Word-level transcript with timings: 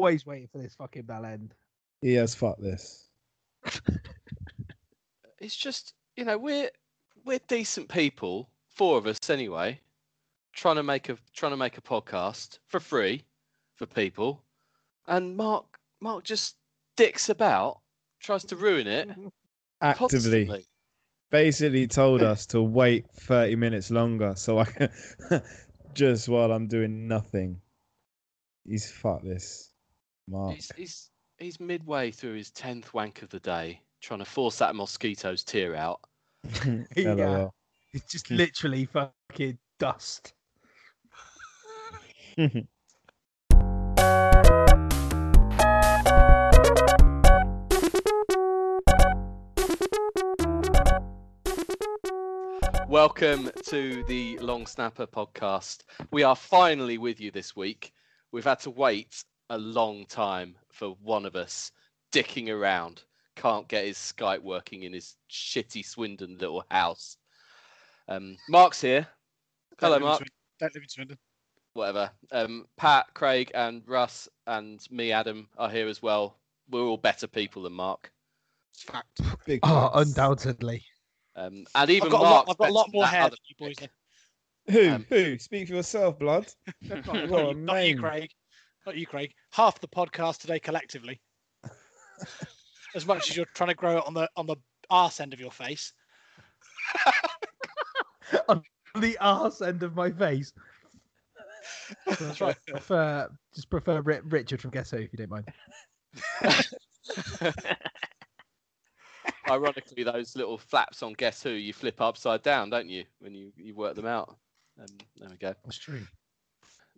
always 0.00 0.24
waiting 0.24 0.48
for 0.50 0.56
this 0.56 0.74
fucking 0.76 1.02
bell 1.02 1.26
end. 1.26 1.52
He 2.00 2.14
has 2.14 2.34
fucked 2.34 2.62
this. 2.62 3.08
It's 5.38 5.56
just 5.56 5.94
you 6.16 6.26
know 6.26 6.36
we're 6.36 6.68
we're 7.24 7.40
decent 7.48 7.88
people, 7.88 8.50
four 8.68 8.98
of 8.98 9.06
us 9.06 9.30
anyway, 9.30 9.80
trying 10.52 10.76
to 10.76 10.82
make 10.82 11.08
a 11.08 11.16
trying 11.34 11.52
to 11.52 11.56
make 11.56 11.78
a 11.78 11.80
podcast 11.80 12.58
for 12.66 12.78
free 12.78 13.24
for 13.74 13.86
people, 13.86 14.42
and 15.06 15.34
Mark 15.38 15.64
Mark 16.02 16.24
just 16.24 16.56
dicks 16.94 17.30
about, 17.30 17.80
tries 18.20 18.44
to 18.44 18.56
ruin 18.56 18.86
it 18.86 19.08
Actively, 19.80 20.44
constantly. 20.44 20.66
basically 21.30 21.86
told 21.86 22.22
us 22.32 22.44
to 22.46 22.60
wait 22.60 23.06
30 23.10 23.56
minutes 23.56 23.90
longer 23.90 24.34
so 24.36 24.58
I 24.58 24.66
can 24.66 24.90
just 25.94 26.28
while 26.28 26.52
I'm 26.52 26.66
doing 26.66 27.08
nothing. 27.08 27.62
He's 28.66 28.92
fucked 28.92 29.24
this. 29.24 29.69
Mark. 30.30 30.54
He's, 30.54 30.70
he's 30.76 31.10
he's 31.38 31.58
midway 31.58 32.12
through 32.12 32.34
his 32.34 32.52
tenth 32.52 32.94
wank 32.94 33.22
of 33.22 33.30
the 33.30 33.40
day, 33.40 33.80
trying 34.00 34.20
to 34.20 34.24
force 34.24 34.58
that 34.58 34.76
mosquito's 34.76 35.42
tear 35.42 35.74
out. 35.74 36.00
Yeah. 36.96 37.48
It's 37.92 38.12
just 38.12 38.28
hmm. 38.28 38.36
literally 38.36 38.86
fucking 38.86 39.58
dust. 39.80 40.34
Welcome 52.86 53.50
to 53.66 54.04
the 54.04 54.38
Long 54.38 54.66
Snapper 54.66 55.08
podcast. 55.08 55.82
We 56.12 56.22
are 56.22 56.36
finally 56.36 56.98
with 56.98 57.20
you 57.20 57.32
this 57.32 57.56
week. 57.56 57.92
We've 58.30 58.44
had 58.44 58.60
to 58.60 58.70
wait 58.70 59.24
a 59.50 59.58
long 59.58 60.06
time 60.06 60.54
for 60.70 60.96
one 61.02 61.26
of 61.26 61.36
us 61.36 61.72
dicking 62.12 62.48
around. 62.48 63.02
Can't 63.36 63.68
get 63.68 63.84
his 63.84 63.96
Skype 63.98 64.40
working 64.42 64.84
in 64.84 64.92
his 64.92 65.16
shitty 65.30 65.84
Swindon 65.84 66.38
little 66.38 66.64
house. 66.70 67.16
Um, 68.08 68.36
Mark's 68.48 68.80
here. 68.80 69.06
Hello, 69.78 69.98
Don't 69.98 70.08
Mark. 70.08 70.22
Don't 70.58 70.74
live 70.74 70.82
in 70.82 70.88
Swindon. 70.88 71.18
Whatever. 71.74 72.10
Um, 72.32 72.66
Pat, 72.76 73.06
Craig, 73.14 73.50
and 73.54 73.82
Russ, 73.86 74.28
and 74.46 74.80
me, 74.90 75.12
Adam, 75.12 75.48
are 75.58 75.70
here 75.70 75.88
as 75.88 76.02
well. 76.02 76.36
We're 76.70 76.82
all 76.82 76.96
better 76.96 77.26
people 77.26 77.62
than 77.62 77.72
Mark. 77.72 78.12
It's 78.72 78.82
fact. 78.82 79.20
Big 79.46 79.60
Oh, 79.62 79.90
facts. 79.92 80.08
undoubtedly. 80.08 80.84
Um, 81.36 81.64
and 81.74 81.90
even 81.90 82.06
I've 82.06 82.12
got, 82.12 82.20
a 82.20 82.24
lot, 82.24 82.46
I've 82.50 82.58
got 82.58 82.70
a 82.70 82.72
lot 82.72 82.90
more 82.92 83.06
hair 83.06 83.28
than 83.30 83.38
you 83.46 83.54
boys. 83.58 83.88
Who? 84.70 84.90
Um, 84.90 85.06
Who? 85.08 85.38
Speak 85.38 85.68
for 85.68 85.74
yourself, 85.74 86.18
blood. 86.18 86.46
not, 86.82 87.06
you, 87.30 87.54
not 87.54 87.86
you. 87.86 87.98
Craig. 87.98 88.30
Not 88.86 88.96
you, 88.96 89.06
Craig. 89.06 89.32
Half 89.52 89.80
the 89.80 89.88
podcast 89.88 90.38
today 90.38 90.58
collectively. 90.58 91.20
as 92.94 93.06
much 93.06 93.30
as 93.30 93.36
you're 93.36 93.46
trying 93.54 93.68
to 93.68 93.74
grow 93.74 93.98
it 93.98 94.04
on 94.06 94.14
the 94.14 94.28
on 94.36 94.46
the 94.46 94.56
arse 94.88 95.20
end 95.20 95.32
of 95.32 95.40
your 95.40 95.50
face. 95.50 95.92
On 98.48 98.62
the 99.00 99.18
arse 99.18 99.60
end 99.60 99.82
of 99.82 99.96
my 99.96 100.10
face. 100.10 100.52
That's 102.06 102.40
right. 102.40 102.56
Prefer, 102.66 103.28
just 103.54 103.70
prefer 103.70 104.00
Ri- 104.00 104.20
Richard 104.24 104.60
from 104.60 104.70
Guess 104.70 104.92
Who, 104.92 104.98
if 104.98 105.12
you 105.12 105.18
don't 105.18 105.30
mind. 105.30 105.48
Ironically, 109.48 110.04
those 110.04 110.36
little 110.36 110.58
flaps 110.58 111.02
on 111.02 111.14
Guess 111.14 111.42
Who 111.42 111.50
you 111.50 111.72
flip 111.72 112.00
upside 112.00 112.42
down, 112.42 112.70
don't 112.70 112.88
you, 112.88 113.04
when 113.18 113.34
you, 113.34 113.52
you 113.56 113.74
work 113.74 113.96
them 113.96 114.06
out? 114.06 114.36
Um, 114.78 114.86
there 115.16 115.28
we 115.28 115.36
go. 115.36 115.54
That's 115.64 115.78
true. 115.78 116.02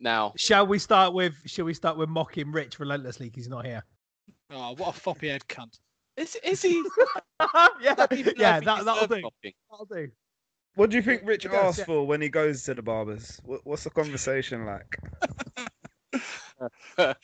Now, 0.03 0.33
Shall 0.36 0.67
we 0.67 0.81
start 0.81 1.14
with? 1.14 1.34
Shall 1.47 1.64
we 1.64 1.75
start 1.75 1.97
with 1.97 2.08
mocking 2.08 2.50
Rich 2.50 2.81
relentlessly 2.81 3.27
because 3.27 3.45
he's 3.45 3.48
not 3.48 3.64
here? 3.64 3.84
Oh, 4.50 4.75
what 4.75 4.89
a 4.97 5.00
floppy 5.00 5.28
head 5.28 5.42
cunt. 5.48 5.78
is, 6.17 6.36
is 6.42 6.61
he? 6.61 6.83
yeah, 7.81 7.95
don't 7.95 8.12
even 8.12 8.34
know 8.36 8.42
yeah, 8.42 8.61
that, 8.61 8.84
that'll 8.84 9.06
do. 9.06 9.23
mocking. 9.23 9.53
That'll 9.70 9.86
do. 9.86 10.08
What 10.75 10.91
do 10.91 10.96
you 10.96 11.02
think 11.02 11.23
Rich 11.24 11.45
does, 11.45 11.55
asks 11.55 11.79
yeah. 11.79 11.85
for 11.85 12.05
when 12.07 12.20
he 12.20 12.29
goes 12.29 12.64
to 12.64 12.74
the 12.74 12.83
barbers? 12.83 13.41
What, 13.45 13.61
what's 13.62 13.85
the 13.85 13.91
conversation 13.91 14.67
like? 14.67 14.98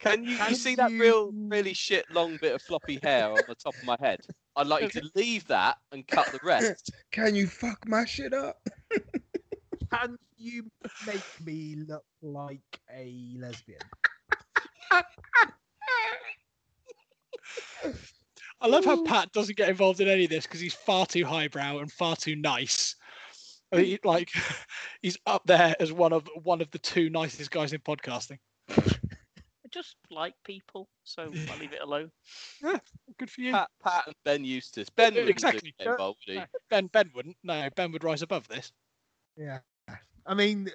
Can 0.00 0.24
you, 0.24 0.30
you 0.30 0.36
Can 0.38 0.54
see 0.54 0.74
that 0.74 0.90
real, 0.90 1.30
really 1.32 1.74
shit 1.74 2.10
long 2.10 2.38
bit 2.40 2.54
of 2.54 2.62
floppy 2.62 2.98
hair 3.02 3.30
on 3.30 3.38
the 3.46 3.54
top 3.54 3.74
of 3.74 3.84
my 3.84 3.96
head? 4.00 4.20
I'd 4.56 4.66
like 4.66 4.82
you 4.82 5.00
to 5.00 5.10
leave 5.14 5.46
that 5.48 5.76
and 5.92 6.06
cut 6.08 6.32
the 6.32 6.40
rest. 6.42 6.90
Can 7.12 7.34
you 7.34 7.46
fuck 7.46 7.86
my 7.86 8.04
shit 8.06 8.32
up? 8.32 8.56
Can 9.92 10.16
you 10.36 10.70
make 11.06 11.24
me 11.44 11.76
look 11.86 12.04
like 12.22 12.80
a 12.92 13.34
lesbian? 13.36 13.80
I 18.62 18.66
love 18.66 18.84
how 18.84 19.02
Pat 19.04 19.32
doesn't 19.32 19.56
get 19.56 19.68
involved 19.68 20.00
in 20.00 20.08
any 20.08 20.24
of 20.24 20.30
this 20.30 20.46
because 20.46 20.60
he's 20.60 20.74
far 20.74 21.06
too 21.06 21.24
highbrow 21.24 21.78
and 21.78 21.90
far 21.90 22.14
too 22.14 22.36
nice. 22.36 22.94
I 23.72 23.76
mean, 23.76 23.98
like 24.04 24.30
he's 25.02 25.16
up 25.26 25.42
there 25.46 25.74
as 25.80 25.92
one 25.92 26.12
of 26.12 26.28
one 26.42 26.60
of 26.60 26.70
the 26.70 26.78
two 26.78 27.08
nicest 27.08 27.50
guys 27.50 27.72
in 27.72 27.80
podcasting. 27.80 28.38
I 28.68 29.68
just 29.70 29.96
like 30.10 30.34
people, 30.44 30.88
so 31.04 31.22
I 31.22 31.58
leave 31.58 31.72
it 31.72 31.80
alone. 31.80 32.10
Good 33.18 33.30
for 33.30 33.40
you. 33.40 33.52
Pat, 33.52 33.70
Pat 33.82 34.02
and 34.06 34.16
Ben 34.24 34.44
Eustace. 34.44 34.90
Ben 34.90 35.14
wouldn't 35.14 35.30
Exactly. 35.30 35.72
involved. 35.78 36.18
No, 36.28 36.44
Ben 36.68 36.88
Ben 36.88 37.10
wouldn't. 37.14 37.36
No, 37.44 37.68
Ben 37.76 37.92
would 37.92 38.04
rise 38.04 38.22
above 38.22 38.48
this. 38.48 38.72
Yeah. 39.36 39.60
I 40.26 40.34
mean, 40.34 40.70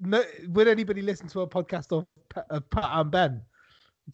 no, 0.00 0.22
would 0.48 0.68
anybody 0.68 1.02
listen 1.02 1.28
to 1.28 1.40
a 1.42 1.46
podcast 1.46 1.92
of, 1.96 2.06
of 2.50 2.68
Pat 2.70 2.88
and 2.92 3.10
Ben? 3.10 3.42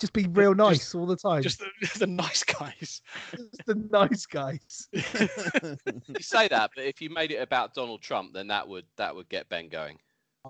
Just 0.00 0.12
be 0.12 0.26
real 0.26 0.54
nice 0.54 0.94
all 0.94 1.06
the 1.06 1.16
time. 1.16 1.42
Just 1.42 1.60
the, 1.60 1.98
the 2.00 2.06
nice 2.06 2.42
guys. 2.42 3.00
Just 3.30 3.66
the 3.66 3.74
nice 3.90 4.26
guys. 4.26 4.88
You 4.92 6.20
say 6.20 6.48
that, 6.48 6.70
but 6.74 6.84
if 6.84 7.00
you 7.00 7.10
made 7.10 7.30
it 7.30 7.36
about 7.36 7.74
Donald 7.74 8.02
Trump, 8.02 8.32
then 8.34 8.48
that 8.48 8.66
would 8.66 8.84
that 8.96 9.14
would 9.14 9.28
get 9.28 9.48
Ben 9.48 9.68
going. 9.68 9.98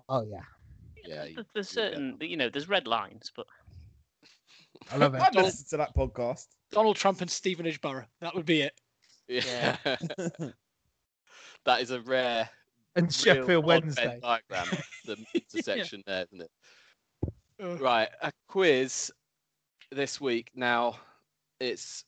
Oh 0.08 0.22
yeah, 0.24 0.40
Yeah, 1.06 1.24
you- 1.24 1.44
There's 1.54 1.74
you 1.76 1.82
get 1.82 1.92
certain, 1.92 2.16
you 2.20 2.36
know, 2.36 2.48
there's 2.48 2.68
red 2.68 2.86
lines, 2.86 3.30
but 3.36 3.46
I 4.92 4.96
love 4.96 5.14
it. 5.14 5.20
I'd 5.20 5.34
listen 5.34 5.66
to 5.70 5.76
that 5.78 5.94
podcast. 5.94 6.46
Donald 6.72 6.96
Trump 6.96 7.20
and 7.20 7.30
Stevenage 7.30 7.80
Borough. 7.80 8.06
That 8.20 8.34
would 8.34 8.46
be 8.46 8.62
it. 8.62 8.72
Yeah. 9.28 9.76
that 11.64 11.80
is 11.80 11.90
a 11.90 12.00
rare 12.02 12.48
And 12.96 13.12
Sheffield 13.12 13.64
Wednesday. 13.64 14.18
diagram, 14.22 14.66
the 15.04 15.16
intersection 15.34 16.02
there, 16.06 16.26
isn't 16.32 16.42
it? 16.42 16.50
Ugh. 17.62 17.80
Right, 17.80 18.08
a 18.22 18.32
quiz 18.48 19.12
this 19.90 20.20
week. 20.20 20.50
Now, 20.54 20.96
it's 21.60 22.04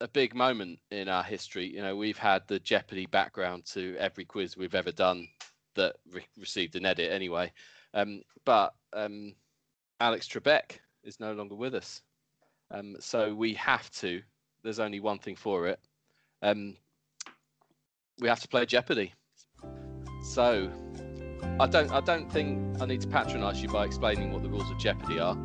a 0.00 0.08
big 0.08 0.34
moment 0.34 0.78
in 0.90 1.08
our 1.08 1.22
history. 1.22 1.66
You 1.66 1.82
know, 1.82 1.96
we've 1.96 2.18
had 2.18 2.42
the 2.48 2.58
Jeopardy 2.58 3.06
background 3.06 3.64
to 3.72 3.96
every 3.98 4.24
quiz 4.24 4.56
we've 4.56 4.74
ever 4.74 4.92
done 4.92 5.28
that 5.74 5.96
re- 6.12 6.26
received 6.38 6.76
an 6.76 6.86
edit 6.86 7.12
anyway. 7.12 7.52
Um, 7.94 8.22
but 8.44 8.74
um, 8.92 9.34
Alex 10.00 10.28
Trebek 10.28 10.78
is 11.04 11.20
no 11.20 11.32
longer 11.32 11.54
with 11.54 11.74
us. 11.74 12.02
Um, 12.70 12.96
so 13.00 13.34
we 13.34 13.54
have 13.54 13.90
to, 13.92 14.20
there's 14.62 14.80
only 14.80 15.00
one 15.00 15.18
thing 15.18 15.36
for 15.36 15.68
it. 15.68 15.78
Um, 16.42 16.76
we 18.18 18.28
have 18.28 18.40
to 18.40 18.48
play 18.48 18.66
Jeopardy. 18.66 19.12
So 20.26 20.70
I 21.60 21.66
don't 21.66 21.90
I 21.92 22.00
don't 22.00 22.30
think 22.30 22.82
I 22.82 22.86
need 22.86 23.00
to 23.00 23.08
patronise 23.08 23.62
you 23.62 23.68
by 23.68 23.84
explaining 23.84 24.32
what 24.32 24.42
the 24.42 24.48
rules 24.50 24.70
of 24.70 24.78
Jeopardy 24.78 25.18
are. 25.18 25.36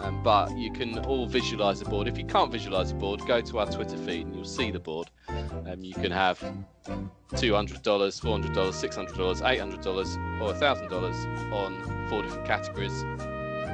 Um, 0.00 0.20
but 0.24 0.56
you 0.58 0.72
can 0.72 0.98
all 1.00 1.26
visualise 1.26 1.78
the 1.78 1.84
board. 1.84 2.08
If 2.08 2.18
you 2.18 2.24
can't 2.24 2.50
visualise 2.50 2.88
the 2.88 2.96
board, 2.96 3.20
go 3.24 3.40
to 3.40 3.58
our 3.60 3.66
Twitter 3.70 3.96
feed 3.98 4.26
and 4.26 4.34
you'll 4.34 4.44
see 4.44 4.72
the 4.72 4.80
board. 4.80 5.10
Um, 5.28 5.84
you 5.84 5.94
can 5.94 6.10
have 6.10 6.42
two 7.36 7.54
hundred 7.54 7.82
dollars, 7.82 8.18
four 8.18 8.32
hundred 8.32 8.52
dollars, 8.52 8.74
six 8.74 8.96
hundred 8.96 9.16
dollars, 9.16 9.42
eight 9.42 9.60
hundred 9.60 9.82
dollars, 9.82 10.16
or 10.40 10.52
thousand 10.54 10.88
dollars 10.88 11.14
on 11.52 12.08
four 12.08 12.22
different 12.22 12.46
categories. 12.46 13.04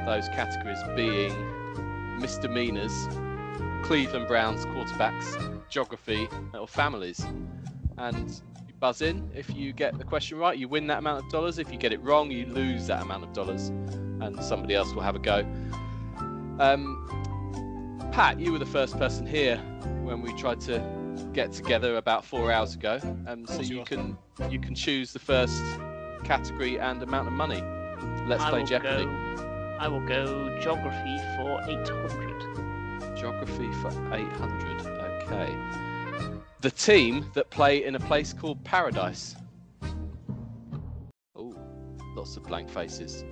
Those 0.05 0.29
categories 0.29 0.79
being 0.95 1.33
misdemeanors, 2.19 3.07
Cleveland 3.83 4.27
Browns 4.27 4.65
quarterbacks, 4.67 5.67
geography, 5.69 6.27
or 6.53 6.67
families. 6.67 7.25
And 7.97 8.39
buzz 8.79 9.01
in 9.01 9.29
if 9.35 9.53
you 9.55 9.73
get 9.73 9.97
the 9.97 10.03
question 10.03 10.37
right, 10.37 10.57
you 10.57 10.67
win 10.67 10.87
that 10.87 10.99
amount 10.99 11.23
of 11.23 11.31
dollars. 11.31 11.59
If 11.59 11.71
you 11.71 11.77
get 11.77 11.93
it 11.93 12.01
wrong, 12.01 12.31
you 12.31 12.45
lose 12.45 12.87
that 12.87 13.01
amount 13.01 13.23
of 13.23 13.33
dollars, 13.33 13.69
and 13.69 14.41
somebody 14.43 14.75
else 14.75 14.93
will 14.93 15.01
have 15.01 15.15
a 15.15 15.19
go. 15.19 15.39
Um, 16.59 17.05
Pat, 18.11 18.39
you 18.39 18.51
were 18.51 18.59
the 18.59 18.65
first 18.65 18.97
person 18.97 19.25
here 19.25 19.57
when 20.03 20.21
we 20.21 20.33
tried 20.33 20.59
to 20.61 20.83
get 21.33 21.51
together 21.51 21.97
about 21.97 22.25
four 22.25 22.51
hours 22.51 22.75
ago, 22.75 22.99
um, 23.27 23.45
so 23.45 23.61
you 23.61 23.83
can 23.83 24.17
you 24.49 24.59
can 24.59 24.75
choose 24.75 25.13
the 25.13 25.19
first 25.19 25.61
category 26.23 26.79
and 26.79 27.01
amount 27.03 27.27
of 27.27 27.33
money. 27.33 27.61
Let's 28.27 28.43
I 28.43 28.49
play 28.49 28.63
Jeopardy. 28.63 29.05
go. 29.05 29.77
I 29.79 29.87
will 29.87 30.05
go 30.05 30.59
geography 30.59 31.17
for 31.37 31.61
800. 31.67 33.15
Geography 33.15 33.71
for 33.73 33.89
800. 34.13 34.85
Okay. 35.21 35.88
The 36.61 36.71
team 36.71 37.31
that 37.35 37.49
play 37.49 37.85
in 37.85 37.95
a 37.95 37.99
place 38.01 38.33
called 38.33 38.61
Paradise. 38.65 39.35
Oh, 41.33 41.55
lots 42.17 42.35
of 42.35 42.43
blank 42.43 42.69
faces. 42.69 43.23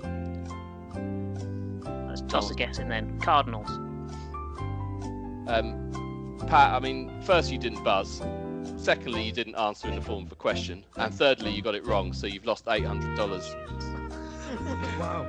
That's 2.08 2.22
Toss 2.22 2.52
a 2.52 2.56
guess 2.56 2.80
in 2.80 2.88
then. 2.88 3.20
Cardinals. 3.20 3.70
Um, 5.50 6.38
Pat, 6.48 6.74
I 6.74 6.80
mean, 6.80 7.22
first 7.22 7.52
you 7.52 7.58
didn't 7.58 7.84
buzz. 7.84 8.22
Secondly, 8.78 9.24
you 9.24 9.34
didn't 9.34 9.56
answer 9.56 9.90
in 9.90 9.96
the 9.96 10.02
form 10.02 10.26
of 10.26 10.32
a 10.32 10.36
question, 10.36 10.86
and 10.96 11.14
thirdly, 11.14 11.52
you 11.52 11.62
got 11.62 11.76
it 11.76 11.86
wrong, 11.86 12.14
so 12.14 12.28
you've 12.28 12.46
lost 12.46 12.64
eight 12.70 12.86
hundred 12.86 13.18
dollars. 13.18 13.54
Wow. 14.98 15.26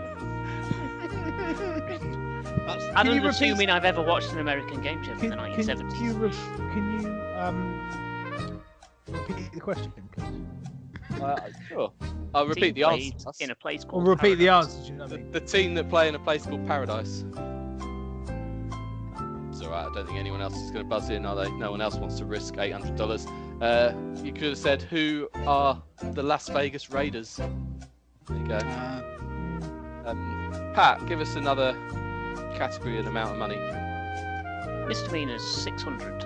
That's, 2.66 2.84
I 2.84 2.93
Can 2.93 3.06
don't 3.06 3.14
you 3.16 3.22
repeat- 3.22 3.28
assuming 3.31 3.70
I've 3.70 3.84
ever 3.84 4.02
watched 4.02 4.32
an 4.32 4.38
American 4.38 4.81
game 4.82 5.02
show 5.05 5.16
from 5.16 5.28
the 5.31 5.37
1970s. 5.37 5.90
can 5.96 6.05
you 6.05 6.12
re- 6.14 6.31
can 6.72 7.00
you 7.02 7.08
um 7.38 8.62
repeat 9.08 9.52
the 9.52 9.60
question, 9.60 9.93
please? 10.12 11.22
Uh, 11.22 11.37
sure. 11.69 11.93
I'll 12.34 12.46
repeat 12.46 12.75
the 12.75 12.84
answer. 12.84 13.31
In 13.40 13.50
a 13.50 13.55
place 13.55 13.84
Or 13.84 13.88
called 13.90 14.08
repeat 14.08 14.34
the 14.37 14.46
Paradise. 14.46 14.66
answers. 14.75 14.88
You 14.90 14.94
know 14.96 15.05
what 15.05 15.12
I 15.12 15.16
The, 15.16 15.22
mean? 15.22 15.32
the 15.32 15.40
team 15.40 15.75
that 15.75 15.88
play 15.88 16.08
in 16.08 16.14
a 16.14 16.19
place 16.19 16.44
called 16.44 16.66
Paradise. 16.66 17.25
It's 19.50 19.62
alright. 19.62 19.87
I 19.90 19.94
don't 19.94 20.06
think 20.06 20.19
anyone 20.19 20.40
else 20.43 20.55
is 20.56 20.70
going 20.70 20.84
to 20.84 20.88
buzz 20.88 21.08
in, 21.10 21.25
are 21.26 21.34
they? 21.34 21.50
No 21.52 21.70
one 21.70 21.81
else 21.81 21.96
wants 21.96 22.19
to 22.19 22.25
risk 22.26 22.56
eight 22.58 22.70
hundred 22.72 22.96
dollars. 22.96 23.26
Uh, 23.60 23.93
you 24.22 24.32
could 24.32 24.44
have 24.50 24.58
said, 24.58 24.82
"Who 24.82 25.28
are 25.46 25.82
the 26.12 26.22
Las 26.22 26.49
Vegas 26.49 26.90
Raiders?" 26.90 27.37
There 27.37 28.37
you 28.37 28.46
go. 28.46 28.56
uh, 28.56 29.02
Um, 30.06 30.72
Pat, 30.75 31.05
give 31.06 31.20
us 31.20 31.34
another 31.34 31.72
category 32.56 32.98
and 32.98 33.08
amount 33.08 33.32
of 33.32 33.36
money. 33.38 33.56
Misdemeanors 34.86 35.42
600. 35.62 36.25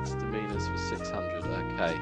Misdemeanors 0.00 0.68
for 0.68 0.78
600. 0.78 1.44
Okay. 1.44 1.98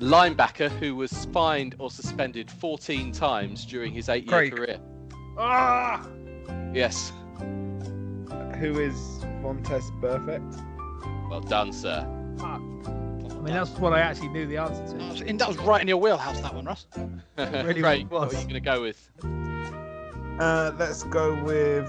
Linebacker 0.00 0.68
who 0.78 0.96
was 0.96 1.26
fined 1.26 1.74
or 1.78 1.90
suspended 1.90 2.50
14 2.50 3.12
times 3.12 3.64
during 3.64 3.92
his 3.92 4.08
eight 4.08 4.24
year 4.24 4.32
Craig. 4.32 4.56
career. 4.56 4.80
Ah! 5.38 6.06
Yes. 6.74 7.12
Who 7.38 8.78
is 8.80 8.94
Vontaze 9.42 9.90
Perfect? 10.00 10.54
Well 11.30 11.40
done, 11.40 11.72
sir. 11.72 12.06
I 12.40 13.44
mean, 13.44 13.54
that's 13.54 13.70
what 13.70 13.92
I 13.92 14.00
actually 14.00 14.28
knew 14.28 14.46
the 14.46 14.56
answer 14.58 14.82
that 14.82 15.16
to. 15.16 15.24
was, 15.24 15.38
that 15.38 15.48
was 15.48 15.58
right 15.58 15.82
in 15.82 15.88
your 15.88 15.96
wheelhouse, 15.96 16.40
that 16.40 16.54
one, 16.54 16.64
Russ. 16.64 16.86
really 17.38 17.80
Craig, 17.80 18.08
what 18.08 18.28
was. 18.28 18.34
are 18.34 18.38
you 18.38 18.44
going 18.44 18.54
to 18.54 18.60
go 18.60 18.82
with? 18.82 19.10
Uh, 20.42 20.72
let's 20.76 21.04
go 21.04 21.40
with 21.44 21.88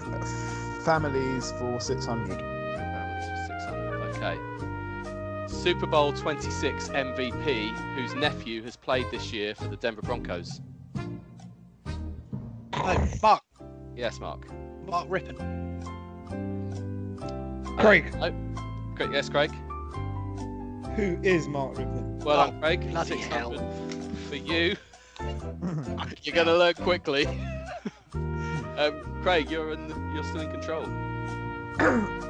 families 0.86 1.52
for 1.54 1.80
600. 1.80 2.40
Families 2.40 3.26
for 3.50 3.60
600. 3.60 4.16
Okay. 4.16 5.48
Super 5.48 5.88
Bowl 5.88 6.14
26 6.14 6.90
MVP, 6.90 7.76
whose 7.96 8.14
nephew 8.14 8.62
has 8.62 8.76
played 8.76 9.08
this 9.10 9.34
year 9.34 9.56
for 9.56 9.68
the 9.70 9.76
Denver 9.78 10.04
Broncos. 10.04 10.62
No, 12.74 13.08
Mark. 13.24 13.42
Yes, 13.96 14.20
Mark. 14.20 14.46
Mark 14.86 15.08
Rypien. 15.10 15.40
Craig. 17.80 18.14
Uh, 18.20 18.30
no. 18.30 18.94
Craig, 18.96 19.10
yes, 19.14 19.30
Craig. 19.30 19.52
Who 20.96 21.18
is 21.24 21.48
Mark 21.48 21.74
Rypien? 21.74 22.24
Well 22.24 22.40
Oh, 22.40 22.52
done, 22.52 22.62
Craig. 22.62 22.92
bloody 22.92 23.20
600 23.20 23.60
for 24.30 24.36
you. 24.36 24.76
You're 26.22 26.36
going 26.36 26.46
to 26.48 26.56
learn 26.56 26.76
quickly. 26.76 27.26
Um, 28.78 29.22
Craig, 29.22 29.50
you're 29.50 29.74
in. 29.74 29.88
The, 29.88 29.96
you're 30.14 30.24
still 30.24 30.42
in 30.42 30.52
control. 30.52 30.86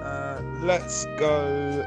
uh, 0.04 0.42
let's 0.62 1.06
go. 1.18 1.84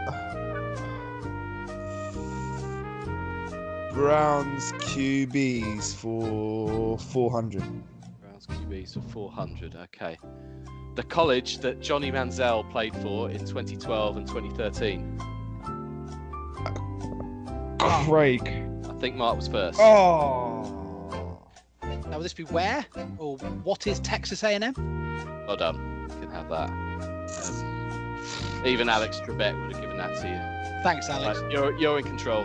Browns 3.92 4.72
QBs 4.72 5.94
for 5.94 6.98
400. 6.98 7.62
Browns 8.20 8.46
QBs 8.46 8.94
for 8.94 9.00
400. 9.00 9.74
Okay. 9.74 10.18
The 10.96 11.02
college 11.02 11.58
that 11.58 11.80
Johnny 11.80 12.12
Manziel 12.12 12.70
played 12.70 12.94
for 12.96 13.30
in 13.30 13.40
2012 13.40 14.16
and 14.18 14.26
2013. 14.26 15.18
Craig. 17.78 18.46
I 18.88 18.92
think 19.00 19.16
Mark 19.16 19.36
was 19.36 19.48
first. 19.48 19.78
Oh. 19.80 20.75
Now, 22.08 22.16
will 22.16 22.22
this 22.22 22.34
be 22.34 22.44
where? 22.44 22.84
Or 23.18 23.36
what 23.38 23.86
is 23.86 24.00
Texas 24.00 24.42
A&M? 24.44 24.74
Well 25.46 25.56
done. 25.56 26.08
You 26.10 26.20
can 26.26 26.30
have 26.30 26.48
that. 26.48 26.70
Um, 26.70 28.62
even 28.64 28.88
Alex 28.88 29.20
Trebek 29.20 29.60
would 29.60 29.72
have 29.72 29.80
given 29.82 29.96
that 29.98 30.16
to 30.20 30.28
you. 30.28 30.82
Thanks, 30.82 31.08
Alex. 31.08 31.40
Right, 31.40 31.52
you're 31.52 31.76
you're 31.78 31.98
in 31.98 32.04
control. 32.04 32.42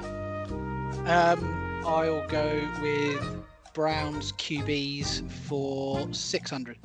Um, 1.07 1.83
I'll 1.85 2.25
go 2.27 2.67
with 2.81 3.43
Browns 3.73 4.31
QBs 4.33 5.29
for 5.31 6.11
600. 6.13 6.77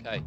Okay. 0.00 0.22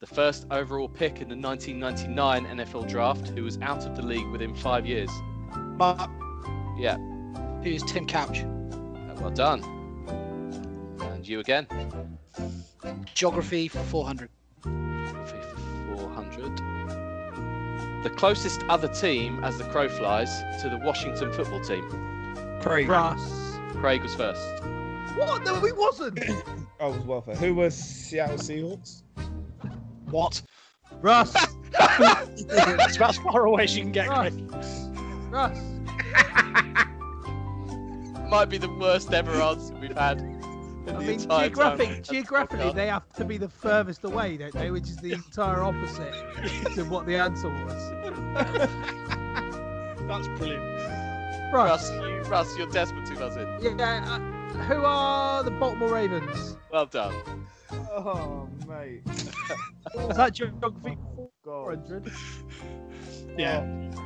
The 0.00 0.06
first 0.06 0.46
overall 0.50 0.88
pick 0.88 1.20
in 1.22 1.28
the 1.28 1.36
1999 1.36 2.58
NFL 2.58 2.88
draft, 2.88 3.28
who 3.28 3.42
was 3.44 3.58
out 3.62 3.86
of 3.86 3.96
the 3.96 4.02
league 4.02 4.26
within 4.28 4.54
five 4.54 4.84
years. 4.86 5.10
Mark, 5.56 6.10
Yeah. 6.76 6.96
who's 7.62 7.82
Tim 7.84 8.06
Couch? 8.06 8.44
Well 9.20 9.30
done. 9.30 9.62
And 11.24 11.30
you 11.30 11.40
again. 11.40 11.66
Geography 13.14 13.66
for 13.66 13.78
400. 13.78 14.28
Geography 14.62 15.38
for 15.40 15.56
400. 15.96 18.04
The 18.04 18.10
closest 18.10 18.62
other 18.64 18.88
team, 18.88 19.42
as 19.42 19.56
the 19.56 19.64
crow 19.64 19.88
flies, 19.88 20.28
to 20.60 20.68
the 20.68 20.76
Washington 20.84 21.32
football 21.32 21.62
team. 21.62 21.88
Craig. 22.60 22.90
Russ. 22.90 23.56
Craig 23.76 24.02
was 24.02 24.14
first. 24.14 24.62
What? 25.16 25.42
No, 25.44 25.58
he 25.60 25.72
wasn't. 25.72 26.18
Oh, 26.80 26.92
it 26.92 26.96
was 26.96 27.06
welfare. 27.06 27.36
Who 27.36 27.54
was 27.54 27.74
Seattle 27.74 28.36
Seahawks? 28.36 29.04
What? 30.10 30.42
Russ. 31.00 31.32
That's 31.70 32.96
about 32.96 33.10
as 33.10 33.18
far 33.18 33.46
away 33.46 33.64
as 33.64 33.74
you 33.74 33.84
can 33.84 33.92
get, 33.92 34.08
Russ. 34.08 34.34
Craig. 34.34 34.52
Russ. 35.30 35.58
Might 38.28 38.50
be 38.50 38.58
the 38.58 38.68
worst 38.78 39.14
ever 39.14 39.40
answer 39.40 39.74
we've 39.76 39.96
had. 39.96 40.33
In 40.86 40.96
I 40.96 40.98
mean, 40.98 41.08
entire 41.10 41.48
geographic, 41.48 41.88
time. 41.88 42.02
geographically, 42.02 42.72
they 42.72 42.86
have 42.88 43.08
to 43.14 43.24
be 43.24 43.38
the 43.38 43.48
furthest 43.48 44.04
away, 44.04 44.36
don't 44.36 44.52
they? 44.52 44.70
Which 44.70 44.84
is 44.84 44.96
the 44.98 45.12
entire 45.12 45.62
opposite 45.62 46.12
to 46.74 46.84
what 46.84 47.06
the 47.06 47.16
answer 47.16 47.48
was. 47.48 47.90
That's 50.06 50.28
brilliant. 50.38 50.62
Russ. 51.52 51.90
Russ, 51.90 51.92
you, 51.92 52.20
Russ, 52.30 52.58
you're 52.58 52.66
desperate 52.68 53.06
to 53.06 53.14
buzz 53.14 53.36
in. 53.36 53.78
Yeah. 53.78 54.04
Uh, 54.06 54.18
who 54.64 54.84
are 54.84 55.42
the 55.42 55.50
Baltimore 55.52 55.92
Ravens? 55.92 56.56
Well 56.70 56.86
done. 56.86 57.14
Oh, 57.72 58.48
mate. 58.68 59.00
Is 59.06 60.16
that 60.16 60.34
geography 60.34 60.98
God. 61.44 61.86
400? 61.86 62.12
Yeah. 63.36 63.60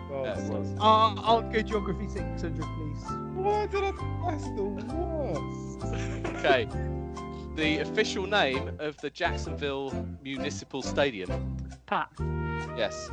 God. 0.08 0.24
Yeah. 0.24 0.74
Uh, 0.80 1.14
I'll 1.18 1.42
go 1.42 1.60
geography 1.62 2.08
600, 2.08 2.56
please. 2.60 3.04
Why 3.34 3.66
did 3.66 3.84
I? 3.84 3.92
That's 4.30 4.44
the 4.44 4.62
worst. 4.62 6.34
Okay. 6.38 6.68
The 7.56 7.78
official 7.78 8.26
name 8.26 8.76
of 8.78 8.96
the 8.98 9.10
Jacksonville 9.10 9.90
Municipal 10.22 10.80
Stadium. 10.82 11.56
Pat, 11.86 12.08
Yes. 12.76 13.10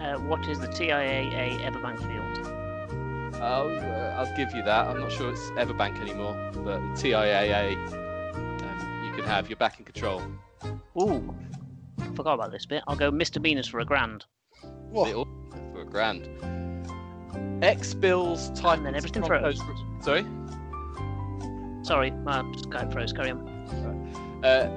uh, 0.00 0.16
what 0.20 0.46
is 0.48 0.58
the 0.58 0.68
TIAA 0.68 1.60
Everbank 1.60 1.98
Field? 1.98 3.34
I'll, 3.42 3.68
uh, 3.68 4.16
I'll 4.16 4.34
give 4.36 4.54
you 4.54 4.62
that. 4.62 4.86
I'm 4.86 4.98
not 5.00 5.12
sure 5.12 5.30
it's 5.30 5.50
Everbank 5.50 6.00
anymore, 6.00 6.34
but 6.64 6.80
TIAA 6.94 7.76
um, 7.92 9.04
you 9.04 9.12
can 9.12 9.24
have. 9.24 9.50
You're 9.50 9.56
back 9.58 9.78
in 9.78 9.84
control. 9.84 10.22
Ooh, 10.98 11.34
I 12.00 12.04
forgot 12.14 12.32
about 12.34 12.52
this 12.52 12.64
bit. 12.64 12.82
I'll 12.86 12.96
go 12.96 13.10
misdemeanors 13.10 13.68
for 13.68 13.80
a 13.80 13.84
grand. 13.84 14.24
Whoa. 14.96 15.02
Little 15.02 15.28
for 15.74 15.82
a 15.82 15.84
grand. 15.84 16.26
X 17.62 17.92
Bills 17.92 18.48
Titans. 18.58 18.84
then 18.84 18.94
everything 18.94 19.22
Broncos- 19.22 19.60
Sorry. 20.00 20.22
Sorry, 21.82 22.10
my 22.10 22.40
Skype 22.56 22.92
froze. 22.92 23.12
Carry 23.12 23.32
on. 23.32 23.46
Uh, 24.42 24.70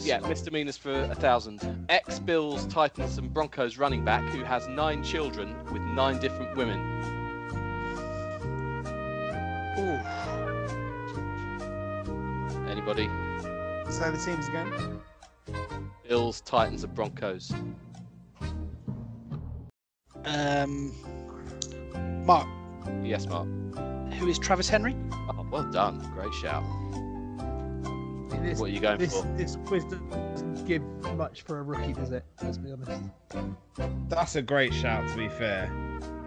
yeah, 0.00 0.20
misdemeanors 0.20 0.78
for 0.78 0.92
a 0.92 1.14
thousand. 1.14 1.84
Ex 1.90 2.18
Bills, 2.18 2.64
Titans, 2.66 3.18
and 3.18 3.32
Broncos 3.32 3.76
running 3.76 4.04
back 4.06 4.22
who 4.30 4.42
has 4.42 4.66
nine 4.68 5.02
children 5.02 5.54
with 5.70 5.82
nine 5.82 6.18
different 6.18 6.56
women. 6.56 6.78
Ooh. 9.78 10.00
Anybody? 12.70 13.08
Say 13.90 14.10
the 14.10 14.22
teams 14.24 14.48
again. 14.48 15.00
Bills, 16.08 16.40
Titans, 16.40 16.84
and 16.84 16.94
Broncos. 16.94 17.52
Um, 20.28 20.92
Mark, 22.26 22.46
Yes, 23.02 23.26
Mark. 23.26 23.46
who 24.14 24.28
is 24.28 24.38
Travis 24.38 24.68
Henry? 24.68 24.94
Oh, 25.12 25.46
well 25.50 25.64
done. 25.70 25.98
Great 26.14 26.32
shout. 26.34 26.62
This, 28.42 28.58
What 28.60 28.66
are 28.70 28.72
you 28.72 28.80
going 28.80 28.98
this, 28.98 29.14
for? 29.20 29.26
this 29.36 29.56
quiz 29.66 29.84
doesn't 29.84 30.66
give 30.66 30.82
much 31.16 31.42
for 31.42 31.58
a 31.58 31.62
rookie, 31.62 31.92
does 31.92 32.12
it? 32.12 32.24
Let's 32.42 32.58
be 32.58 32.70
honest. 32.72 33.02
That's 34.08 34.36
a 34.36 34.42
great 34.42 34.72
shout, 34.72 35.08
to 35.08 35.16
be 35.16 35.28
fair. 35.28 35.70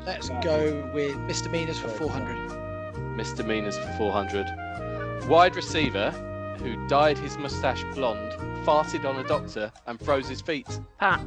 Let's 0.05 0.29
go 0.43 0.89
with 0.93 1.15
misdemeanors 1.19 1.77
for 1.79 1.87
400. 1.87 3.15
Misdemeanors 3.15 3.77
for 3.77 3.87
400. 3.97 5.27
Wide 5.29 5.55
receiver 5.55 6.11
who 6.57 6.87
dyed 6.87 7.17
his 7.17 7.37
mustache 7.37 7.83
blonde, 7.95 8.33
farted 8.65 9.05
on 9.05 9.17
a 9.17 9.27
doctor, 9.27 9.71
and 9.87 9.99
froze 9.99 10.27
his 10.27 10.41
feet? 10.41 10.67
Pat, 10.99 11.21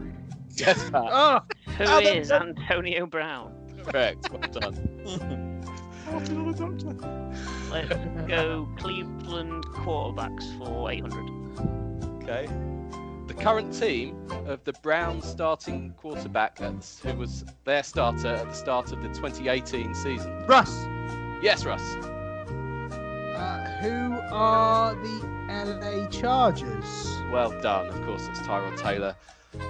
Yes, 0.56 0.90
Pat. 0.90 1.04
Oh, 1.12 1.40
who 1.72 1.84
Oh, 1.84 1.98
is 1.98 2.28
that's- 2.28 2.30
Antonio 2.58 3.06
Brown? 3.06 3.52
Correct. 3.86 4.30
Well 4.30 4.40
done. 4.52 5.60
Let's 7.70 7.94
go 8.28 8.68
Cleveland 8.78 9.64
quarterbacks 9.66 10.56
for 10.58 10.90
800. 10.90 12.22
Okay. 12.22 12.46
The 13.26 13.34
current 13.34 13.72
team 13.74 14.16
of 14.46 14.62
the 14.64 14.72
Browns 14.82 15.24
starting 15.26 15.92
quarterback, 15.96 16.58
who 16.58 17.14
was 17.16 17.44
their 17.64 17.82
starter 17.82 18.28
at 18.28 18.46
the 18.46 18.52
start 18.54 18.92
of 18.92 19.02
the 19.02 19.08
2018 19.08 19.94
season. 19.94 20.46
Russ. 20.46 20.84
Yes, 21.42 21.64
Russ. 21.64 21.82
Uh, 23.34 23.78
who 23.80 24.18
are 24.32 24.94
the 24.94 25.26
LA 25.48 26.06
Chargers? 26.08 27.16
Well 27.32 27.50
done. 27.60 27.86
Of 27.88 28.02
course, 28.06 28.26
it's 28.28 28.40
Tyrod 28.40 28.78
Taylor. 28.78 29.16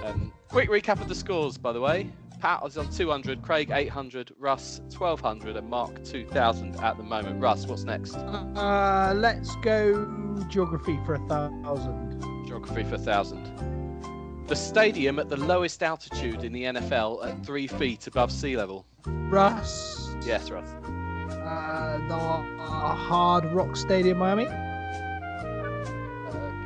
Um, 0.05 0.31
quick 0.55 0.69
recap 0.69 1.01
of 1.01 1.09
the 1.09 1.15
scores, 1.15 1.57
by 1.57 1.73
the 1.73 1.81
way. 1.81 2.09
Pat 2.39 2.61
is 2.65 2.77
on 2.77 2.89
200, 2.89 3.41
Craig 3.41 3.71
800, 3.71 4.31
Russ 4.39 4.79
1200, 4.97 5.57
and 5.57 5.69
Mark 5.69 6.01
2000 6.05 6.77
at 6.77 6.95
the 6.95 7.03
moment. 7.03 7.41
Russ, 7.41 7.67
what's 7.67 7.83
next? 7.83 8.15
Uh, 8.15 9.11
let's 9.17 9.53
go 9.57 10.05
geography 10.47 10.97
for 11.05 11.15
a 11.15 11.19
thousand. 11.27 12.21
Geography 12.47 12.83
for 12.83 12.95
a 12.95 12.99
1000. 12.99 14.45
The 14.47 14.55
stadium 14.55 15.19
at 15.19 15.27
the 15.27 15.35
lowest 15.35 15.83
altitude 15.83 16.45
in 16.45 16.53
the 16.53 16.63
NFL 16.63 17.27
at 17.27 17.45
three 17.45 17.67
feet 17.67 18.07
above 18.07 18.31
sea 18.31 18.55
level. 18.55 18.85
Russ. 19.05 20.15
Yes, 20.25 20.49
Russ. 20.49 20.69
Uh, 20.69 21.99
the 22.07 22.15
uh, 22.15 22.95
Hard 22.95 23.43
Rock 23.51 23.75
Stadium, 23.75 24.19
Miami. 24.19 24.47
Uh, 24.47 24.53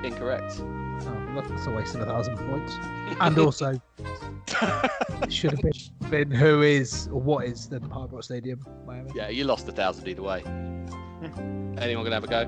incorrect. 0.04 0.62
That's 1.36 1.68
a 1.68 1.72
waste 1.72 1.96
of 1.96 2.02
a 2.02 2.06
thousand 2.06 2.38
points. 2.38 2.74
And 3.20 3.38
also, 3.38 3.80
it 5.22 5.32
should 5.32 5.52
have 5.52 5.62
been, 5.62 5.74
been 6.10 6.32
who 6.32 6.62
is 6.62 7.08
or 7.12 7.22
what 7.22 7.46
is 7.46 7.68
the 7.70 7.80
Hard 7.80 8.12
Rock 8.12 8.24
Stadium, 8.24 8.66
Miami. 8.86 9.12
Yeah, 9.16 9.30
you 9.30 9.44
lost 9.44 9.68
a 9.68 9.72
thousand 9.72 10.08
either 10.08 10.22
way. 10.22 10.44
Anyone 11.78 12.04
gonna 12.04 12.16
have 12.16 12.24
a 12.24 12.28
go? 12.28 12.48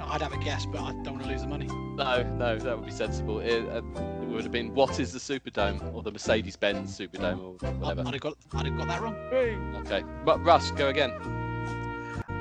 I'd 0.00 0.20
have 0.20 0.32
a 0.34 0.38
guess, 0.44 0.66
but 0.66 0.82
I 0.82 0.92
don't 1.02 1.14
want 1.14 1.22
to 1.22 1.28
lose 1.30 1.40
the 1.40 1.48
money. 1.48 1.66
No, 1.66 2.22
no, 2.36 2.58
that 2.58 2.76
would 2.76 2.84
be 2.84 2.92
sensible. 2.92 3.40
It, 3.40 3.64
uh, 3.66 3.82
it 4.20 4.28
would 4.28 4.42
have 4.42 4.52
been 4.52 4.74
what 4.74 5.00
is 5.00 5.12
the 5.12 5.18
Superdome 5.18 5.94
or 5.94 6.02
the 6.02 6.10
Mercedes-Benz 6.10 6.98
Superdome 6.98 7.40
or 7.40 7.52
whatever. 7.78 8.02
I'd 8.06 8.14
have 8.14 8.20
got, 8.20 8.36
I'd 8.52 8.66
have 8.66 8.76
got 8.76 8.88
that 8.88 9.00
wrong. 9.00 9.14
Okay, 9.86 10.04
but 10.24 10.44
Russ, 10.44 10.70
go 10.72 10.88
again. 10.88 11.12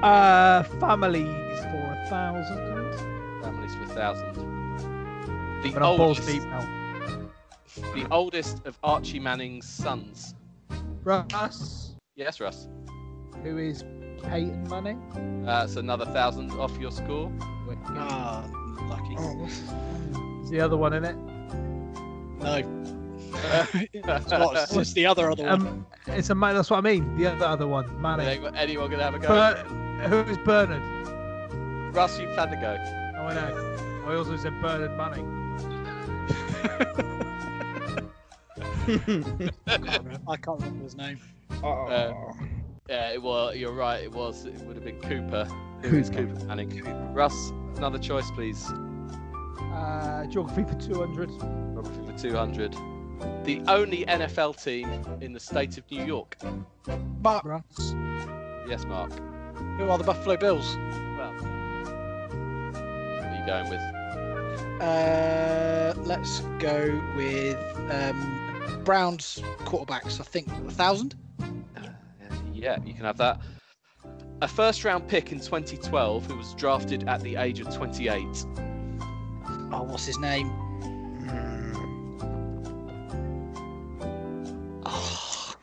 Uh, 0.04 0.64
families 0.82 1.60
for 1.60 1.78
a 1.78 2.06
thousand. 2.10 2.71
Families 3.96 4.22
for 4.22 4.30
a 4.30 4.34
thousand. 4.34 5.64
The 5.64 5.70
But 5.72 5.84
I'm 5.84 6.00
oldest, 6.02 6.28
deep 6.28 6.44
now. 6.44 7.30
the 7.94 8.08
oldest 8.12 8.66
of 8.66 8.78
Archie 8.84 9.20
Manning's 9.20 9.68
sons. 9.68 10.36
Russ, 11.04 11.96
Yes, 12.16 12.40
Russ. 12.40 12.68
who 13.44 13.58
is 13.58 13.84
Peyton 14.24 14.68
Manning. 14.70 15.46
Uh, 15.48 15.68
another 15.78 16.06
thousand 16.06 16.52
off 16.54 16.78
your 16.80 16.92
score. 16.92 17.32
Ah, 17.88 18.44
lucky. 18.90 19.16
Is 20.44 20.50
the 20.50 20.60
other 20.62 20.78
one 20.78 20.94
in 20.94 21.06
it? 21.06 21.16
No. 22.40 22.78
it's, 23.94 24.30
not, 24.30 24.56
it's 24.56 24.74
just 24.74 24.94
the 24.94 25.06
other 25.06 25.32
other 25.32 25.44
one. 25.44 25.52
Um, 25.62 25.86
it's 26.08 26.30
a 26.30 26.36
man. 26.36 26.54
That's 26.56 26.70
what 26.70 26.78
I 26.78 26.82
mean. 26.82 27.16
The 27.18 27.28
other 27.28 27.46
other 27.46 27.68
one, 27.68 28.00
Manning. 28.02 28.28
anyone, 28.28 28.56
anyone 28.56 28.92
gonna 28.92 29.04
have 29.04 29.16
a 29.16 29.20
go? 29.20 29.28
But 29.30 29.60
who 30.10 30.20
is 30.30 30.38
Bernard? 30.40 30.82
Russ, 31.96 32.20
you've 32.20 32.36
had 32.36 32.52
to 32.52 32.58
go. 32.58 33.01
Oh, 33.22 33.28
I 33.28 33.34
know. 33.36 34.04
I 34.08 34.16
also 34.16 34.36
said 34.36 34.60
Bernard 34.62 34.98
Manning. 34.98 35.28
I, 38.88 38.96
can't 38.98 40.04
remember, 40.04 40.20
I 40.28 40.38
can't 40.38 40.60
remember 40.60 40.84
his 40.84 40.96
name. 40.96 41.20
Uh, 41.64 42.14
Yeah, 42.90 43.12
it 43.12 43.22
was. 43.22 43.56
You're 43.58 43.74
right. 43.74 44.04
It 44.04 44.12
was. 44.12 44.46
It 44.46 44.60
would 44.64 44.76
have 44.76 44.84
been 44.84 45.00
Cooper. 45.02 45.46
Who 45.84 45.98
is 45.98 46.10
Cooper. 46.10 46.34
Cooper 46.34 46.46
Manning? 46.46 47.14
Russ, 47.14 47.52
another 47.78 48.00
choice, 48.00 48.30
please. 48.32 48.68
Uh, 49.72 50.26
geography 50.28 50.64
for 50.64 50.74
200. 50.82 51.30
Geography 51.30 52.12
for 52.12 52.18
200. 52.18 52.76
The 53.46 53.62
only 53.68 54.04
NFL 54.08 54.62
team 54.64 54.90
in 55.22 55.32
the 55.32 55.40
state 55.40 55.78
of 55.78 55.90
New 55.92 56.04
York. 56.04 56.38
Mark, 57.22 57.46
Russ. 57.46 57.96
Yes, 58.68 58.84
Mark. 58.86 59.12
who 59.78 59.90
are 59.90 59.98
the 60.00 60.04
Buffalo 60.04 60.38
Bills? 60.38 60.76
Well, 63.48 63.64
what 63.64 63.70
are 63.70 63.70
you 63.70 63.70
going 63.70 63.70
with? 63.70 64.82
Uh, 64.82 65.94
let's 66.04 66.40
go 66.60 67.02
with 67.16 67.58
um, 67.92 68.82
Browns 68.84 69.42
quarterbacks. 69.60 70.20
I 70.20 70.24
think 70.24 70.48
a 70.48 70.72
thousand. 70.72 71.16
Yeah, 72.54 72.78
you 72.86 72.94
can 72.94 73.06
have 73.06 73.18
that. 73.18 73.40
A 74.42 74.48
first 74.48 74.84
round 74.84 75.08
pick 75.08 75.32
in 75.32 75.40
2012 75.40 76.26
who 76.26 76.36
was 76.38 76.54
drafted 76.56 77.08
at 77.08 77.22
the 77.22 77.36
age 77.36 77.60
of 77.60 77.74
28. 77.76 78.26
Oh, 79.74 79.84
what's 79.84 80.06
his 80.06 80.20
name? 80.20 80.52
Oh, 84.86 85.54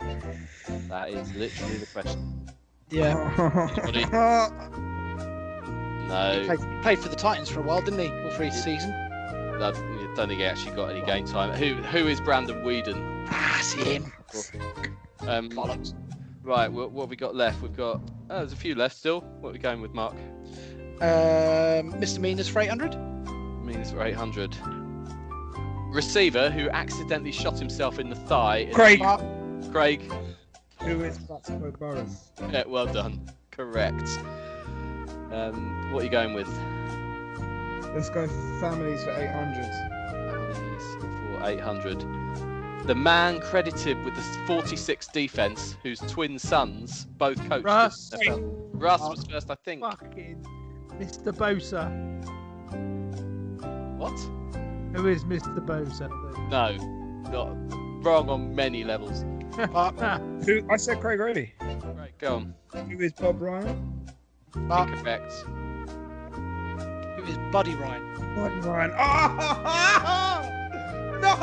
That 0.88 1.10
is 1.10 1.34
literally 1.34 1.76
the 1.78 1.86
question. 1.86 2.48
yeah. 2.90 4.74
Anybody? 6.10 6.40
He 6.42 6.46
No, 6.48 6.56
played, 6.56 6.74
he 6.76 6.82
played 6.82 6.98
for 6.98 7.08
the 7.08 7.16
Titans 7.16 7.48
for 7.48 7.60
a 7.60 7.62
while, 7.62 7.80
didn't 7.80 8.00
he? 8.00 8.08
All 8.24 8.30
for 8.30 8.44
each 8.44 8.52
season. 8.52 8.92
I 8.92 9.58
don't 10.14 10.28
think 10.28 10.38
he 10.40 10.44
actually 10.44 10.74
got 10.76 10.90
any 10.90 11.04
game 11.04 11.26
time. 11.26 11.52
Who 11.52 11.74
who 11.82 12.06
is 12.06 12.20
Brandon 12.20 12.64
Weeden? 12.64 13.26
Ah, 13.30 13.60
see 13.62 13.82
him. 13.94 14.12
Um, 15.20 15.48
Bollocks. 15.50 15.94
right, 16.42 16.70
what, 16.72 16.92
what 16.92 17.02
have 17.04 17.10
we 17.10 17.16
got 17.16 17.34
left? 17.34 17.60
We've 17.60 17.76
got 17.76 18.00
oh, 18.30 18.38
there's 18.38 18.52
a 18.52 18.56
few 18.56 18.74
left 18.74 18.96
still. 18.96 19.20
What 19.40 19.50
are 19.50 19.52
we 19.52 19.58
going 19.58 19.80
with, 19.80 19.92
Mark? 19.94 20.14
Um, 21.00 21.98
misdemeanors 22.00 22.48
for 22.48 22.60
800. 22.60 22.94
Means 23.64 23.90
for 23.90 24.02
800. 24.02 24.56
Receiver 25.92 26.50
who 26.50 26.68
accidentally 26.70 27.32
shot 27.32 27.58
himself 27.58 27.98
in 27.98 28.10
the 28.10 28.16
thigh. 28.16 28.58
in- 28.58 28.74
Craig. 28.74 28.98
Mark, 29.00 29.20
Craig. 29.72 30.10
Who 30.82 31.02
is 31.02 31.18
Plaxico 31.18 31.70
Burress? 31.72 32.30
Yeah, 32.50 32.64
well 32.66 32.86
done. 32.86 33.28
Correct. 33.50 34.08
Um, 35.32 35.92
what 35.92 36.02
are 36.02 36.04
you 36.04 36.10
going 36.10 36.34
with? 36.34 36.48
Let's 37.94 38.10
go 38.10 38.26
families 38.60 39.04
for 39.04 39.10
800. 39.10 39.64
Families 40.30 40.96
for 41.02 41.46
800. 41.46 42.86
The 42.86 42.94
man 42.94 43.40
credited 43.40 44.02
with 44.04 44.14
the 44.14 44.22
46 44.46 45.08
defense, 45.08 45.76
whose 45.82 45.98
twin 46.00 46.38
sons 46.38 47.04
both 47.04 47.36
coached. 47.48 47.64
Russ. 47.64 48.08
the 48.08 48.16
NFL. 48.18 48.70
Russ 48.72 49.00
was 49.00 49.24
first, 49.24 49.50
I 49.50 49.56
think. 49.56 49.82
Fucking 49.82 50.46
Mr. 50.98 51.32
Bosa. 51.32 51.88
What? 53.98 54.18
Who 54.96 55.08
is 55.08 55.24
Mr. 55.24 55.58
Bosa? 55.64 56.08
No, 56.48 56.76
not 57.30 57.54
wrong 58.04 58.30
on 58.30 58.54
many 58.54 58.84
levels. 58.84 59.24
Mark, 59.72 59.98
Who? 60.46 60.62
I 60.70 60.76
said 60.76 61.00
Craig 61.00 61.20
already. 61.20 61.52
Right, 61.60 62.16
go 62.18 62.36
on. 62.36 62.54
Who 62.88 63.00
is 63.00 63.12
Bob 63.12 63.42
Ryan? 63.42 64.06
Mark, 64.54 64.90
Incorrect. 64.90 65.32
who 65.32 67.22
is 67.24 67.38
Buddy 67.52 67.74
Ryan? 67.74 68.14
Bob 68.34 68.64
Ryan. 68.64 68.92
Oh! 68.98 70.54
No! 71.20 71.34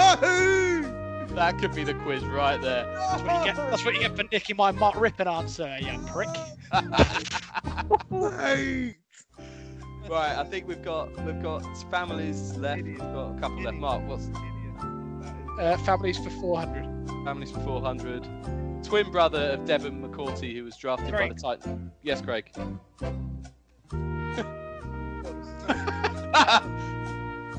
That 1.36 1.58
could 1.60 1.76
be 1.76 1.84
the 1.84 1.94
quiz 1.96 2.24
right 2.24 2.62
there. 2.62 2.86
That's 2.96 3.22
what 3.24 3.40
you 3.40 3.46
get. 3.46 3.56
That's 3.58 3.84
what 3.84 3.94
you 3.94 4.00
get 4.00 4.16
for 4.16 4.24
nicking 4.32 4.56
my 4.56 4.72
Mark 4.72 4.96
Rypien 4.96 5.28
answer, 5.30 5.78
you 5.82 6.00
prick. 6.08 6.30
Wait. 8.10 8.96
Right, 10.10 10.38
I 10.38 10.44
think 10.46 10.66
we've 10.68 10.82
got 10.82 11.10
we've 11.26 11.42
got 11.44 11.62
families 11.92 12.56
left. 12.56 12.84
We've 12.84 12.98
got 13.00 13.36
a 13.36 13.40
couple 13.42 13.62
left. 13.64 13.76
Mark, 13.78 14.08
what's 14.08 14.30
Uh, 15.60 15.76
families 15.84 16.18
for 16.20 16.30
400. 16.30 16.86
families 17.26 17.52
for 17.52 17.60
400? 17.62 18.24
Twin 18.86 19.12
brother 19.12 19.52
of 19.54 19.66
Devin 19.66 20.02
McCourty, 20.02 20.56
who 20.56 20.64
was 20.64 20.78
drafted 20.78 21.12
by 21.12 21.28
the 21.30 21.34
Titans. 21.36 21.92
Yes, 22.04 22.22
Craig. 22.22 22.52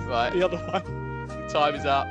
right, 0.07 0.31
The 0.33 0.43
other 0.45 0.57
one. 0.59 1.49
time 1.49 1.75
is 1.75 1.85
up. 1.85 2.07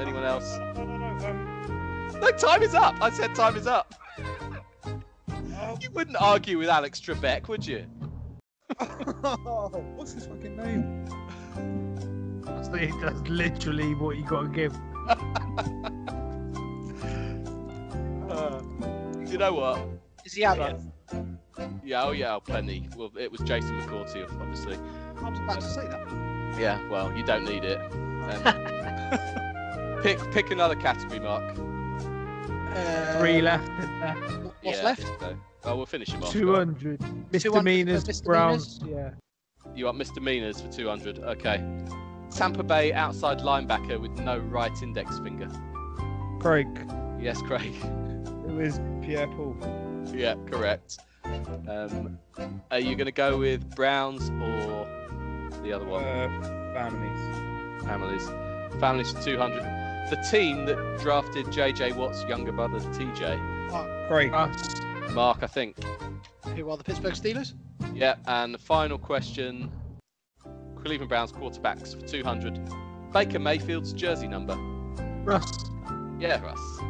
Anyone 0.00 0.24
else? 0.24 0.56
No, 0.74 0.84
no, 0.84 0.96
no. 0.96 1.26
Um, 1.26 2.10
No, 2.20 2.30
time 2.32 2.62
is 2.62 2.74
up. 2.74 2.94
I 3.00 3.10
said 3.10 3.34
time 3.34 3.56
is 3.56 3.66
up. 3.66 3.94
oh, 4.86 5.78
You 5.80 5.90
wouldn't 5.92 6.16
argue 6.20 6.58
with 6.58 6.68
Alex 6.68 7.00
Trebek, 7.00 7.48
would 7.48 7.66
you? 7.66 7.84
what's 9.96 10.12
his 10.12 10.26
fucking 10.26 10.56
name? 10.56 11.04
That's, 12.44 12.68
li- 12.70 12.92
that's 13.02 13.20
literally 13.28 13.94
what 13.94 14.16
you 14.16 14.24
got 14.24 14.42
to 14.42 14.48
give. 14.48 14.72
Uh, 18.32 18.60
do 19.24 19.30
you 19.30 19.38
know 19.38 19.52
what? 19.52 19.86
Is 20.24 20.32
he 20.32 20.44
out 20.44 20.58
yet? 20.58 20.80
Yeah, 21.84 22.04
oh 22.04 22.12
yeah, 22.12 22.38
plenty. 22.44 22.88
Well, 22.96 23.10
it 23.18 23.30
was 23.30 23.40
Jason 23.42 23.78
McCourty, 23.80 24.24
obviously. 24.40 24.76
I 25.22 25.28
was 25.28 25.38
about 25.38 25.60
to 25.60 25.66
say 25.68 25.86
that. 25.86 26.56
Yeah, 26.58 26.80
well, 26.88 27.14
you 27.16 27.22
don't 27.24 27.44
need 27.44 27.64
it. 27.64 27.78
Um, 27.78 28.42
pick 30.02 30.18
pick 30.32 30.50
another 30.50 30.76
category, 30.76 31.20
Mark. 31.20 31.44
Uh, 32.74 33.18
Three 33.18 33.42
left. 33.42 33.68
What's 34.62 34.78
Yeah, 34.78 34.84
left? 34.84 35.02
So, 35.02 35.36
oh, 35.64 35.76
we'll 35.76 35.86
finish 35.86 36.08
him 36.08 36.22
off. 36.22 36.32
200. 36.32 37.00
200 37.00 37.32
Misdemeanors, 37.32 38.20
for 38.20 38.24
Browns. 38.24 38.80
Yeah. 38.86 39.10
You 39.74 39.86
want 39.86 39.98
misdemeanors 39.98 40.60
for 40.60 40.72
200? 40.72 41.18
Okay. 41.18 41.62
Tampa 42.30 42.62
Bay 42.62 42.92
outside 42.94 43.40
linebacker 43.40 44.00
with 44.00 44.12
no 44.20 44.38
right 44.38 44.72
index 44.82 45.18
finger. 45.18 45.50
Craig, 46.40 46.66
Yes, 47.20 47.40
Craig. 47.42 47.72
Who 48.46 48.60
is 48.60 48.80
Pierre 49.02 49.26
Paul? 49.28 49.56
Yeah, 50.12 50.34
correct. 50.46 50.98
Um, 51.24 52.18
are 52.70 52.80
you 52.80 52.96
going 52.96 53.06
to 53.06 53.12
go 53.12 53.38
with 53.38 53.74
Browns 53.74 54.30
or 54.30 54.86
the 55.62 55.72
other 55.72 55.84
one? 55.84 56.04
Uh, 56.04 56.72
families. 56.74 57.84
Families. 57.84 58.28
Families 58.80 59.12
for 59.12 59.22
200. 59.22 59.62
The 60.10 60.16
team 60.30 60.66
that 60.66 60.98
drafted 61.00 61.46
JJ 61.46 61.96
Watt's 61.96 62.24
younger 62.24 62.52
brother, 62.52 62.80
TJ. 62.80 64.08
Craig, 64.08 64.32
Us. 64.34 64.80
Mark, 65.12 65.38
I 65.42 65.46
think. 65.46 65.76
Who 66.56 66.68
are 66.70 66.76
the 66.76 66.84
Pittsburgh 66.84 67.14
Steelers? 67.14 67.54
Yeah, 67.94 68.16
and 68.26 68.52
the 68.52 68.58
final 68.58 68.98
question 68.98 69.70
Cleveland 70.82 71.08
Browns 71.08 71.32
quarterbacks 71.32 71.98
for 71.98 72.06
200. 72.06 72.58
Baker 73.12 73.38
Mayfield's 73.38 73.92
jersey 73.92 74.26
number. 74.26 74.56
Russ. 75.24 75.50
Yeah, 76.18 76.42
Russ. 76.42 76.80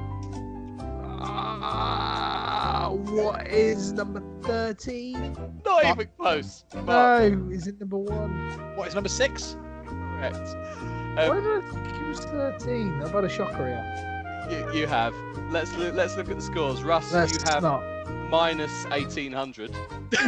Ah, 1.25 2.89
what 2.91 3.47
is 3.47 3.93
number 3.93 4.21
13? 4.43 5.37
Not 5.65 5.85
even 5.85 6.09
close. 6.19 6.65
Mark, 6.75 7.33
No, 7.33 7.49
is 7.51 7.67
it 7.69 7.79
number 7.81 7.97
one? 7.99 8.75
What 8.77 8.89
is 8.89 8.95
number 8.95 9.09
six? 9.09 9.57
correct. 9.87 10.37
Why 11.15 11.27
Um, 11.27 11.43
did 11.43 11.65
I 11.65 11.71
think 11.71 11.87
it 12.03 12.07
was 12.09 12.21
13? 12.21 13.03
I've 13.03 13.13
had 13.13 13.25
a 13.25 13.29
shocker 13.29 13.67
here. 13.67 14.47
you, 14.51 14.73
you 14.81 14.87
have. 14.87 15.15
Let's 15.51 15.75
look, 15.77 15.95
let's 15.95 16.17
look 16.17 16.29
at 16.31 16.37
the 16.37 16.43
scores. 16.43 16.83
Russ, 16.83 17.13
Let's 17.13 17.35
you 17.35 17.41
have 17.45 17.63
not. 17.63 17.83
minus 18.31 18.85
1800. 18.87 19.71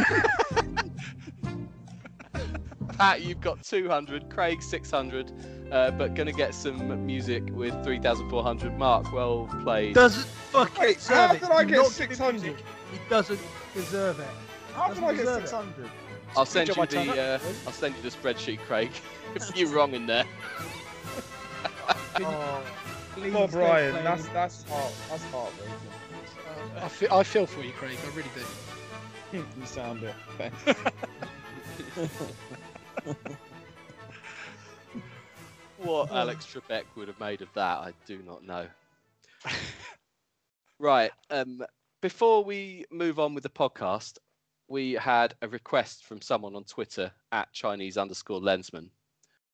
Pat, 2.97 3.21
you've 3.23 3.41
got 3.41 3.61
200. 3.63 4.29
Craig, 4.29 4.61
600. 4.61 5.31
Uh, 5.71 5.91
but 5.91 6.13
going 6.13 6.27
to 6.27 6.33
get 6.33 6.53
some 6.53 7.05
music 7.05 7.43
with 7.51 7.73
3,400. 7.83 8.77
Mark, 8.77 9.11
well 9.11 9.49
played. 9.63 9.95
Doesn't 9.95 10.25
fucking 10.25 10.79
Wait, 10.81 10.97
deserve 10.97 11.15
how 11.17 11.33
it. 11.33 11.39
did 11.41 11.49
I 11.49 11.63
get 11.63 11.77
not 11.77 11.83
give 11.83 11.85
him 11.85 11.91
600? 11.91 12.41
music. 12.41 12.65
He 12.91 12.99
doesn't 13.09 13.39
deserve 13.73 14.19
it. 14.19 14.27
how 14.73 14.93
did 14.93 15.03
I 15.03 15.13
get 15.15 15.25
600? 15.25 15.89
I'll 16.37 16.45
send 16.45 16.67
you 16.69 16.73
the 16.75 17.21
uh, 17.21 17.39
I'll 17.65 17.73
send 17.73 17.95
you 17.95 18.01
the 18.01 18.09
spreadsheet, 18.09 18.59
Craig. 18.59 18.91
if 19.35 19.55
you're 19.55 19.69
wrong 19.69 19.93
in 19.93 20.05
there. 20.05 20.25
Oh, 22.17 22.63
please 23.13 23.33
Bob 23.33 23.53
Ryan, 23.53 23.93
that's 23.95 24.25
him. 24.25 24.33
that's 24.33 24.63
heart, 24.69 24.93
that's 25.09 25.23
heartbreaking. 25.25 25.75
I 26.77 26.87
feel, 26.87 27.13
I 27.13 27.23
feel 27.23 27.45
for 27.45 27.61
you, 27.61 27.73
Craig. 27.73 27.97
I 28.01 28.15
really 28.15 28.29
do. 29.33 29.37
you 29.59 29.65
sound 29.65 30.01
it. 33.05 33.35
What 35.77 36.11
Alex 36.13 36.45
Trebek 36.45 36.83
would 36.95 37.07
have 37.07 37.19
made 37.19 37.41
of 37.41 37.49
that, 37.53 37.79
I 37.79 37.93
do 38.05 38.19
not 38.25 38.43
know. 38.43 38.67
right. 40.79 41.11
Um, 41.29 41.63
before 42.01 42.43
we 42.43 42.85
move 42.91 43.19
on 43.19 43.33
with 43.33 43.43
the 43.43 43.49
podcast, 43.49 44.17
we 44.67 44.93
had 44.93 45.35
a 45.41 45.47
request 45.47 46.05
from 46.05 46.21
someone 46.21 46.55
on 46.55 46.63
Twitter 46.63 47.11
at 47.31 47.51
Chinese 47.53 47.97
underscore 47.97 48.39
lensman 48.39 48.89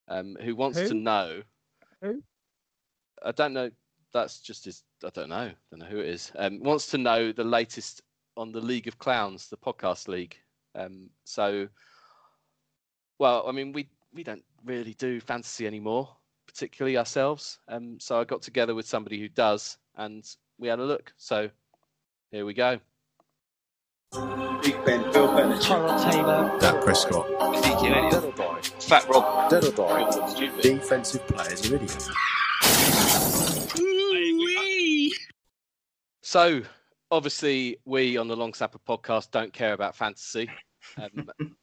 um, 0.07 0.37
who 0.41 0.55
wants 0.55 0.79
to 0.79 0.93
know. 0.93 1.41
Who? 2.01 2.21
I 3.23 3.31
don't 3.31 3.53
know. 3.53 3.71
That's 4.13 4.39
just 4.39 4.65
his. 4.65 4.83
I 5.03 5.09
don't 5.09 5.29
know. 5.29 5.35
I 5.35 5.55
don't 5.71 5.79
know 5.79 5.85
who 5.85 5.99
it 5.99 6.07
is. 6.07 6.31
Um, 6.35 6.59
wants 6.61 6.87
to 6.87 6.97
know 6.97 7.31
the 7.31 7.43
latest 7.43 8.01
on 8.37 8.51
the 8.51 8.61
League 8.61 8.87
of 8.87 8.99
Clowns, 8.99 9.47
the 9.49 9.57
podcast 9.57 10.07
league. 10.07 10.35
Um, 10.75 11.09
so, 11.23 11.67
well, 13.19 13.45
I 13.47 13.51
mean, 13.51 13.71
we 13.73 13.87
we 14.13 14.23
don't 14.23 14.43
really 14.65 14.93
do 14.95 15.19
fantasy 15.19 15.65
anymore, 15.67 16.09
particularly 16.47 16.97
ourselves. 16.97 17.59
Um, 17.67 17.99
so 17.99 18.19
I 18.19 18.23
got 18.23 18.41
together 18.41 18.75
with 18.75 18.87
somebody 18.87 19.19
who 19.19 19.29
does, 19.29 19.77
and 19.95 20.23
we 20.59 20.67
had 20.67 20.79
a 20.79 20.83
look. 20.83 21.13
So 21.17 21.49
here 22.31 22.45
we 22.45 22.53
go. 22.53 22.79
Big 24.61 24.83
Ben, 24.85 25.09
Bill 25.11 25.33
Bennett, 25.35 25.61
Tyrod 25.61 26.11
Taylor. 26.11 26.59
Dak 26.59 26.83
Prescott. 26.83 27.25
Ezekiel 27.55 27.93
Elliott, 27.95 28.83
Fat 28.83 29.07
Rob, 29.07 29.49
Dead 29.49 29.63
or 29.63 29.71
die. 29.71 30.61
Defensive 30.61 31.25
players 31.27 31.71
are 31.71 31.75
idiots. 31.75 32.11
So 36.21 36.61
obviously, 37.09 37.77
we 37.85 38.17
on 38.17 38.27
the 38.27 38.35
Long 38.35 38.53
Snapper 38.53 38.79
podcast 38.79 39.31
don't 39.31 39.53
care 39.53 39.73
about 39.73 39.95
fantasy. 39.95 40.49
Um, 40.97 41.29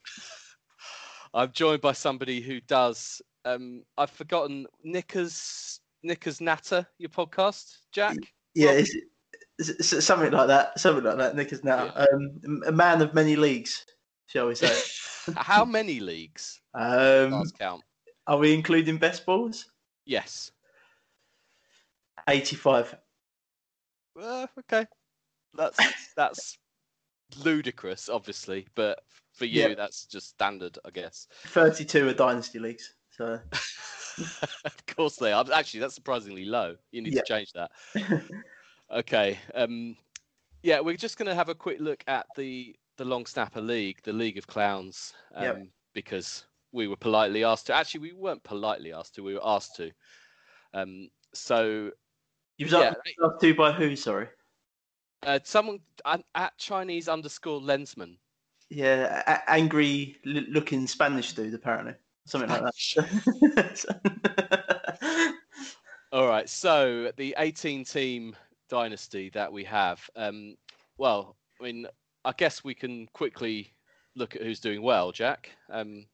I'm 1.39 1.53
joined 1.53 1.81
by 1.81 1.93
somebody 1.93 2.41
who 2.41 2.61
does. 2.61 3.23
Um, 3.45 3.85
I've 3.97 4.11
forgotten 4.11 4.67
Nickers 4.83 5.79
Nickers 6.03 6.41
Natter, 6.41 6.85
your 6.99 7.11
podcast, 7.11 7.77
Jack. 7.93 8.17
Yeah, 8.57 8.73
it's, 8.73 8.93
it's, 9.57 9.93
it's 9.93 10.05
something 10.05 10.33
like 10.33 10.49
that. 10.49 10.81
Something 10.81 11.05
like 11.05 11.19
that. 11.19 11.37
Nickers 11.37 11.59
is 11.59 11.65
now 11.65 11.93
um, 11.95 12.63
a 12.67 12.73
man 12.73 13.01
of 13.03 13.15
many 13.15 13.37
leagues, 13.37 13.87
shall 14.27 14.49
we 14.49 14.57
say? 14.57 14.77
How 15.37 15.65
many 15.65 16.01
leagues? 16.01 16.61
um, 16.75 17.31
Last 17.31 17.57
count. 17.57 17.85
are 18.27 18.39
we 18.39 18.53
including 18.53 18.97
best 18.97 19.25
balls? 19.25 19.71
Yes. 20.07 20.51
Eighty-five. 22.29 22.97
Uh, 24.21 24.49
okay. 24.59 24.89
That's 25.55 25.79
that's 26.17 26.59
ludicrous, 27.45 28.09
obviously, 28.09 28.67
but 28.75 28.99
for 29.39 29.45
you, 29.47 29.69
Yeah. 29.69 29.75
that's 29.75 30.05
just 30.05 30.29
standard, 30.31 30.79
I 30.85 30.91
guess. 30.91 31.29
32 31.47 32.09
are 32.09 32.13
dynasty 32.15 32.59
leagues. 32.59 32.95
So 33.11 33.41
of 34.65 34.87
course 34.87 35.17
they 35.17 35.33
are. 35.33 35.45
Actually, 35.53 35.81
that's 35.81 35.95
surprisingly 35.95 36.45
low. 36.45 36.77
You 36.91 37.03
need 37.03 37.15
Yeah. 37.15 37.23
to 37.23 37.27
change 37.27 37.53
that. 37.53 37.71
Okay. 38.91 39.39
Um, 39.55 39.99
yeah, 40.63 40.81
we're 40.81 40.97
just 40.97 41.19
going 41.19 41.27
to 41.29 41.35
have 41.35 41.51
a 41.51 41.55
quick 41.55 41.79
look 41.79 42.03
at 42.07 42.27
the 42.37 42.75
the 42.97 43.05
Long 43.05 43.27
Snapper 43.27 43.61
League, 43.61 43.99
the 44.03 44.15
League 44.15 44.39
of 44.39 44.47
Clowns, 44.47 45.13
um, 45.35 45.45
Yep. 45.45 45.67
because 45.93 46.47
we 46.73 46.89
were 46.89 46.97
politely 46.97 47.45
asked 47.45 47.67
to. 47.67 47.75
Actually, 47.75 48.01
we 48.01 48.13
weren't 48.15 48.43
politely 48.45 48.95
asked 48.95 49.15
to. 49.17 49.23
We 49.23 49.35
were 49.35 49.45
asked 49.47 49.77
to. 49.77 49.93
Um, 50.73 51.11
so 51.35 51.91
you 52.57 52.65
was 52.65 52.73
Yeah, 52.73 52.95
up 53.23 53.39
to 53.41 53.55
by 53.55 53.73
who? 53.73 53.95
Sorry. 53.95 54.29
uh, 55.23 55.39
someone 55.45 55.81
at, 56.07 56.25
at 56.35 56.57
Chinese 56.57 57.09
underscore 57.09 57.61
lensman. 57.61 58.17
Yeah, 58.71 59.23
a- 59.27 59.51
angry 59.51 60.17
l- 60.27 60.45
looking 60.49 60.87
Spanish 60.87 61.33
dude 61.33 61.55
apparently. 61.55 61.95
Something 62.27 62.51
like 62.51 62.63
that. 62.63 63.87
All 66.13 66.29
right. 66.29 66.49
So 66.49 67.11
the 67.17 67.35
18 67.39 67.85
team 67.85 68.37
dynasty 68.69 69.31
that 69.31 69.53
we 69.53 69.65
have. 69.65 70.09
Um, 70.17 70.57
well, 70.99 71.37
I 71.61 71.65
mean, 71.65 71.87
I 72.25 72.33
guess 72.37 72.63
we 72.65 72.75
can 72.75 73.07
quickly 73.13 73.73
look 74.17 74.37
at 74.37 74.43
who's 74.43 74.61
doing 74.61 74.83
well, 74.83 75.13
Jack. 75.13 75.51
Um, 75.71 76.05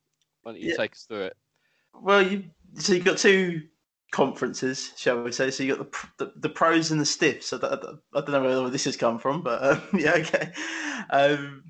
why 0.43 0.53
don't 0.53 0.61
you 0.61 0.71
Yeah. 0.71 0.77
take 0.77 0.93
us 0.93 1.05
through 1.09 1.23
it? 1.25 1.37
Well, 1.95 2.23
you 2.23 2.45
so 2.77 2.93
you've 2.93 3.05
got 3.05 3.19
two 3.19 3.63
conferences, 4.13 4.93
shall 4.97 5.23
we 5.23 5.33
say? 5.33 5.51
So 5.51 5.63
you 5.63 5.77
got 5.77 5.91
the 5.93 6.09
the, 6.25 6.33
the 6.37 6.49
pros 6.49 6.91
and 6.91 7.01
the 7.01 7.07
stiffs. 7.07 7.53
I, 7.53 7.59
don't- 7.59 8.01
I 8.15 8.21
don't 8.21 8.31
know 8.31 8.63
where 8.63 8.71
this 8.71 8.85
has 8.85 8.97
come 8.97 9.19
from, 9.19 9.43
but 9.43 9.63
um, 9.65 9.83
yeah, 9.99 10.13
okay. 10.17 10.53
Um, 11.11 11.63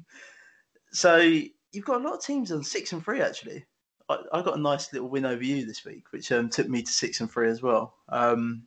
so 0.94 1.16
you've 1.16 1.84
got 1.84 2.00
a 2.00 2.04
lot 2.04 2.14
of 2.14 2.22
teams 2.22 2.52
on 2.52 2.62
six 2.62 2.92
and 2.92 3.04
three 3.04 3.20
actually. 3.20 3.64
I, 4.08 4.18
I 4.32 4.42
got 4.42 4.56
a 4.56 4.60
nice 4.60 4.92
little 4.92 5.08
win 5.08 5.24
over 5.24 5.42
you 5.42 5.66
this 5.66 5.84
week, 5.84 6.04
which 6.10 6.30
um, 6.30 6.48
took 6.48 6.68
me 6.68 6.82
to 6.82 6.90
six 6.90 7.20
and 7.20 7.30
three 7.30 7.48
as 7.48 7.62
well. 7.62 7.94
Um, 8.08 8.62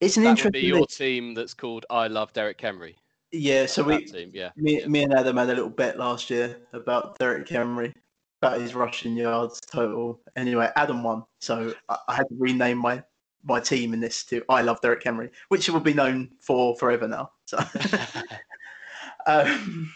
it's 0.00 0.16
an 0.16 0.24
That 0.24 0.42
would 0.42 0.52
be 0.52 0.60
interesting. 0.60 0.68
your 0.68 0.80
league. 0.80 0.88
team 0.88 1.34
that's 1.34 1.54
called 1.54 1.86
I 1.90 2.08
Love 2.08 2.32
Derek 2.32 2.60
Henry. 2.60 2.96
Yeah, 3.32 3.66
so 3.66 3.82
we 3.82 4.04
team, 4.04 4.30
yeah. 4.32 4.50
me, 4.56 4.80
yeah. 4.80 4.86
me 4.86 5.02
and 5.02 5.12
Adam 5.12 5.36
had 5.36 5.50
a 5.50 5.54
little 5.54 5.70
bet 5.70 5.98
last 5.98 6.30
year 6.30 6.56
about 6.72 7.18
Derek 7.18 7.48
Henry, 7.48 7.92
about 8.40 8.60
his 8.60 8.74
rushing 8.74 9.16
yards 9.16 9.60
total. 9.60 10.20
Anyway, 10.36 10.70
Adam 10.76 11.02
won, 11.02 11.24
so 11.40 11.74
I, 11.88 11.98
I 12.08 12.14
had 12.14 12.28
to 12.28 12.36
rename 12.38 12.78
my 12.78 13.02
my 13.46 13.60
team 13.60 13.92
in 13.92 14.00
this 14.00 14.24
to 14.24 14.42
I 14.48 14.62
love 14.62 14.80
Derek 14.80 15.02
Henry, 15.02 15.30
which 15.48 15.68
will 15.68 15.80
be 15.80 15.92
known 15.92 16.30
for 16.40 16.76
forever 16.76 17.08
now. 17.08 17.32
So, 17.44 17.58
um, 19.26 19.92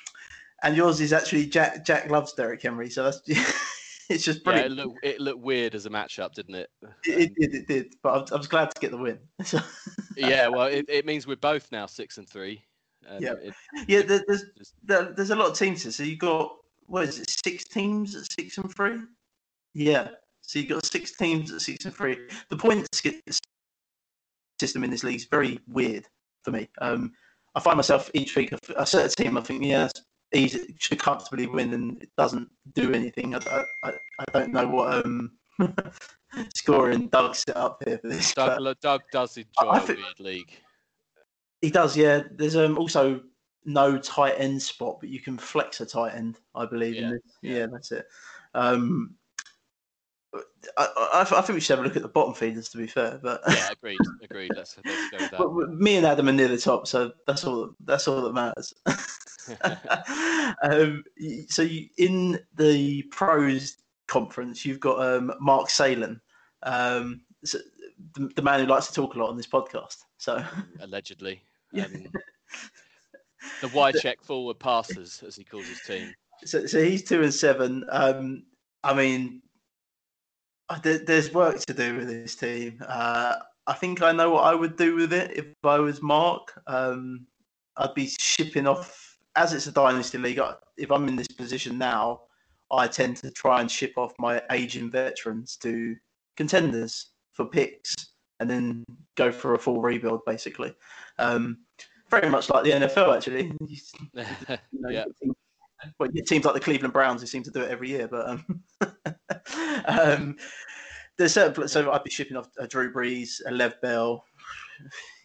and 0.63 0.77
yours 0.77 1.01
is 1.01 1.13
actually 1.13 1.47
Jack 1.47 1.85
Jack 1.85 2.11
loves 2.11 2.33
Derek 2.33 2.63
Henry, 2.63 2.91
so 2.91 3.05
that's 3.05 3.21
it's 4.09 4.25
just 4.25 4.41
Yeah, 4.47 4.53
it 4.57 4.69
brilliant. 4.69 4.75
looked 4.77 5.05
it 5.05 5.21
looked 5.21 5.41
weird 5.41 5.75
as 5.75 5.87
a 5.87 5.91
matchup, 5.91 6.35
didn't 6.35 6.55
it? 6.57 6.71
it, 7.05 7.31
it 7.31 7.35
did, 7.37 7.55
it 7.55 7.69
did, 7.69 7.95
but 8.03 8.33
I 8.33 8.37
was, 8.37 8.47
glad 8.49 8.71
to 8.73 8.81
get 8.81 8.91
the 8.91 8.97
win. 8.99 9.19
Yeah, 10.17 10.49
well, 10.49 10.67
it, 10.67 10.87
it 10.89 11.07
means 11.07 11.29
we're 11.29 11.37
both 11.37 11.71
now 11.71 11.87
six 11.87 12.19
and 12.19 12.29
three. 12.29 12.65
Um, 13.09 13.23
Yeah. 13.23 13.35
it- 13.41 13.55
Yeah, 13.87 14.03
there's 14.03 14.45
there, 14.83 15.13
there's 15.13 15.31
a 15.31 15.37
lot 15.37 15.49
of 15.51 15.57
teams 15.57 15.85
here. 15.85 15.93
So 15.93 16.03
you 16.03 16.17
got 16.17 16.57
what 16.87 17.05
is 17.05 17.21
it? 17.21 17.31
Six 17.31 17.63
teams 17.65 18.17
at 18.17 18.31
six 18.33 18.59
and 18.59 18.75
three. 18.75 18.99
Yeah. 19.75 20.09
So 20.41 20.59
you've 20.59 20.71
got 20.71 20.85
six 20.85 21.13
teams 21.13 21.53
at 21.53 21.61
six 21.61 21.85
and 21.85 21.95
three. 21.95 22.19
The 22.49 22.57
points 22.57 23.01
get- 23.01 23.23
system 24.61 24.83
in 24.83 24.91
this 24.91 25.05
league 25.05 25.17
is 25.17 25.27
very 25.27 25.61
weird 25.69 26.07
for 26.43 26.51
me. 26.51 26.69
Um, 26.81 27.13
I 27.55 27.61
find 27.61 27.77
myself 27.77 28.11
each 28.15 28.35
week 28.35 28.53
I 28.77 28.85
set 28.85 29.07
a 29.13 29.15
team. 29.23 29.37
I 29.39 29.41
think 29.41 29.63
yeah, 29.65 29.89
easy 30.35 30.75
should 30.79 30.99
comfortably 30.99 31.47
win, 31.47 31.73
and 31.75 32.03
it 32.03 32.11
doesn't 32.17 32.49
do 32.75 32.93
anything. 32.93 33.35
I, 33.35 33.39
I, 33.85 33.93
I- 34.19 34.25
don't 34.33 34.53
know 34.53 34.67
what 34.69 35.05
um, 35.07 35.33
scoring 36.55 37.09
Doug 37.09 37.35
set 37.35 37.57
up 37.57 37.83
here 37.87 37.99
for 37.99 38.09
this. 38.09 38.35
but- 38.35 38.59
Doug, 38.59 38.81
Doug 38.81 39.03
does 39.13 39.37
enjoy 39.37 39.71
I 39.71 39.79
think- 39.79 39.99
weird 39.99 40.21
league. 40.21 40.53
He 41.61 41.71
does, 41.71 41.97
yeah. 41.97 42.23
There's 42.31 42.55
um 42.55 42.79
also 42.79 43.21
no 43.65 43.99
tight 43.99 44.35
end 44.39 44.63
spot, 44.63 44.99
but 45.01 45.09
you 45.09 45.21
can 45.21 45.37
flex 45.37 45.81
a 45.81 45.87
tight 45.87 46.15
end, 46.15 46.39
I 46.55 46.67
believe. 46.67 46.95
Yeah, 46.95 47.03
In 47.03 47.11
this. 47.11 47.21
yeah. 47.43 47.53
Yeah, 47.57 47.67
that's 47.73 47.91
it. 47.93 48.07
Um, 48.55 49.15
I, 50.77 50.87
I, 50.97 51.21
I 51.23 51.25
think 51.41 51.55
we 51.55 51.61
should 51.61 51.77
have 51.77 51.85
a 51.85 51.89
look 51.89 51.97
at 51.97 52.03
the 52.03 52.09
bottom 52.09 52.33
feeders, 52.35 52.69
to 52.69 52.79
be 52.79 52.87
fair. 52.87 53.19
But, 53.23 53.41
Yeah, 53.49 53.71
agreed, 53.73 53.99
agreed. 54.23 54.53
Let's 54.55 54.77
let's 54.85 55.11
go 55.11 55.19
with 55.19 55.31
but 55.33 55.39
w- 55.39 55.69
me 55.71 55.97
and 55.97 56.07
Adam 56.07 56.29
are 56.29 56.33
near 56.33 56.47
the 56.49 56.59
top, 56.59 56.87
so 56.87 57.11
that's 57.27 57.45
all. 57.45 57.71
That's 57.85 58.07
all 58.07 58.23
that 58.23 58.35
matters. 58.35 58.73
um, 60.63 61.05
so 61.49 61.63
you, 61.63 61.89
in 61.99 62.39
the 62.57 63.03
pros 63.11 63.77
conference, 64.07 64.65
you've 64.65 64.81
got 64.81 65.01
um, 65.01 65.33
Mark 65.41 65.71
Salen, 65.71 66.21
um, 66.63 67.21
so 67.45 67.59
the, 68.15 68.31
the 68.37 68.43
man 68.43 68.61
who 68.61 68.67
likes 68.67 68.89
to 68.89 68.95
talk 68.95 69.15
a 69.15 69.19
lot 69.19 69.31
on 69.31 69.37
this 69.37 69.47
podcast. 69.47 69.97
So 70.19 70.43
Allegedly. 70.81 71.43
Um, 71.75 72.07
the 73.61 73.69
wide 73.69 73.97
check 74.01 74.23
forward 74.23 74.59
passes, 74.59 75.23
as 75.27 75.37
he 75.37 75.45
calls 75.45 75.67
his 75.67 75.81
team. 75.81 76.13
so, 76.45 76.67
so 76.67 76.83
he's 76.83 77.03
two 77.03 77.23
and 77.23 77.35
seven. 77.35 77.85
Um, 77.91 78.45
I 78.85 78.95
mean, 78.95 79.43
uh, 80.69 80.79
there, 80.81 80.99
there's 80.99 81.33
work 81.33 81.59
to 81.61 81.75
do 81.75 81.97
with 81.97 82.09
this 82.09 82.37
team. 82.37 82.83
Uh, 82.87 83.37
I 83.67 83.75
think 83.75 84.03
I 84.03 84.13
know 84.13 84.31
what 84.31 84.45
I 84.45 84.55
would 84.55 84.77
do 84.77 84.95
with 84.95 85.13
it 85.13 85.37
if 85.37 85.47
I 85.65 85.79
was 85.79 86.03
Mark. 86.03 86.61
Um, 86.67 87.27
I'd 87.77 87.95
be 87.95 88.09
shipping 88.19 88.67
off, 88.67 89.08
as 89.39 89.53
it's 89.53 89.67
a 89.69 89.73
dynasty 89.73 90.19
league. 90.19 90.39
I- 90.41 90.57
If 90.77 90.91
I'm 90.91 91.09
in 91.09 91.17
this 91.17 91.29
position 91.29 91.79
now, 91.79 92.23
I 92.71 92.87
tend 92.89 93.17
to 93.19 93.31
try 93.31 93.61
and 93.61 93.71
ship 93.71 93.93
off 93.97 94.13
my 94.19 94.43
aging 94.51 94.91
veterans 94.91 95.57
to 95.59 95.97
contenders 96.37 97.13
for 97.33 97.47
picks, 97.47 97.95
and 98.41 98.49
then 98.51 98.85
go 99.17 99.33
for 99.33 99.55
a 99.55 99.59
full 99.59 99.81
rebuild, 99.81 100.21
basically. 100.27 100.75
Um, 101.19 101.59
very 102.11 102.29
much 102.31 102.51
like 102.51 102.65
the 102.65 102.73
NFL, 102.73 103.17
actually. 103.17 103.53
You 104.73 104.81
know, 104.81 104.91
Yeah. 104.91 105.05
well, 105.99 106.09
get 106.11 106.27
teams 106.27 106.45
like 106.45 106.55
the 106.55 106.61
Cleveland 106.61 106.93
Browns 106.93 107.21
who 107.21 107.27
seem 107.27 107.43
to 107.45 107.51
do 107.51 107.61
it 107.63 107.71
every 107.71 107.89
year, 107.89 108.09
but 108.09 108.29
um, 108.29 108.63
um, 109.87 110.37
there's 111.17 111.35
certain 111.35 111.69
so 111.69 111.91
I'd 111.93 112.05
be 112.05 112.11
shipping 112.11 112.37
off 112.37 112.49
a 112.59 112.67
Drew 112.67 112.93
Brees, 112.93 113.41
a 113.47 113.51
Lev 113.51 113.81
Bell. 113.81 114.25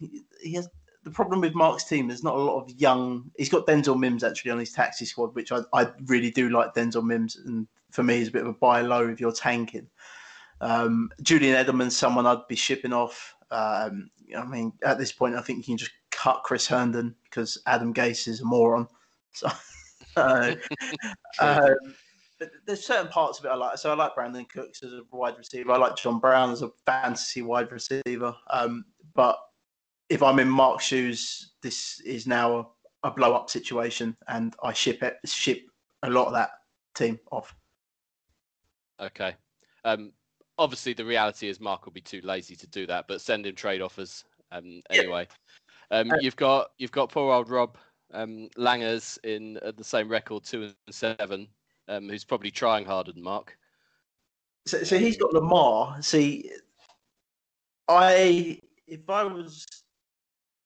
He 0.42 0.54
has 0.54 0.68
the 1.04 1.10
problem 1.10 1.40
with 1.40 1.54
Mark's 1.54 1.84
team. 1.84 2.08
There's 2.08 2.24
not 2.24 2.34
a 2.34 2.40
lot 2.40 2.62
of 2.62 2.70
young. 2.80 3.30
He's 3.36 3.48
got 3.48 3.66
Denzel 3.66 3.98
Mims 3.98 4.24
actually 4.24 4.50
on 4.50 4.58
his 4.58 4.72
taxi 4.72 5.04
squad, 5.04 5.34
which 5.34 5.52
I, 5.52 5.60
I 5.72 5.88
really 6.06 6.30
do 6.30 6.48
like 6.48 6.74
Denzel 6.74 7.04
Mims, 7.04 7.36
and 7.36 7.66
for 7.90 8.02
me, 8.02 8.16
he's 8.18 8.28
a 8.28 8.32
bit 8.32 8.42
of 8.42 8.48
a 8.48 8.52
buy 8.54 8.80
low 8.80 9.08
if 9.08 9.20
you're 9.20 9.32
tanking. 9.32 9.88
Um, 10.60 11.10
Julian 11.22 11.62
Edelman's 11.62 11.96
someone 11.96 12.26
I'd 12.26 12.48
be 12.48 12.56
shipping 12.56 12.92
off. 12.92 13.34
Um, 13.50 14.10
I 14.36 14.44
mean, 14.44 14.72
at 14.82 14.98
this 14.98 15.12
point, 15.12 15.36
I 15.36 15.42
think 15.42 15.58
you 15.58 15.64
can 15.64 15.76
just 15.76 15.92
cut 16.10 16.42
Chris 16.42 16.66
Herndon 16.66 17.14
because 17.24 17.60
Adam 17.66 17.92
Gase 17.92 18.26
is 18.26 18.40
a 18.40 18.44
moron. 18.44 18.88
So, 19.36 19.48
uh, 20.16 20.54
um, 21.40 21.74
but 22.38 22.50
there's 22.66 22.86
certain 22.86 23.10
parts 23.10 23.40
of 23.40 23.46
it 23.46 23.48
I 23.48 23.56
like. 23.56 23.78
So 23.78 23.90
I 23.90 23.94
like 23.96 24.14
Brandin 24.14 24.48
Cooks 24.48 24.84
as 24.84 24.92
a 24.92 25.02
wide 25.10 25.36
receiver. 25.36 25.72
I 25.72 25.76
like 25.76 25.96
John 25.96 26.20
Brown 26.20 26.52
as 26.52 26.62
a 26.62 26.70
fantasy 26.86 27.42
wide 27.42 27.72
receiver. 27.72 28.36
Um, 28.48 28.84
but 29.14 29.36
if 30.08 30.22
I'm 30.22 30.38
in 30.38 30.48
Mark's 30.48 30.84
shoes, 30.84 31.52
this 31.62 32.00
is 32.00 32.26
now 32.26 32.74
a, 33.02 33.08
a 33.08 33.10
blow 33.10 33.34
up 33.34 33.50
situation, 33.50 34.16
and 34.28 34.54
I 34.62 34.72
ship 34.72 35.02
it, 35.02 35.16
ship 35.24 35.62
a 36.02 36.10
lot 36.10 36.26
of 36.26 36.32
that 36.34 36.50
team 36.94 37.18
off. 37.30 37.54
Okay. 39.00 39.34
Um, 39.84 40.12
obviously, 40.58 40.92
the 40.92 41.04
reality 41.04 41.48
is 41.48 41.60
Mark 41.60 41.84
will 41.84 41.92
be 41.92 42.00
too 42.00 42.20
lazy 42.22 42.56
to 42.56 42.66
do 42.66 42.86
that, 42.86 43.06
but 43.08 43.20
send 43.20 43.46
him 43.46 43.54
trade 43.54 43.82
offers 43.82 44.24
um, 44.52 44.82
Yeah. 44.90 45.00
anyway. 45.00 45.28
Um, 45.90 46.10
Uh, 46.10 46.16
you've 46.20 46.36
got 46.36 46.70
you've 46.78 46.92
got 46.92 47.10
poor 47.10 47.32
old 47.32 47.50
Rob 47.50 47.76
um, 48.12 48.48
Langers 48.56 49.18
in 49.24 49.58
at 49.58 49.76
the 49.76 49.84
same 49.84 50.08
record, 50.08 50.44
two 50.44 50.64
and 50.64 50.94
seven, 50.94 51.48
um, 51.88 52.08
who's 52.08 52.24
probably 52.24 52.50
trying 52.50 52.84
harder 52.84 53.12
than 53.12 53.22
Mark. 53.22 53.58
So, 54.66 54.82
so 54.82 54.96
he's 54.96 55.18
got 55.18 55.32
Lamar. 55.32 56.00
See, 56.00 56.50
I 57.88 58.60
if 58.86 59.08
I 59.08 59.24
was 59.24 59.66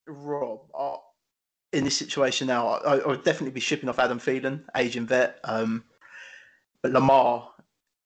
Rob 0.09 0.61
I, 0.79 0.97
in 1.73 1.85
this 1.85 1.97
situation 1.97 2.47
now, 2.47 2.69
I, 2.69 2.99
I 2.99 3.07
would 3.07 3.25
definitely 3.25 3.53
be 3.53 3.61
shipping 3.61 3.89
off 3.89 3.99
Adam 3.99 4.19
Thielen, 4.19 4.65
aging 4.77 5.07
vet. 5.07 5.39
Um, 5.45 5.85
but 6.83 6.93
Lamar, 6.93 7.51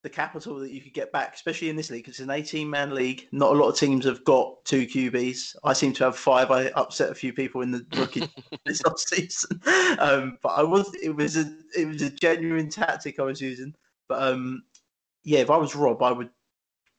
the 0.02 0.10
capital 0.10 0.58
that 0.58 0.72
you 0.72 0.80
could 0.80 0.94
get 0.94 1.12
back, 1.12 1.34
especially 1.34 1.70
in 1.70 1.76
this 1.76 1.90
league, 1.90 2.08
it's 2.08 2.18
an 2.18 2.28
18-man 2.28 2.94
league. 2.94 3.28
Not 3.30 3.52
a 3.52 3.58
lot 3.58 3.68
of 3.68 3.78
teams 3.78 4.04
have 4.04 4.24
got 4.24 4.64
two 4.64 4.86
QBs. 4.86 5.56
I 5.62 5.72
seem 5.74 5.92
to 5.94 6.04
have 6.04 6.16
five. 6.16 6.50
I 6.50 6.66
upset 6.68 7.10
a 7.10 7.14
few 7.14 7.32
people 7.32 7.62
in 7.62 7.70
the 7.70 7.86
rookie 7.96 8.28
this 8.66 8.82
off 8.84 8.98
season. 8.98 9.60
Um, 9.98 10.38
but 10.42 10.50
I 10.50 10.62
was 10.62 10.92
it 11.02 11.14
was 11.14 11.36
a 11.36 11.44
it 11.76 11.86
was 11.86 12.02
a 12.02 12.10
genuine 12.10 12.68
tactic 12.68 13.20
I 13.20 13.24
was 13.24 13.40
using. 13.40 13.74
But 14.08 14.22
um, 14.22 14.64
yeah, 15.22 15.40
if 15.40 15.50
I 15.50 15.56
was 15.56 15.76
Rob, 15.76 16.02
I 16.02 16.10
would 16.10 16.30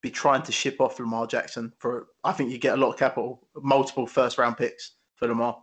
be 0.04 0.12
trying 0.12 0.44
to 0.44 0.52
ship 0.52 0.80
off 0.80 1.00
Lamar 1.00 1.26
Jackson 1.26 1.74
for. 1.80 2.10
I 2.24 2.34
think 2.34 2.52
you 2.52 2.60
get 2.60 2.78
a 2.78 2.82
lot 2.82 2.90
of 2.90 3.00
capital, 3.00 3.48
multiple 3.56 4.06
first 4.06 4.38
round 4.38 4.58
picks 4.58 4.92
for 5.16 5.28
Lamar. 5.28 5.58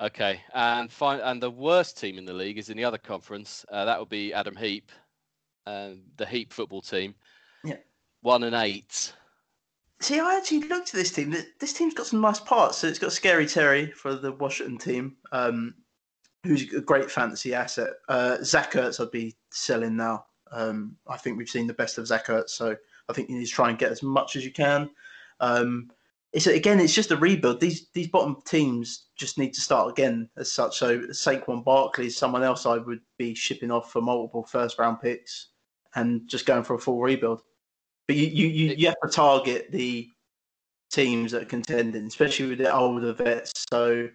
Okay, 0.00 0.40
and 0.54 0.90
fine, 0.90 1.20
and 1.20 1.42
the 1.42 1.50
worst 1.50 2.00
team 2.00 2.16
in 2.16 2.24
the 2.24 2.32
league 2.32 2.56
is 2.56 2.70
in 2.70 2.76
the 2.76 2.84
other 2.84 2.98
conference. 2.98 3.66
Uh, 3.70 3.84
that 3.84 3.98
would 3.98 4.08
be 4.08 4.32
Adam 4.32 4.56
Heap, 4.56 4.90
um, 5.66 6.02
the 6.16 6.24
Heap 6.24 6.52
football 6.52 6.80
team. 6.80 7.14
Yeah. 7.64 7.76
One 8.22 8.44
and 8.44 8.54
eight. 8.54 9.12
See, 10.00 10.18
I 10.18 10.36
actually 10.36 10.60
looked 10.62 10.88
at 10.88 10.94
this 10.94 11.12
team. 11.12 11.34
This 11.60 11.72
team's 11.72 11.94
got 11.94 12.06
some 12.06 12.20
nice 12.20 12.40
parts. 12.40 12.78
So 12.78 12.86
it's 12.86 12.98
got 12.98 13.12
Scary 13.12 13.46
Terry 13.46 13.90
for 13.90 14.14
the 14.14 14.32
Washington 14.32 14.78
team, 14.78 15.16
um, 15.30 15.74
who's 16.44 16.72
a 16.74 16.80
great 16.80 17.10
fantasy 17.10 17.54
asset. 17.54 17.90
Uh, 18.08 18.38
Zach 18.42 18.72
Ertz, 18.72 19.00
I'd 19.00 19.10
be 19.10 19.36
selling 19.50 19.96
now. 19.96 20.26
Um, 20.50 20.96
I 21.08 21.16
think 21.16 21.38
we've 21.38 21.48
seen 21.48 21.66
the 21.66 21.74
best 21.74 21.98
of 21.98 22.06
Zach 22.06 22.26
Ertz, 22.26 22.50
so 22.50 22.76
I 23.08 23.12
think 23.12 23.28
you 23.28 23.38
need 23.38 23.46
to 23.46 23.50
try 23.50 23.68
and 23.68 23.78
get 23.78 23.92
as 23.92 24.02
much 24.02 24.36
as 24.36 24.44
you 24.44 24.52
can. 24.52 24.90
Um, 25.40 25.90
it's 26.32 26.46
again, 26.46 26.80
it's 26.80 26.94
just 26.94 27.10
a 27.10 27.16
rebuild. 27.16 27.60
These 27.60 27.88
these 27.92 28.08
bottom 28.08 28.36
teams 28.46 29.06
just 29.16 29.38
need 29.38 29.52
to 29.54 29.60
start 29.60 29.90
again 29.90 30.30
as 30.36 30.50
such. 30.50 30.78
So 30.78 31.00
Saquon 31.08 31.62
Barkley 31.62 32.06
is 32.06 32.16
someone 32.16 32.42
else 32.42 32.64
I 32.64 32.78
would 32.78 33.00
be 33.18 33.34
shipping 33.34 33.70
off 33.70 33.92
for 33.92 34.00
multiple 34.00 34.42
first 34.42 34.78
round 34.78 35.00
picks 35.00 35.48
and 35.94 36.26
just 36.26 36.46
going 36.46 36.64
for 36.64 36.74
a 36.74 36.78
full 36.78 37.00
rebuild. 37.00 37.42
But 38.06 38.16
you 38.16 38.26
you, 38.26 38.46
you, 38.48 38.74
you 38.78 38.86
have 38.86 39.00
to 39.04 39.10
target 39.10 39.70
the 39.70 40.08
teams 40.90 41.32
that 41.32 41.42
are 41.42 41.46
contending, 41.46 42.06
especially 42.06 42.48
with 42.48 42.58
the 42.58 42.74
older 42.74 43.12
vets. 43.12 43.52
So 43.70 44.08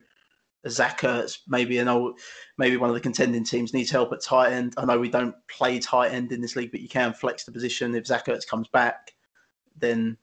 Zach 0.68 1.02
Ertz, 1.02 1.40
maybe 1.48 1.78
an 1.78 1.88
old, 1.88 2.20
maybe 2.58 2.78
one 2.78 2.90
of 2.90 2.94
the 2.96 3.02
contending 3.02 3.44
teams 3.44 3.74
needs 3.74 3.92
help 3.92 4.12
at 4.12 4.22
tight 4.22 4.52
end. 4.52 4.74
I 4.78 4.86
know 4.86 5.00
we 5.00 5.10
don't 5.10 5.36
play 5.48 5.80
tight 5.80 6.12
end 6.12 6.32
in 6.32 6.42
this 6.42 6.56
league, 6.56 6.72
but 6.72 6.82
you 6.82 6.90
can 6.90 7.14
flex 7.14 7.44
the 7.44 7.52
position 7.52 7.96
if 7.96 8.08
Zach 8.08 8.26
Ertz 8.26 8.48
comes 8.48 8.68
back. 8.68 9.14
Then 9.78 10.18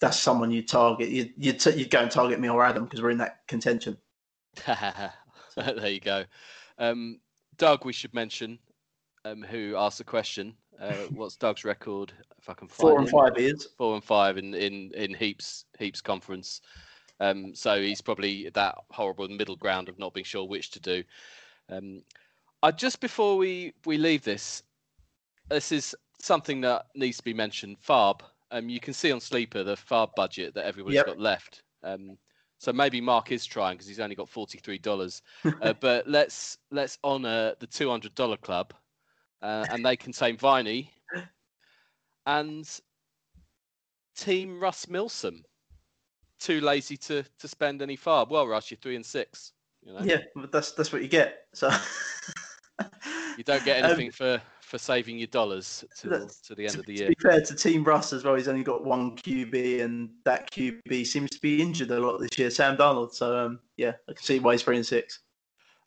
that's 0.00 0.18
someone 0.18 0.50
you 0.50 0.62
target. 0.62 1.08
You 1.08 1.30
you 1.36 1.52
t- 1.52 1.72
you'd 1.74 1.90
go 1.90 2.00
and 2.00 2.10
target 2.10 2.40
me 2.40 2.48
or 2.48 2.64
Adam 2.64 2.84
because 2.84 3.02
we're 3.02 3.10
in 3.10 3.18
that 3.18 3.46
contention. 3.48 3.96
there 4.66 5.88
you 5.88 6.00
go. 6.00 6.24
Um, 6.78 7.20
Doug, 7.58 7.84
we 7.84 7.92
should 7.92 8.14
mention, 8.14 8.58
um, 9.24 9.42
who 9.42 9.74
asked 9.76 9.98
the 9.98 10.04
question. 10.04 10.54
Uh, 10.80 10.94
what's 11.10 11.36
Doug's 11.36 11.64
record? 11.64 12.12
If 12.38 12.48
I 12.48 12.54
can 12.54 12.66
find 12.68 12.76
Four 12.90 12.98
and 12.98 13.08
it. 13.08 13.10
five 13.10 13.38
years. 13.38 13.68
four 13.76 13.94
and 13.94 14.02
five 14.02 14.38
in 14.38 14.54
in 14.54 14.90
in 14.94 15.14
heaps 15.14 15.64
heaps 15.78 16.00
conference. 16.00 16.60
Um, 17.22 17.54
so 17.54 17.80
he's 17.80 18.00
probably 18.00 18.48
that 18.50 18.74
horrible 18.90 19.28
middle 19.28 19.54
ground 19.54 19.88
of 19.88 19.96
not 19.96 20.12
being 20.12 20.24
sure 20.24 20.44
which 20.44 20.72
to 20.72 20.80
do. 20.80 21.04
Um, 21.70 22.02
I 22.64 22.72
just 22.72 23.00
before 23.00 23.36
we 23.36 23.74
we 23.86 23.96
leave 23.96 24.24
this, 24.24 24.64
this 25.48 25.70
is 25.70 25.94
something 26.18 26.60
that 26.62 26.86
needs 26.96 27.18
to 27.18 27.24
be 27.24 27.32
mentioned. 27.32 27.78
FAAB. 27.80 28.22
Um, 28.50 28.68
you 28.68 28.80
can 28.80 28.92
see 28.92 29.12
on 29.12 29.20
Sleeper 29.20 29.62
the 29.62 29.76
FAAB 29.76 30.16
budget 30.16 30.52
that 30.54 30.66
everybody's 30.66 30.96
Yep. 30.96 31.06
got 31.06 31.18
left. 31.20 31.62
Um, 31.84 32.18
so 32.58 32.72
maybe 32.72 33.00
Mark 33.00 33.30
is 33.30 33.46
trying 33.46 33.76
because 33.76 33.86
he's 33.86 34.00
only 34.00 34.16
got 34.16 34.28
forty 34.28 34.58
three 34.58 34.78
dollars. 34.78 35.22
uh, 35.62 35.74
but 35.80 36.08
let's 36.08 36.58
let's 36.72 36.98
honour 37.04 37.54
the 37.60 37.68
two 37.68 37.88
hundred 37.88 38.16
dollar 38.16 38.36
club, 38.36 38.74
uh, 39.42 39.64
and 39.70 39.86
they 39.86 39.96
contain 39.96 40.36
Viney 40.36 40.90
and 42.26 42.80
Team 44.16 44.58
Russ 44.58 44.88
Milsom. 44.88 45.44
Too 46.42 46.60
lazy 46.60 46.96
to 46.96 47.22
to 47.38 47.46
spend 47.46 47.82
any 47.82 47.96
FAAB. 47.96 48.28
Well, 48.28 48.48
Russ, 48.48 48.70
you're 48.70 48.78
three 48.78 48.96
and 48.96 49.06
six. 49.06 49.52
You 49.86 49.92
know, 49.92 50.00
Yeah, 50.02 50.18
but 50.34 50.50
that's 50.50 50.72
that's 50.72 50.92
what 50.92 51.02
you 51.02 51.08
get. 51.08 51.46
So 51.54 51.70
you 53.38 53.44
don't 53.44 53.64
get 53.64 53.78
Um, 53.84 53.90
anything 53.90 54.10
for 54.10 54.40
for 54.60 54.78
saving 54.78 55.18
your 55.18 55.26
dollars 55.28 55.84
That's- 56.02 56.40
to 56.40 56.54
the 56.54 56.64
end 56.64 56.72
to, 56.74 56.80
of 56.80 56.86
the 56.86 56.94
year. 56.94 57.08
to 57.10 57.14
be 57.14 57.22
fair 57.28 57.40
to 57.42 57.54
Team 57.54 57.84
Russ 57.84 58.12
as 58.12 58.24
well, 58.24 58.34
he's 58.34 58.48
only 58.48 58.64
got 58.64 58.84
one 58.84 59.14
QB, 59.16 59.82
and 59.82 60.08
that 60.24 60.50
QB 60.50 61.06
seems 61.06 61.30
to 61.30 61.40
be 61.40 61.60
injured 61.60 61.90
a 61.90 62.00
lot 62.00 62.18
this 62.18 62.38
year, 62.38 62.48
Sam 62.50 62.76
Darnold. 62.76 63.12
So 63.12 63.36
um, 63.38 63.60
yeah, 63.76 63.92
I 64.08 64.14
can 64.14 64.22
see 64.22 64.38
why 64.38 64.52
he's 64.54 64.62
three 64.62 64.76
and 64.76 64.86
six. 64.86 65.20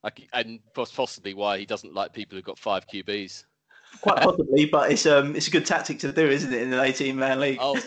Like, 0.03 0.27
and 0.33 0.59
possibly 0.75 1.33
why 1.33 1.57
he 1.57 1.65
doesn't 1.65 1.95
like 1.95 2.13
people 2.13 2.35
who've 2.37 2.45
got 2.45 2.59
five 2.59 2.85
QBs. 2.87 3.43
Quite 4.01 4.17
possibly, 4.17 4.65
but 4.65 4.91
it's 4.91 5.05
um 5.05 5.35
it's 5.35 5.47
a 5.47 5.51
good 5.51 5.65
tactic 5.65 5.99
to 5.99 6.11
do, 6.11 6.27
isn't 6.27 6.53
it, 6.53 6.61
in 6.61 6.73
an 6.73 6.79
eighteen 6.79 7.15
man 7.15 7.39
league? 7.39 7.57
Oh, 7.61 7.79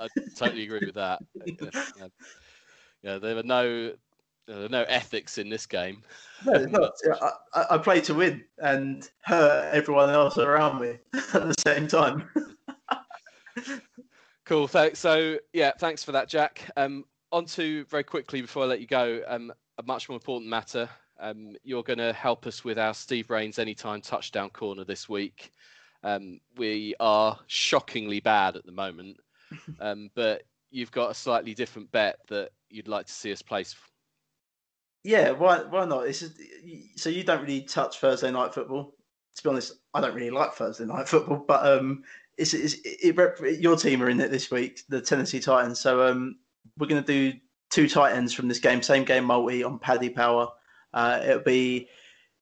I 0.00 0.08
totally 0.36 0.64
agree 0.64 0.80
with 0.86 0.94
that. 0.94 1.20
Yeah, 1.44 2.06
yeah, 3.02 3.18
there 3.18 3.36
are 3.36 3.42
no 3.42 3.92
there 4.46 4.64
are 4.64 4.68
no 4.68 4.82
ethics 4.84 5.38
in 5.38 5.48
this 5.50 5.66
game. 5.66 6.02
No, 6.44 6.64
not. 6.66 6.92
I, 7.20 7.30
I- 7.54 7.66
I 7.74 7.78
play 7.78 8.00
to 8.02 8.14
win 8.14 8.44
and 8.58 9.08
hurt 9.22 9.74
everyone 9.74 10.08
else 10.10 10.38
around 10.38 10.80
me 10.80 10.98
at 11.14 11.32
the 11.32 11.54
same 11.66 11.88
time. 11.88 12.28
Cool. 14.44 14.68
Thanks. 14.68 15.00
So 15.00 15.38
yeah, 15.52 15.72
thanks 15.78 16.04
for 16.04 16.12
that, 16.12 16.28
Jack. 16.28 16.70
Um, 16.76 17.04
on 17.32 17.44
to 17.46 17.84
very 17.86 18.04
quickly 18.04 18.40
before 18.40 18.62
I 18.62 18.66
let 18.66 18.80
you 18.80 18.86
go. 18.86 19.20
Um, 19.26 19.52
a 19.78 19.82
much 19.82 20.08
more 20.08 20.16
important 20.16 20.48
matter. 20.48 20.88
Um, 21.18 21.56
you're 21.64 21.82
going 21.82 21.98
to 21.98 22.12
help 22.12 22.46
us 22.46 22.64
with 22.64 22.78
our 22.78 22.94
Steve 22.94 23.30
Rains 23.30 23.58
anytime 23.58 24.00
touchdown 24.00 24.50
corner 24.50 24.84
this 24.84 25.08
week. 25.08 25.50
Um, 26.02 26.40
we 26.56 26.94
are 27.00 27.38
shockingly 27.46 28.20
bad 28.20 28.56
at 28.56 28.66
the 28.66 28.72
moment, 28.72 29.18
um, 29.80 30.10
but 30.14 30.42
you've 30.70 30.92
got 30.92 31.10
a 31.10 31.14
slightly 31.14 31.54
different 31.54 31.90
bet 31.90 32.18
that 32.28 32.50
you'd 32.68 32.88
like 32.88 33.06
to 33.06 33.12
see 33.12 33.32
us 33.32 33.42
place. 33.42 33.74
Yeah, 35.04 35.30
why 35.30 35.58
why 35.62 35.84
not? 35.84 36.06
It's 36.06 36.20
just, 36.20 36.40
so 36.96 37.08
you 37.08 37.22
don't 37.22 37.40
really 37.40 37.62
touch 37.62 37.98
Thursday 37.98 38.30
night 38.30 38.52
football. 38.52 38.94
To 39.36 39.42
be 39.42 39.48
honest, 39.50 39.74
I 39.94 40.00
don't 40.00 40.14
really 40.14 40.30
like 40.30 40.52
Thursday 40.52 40.84
night 40.84 41.08
football, 41.08 41.44
but 41.46 41.64
um, 41.64 42.02
it's, 42.38 42.54
it's 42.54 42.76
it, 42.84 43.16
rep, 43.16 43.38
your 43.58 43.76
team 43.76 44.02
are 44.02 44.10
in 44.10 44.20
it 44.20 44.30
this 44.30 44.50
week, 44.50 44.82
the 44.88 45.00
Tennessee 45.00 45.40
Titans. 45.40 45.78
So 45.78 46.06
um, 46.06 46.36
we're 46.78 46.86
going 46.86 47.02
to 47.02 47.06
do 47.06 47.38
two 47.70 47.88
Titans 47.88 48.32
from 48.32 48.48
this 48.48 48.58
game, 48.58 48.82
same 48.82 49.04
game 49.04 49.24
multi 49.24 49.62
on 49.62 49.78
Paddy 49.78 50.10
Power. 50.10 50.48
Uh, 50.94 51.20
it'll 51.22 51.40
be 51.40 51.88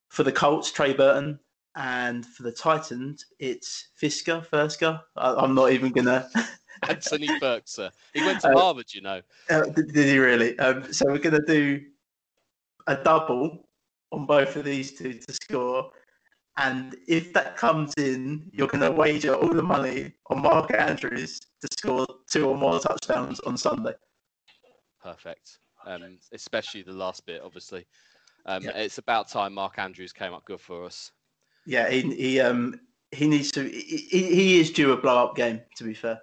for 0.09 0.22
the 0.22 0.33
Colts, 0.33 0.70
Trey 0.70 0.92
Burton, 0.92 1.38
and 1.76 2.24
for 2.24 2.44
the 2.44 2.52
Titans, 2.52 3.26
it's 3.38 3.88
Fisker, 4.00 4.46
Fersker. 4.46 5.00
I, 5.16 5.35
I'm 5.35 5.54
not 5.54 5.72
even 5.72 5.92
gonna. 5.92 6.28
Anthony 6.88 7.28
Firkser. 7.40 7.90
He 8.12 8.20
went 8.20 8.40
to 8.42 8.48
Uh, 8.48 8.59
Harvard, 8.59 8.92
you 8.92 9.00
know. 9.00 9.22
Uh, 9.48 9.62
did, 9.66 9.92
did 9.92 10.07
he 10.07 10.18
really? 10.18 10.59
Um, 10.59 10.92
so 10.92 11.07
we're 11.07 11.18
going 11.18 11.40
to 11.40 11.46
do 11.46 11.83
a 12.87 12.96
double 12.96 13.68
on 14.12 14.26
both 14.26 14.57
of 14.57 14.64
these 14.64 14.92
two 14.92 15.14
to 15.14 15.33
score. 15.33 15.90
And 16.57 16.94
if 17.09 17.33
that 17.33 17.57
comes 17.57 17.92
in, 17.96 18.50
you're 18.52 18.68
going 18.68 18.83
to 18.83 18.92
wager 18.92 19.35
all 19.35 19.48
the 19.48 19.62
money 19.62 20.12
on 20.28 20.42
Mark 20.42 20.72
Andrews 20.72 21.40
to 21.62 21.68
score 21.78 22.07
two 22.30 22.46
or 22.46 22.57
more 22.57 22.78
touchdowns 22.78 23.40
on 23.40 23.57
Sunday. 23.57 23.94
Perfect. 25.02 25.59
Um, 25.87 26.18
especially 26.33 26.83
the 26.83 26.92
last 26.92 27.26
bit, 27.26 27.42
obviously. 27.44 27.87
Um, 28.46 28.62
Yeah. 28.62 28.70
It's 28.72 28.98
about 28.98 29.28
time 29.28 29.54
Mark 29.54 29.78
Andrews 29.78 30.12
came 30.12 30.33
up 30.33 30.44
good 30.44 30.61
for 30.61 30.85
us. 30.85 31.12
Yeah, 31.66 31.88
he, 31.90 32.02
he 32.14 32.40
um 32.40 32.78
he 33.11 33.26
needs 33.28 33.50
to. 33.52 33.62
He, 33.68 34.07
he 34.11 34.61
is 34.61 34.70
due 34.70 34.92
a 34.92 34.96
blow 34.96 35.24
up 35.24 35.37
game. 35.37 35.61
To 35.76 35.85
be 35.85 35.94
fair, 35.94 36.20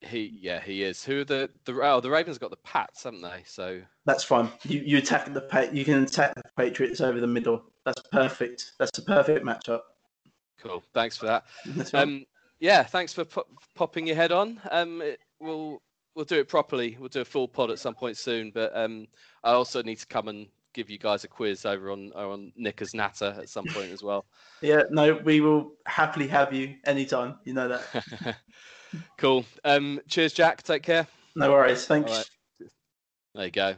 He, 0.00 0.36
yeah, 0.40 0.60
he 0.60 0.82
is. 0.82 1.04
Who 1.04 1.20
are 1.20 1.24
the 1.24 1.50
the 1.64 1.74
oh 1.82 2.00
the 2.00 2.10
Ravens 2.10 2.38
got 2.38 2.50
the 2.50 2.56
Pats, 2.58 3.04
haven't 3.04 3.22
they? 3.22 3.42
So 3.46 3.80
that's 4.04 4.24
fine. 4.24 4.50
You 4.64 4.80
you 4.80 4.98
attack 4.98 5.32
the 5.32 5.70
you 5.72 5.84
can 5.84 6.02
attack 6.02 6.34
the 6.34 6.42
Patriots 6.56 7.00
over 7.00 7.20
the 7.20 7.26
middle. 7.26 7.62
That's 7.84 8.02
perfect. 8.10 8.72
That's 8.78 8.98
a 8.98 9.02
perfect 9.02 9.44
matchup. 9.44 9.82
cool. 10.60 10.82
Thanks 10.92 11.16
for 11.16 11.26
that. 11.26 11.44
Um, 11.94 12.24
yeah, 12.58 12.82
thanks 12.82 13.12
for 13.12 13.24
pop- 13.24 13.48
popping 13.76 14.06
your 14.06 14.16
head 14.16 14.32
on. 14.32 14.60
Um, 14.72 15.00
it, 15.02 15.20
we'll 15.40 15.80
we'll 16.14 16.24
do 16.24 16.40
it 16.40 16.48
properly. 16.48 16.96
We'll 16.98 17.08
do 17.08 17.20
a 17.20 17.24
full 17.24 17.46
pod 17.46 17.70
at 17.70 17.78
some 17.78 17.94
point 17.94 18.16
soon. 18.16 18.50
But 18.50 18.76
um, 18.76 19.06
I 19.44 19.52
also 19.52 19.82
need 19.82 19.98
to 20.00 20.06
come 20.06 20.26
and 20.28 20.48
give 20.74 20.90
you 20.90 20.98
guys 20.98 21.24
a 21.24 21.28
quiz 21.28 21.64
over 21.66 21.90
on 21.90 22.12
on 22.14 22.52
Knickers 22.56 22.94
Natter 22.94 23.34
at 23.38 23.48
some 23.48 23.66
point 23.66 23.90
as 23.92 24.02
well. 24.02 24.26
Yeah, 24.60 24.82
no, 24.90 25.14
we 25.24 25.40
will 25.40 25.74
happily 25.86 26.26
have 26.26 26.52
you 26.52 26.74
anytime. 26.84 27.36
You 27.44 27.52
know 27.54 27.68
that. 27.68 28.36
cool. 29.18 29.44
Um, 29.64 30.00
cheers, 30.08 30.32
Jack. 30.32 30.64
Take 30.64 30.82
care. 30.82 31.06
No 31.36 31.52
worries. 31.52 31.86
Thanks. 31.86 32.10
All 32.10 32.16
right. 32.16 32.28
There 33.36 33.44
you 33.44 33.50
go. 33.52 33.74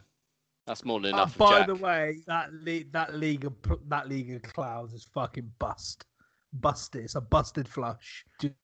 That's 0.67 0.85
more 0.87 0.99
than 1.01 1.13
Uh, 1.13 1.19
enough. 1.19 1.33
of 1.33 1.39
by 1.39 1.59
Jack. 1.59 1.67
the 1.67 1.75
way, 1.75 2.17
that 2.27 2.51
le- 2.55 2.85
that 2.93 3.15
league 3.15 3.45
of 3.45 3.53
that 3.89 4.09
league 4.09 4.33
of 4.33 4.43
clouds 4.43 4.95
is 4.95 5.05
fucking 5.13 5.51
bust, 5.59 6.05
busted. 6.55 7.05
It's 7.05 7.15
a 7.15 7.21
busted 7.21 7.69
flush. 7.69 8.25
Just 8.41 8.55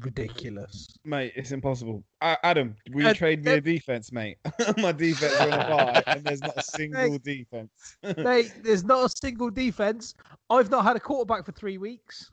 ridiculous. 0.00 0.96
Mate, 1.04 1.32
it's 1.36 1.52
impossible. 1.52 2.04
A- 2.20 2.38
Adam, 2.44 2.76
will 2.90 3.02
you 3.02 3.08
Uh, 3.08 3.14
trade 3.14 3.44
me 3.44 3.52
uh, 3.52 3.56
a 3.56 3.60
defense, 3.60 4.12
mate? 4.12 4.38
My 4.78 4.92
defense 4.92 5.34
are 5.40 5.50
on 5.50 5.60
a 5.60 5.68
buy, 5.68 6.02
and 6.06 6.24
there's 6.24 6.42
not 6.42 6.56
a 6.56 6.62
single 6.76 7.18
defense. 7.18 7.96
Mate, 8.16 8.52
there's 8.62 8.84
not 8.84 9.06
a 9.06 9.08
single 9.08 9.50
defense. 9.50 10.14
I've 10.50 10.70
not 10.70 10.84
had 10.84 10.96
a 10.96 11.00
quarterback 11.00 11.44
for 11.44 11.52
three 11.52 11.78
weeks 11.78 12.30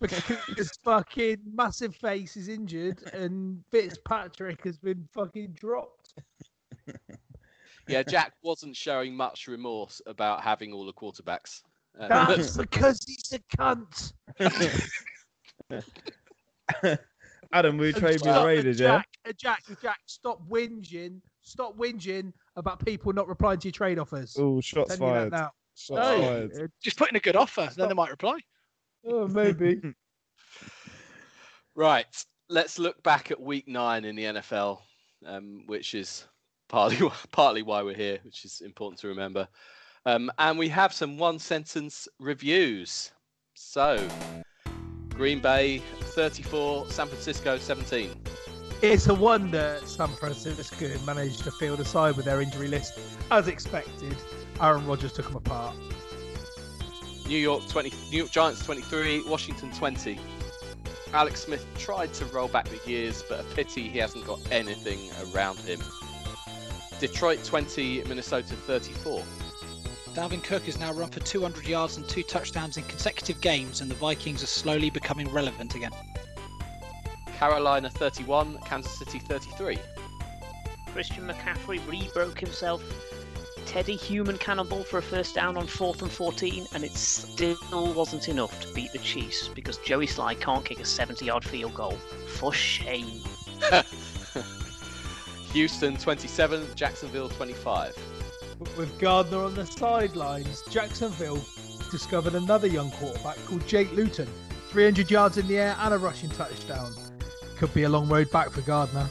because 0.00 0.70
fucking 0.84 1.38
massive 1.54 1.94
face 1.94 2.36
is 2.36 2.48
injured 2.48 3.02
and 3.12 3.62
Fitzpatrick 3.70 4.64
has 4.64 4.78
been 4.78 5.08
fucking 5.12 5.52
dropped. 5.52 6.14
Yeah, 7.88 8.02
Jack 8.02 8.32
wasn't 8.42 8.74
showing 8.74 9.14
much 9.16 9.46
remorse 9.46 10.02
about 10.06 10.42
having 10.42 10.72
all 10.72 10.84
the 10.86 10.92
quarterbacks. 10.92 11.62
Uh, 11.98 12.08
That's 12.08 12.56
because 12.56 13.00
he's 13.06 13.32
a 13.32 13.38
cunt. 13.56 14.12
Adam, 17.52 17.78
we 17.78 17.92
trade 17.92 18.12
me 18.12 18.18
stop- 18.18 18.42
a 18.42 18.46
Raiders, 18.46 18.80
yeah? 18.80 18.98
Jack, 18.98 19.08
uh, 19.28 19.32
Jack, 19.36 19.62
Jack, 19.82 19.98
stop 20.06 20.40
whinging. 20.48 21.20
Stop 21.42 21.76
whinging 21.78 22.32
about 22.56 22.84
people 22.84 23.12
not 23.12 23.28
replying 23.28 23.58
to 23.60 23.68
your 23.68 23.72
trade 23.72 23.98
offers. 23.98 24.36
Oh, 24.38 24.60
shots 24.60 24.96
Telling 24.96 25.14
you 25.14 25.20
that 25.20 25.30
fired. 25.30 25.32
now. 25.32 25.50
Shots 25.76 25.98
No, 26.00 26.20
fired. 26.22 26.50
uh, 26.60 26.66
Just 26.82 26.98
put 26.98 27.10
in 27.10 27.16
a 27.16 27.20
good 27.20 27.36
offer, 27.36 27.68
then 27.76 27.88
they 27.88 27.94
might 27.94 28.10
reply. 28.10 28.38
oh, 29.06 29.26
maybe. 29.28 29.80
Right. 31.74 32.06
Let's 32.48 32.78
look 32.78 33.02
back 33.02 33.30
at 33.30 33.38
week 33.38 33.68
nine 33.68 34.06
in 34.06 34.16
the 34.16 34.22
NFL, 34.24 34.78
um, 35.26 35.64
which 35.66 35.94
is 35.94 36.24
partly 36.70 36.96
partly 37.32 37.60
why 37.60 37.82
we're 37.82 37.94
here, 37.94 38.18
which 38.24 38.46
is 38.46 38.62
important 38.62 38.98
to 39.00 39.08
remember. 39.08 39.46
Um, 40.06 40.30
and 40.38 40.56
we 40.56 40.68
have 40.68 40.92
some 40.92 41.18
one 41.18 41.40
sentence 41.40 42.06
reviews. 42.20 43.10
So, 43.54 44.08
Green 45.08 45.40
Bay 45.40 45.82
34, 46.00 46.88
San 46.90 47.08
Francisco 47.08 47.58
17. 47.58 48.12
It's 48.82 49.08
a 49.08 49.14
wonder 49.14 49.80
San 49.84 50.08
Francisco 50.08 50.86
managed 51.04 51.42
to 51.42 51.50
field 51.50 51.80
aside 51.80 52.16
with 52.16 52.26
their 52.26 52.40
injury 52.40 52.68
list. 52.68 53.00
As 53.32 53.48
expected, 53.48 54.16
Aaron 54.60 54.86
Rodgers 54.86 55.12
took 55.12 55.26
them 55.26 55.36
apart. 55.36 55.74
New 57.26 57.38
York 57.38 57.66
20, 57.66 57.92
New 58.10 58.18
York 58.18 58.30
Giants 58.30 58.64
23, 58.64 59.24
Washington 59.26 59.72
20. 59.72 60.20
Alex 61.14 61.40
Smith 61.40 61.66
tried 61.78 62.12
to 62.14 62.24
roll 62.26 62.46
back 62.46 62.68
the 62.68 62.78
years, 62.88 63.24
but 63.28 63.40
a 63.40 63.44
pity 63.54 63.88
he 63.88 63.98
hasn't 63.98 64.24
got 64.24 64.38
anything 64.52 65.10
around 65.34 65.58
him. 65.58 65.80
Detroit 67.00 67.42
20, 67.42 68.04
Minnesota 68.04 68.54
34. 68.54 69.22
Dalvin 70.16 70.42
Cook 70.42 70.62
has 70.62 70.78
now 70.78 70.94
run 70.94 71.10
for 71.10 71.20
200 71.20 71.68
yards 71.68 71.98
and 71.98 72.08
two 72.08 72.22
touchdowns 72.22 72.78
in 72.78 72.84
consecutive 72.84 73.38
games, 73.42 73.82
and 73.82 73.90
the 73.90 73.94
Vikings 73.96 74.42
are 74.42 74.46
slowly 74.46 74.88
becoming 74.88 75.30
relevant 75.30 75.74
again. 75.74 75.90
Carolina 77.36 77.90
31, 77.90 78.58
Kansas 78.64 78.98
City 78.98 79.18
33. 79.18 79.76
Christian 80.90 81.28
McCaffrey 81.28 81.86
re-broke 81.86 82.40
himself. 82.40 82.82
Teddy 83.66 83.94
human 83.94 84.38
cannonball 84.38 84.84
for 84.84 84.96
a 84.96 85.02
first 85.02 85.34
down 85.34 85.58
on 85.58 85.66
fourth 85.66 86.00
and 86.00 86.10
14, 86.10 86.66
and 86.72 86.82
it 86.82 86.92
still 86.92 87.92
wasn't 87.92 88.30
enough 88.30 88.58
to 88.62 88.72
beat 88.72 88.92
the 88.92 88.98
Chiefs 89.00 89.48
because 89.48 89.76
Joey 89.84 90.06
Slye 90.06 90.40
can't 90.40 90.64
kick 90.64 90.80
a 90.80 90.84
70-yard 90.84 91.44
field 91.44 91.74
goal. 91.74 91.98
For 92.38 92.54
shame. 92.54 93.20
Houston 95.52 95.98
27, 95.98 96.68
Jacksonville 96.74 97.28
25. 97.28 98.15
With 98.58 98.98
Gardner 98.98 99.38
on 99.38 99.54
the 99.54 99.66
sidelines, 99.66 100.62
Jacksonville 100.70 101.44
discovered 101.90 102.34
another 102.34 102.66
young 102.66 102.90
quarterback 102.92 103.36
called 103.46 103.66
Jake 103.66 103.92
Luton. 103.92 104.28
300 104.68 105.10
yards 105.10 105.38
in 105.38 105.46
the 105.46 105.58
air 105.58 105.76
and 105.78 105.94
a 105.94 105.98
rushing 105.98 106.30
touchdown. 106.30 106.92
Could 107.56 107.72
be 107.72 107.84
a 107.84 107.88
long 107.88 108.08
road 108.08 108.30
back 108.30 108.50
for 108.50 108.60
Gardner. 108.62 109.08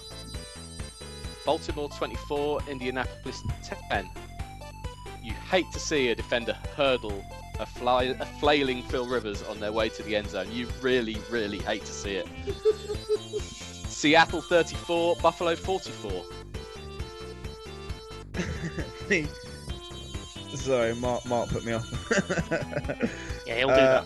Baltimore 1.46 1.90
24, 1.90 2.62
Indianapolis 2.70 3.42
10. 3.90 4.10
You 5.24 5.34
hate 5.34 5.72
to 5.74 5.80
see 5.80 6.10
a 6.10 6.16
defender 6.16 6.54
hurdle 6.76 7.24
a, 7.60 7.66
fly, 7.66 8.04
a 8.04 8.26
flailing 8.40 8.84
Phil 8.84 9.06
Rivers 9.06 9.44
on 9.44 9.60
their 9.60 9.72
way 9.72 9.90
to 9.90 10.04
the 10.04 10.16
end 10.16 10.30
zone. 10.30 10.52
You 10.52 10.68
really, 10.82 11.18
really 11.30 11.60
hate 11.60 11.86
to 11.86 11.94
see 11.94 12.16
it. 12.16 12.28
Seattle 13.88 14.42
34, 14.42 15.16
Buffalo 15.18 15.56
44. 15.56 16.26
the, 19.08 19.28
Sorry, 20.56 20.96
Mark. 20.96 21.26
Mark 21.26 21.50
put 21.50 21.64
me 21.66 21.74
off. 21.74 21.86
Yeah, 23.48 23.58
he'll 23.58 23.68
do 23.68 23.74
Uh, 23.76 24.02
that. 24.02 24.06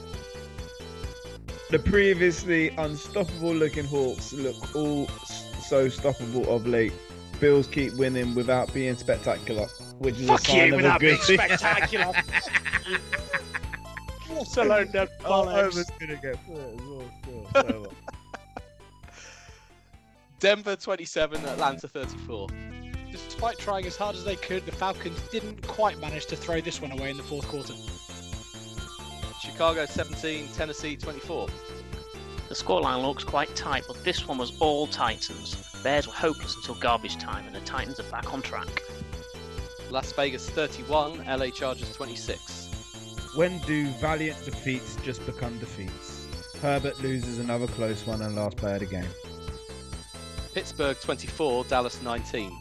The 1.70 1.80
previously 1.80 2.72
unstoppable-looking 2.72 3.86
Hawks 3.86 4.34
look 4.34 4.76
all 4.76 5.08
so 5.08 5.88
stoppable 5.88 6.46
of 6.48 6.68
late. 6.68 6.92
Bills 7.40 7.68
keep 7.68 7.94
winning 7.94 8.36
without 8.36 8.74
being 8.74 8.98
spectacular, 8.98 9.68
which 10.00 10.16
is 10.16 10.24
a 10.28 10.34
Fuck 10.34 10.42
sign 10.42 10.58
you 10.58 10.64
of 10.66 10.72
a 10.74 10.76
without 10.78 11.00
good 11.00 11.20
being 11.26 11.38
spectacular. 11.40 12.12
Let 14.30 14.58
alone 14.58 14.92
the 14.92 15.08
Oh, 15.24 15.44
I 15.48 15.64
bollocks. 15.64 15.76
was 15.76 15.90
gonna 16.00 16.16
get 16.18 16.46
through 16.46 16.56
it 16.58 16.74
as 16.74 16.82
well. 16.82 17.12
still, 17.22 17.48
so 17.54 17.80
what? 17.82 17.94
Denver 20.40 20.76
27, 20.76 21.46
Atlanta 21.46 21.88
34. 21.88 22.48
Despite 23.28 23.58
trying 23.58 23.86
as 23.86 23.96
hard 23.96 24.16
as 24.16 24.24
they 24.24 24.36
could, 24.36 24.66
the 24.66 24.72
Falcons 24.72 25.20
didn't 25.32 25.66
quite 25.68 26.00
manage 26.00 26.26
to 26.28 26.36
throw 26.36 26.62
this 26.62 26.82
one 26.82 26.92
away 26.92 27.10
in 27.10 27.18
the 27.18 27.24
fourth 27.24 27.48
quarter. 27.48 27.74
Chicago 29.42 29.86
17, 29.86 30.50
Tennessee 30.54 30.96
24. 30.96 31.48
The 32.50 32.56
scoreline 32.56 33.02
looks 33.02 33.24
quite 33.24 33.56
tight, 33.56 33.84
but 33.88 34.04
this 34.04 34.28
one 34.28 34.38
was 34.38 34.60
all 34.60 34.88
Titans. 34.88 35.56
Bears 35.84 36.08
were 36.08 36.14
hopeless 36.14 36.56
until 36.56 36.76
garbage 36.76 37.18
time, 37.18 37.46
and 37.46 37.56
the 37.56 37.62
Titans 37.62 38.00
are 38.00 38.12
back 38.12 38.34
on 38.34 38.42
track. 38.42 38.84
Las 39.92 40.12
Vegas 40.14 40.50
31, 40.50 41.26
LA 41.26 41.50
Chargers 41.52 41.94
26. 41.94 43.32
When 43.36 43.60
do 43.60 43.88
valiant 44.02 44.44
defeats 44.44 44.98
just 45.04 45.26
become 45.26 45.58
defeats? 45.60 46.28
Herbert 46.62 47.00
loses 47.02 47.40
another 47.40 47.68
close 47.68 48.06
one 48.06 48.22
and 48.22 48.36
last 48.36 48.58
play 48.58 48.74
of 48.74 48.80
the 48.82 48.86
game. 48.86 49.08
Pittsburgh 50.54 50.98
24, 51.00 51.66
Dallas 51.66 52.02
19. 52.02 52.60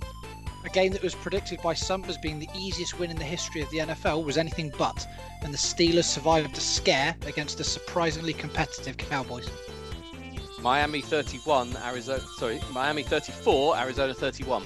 A 0.65 0.69
game 0.69 0.93
that 0.93 1.03
was 1.03 1.15
predicted 1.15 1.63
by 1.63 1.75
some 1.75 2.05
as 2.07 2.19
being 2.19 2.39
the 2.39 2.49
easiest 2.57 2.99
win 2.99 3.11
in 3.11 3.17
the 3.17 3.25
history 3.25 3.63
of 3.63 3.71
the 3.71 3.79
NFL 3.79 4.25
was 4.25 4.37
anything 4.37 4.73
but, 4.77 5.07
and 5.43 5.55
the 5.55 5.59
Steelers 5.59 6.05
survived 6.05 6.57
a 6.57 6.61
scare 6.61 7.15
against 7.27 7.59
the 7.59 7.65
surprisingly 7.65 8.33
competitive 8.33 8.97
Cowboys. 8.97 9.49
Miami 10.61 11.01
31, 11.01 11.77
Arizona. 11.85 12.21
Sorry, 12.37 12.61
Miami 12.73 13.05
34, 13.05 13.79
Arizona 13.79 14.13
31. 14.13 14.65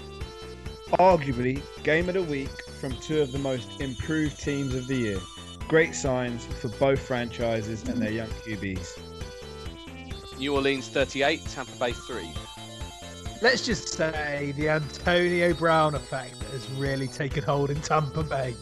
Arguably, 0.93 1.63
game 1.83 2.09
of 2.09 2.15
the 2.15 2.23
week 2.23 2.51
from 2.81 2.97
two 2.97 3.21
of 3.21 3.31
the 3.31 3.39
most 3.39 3.81
improved 3.81 4.41
teams 4.41 4.75
of 4.75 4.87
the 4.87 4.97
year. 4.97 5.21
Great 5.69 5.95
signs 5.95 6.47
for 6.61 6.69
both 6.69 7.01
franchises 7.01 7.83
and 7.85 8.01
their 8.01 8.11
young 8.11 8.29
QBs. 8.29 8.99
New 10.39 10.55
Orleans 10.55 10.89
38, 10.89 11.45
Tampa 11.47 11.79
Bay 11.79 11.93
3. 11.93 12.29
Let's 13.43 13.67
just 13.67 13.89
say 13.89 14.53
the 14.57 14.69
Antonio 14.69 15.53
Brown 15.53 15.97
effect 15.97 16.41
has 16.53 16.71
really 16.71 17.09
taken 17.09 17.43
hold 17.43 17.71
in 17.71 17.81
Tampa 17.81 18.23
Bay. 18.23 18.55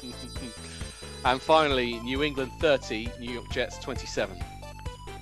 and 1.24 1.42
finally, 1.42 1.98
New 2.02 2.22
England 2.22 2.52
30, 2.60 3.10
New 3.18 3.32
York 3.32 3.50
Jets 3.50 3.78
27. 3.78 4.38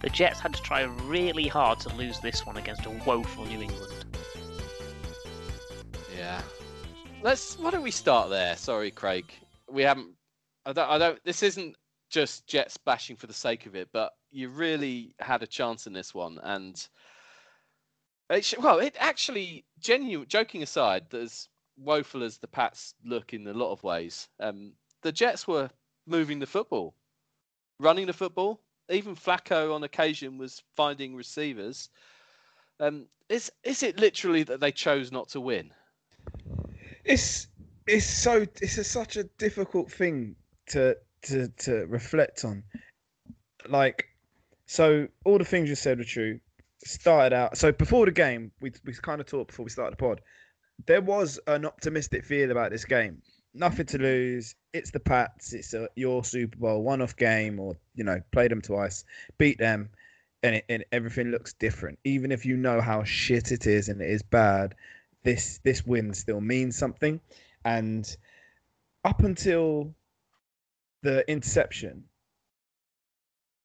The 0.03 0.11
Jets 0.11 0.39
had 0.39 0.53
to 0.53 0.61
try 0.61 0.83
really 0.83 1.49
hard 1.49 1.81
to 1.81 1.95
lose 1.95 2.21
this 2.21 2.45
one 2.45 2.59
against 2.59 2.85
a 2.85 2.91
woeful 3.07 3.47
New 3.47 3.63
England. 3.63 4.05
Yeah. 6.15 6.43
Let's. 7.23 7.59
Why 7.59 7.71
don't 7.71 7.83
we 7.83 7.91
start 7.91 8.29
there? 8.29 8.55
Sorry, 8.55 8.91
Craig. 8.91 9.33
We 9.67 9.83
haven't. 9.83 10.11
I 10.67 10.75
don't. 10.75 10.91
I 10.91 10.99
don't. 10.99 11.25
This 11.25 11.43
isn't 11.43 11.75
just 12.11 12.47
Jets 12.47 12.77
bashing 12.77 13.17
for 13.17 13.29
the 13.29 13.33
sake 13.33 13.65
of 13.65 13.75
it, 13.75 13.89
but 13.95 14.13
you 14.31 14.51
really 14.51 15.15
had 15.21 15.43
a 15.43 15.47
chance 15.47 15.87
in 15.87 15.95
this 15.95 16.15
one, 16.15 16.39
and 16.43 16.87
it, 18.31 18.45
sh- 18.45 18.59
well, 18.59 18.79
it 18.79 18.97
actually, 18.99 19.65
genuine. 19.81 20.27
Joking 20.29 20.63
aside, 20.63 21.13
as 21.15 21.49
woeful 21.77 22.23
as 22.23 22.39
the 22.39 22.47
Pats 22.47 22.95
look 23.05 23.33
in 23.33 23.47
a 23.47 23.53
lot 23.53 23.73
of 23.73 23.83
ways, 23.83 24.29
um, 24.39 24.73
the 25.03 25.13
Jets 25.13 25.49
were 25.49 25.71
moving 26.07 26.39
the 26.39 26.47
football, 26.47 26.95
running 27.79 28.07
the 28.07 28.13
football. 28.13 28.61
Even 28.89 29.15
Flacco 29.15 29.75
on 29.75 29.85
occasion 29.85 30.39
was 30.39 30.63
finding 30.77 31.15
receivers. 31.15 31.91
Um, 32.81 33.07
is 33.29 33.53
is 33.63 33.83
it 33.83 34.01
literally 34.01 34.43
that 34.43 34.61
they 34.61 34.73
chose 34.73 35.13
not 35.13 35.29
to 35.31 35.41
win? 35.41 35.71
It's 37.05 37.47
it's 37.87 38.07
so 38.07 38.47
it's 38.61 38.79
a, 38.79 38.85
such 38.85 39.17
a 39.17 39.25
difficult 39.39 39.91
thing 39.91 40.35
to 40.69 40.97
to 41.23 41.49
to 41.49 41.87
reflect 41.87 42.45
on. 42.45 42.65
Like, 43.69 44.07
so 44.67 45.09
all 45.25 45.39
the 45.39 45.45
things 45.45 45.69
you 45.69 45.75
said 45.75 45.99
were 45.99 46.05
true. 46.05 46.41
Started 46.83 47.35
out 47.35 47.59
so 47.59 47.73
before 47.73 48.07
the 48.07 48.13
game, 48.13 48.53
we 48.61 48.73
we 48.87 48.95
kind 48.95 49.21
of 49.21 49.27
talked 49.27 49.49
before 49.49 49.65
we 49.65 49.71
started 49.71 49.93
the 49.93 50.03
pod. 50.03 50.23
There 50.87 51.03
was 51.03 51.39
an 51.47 51.67
optimistic 51.67 52.25
feel 52.25 52.51
about 52.51 52.71
this 52.71 52.87
game. 52.87 53.21
Nothing 53.53 53.87
to 53.87 53.99
lose. 53.99 54.55
It's 54.73 54.91
the 54.91 55.01
Pats. 55.01 55.53
It's 55.53 55.75
a, 55.75 55.89
your 55.95 56.25
Super 56.25 56.57
Bowl 56.57 56.83
one-off 56.83 57.17
game, 57.17 57.61
or 57.61 57.77
you 57.95 58.05
know, 58.05 58.21
play 58.33 58.49
them 58.49 58.63
twice, 58.63 59.05
beat 59.37 59.59
them, 59.59 59.91
and, 60.43 60.57
it, 60.57 60.65
and 60.71 60.85
everything 60.93 61.31
looks 61.31 61.53
different. 61.53 61.99
Even 62.05 62.33
if 62.33 62.47
you 62.47 62.57
know 62.57 62.81
how 62.81 63.05
shit 63.05 63.53
it 63.53 63.67
is 63.67 63.89
and 63.89 64.01
it 64.01 64.09
is 64.09 64.23
bad, 64.23 64.75
this 65.23 65.61
this 65.65 65.85
win 65.85 66.15
still 66.15 66.41
means 66.41 66.79
something. 66.79 67.21
And 67.65 68.17
up 69.05 69.21
until 69.21 69.95
the 71.03 71.31
interception, 71.31 72.05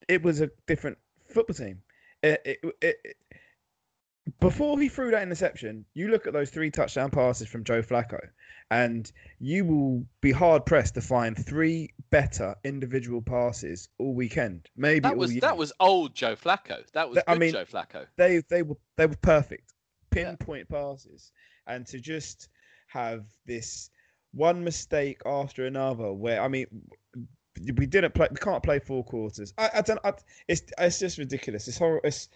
it 0.09 0.21
was 0.21 0.41
a 0.41 0.49
different 0.67 0.97
football 1.27 1.55
team. 1.55 1.81
It, 2.25 2.41
it, 2.45 2.59
it, 2.81 2.95
it- 3.03 3.15
before 4.39 4.79
he 4.81 4.89
threw 4.89 5.11
that 5.11 5.21
interception, 5.21 5.85
you 5.93 6.07
look 6.07 6.25
at 6.25 6.33
those 6.33 6.49
three 6.49 6.71
touchdown 6.71 7.11
passes 7.11 7.47
from 7.47 7.63
Joe 7.63 7.83
Flacco, 7.83 8.19
and 8.71 9.09
you 9.39 9.63
will 9.65 10.03
be 10.19 10.31
hard 10.31 10.65
pressed 10.65 10.95
to 10.95 11.01
find 11.01 11.37
three 11.37 11.91
better 12.09 12.55
individual 12.63 13.21
passes 13.21 13.87
all 13.99 14.15
weekend. 14.15 14.67
Maybe 14.75 15.01
That 15.01 15.15
was 15.15 15.35
that 15.41 15.55
was 15.55 15.71
old 15.79 16.15
Joe 16.15 16.35
Flacco. 16.35 16.83
That 16.93 17.07
was 17.07 17.19
I 17.27 17.33
good 17.33 17.39
mean- 17.39 17.51
Joe 17.53 17.65
Flacco. 17.65 18.07
they 18.17 18.41
they 18.49 18.63
were 18.63 18.77
they 18.97 19.05
were 19.05 19.15
perfect 19.21 19.73
Yeah. 20.15 20.23
pinpoint 20.29 20.69
passes 20.69 21.31
and 21.67 21.85
to 21.87 21.99
just 21.99 22.49
have 22.87 23.25
this 23.45 23.91
one 24.33 24.63
mistake 24.63 25.21
after 25.25 25.65
another 25.67 26.11
where 26.11 26.41
i 26.41 26.47
mean 26.47 26.65
we 27.77 27.85
didn't 27.85 28.13
play 28.13 28.27
we 28.29 28.37
can't 28.37 28.63
play 28.63 28.79
four 28.79 29.03
quarters 29.03 29.53
i, 29.57 29.69
I 29.75 29.81
don't 29.81 29.99
I, 30.03 30.13
it's 30.47 30.63
it's 30.77 30.99
just 30.99 31.17
ridiculous 31.17 31.67
it's 31.67 31.77
horrible 31.77 32.01
it's 32.03 32.29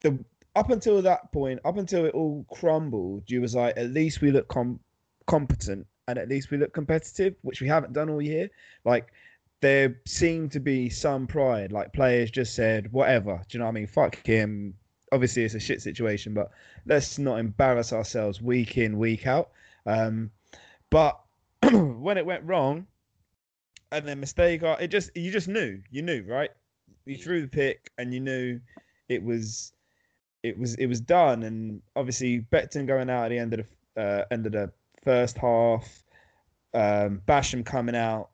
the 0.00 0.18
up 0.56 0.70
until 0.70 1.00
that 1.02 1.32
point 1.32 1.60
up 1.64 1.76
until 1.76 2.04
it 2.04 2.14
all 2.14 2.44
crumbled 2.52 3.24
you 3.26 3.40
was 3.40 3.54
like 3.54 3.76
at 3.76 3.90
least 3.90 4.20
we 4.20 4.30
look 4.30 4.48
com- 4.48 4.80
competent 5.26 5.86
and 6.08 6.18
at 6.18 6.28
least 6.28 6.50
we 6.50 6.58
look 6.58 6.72
competitive 6.72 7.36
which 7.42 7.60
we 7.60 7.68
haven't 7.68 7.92
done 7.92 8.10
all 8.10 8.20
year 8.20 8.50
like 8.84 9.12
there 9.62 9.96
seemed 10.04 10.52
to 10.52 10.60
be 10.60 10.90
some 10.90 11.26
pride. 11.26 11.72
Like 11.72 11.94
players 11.94 12.30
just 12.30 12.54
said, 12.54 12.92
whatever. 12.92 13.40
Do 13.48 13.56
you 13.56 13.60
know 13.60 13.64
what 13.64 13.70
I 13.70 13.74
mean? 13.74 13.86
Fuck 13.86 14.26
him. 14.26 14.74
Obviously, 15.12 15.44
it's 15.44 15.54
a 15.54 15.60
shit 15.60 15.80
situation, 15.80 16.34
but 16.34 16.50
let's 16.84 17.18
not 17.18 17.38
embarrass 17.38 17.92
ourselves 17.92 18.42
week 18.42 18.76
in, 18.76 18.98
week 18.98 19.26
out. 19.26 19.50
Um, 19.86 20.30
but 20.90 21.20
when 21.72 22.18
it 22.18 22.26
went 22.26 22.44
wrong, 22.44 22.86
and 23.92 24.06
then 24.06 24.20
mistake, 24.20 24.62
it 24.62 24.88
just 24.88 25.16
you 25.16 25.30
just 25.30 25.48
knew, 25.48 25.80
you 25.90 26.02
knew, 26.02 26.24
right? 26.26 26.50
You 27.04 27.16
threw 27.16 27.42
the 27.42 27.48
pick, 27.48 27.90
and 27.98 28.12
you 28.12 28.20
knew 28.20 28.60
it 29.08 29.22
was, 29.22 29.72
it 30.42 30.58
was, 30.58 30.74
it 30.76 30.86
was 30.86 31.00
done. 31.00 31.42
And 31.42 31.82
obviously, 31.94 32.40
Becton 32.40 32.86
going 32.86 33.10
out 33.10 33.26
at 33.26 33.28
the 33.28 33.38
end 33.38 33.54
of 33.54 33.66
the 33.94 34.02
uh, 34.02 34.24
end 34.30 34.46
of 34.46 34.52
the 34.52 34.72
first 35.04 35.36
half, 35.36 36.02
um, 36.74 37.22
Basham 37.26 37.64
coming 37.64 37.96
out 37.96 38.30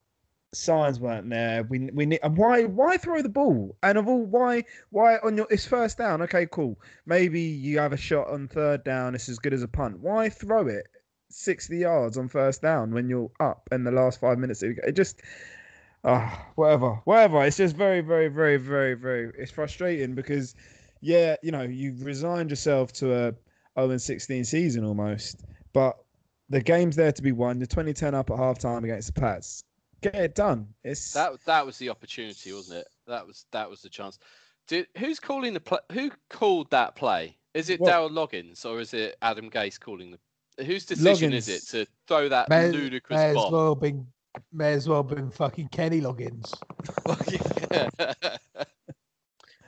signs 0.55 0.99
weren't 0.99 1.29
there. 1.29 1.63
We 1.65 1.91
we 1.93 2.07
need 2.07 2.21
why 2.23 2.65
why 2.65 2.97
throw 2.97 3.23
the 3.23 3.29
ball? 3.29 3.77
And 3.83 3.99
of 3.99 4.09
all 4.09 4.25
why 4.25 4.65
why 4.91 5.17
on 5.17 5.37
your 5.37 5.47
it's 5.51 5.67
first 5.67 5.99
down? 5.99 6.23
Okay, 6.23 6.47
cool. 6.51 6.79
Maybe 7.07 7.41
you 7.41 7.79
have 7.79 7.93
a 7.93 7.97
shot 7.97 8.29
on 8.29 8.49
third 8.49 8.85
down. 8.85 9.15
It's 9.15 9.29
as 9.29 9.39
good 9.39 9.53
as 9.53 9.63
a 9.63 9.69
punt. 9.69 10.01
Why 10.01 10.29
throw 10.29 10.67
it 10.67 10.87
sixty 11.31 11.79
yards 11.79 12.17
on 12.17 12.29
first 12.29 12.63
down 12.63 12.93
when 12.93 13.09
you're 13.09 13.31
up 13.41 13.69
in 13.73 13.85
the 13.85 13.91
last 13.91 14.21
five 14.21 14.39
minutes? 14.39 14.63
It 14.63 14.95
just 14.95 15.21
ah 16.05 16.47
whatever 16.55 17.01
whatever. 17.05 17.45
It's 17.45 17.57
just 17.57 17.77
very 17.77 18.01
very 18.01 18.29
very 18.29 18.57
very 18.57 18.95
very. 18.95 19.33
It's 19.39 19.53
frustrating 19.53 20.15
because 20.15 20.55
yeah 21.01 21.37
you 21.43 21.51
know 21.51 21.63
you've 21.63 22.05
resigned 22.05 22.51
yourself 22.51 22.93
to 22.95 23.13
a 23.15 23.35
0 23.79 23.91
and 23.91 24.03
16 24.03 24.45
season 24.45 24.85
almost, 24.85 25.45
but 25.73 25.97
the 26.49 26.61
game's 26.61 26.97
there 26.97 27.13
to 27.13 27.23
be 27.23 27.33
won. 27.33 27.59
You're 27.59 27.67
2010 27.67 28.15
up 28.15 28.31
at 28.31 28.37
halftime 28.37 28.85
against 28.85 29.15
the 29.15 29.21
Pats 29.21 29.65
get 30.01 30.15
it 30.15 30.35
done. 30.35 30.69
It's 30.85 31.13
That 31.13 31.33
that 31.47 31.65
was 31.65 31.79
the 31.79 31.89
opportunity, 31.91 32.53
wasn't 32.53 32.81
it? 32.81 32.89
That 33.07 33.27
was 33.27 33.47
that 33.53 33.69
was 33.69 33.83
the 33.83 33.89
chance. 33.89 34.19
Did 34.67 34.87
who's 34.97 35.19
calling 35.19 35.55
the 35.55 35.61
play? 35.61 35.79
Who 35.93 36.11
called 36.31 36.71
that 36.71 36.95
play? 36.95 37.37
Is 37.55 37.71
it? 37.71 37.81
Dowell 37.85 38.11
Loggains 38.11 38.65
or 38.65 38.81
is 38.81 38.95
it 38.95 39.17
Adam 39.23 39.51
Gase 39.51 39.79
calling 39.79 40.11
the? 40.11 40.65
Whose 40.65 40.85
decision 40.85 41.33
is 41.33 41.49
it 41.49 41.63
to 41.69 41.87
throw 42.09 42.29
that 42.29 42.49
May, 42.49 42.73
ludicrous 42.73 43.17
may 43.17 43.31
as 43.31 43.37
well 43.37 43.77
been 43.77 44.09
may 44.53 44.73
as 44.73 44.89
well 44.89 45.03
have 45.03 45.15
been 45.15 45.31
fucking 45.31 45.69
Kenny 45.69 46.01
Loggins. 46.01 46.53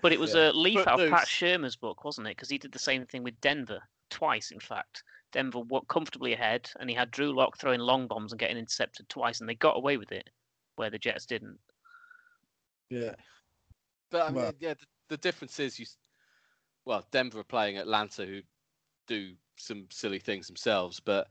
But 0.03 0.13
it 0.13 0.21
was 0.21 0.35
Yeah. 0.35 0.51
a 0.51 0.53
leaf 0.53 0.79
out 0.79 0.87
of 0.95 1.01
Footloose. 1.01 1.11
Pat 1.11 1.29
Shurmur's 1.29 1.77
book, 1.77 2.05
wasn't 2.05 2.27
it? 2.27 2.31
Because 2.37 2.49
he 2.49 2.57
did 2.57 2.73
the 2.73 2.79
same 2.79 3.05
thing 3.05 3.23
with 3.23 3.39
Denver 3.43 3.83
twice, 4.09 4.51
in 4.51 4.59
fact. 4.61 5.03
Denver 5.31 5.61
walked 5.61 5.89
comfortably 5.89 6.33
ahead, 6.33 6.71
and 6.81 6.89
he 6.89 6.97
had 6.97 7.11
Drew 7.11 7.35
Lock 7.35 7.59
throwing 7.59 7.81
long 7.81 8.07
bombs 8.07 8.33
and 8.33 8.39
getting 8.39 8.57
intercepted 8.57 9.09
twice, 9.11 9.41
and 9.41 9.49
they 9.49 9.55
got 9.57 9.77
away 9.77 9.99
with 9.99 10.11
it, 10.11 10.31
where 10.77 10.89
the 10.89 10.99
Jets 10.99 11.27
didn't. 11.27 11.59
Yeah. 12.89 13.15
But 14.11 14.23
I 14.23 14.27
mean, 14.29 14.35
Well- 14.37 14.53
yeah, 14.59 14.73
the, 14.75 14.87
the 15.11 15.17
difference 15.19 15.61
is 15.61 15.79
you. 15.79 15.85
s- 15.85 15.99
Well, 16.87 17.07
Denver 17.13 17.41
are 17.41 17.45
playing 17.45 17.77
Atlanta, 17.77 18.25
who 18.25 18.41
do 19.07 19.35
some 19.57 19.87
silly 19.91 20.19
things 20.19 20.47
themselves, 20.47 20.99
but 20.99 21.29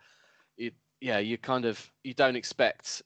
it, 0.57 0.75
yeah, 1.01 1.17
you 1.17 1.39
kind 1.39 1.65
of 1.65 1.91
you 2.03 2.13
don't 2.13 2.35
expect 2.35 3.01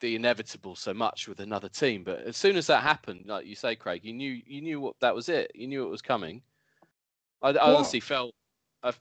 the 0.00 0.16
inevitable 0.16 0.76
so 0.76 0.92
much 0.92 1.28
with 1.28 1.40
another 1.40 1.68
team. 1.68 2.04
But 2.04 2.20
as 2.20 2.36
soon 2.36 2.56
as 2.56 2.66
that 2.66 2.82
happened, 2.82 3.24
like 3.26 3.46
you 3.46 3.54
say, 3.54 3.76
Craig, 3.76 4.04
you 4.04 4.12
knew 4.12 4.40
you 4.46 4.60
knew 4.60 4.80
what 4.80 4.96
that 5.00 5.14
was 5.14 5.28
it. 5.28 5.50
You 5.54 5.66
knew 5.66 5.84
it 5.86 5.90
was 5.90 6.02
coming. 6.02 6.42
I, 7.42 7.50
I 7.50 7.74
honestly 7.74 8.00
felt. 8.00 8.34
I, 8.82 8.92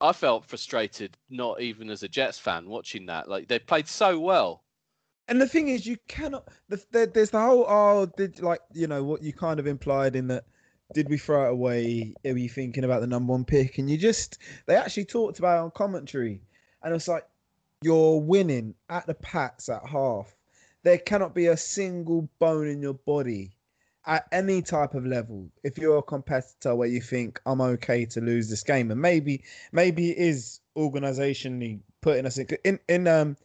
I 0.00 0.12
felt 0.12 0.44
frustrated, 0.44 1.16
not 1.28 1.60
even 1.60 1.90
as 1.90 2.02
a 2.02 2.08
Jets 2.08 2.38
fan, 2.38 2.68
watching 2.68 3.06
that. 3.06 3.28
Like 3.28 3.48
they 3.48 3.58
played 3.58 3.88
so 3.88 4.18
well. 4.18 4.64
And 5.28 5.40
the 5.40 5.48
thing 5.48 5.68
is, 5.68 5.86
you 5.86 5.96
cannot. 6.08 6.48
The, 6.68 6.82
there, 6.90 7.06
there's 7.06 7.30
the 7.30 7.40
whole 7.40 7.66
oh, 7.68 8.06
did 8.16 8.40
like 8.40 8.60
you 8.72 8.86
know 8.86 9.04
what 9.04 9.22
you 9.22 9.32
kind 9.32 9.60
of 9.60 9.66
implied 9.66 10.16
in 10.16 10.28
that. 10.28 10.44
Did 10.94 11.10
we 11.10 11.18
throw 11.18 11.48
it 11.48 11.52
away? 11.52 12.14
Are 12.24 12.30
you 12.30 12.48
thinking 12.48 12.84
about 12.84 13.02
the 13.02 13.06
number 13.06 13.32
one 13.32 13.44
pick? 13.44 13.76
And 13.76 13.90
you 13.90 13.98
just 13.98 14.38
they 14.66 14.74
actually 14.74 15.04
talked 15.04 15.38
about 15.38 15.62
on 15.62 15.70
commentary, 15.72 16.40
and 16.82 16.94
it's 16.94 17.08
like 17.08 17.26
you're 17.82 18.20
winning 18.20 18.74
at 18.88 19.06
the 19.06 19.14
Pats 19.14 19.68
at 19.68 19.86
half. 19.86 20.34
There 20.82 20.98
cannot 20.98 21.34
be 21.34 21.46
a 21.46 21.56
single 21.56 22.28
bone 22.38 22.68
in 22.68 22.82
your 22.82 22.94
body 22.94 23.52
at 24.06 24.26
any 24.32 24.62
type 24.62 24.94
of 24.94 25.06
level 25.06 25.50
if 25.62 25.76
you're 25.76 25.98
a 25.98 26.02
competitor 26.02 26.74
where 26.74 26.88
you 26.88 27.00
think 27.00 27.40
I'm 27.44 27.60
okay 27.60 28.06
to 28.06 28.20
lose 28.20 28.48
this 28.48 28.62
game, 28.62 28.90
and 28.90 29.00
maybe 29.00 29.44
maybe 29.72 30.10
it 30.10 30.18
is 30.18 30.60
organizationally 30.76 31.80
putting 32.00 32.26
us 32.26 32.38
in 32.38 32.46
in 32.64 32.78
in 32.88 33.06
um 33.08 33.36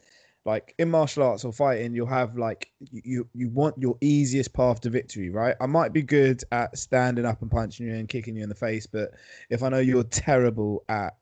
like 0.46 0.76
in 0.78 0.92
martial 0.92 1.24
arts 1.24 1.46
or 1.46 1.54
fighting 1.54 1.96
you'll 1.96 2.06
have 2.06 2.38
like 2.38 2.72
you 2.92 3.28
you 3.34 3.50
want 3.50 3.78
your 3.78 3.98
easiest 4.02 4.54
path 4.54 4.82
to 4.82 4.90
victory 4.90 5.30
right 5.30 5.56
i 5.62 5.66
might 5.66 5.94
be 5.94 6.02
good 6.02 6.44
at 6.52 6.78
standing 6.78 7.26
up 7.26 7.42
and 7.42 7.50
punching 7.50 7.88
you 7.88 7.94
and 7.94 8.10
kicking 8.10 8.36
you 8.36 8.44
in 8.44 8.50
the 8.50 8.56
face 8.56 8.86
but 8.86 9.12
if 9.50 9.64
i 9.64 9.70
know 9.70 9.80
you're 9.80 10.04
terrible 10.04 10.84
at 10.90 11.16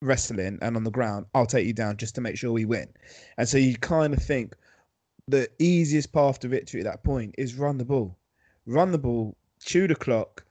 wrestling 0.00 0.58
and 0.62 0.76
on 0.76 0.84
the 0.84 0.90
ground 0.90 1.26
i'll 1.34 1.46
take 1.46 1.66
you 1.66 1.72
down 1.72 1.96
just 1.96 2.14
to 2.14 2.20
make 2.20 2.36
sure 2.36 2.52
we 2.52 2.64
win 2.64 2.88
and 3.36 3.48
so 3.48 3.58
you 3.58 3.76
kind 3.78 4.14
of 4.14 4.22
think 4.22 4.54
the 5.26 5.48
easiest 5.58 6.12
path 6.12 6.38
to 6.38 6.48
victory 6.48 6.80
at 6.80 6.86
that 6.86 7.02
point 7.02 7.34
is 7.36 7.54
run 7.56 7.76
the 7.78 7.84
ball 7.84 8.16
run 8.66 8.92
the 8.92 8.98
ball 8.98 9.36
chew 9.60 9.88
the 9.88 9.94
clock 9.94 10.44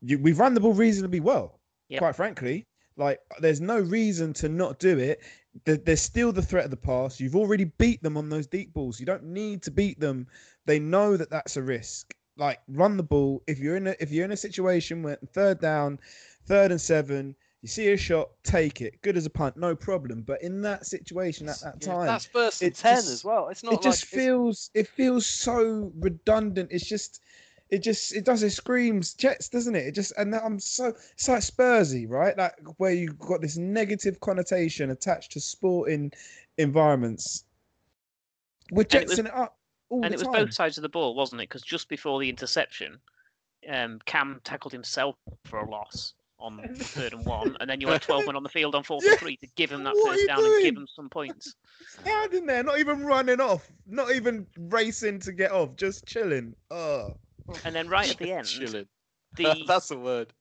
you, 0.00 0.18
we've 0.18 0.38
run 0.38 0.54
the 0.54 0.60
ball 0.60 0.72
reasonably 0.74 1.20
well 1.20 1.58
Yep. 1.88 1.98
quite 2.00 2.16
frankly 2.16 2.64
like 2.96 3.20
there's 3.40 3.60
no 3.60 3.78
reason 3.80 4.32
to 4.34 4.48
not 4.48 4.78
do 4.78 4.98
it 4.98 5.20
there- 5.64 5.76
there's 5.76 6.00
still 6.00 6.32
the 6.32 6.42
threat 6.42 6.64
of 6.64 6.72
the 6.72 6.76
pass. 6.76 7.20
You've 7.20 7.36
already 7.36 7.64
beat 7.64 8.02
them 8.02 8.16
on 8.16 8.28
those 8.28 8.48
deep 8.48 8.72
balls. 8.72 8.98
You 8.98 9.06
don't 9.06 9.22
need 9.22 9.62
to 9.62 9.70
beat 9.70 10.00
them. 10.00 10.26
They 10.66 10.80
know 10.80 11.16
that 11.16 11.30
that's 11.30 11.56
a 11.56 11.62
risk. 11.62 12.12
Like 12.36 12.58
run 12.66 12.96
the 12.96 13.04
ball. 13.04 13.40
If 13.46 13.60
you're 13.60 13.76
in 13.76 13.86
a 13.86 13.94
if 14.00 14.10
you're 14.10 14.24
in 14.24 14.32
a 14.32 14.36
situation 14.36 15.00
where 15.04 15.16
third 15.32 15.60
down, 15.60 16.00
third 16.46 16.72
and 16.72 16.80
seven, 16.80 17.36
you 17.64 17.68
see 17.68 17.92
a 17.92 17.96
shot, 17.96 18.28
take 18.42 18.82
it. 18.82 19.00
Good 19.00 19.16
as 19.16 19.24
a 19.24 19.30
punt, 19.30 19.56
no 19.56 19.74
problem. 19.74 20.20
But 20.20 20.42
in 20.42 20.60
that 20.60 20.84
situation 20.84 21.48
at 21.48 21.58
that 21.60 21.76
Yeah, 21.80 21.94
time, 21.94 22.06
that's 22.06 22.26
first 22.26 22.60
and 22.60 22.74
ten 22.74 22.96
just- 22.96 23.08
as 23.10 23.24
well. 23.24 23.48
It's 23.48 23.62
not 23.62 23.72
it 23.72 23.80
just 23.82 24.02
like 24.04 24.12
it's- 24.12 24.26
feels 24.26 24.70
it 24.74 24.86
feels 24.86 25.24
so 25.24 25.90
redundant. 25.96 26.68
It's 26.70 26.84
just 26.84 27.22
it 27.70 27.78
just 27.78 28.14
it 28.14 28.26
does 28.26 28.42
it 28.42 28.50
screams 28.50 29.14
Jets, 29.14 29.48
doesn't 29.48 29.74
it? 29.74 29.86
It 29.86 29.92
just 29.92 30.12
and 30.18 30.34
I'm 30.34 30.60
so 30.60 30.88
it's 31.12 31.26
like 31.26 31.38
Spursy, 31.40 32.06
right? 32.06 32.36
Like 32.36 32.52
where 32.76 32.92
you've 32.92 33.18
got 33.18 33.40
this 33.40 33.56
negative 33.56 34.20
connotation 34.20 34.90
attached 34.90 35.32
to 35.32 35.40
sporting 35.40 36.12
environments. 36.58 37.44
We're 38.72 38.82
And 38.82 38.94
it 38.94 39.08
was- 39.08 39.18
Jetsing 39.20 39.24
it 39.28 39.34
up 39.34 39.56
all 39.88 40.04
and 40.04 40.12
it 40.12 40.18
was 40.18 40.24
time. 40.28 40.32
both 40.44 40.52
sides 40.52 40.76
of 40.76 40.82
the 40.82 40.90
ball, 40.90 41.14
wasn't 41.14 41.40
it? 41.40 41.48
Because 41.48 41.62
just 41.62 41.88
before 41.88 42.20
the 42.20 42.28
interception, 42.28 43.00
um, 43.70 44.00
Cam 44.04 44.42
tackled 44.44 44.72
himself 44.74 45.16
for 45.46 45.60
a 45.60 45.70
loss 45.70 46.12
on 46.44 46.60
third 46.78 47.14
and 47.14 47.24
one, 47.24 47.56
and 47.60 47.68
then 47.68 47.80
you 47.80 47.88
had 47.88 48.02
12 48.02 48.26
men 48.26 48.36
on 48.36 48.42
the 48.42 48.48
field 48.48 48.74
on 48.74 48.82
fourth 48.84 49.04
Yeah, 49.04 49.12
and 49.12 49.20
three 49.20 49.36
to 49.38 49.46
give 49.56 49.70
them 49.70 49.82
that 49.84 49.94
what 49.94 50.10
first 50.10 50.20
you 50.22 50.26
down 50.28 50.44
and 50.44 50.62
give 50.62 50.74
them 50.74 50.86
some 50.94 51.08
points. 51.08 51.54
Standing 52.00 52.46
there, 52.46 52.62
not 52.62 52.78
even 52.78 53.04
running 53.04 53.40
off, 53.40 53.66
not 53.86 54.12
even 54.12 54.46
racing 54.58 55.18
to 55.20 55.32
get 55.32 55.52
off, 55.52 55.74
just 55.76 56.06
chilling. 56.06 56.54
Oh, 56.70 57.14
And 57.64 57.74
then 57.74 57.88
right 57.88 58.10
at 58.10 58.18
the 58.18 58.32
end, 58.32 58.46
Chilling. 58.46 58.86
the 59.36 59.62
That's 59.66 59.88
the 59.88 59.98
word. 59.98 60.32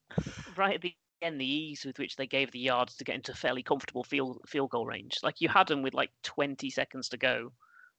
right 0.58 0.76
at 0.76 0.82
the 0.82 0.94
end, 1.22 1.40
the 1.40 1.46
ease 1.46 1.86
with 1.86 1.98
which 2.00 2.16
they 2.18 2.28
gave 2.28 2.52
the 2.52 2.60
yards 2.60 2.96
to 2.98 3.04
get 3.04 3.16
into 3.16 3.34
fairly 3.34 3.64
comfortable 3.64 4.04
field 4.04 4.40
field 4.46 4.70
goal 4.72 4.86
range. 4.86 5.18
Like 5.24 5.40
you 5.42 5.48
had 5.50 5.68
them 5.68 5.82
with 5.82 5.94
like 5.94 6.12
20 6.24 6.70
seconds 6.70 7.10
to 7.10 7.18
go, 7.18 7.52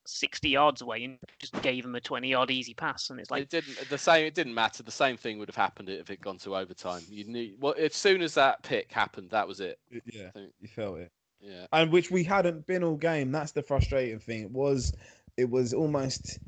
60 0.07 0.49
yards 0.49 0.81
away, 0.83 1.05
and 1.05 1.19
just 1.39 1.61
gave 1.63 1.85
him 1.85 1.95
a 1.95 2.01
20 2.01 2.29
yard 2.29 2.51
easy 2.51 2.75
pass, 2.75 3.11
and 3.11 3.19
it's 3.21 3.31
like 3.31 3.43
it 3.43 3.51
didn't 3.51 3.89
the 3.89 3.99
same. 3.99 4.27
It 4.27 4.35
didn't 4.35 4.55
matter. 4.55 4.83
The 4.83 4.91
same 4.91 5.17
thing 5.17 5.39
would 5.39 5.49
have 5.49 5.57
happened 5.57 5.89
if 5.89 6.11
it 6.11 6.21
gone 6.21 6.39
to 6.39 6.57
overtime. 6.57 7.03
You 7.09 7.25
knew. 7.25 7.55
Well, 7.61 7.75
as 7.79 7.95
soon 7.95 8.23
as 8.23 8.35
that 8.35 8.63
pick 8.63 8.93
happened, 8.93 9.31
that 9.31 9.47
was 9.49 9.61
it. 9.61 9.79
yeah, 9.91 10.29
I 10.29 10.31
think- 10.31 10.53
you 10.61 10.69
felt 10.69 10.99
it. 10.99 11.11
Yeah. 11.41 11.67
and 11.75 11.93
which 11.93 12.11
we 12.11 12.25
hadn't 12.25 12.67
been 12.67 12.83
all 12.83 12.97
game. 12.97 13.31
That's 13.31 13.53
the 13.53 13.63
frustrating 13.63 14.19
thing. 14.19 14.45
It 14.45 14.51
was, 14.51 14.95
it 15.37 15.51
was 15.51 15.75
almost 15.75 16.39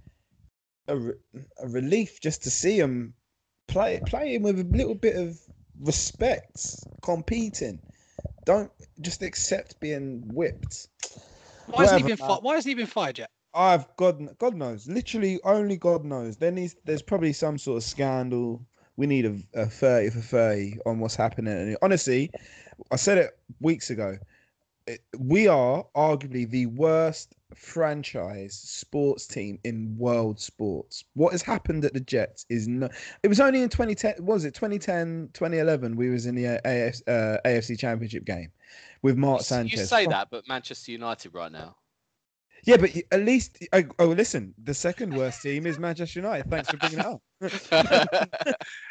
a, 0.88 0.96
re- 0.96 1.12
a 1.62 1.68
relief 1.68 2.18
just 2.20 2.42
to 2.44 2.50
see 2.50 2.78
him 2.80 3.12
play 3.68 4.00
playing 4.06 4.42
with 4.42 4.58
a 4.58 4.64
little 4.64 4.94
bit 4.94 5.16
of 5.16 5.38
respect, 5.80 6.76
competing. 7.02 7.78
Don't 8.46 8.70
just 9.02 9.22
accept 9.22 9.78
being 9.80 10.22
whipped. 10.32 10.88
Why 11.66 11.82
hasn't 11.82 12.02
he 12.02 12.06
been? 12.06 12.18
man. 12.18 12.28
Fi- 12.28 12.38
why 12.40 12.54
hasn't 12.54 12.70
he 12.70 12.74
been 12.74 12.86
fired 12.86 13.18
yet? 13.18 13.30
I've 13.56 13.86
God 13.96 14.38
God 14.38 14.54
knows, 14.54 14.86
literally 14.86 15.40
only 15.42 15.78
God 15.78 16.04
knows. 16.04 16.36
There 16.36 16.50
needs 16.52 16.76
there's 16.84 17.02
probably 17.02 17.32
some 17.32 17.56
sort 17.56 17.78
of 17.78 17.84
scandal. 17.84 18.64
We 18.96 19.06
need 19.06 19.24
a, 19.24 19.38
a 19.62 19.66
thirty 19.66 20.10
for 20.10 20.20
thirty 20.20 20.78
on 20.84 21.00
what's 21.00 21.16
happening. 21.16 21.54
And 21.54 21.76
honestly, 21.80 22.30
I 22.92 22.96
said 22.96 23.18
it 23.18 23.38
weeks 23.60 23.90
ago. 23.90 24.18
It, 24.86 25.00
we 25.18 25.48
are 25.48 25.84
arguably 25.96 26.48
the 26.48 26.66
worst 26.66 27.34
franchise 27.54 28.54
sports 28.54 29.26
team 29.26 29.58
in 29.64 29.96
world 29.98 30.38
sports. 30.38 31.04
What 31.14 31.32
has 31.32 31.42
happened 31.42 31.84
at 31.84 31.94
the 31.94 32.00
Jets 32.00 32.44
is 32.50 32.68
no. 32.68 32.88
It 33.22 33.28
was 33.28 33.40
only 33.40 33.62
in 33.62 33.70
2010. 33.70 34.24
Was 34.24 34.44
it 34.44 34.54
2010, 34.54 35.30
2011? 35.32 35.96
We 35.96 36.10
was 36.10 36.26
in 36.26 36.34
the 36.34 36.46
uh, 36.46 36.60
AF, 36.64 37.00
uh, 37.08 37.38
AFC 37.46 37.78
Championship 37.78 38.26
game 38.26 38.52
with 39.00 39.16
Mark 39.16 39.40
Sanchez. 39.42 39.80
You 39.80 39.86
say 39.86 40.06
that, 40.06 40.28
but 40.30 40.46
Manchester 40.46 40.92
United 40.92 41.32
right 41.34 41.50
now. 41.50 41.74
Yeah, 42.64 42.76
but 42.76 42.90
at 43.12 43.20
least 43.20 43.58
oh, 43.72 43.82
oh, 43.98 44.06
listen, 44.06 44.54
the 44.62 44.74
second 44.74 45.14
worst 45.14 45.42
team 45.42 45.66
is 45.66 45.78
Manchester 45.78 46.20
United. 46.20 46.50
Thanks 46.50 46.68
for 46.70 46.76
bringing 46.78 46.98
it 47.00 47.06
up. 47.06 47.22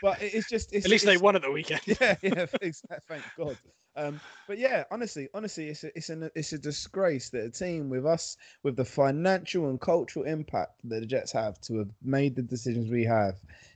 but 0.02 0.22
it's 0.22 0.50
just 0.50 0.74
it's, 0.74 0.86
At 0.86 0.92
least 0.92 1.06
they 1.06 1.12
it's- 1.14 1.22
won 1.24 1.36
at 1.36 1.42
the 1.42 1.52
weekend. 1.52 1.82
Yeah, 1.86 2.16
yeah, 2.22 2.46
thanks, 2.62 2.82
thank 3.08 3.24
God. 3.38 3.58
Um, 3.98 4.20
but 4.48 4.58
yeah, 4.58 4.84
honestly, 4.92 5.30
honestly, 5.34 5.70
it's 5.70 5.84
a, 5.86 5.98
it's 5.98 6.10
an 6.10 6.30
it's 6.36 6.52
a 6.54 6.58
disgrace 6.58 7.30
that 7.30 7.46
a 7.46 7.50
team 7.50 7.90
with 7.90 8.06
us 8.06 8.36
with 8.64 8.76
the 8.76 8.84
financial 8.86 9.70
and 9.70 9.80
cultural 9.80 10.26
impact 10.26 10.74
that 10.86 11.00
the 11.00 11.06
Jets 11.06 11.32
have 11.32 11.60
to 11.62 11.78
have 11.80 11.90
made 12.04 12.36
the 12.36 12.42
decisions 12.42 12.90
we 12.92 13.06
have 13.06 13.36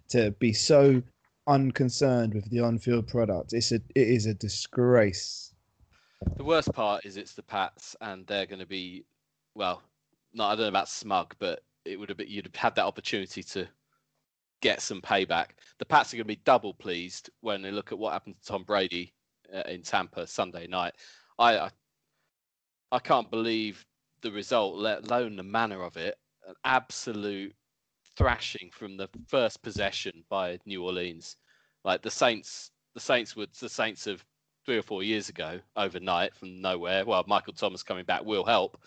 to 0.09 0.31
be 0.31 0.51
so 0.53 1.01
unconcerned 1.47 2.33
with 2.33 2.49
the 2.51 2.59
on-field 2.59 3.07
product. 3.07 3.53
It's 3.53 3.71
a 3.71 3.75
it 3.95 4.07
is 4.07 4.25
a 4.25 4.33
disgrace. 4.33 5.53
The 6.35 6.43
worst 6.43 6.73
part 6.73 7.05
is 7.05 7.15
it's 7.15 7.33
the 7.33 7.43
Pats, 7.43 7.95
and 8.01 8.27
they're 8.27 8.45
going 8.45 8.59
to 8.59 8.65
be, 8.65 9.05
well, 9.55 9.81
no, 10.33 10.45
I 10.45 10.51
don't 10.51 10.63
know 10.63 10.67
about 10.69 10.89
smug, 10.89 11.35
but 11.39 11.61
it 11.85 11.99
would 11.99 12.09
have 12.09 12.17
been 12.17 12.27
you'd 12.27 12.45
have 12.45 12.55
had 12.55 12.75
that 12.75 12.85
opportunity 12.85 13.43
to 13.43 13.67
get 14.61 14.81
some 14.81 15.01
payback. 15.01 15.51
The 15.79 15.85
Pats 15.85 16.13
are 16.13 16.17
going 16.17 16.25
to 16.25 16.35
be 16.35 16.41
double 16.43 16.73
pleased 16.73 17.29
when 17.41 17.61
they 17.61 17.71
look 17.71 17.91
at 17.91 17.97
what 17.97 18.13
happened 18.13 18.35
to 18.39 18.45
Tom 18.45 18.63
Brady 18.63 19.13
uh, 19.53 19.63
in 19.67 19.81
Tampa 19.81 20.27
Sunday 20.27 20.67
night. 20.67 20.93
I, 21.37 21.57
I 21.57 21.69
I 22.91 22.99
can't 22.99 23.29
believe 23.29 23.85
the 24.21 24.31
result, 24.31 24.75
let 24.75 25.03
alone 25.05 25.35
the 25.35 25.43
manner 25.43 25.83
of 25.83 25.95
it. 25.97 26.15
An 26.47 26.55
absolute 26.65 27.55
thrashing 28.17 28.69
from 28.71 28.97
the 28.97 29.07
first 29.27 29.61
possession 29.61 30.23
by 30.29 30.59
New 30.65 30.83
Orleans. 30.83 31.37
Like 31.83 32.01
the 32.01 32.11
Saints, 32.11 32.71
the 32.95 32.99
Saints 32.99 33.35
were 33.35 33.45
the 33.59 33.69
Saints 33.69 34.07
of 34.07 34.25
three 34.65 34.77
or 34.77 34.81
four 34.81 35.03
years 35.03 35.29
ago 35.29 35.59
overnight 35.75 36.35
from 36.35 36.61
nowhere. 36.61 37.05
Well, 37.05 37.23
Michael 37.27 37.53
Thomas 37.53 37.83
coming 37.83 38.05
back 38.05 38.25
will 38.25 38.43
help, 38.43 38.81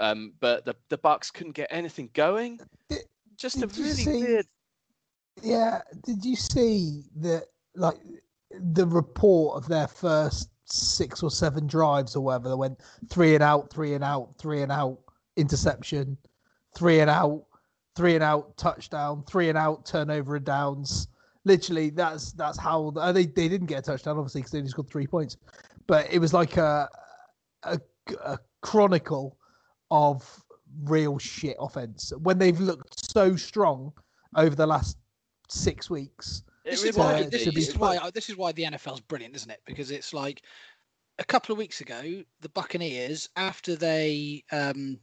um, 0.00 0.32
but 0.40 0.64
the 0.64 0.74
the 0.88 0.98
Bucks 0.98 1.30
couldn't 1.30 1.52
get 1.54 1.68
anything 1.70 2.10
going. 2.14 2.58
Did- 2.88 3.02
Just 3.36 3.58
a 3.62 3.66
did 3.66 3.76
you 3.76 3.84
really 3.84 3.96
see- 3.96 4.20
weird. 4.24 4.46
Yeah, 5.42 5.80
did 6.04 6.24
you 6.24 6.36
see 6.36 7.04
that? 7.16 7.44
Like 7.76 7.96
the 8.60 8.86
report 8.86 9.56
of 9.62 9.68
their 9.68 9.86
first 9.86 10.50
six 10.64 11.22
or 11.22 11.30
seven 11.30 11.66
drives 11.68 12.16
or 12.16 12.20
whatever, 12.24 12.48
they 12.48 12.54
went 12.56 12.80
three 13.08 13.34
and 13.34 13.42
out, 13.44 13.70
three 13.72 13.94
and 13.94 14.02
out, 14.04 14.34
three 14.38 14.62
and 14.62 14.72
out, 14.72 14.98
interception, 15.36 16.16
three 16.76 16.98
and 17.00 17.08
out, 17.08 17.44
three 17.96 18.14
and 18.16 18.24
out, 18.24 18.56
touchdown, 18.56 19.22
three 19.28 19.48
and 19.48 19.56
out, 19.56 19.86
turnover 19.86 20.36
and 20.36 20.44
downs. 20.44 21.06
Literally, 21.44 21.90
that's 21.90 22.32
that's 22.32 22.58
how 22.58 22.92
uh, 22.96 23.12
they 23.12 23.24
they 23.26 23.48
didn't 23.48 23.68
get 23.68 23.78
a 23.78 23.82
touchdown, 23.82 24.18
obviously, 24.18 24.40
because 24.40 24.52
they 24.52 24.58
only 24.58 24.70
scored 24.70 24.90
three 24.90 25.06
points. 25.06 25.36
but 25.86 26.12
it 26.12 26.18
was 26.18 26.34
like 26.34 26.56
a 26.56 26.88
a, 27.62 27.80
a 28.24 28.38
chronicle 28.62 29.36
of 29.90 30.42
real 30.84 31.18
shit 31.18 31.56
offense 31.58 32.12
when 32.22 32.38
they've 32.38 32.60
looked 32.60 33.10
so 33.12 33.36
strong 33.36 33.92
over 34.36 34.54
the 34.54 34.66
last 34.66 34.96
six 35.48 35.90
weeks. 35.90 36.42
This 36.64 36.84
It 36.84 36.90
is, 36.90 36.96
why, 36.96 37.22
this, 37.24 37.44
this 37.46 37.68
is 37.68 37.76
why 37.76 38.10
this 38.14 38.28
is 38.28 38.36
why 38.36 38.52
the 38.52 38.64
NFL's 38.64 39.00
brilliant, 39.00 39.34
isn't 39.34 39.50
it? 39.50 39.62
Because 39.66 39.90
it's 39.90 40.12
like 40.12 40.42
a 41.18 41.24
couple 41.24 41.52
of 41.52 41.58
weeks 41.58 41.80
ago, 41.80 42.22
the 42.40 42.48
Buccaneers, 42.50 43.28
after 43.36 43.76
they 43.76 44.44
um, 44.52 44.98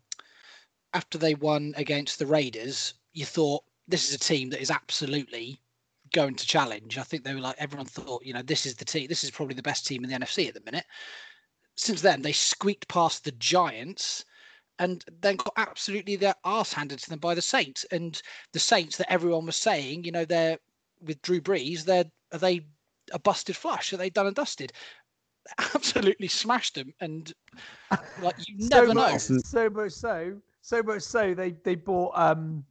after 0.93 1.17
they 1.17 1.35
won 1.35 1.73
against 1.77 2.19
the 2.19 2.25
Raiders, 2.25 2.93
you 3.13 3.25
thought 3.25 3.63
this 3.87 4.07
is 4.07 4.15
a 4.15 4.19
team 4.19 4.49
that 4.49 4.61
is 4.61 4.71
absolutely 4.71 5.59
going 6.13 6.35
to 6.35 6.47
challenge. 6.47 6.97
I 6.97 7.03
think 7.03 7.23
they 7.23 7.33
were 7.33 7.41
like 7.41 7.55
everyone 7.59 7.85
thought, 7.85 8.25
you 8.25 8.33
know, 8.33 8.41
this 8.41 8.65
is 8.65 8.75
the 8.75 8.85
team. 8.85 9.07
This 9.07 9.23
is 9.23 9.31
probably 9.31 9.55
the 9.55 9.61
best 9.61 9.85
team 9.85 10.03
in 10.03 10.09
the 10.09 10.17
NFC 10.17 10.47
at 10.47 10.53
the 10.53 10.61
minute. 10.65 10.85
Since 11.75 12.01
then, 12.01 12.21
they 12.21 12.31
squeaked 12.31 12.87
past 12.87 13.23
the 13.23 13.31
Giants. 13.33 14.25
And 14.79 15.03
then 15.21 15.37
got 15.37 15.53
absolutely 15.57 16.15
their 16.15 16.35
ass 16.45 16.71
handed 16.71 16.99
to 16.99 17.09
them 17.09 17.19
by 17.19 17.33
the 17.33 17.41
Saints, 17.41 17.85
and 17.91 18.21
the 18.53 18.59
Saints 18.59 18.97
that 18.97 19.11
everyone 19.11 19.45
was 19.45 19.55
saying, 19.55 20.03
you 20.03 20.11
know, 20.11 20.25
they're 20.25 20.59
with 21.01 21.21
Drew 21.21 21.41
Brees, 21.41 21.83
they're 21.83 22.05
are 22.33 22.39
they 22.39 22.61
a 23.13 23.19
busted 23.19 23.55
flush? 23.55 23.93
Are 23.93 23.97
they 23.97 24.09
done 24.09 24.27
and 24.27 24.35
dusted? 24.35 24.73
Absolutely 25.73 26.27
smashed 26.27 26.75
them, 26.75 26.93
and 26.99 27.33
like 28.21 28.35
you 28.47 28.59
so 28.69 28.81
never 28.81 28.87
know. 28.87 29.11
much, 29.11 29.21
so 29.21 29.69
much 29.69 29.91
so, 29.93 30.35
so 30.61 30.83
much 30.83 31.01
so 31.01 31.33
they 31.33 31.51
they 31.63 31.75
bought 31.75 32.11
um 32.15 32.65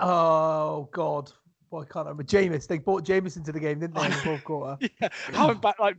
oh 0.00 0.88
god, 0.92 1.30
why 1.70 1.84
can't 1.84 2.06
I 2.06 2.10
remember 2.10 2.24
Jameis? 2.24 2.66
They 2.66 2.78
bought 2.78 3.04
Jameis 3.04 3.36
into 3.36 3.52
the 3.52 3.60
game, 3.60 3.78
didn't 3.80 3.94
they, 3.94 4.04
in 4.04 4.10
the 4.10 4.16
fourth 4.24 4.44
quarter? 4.44 4.76
Yeah, 5.00 5.08
having 5.32 5.58
back 5.58 5.78
like 5.78 5.96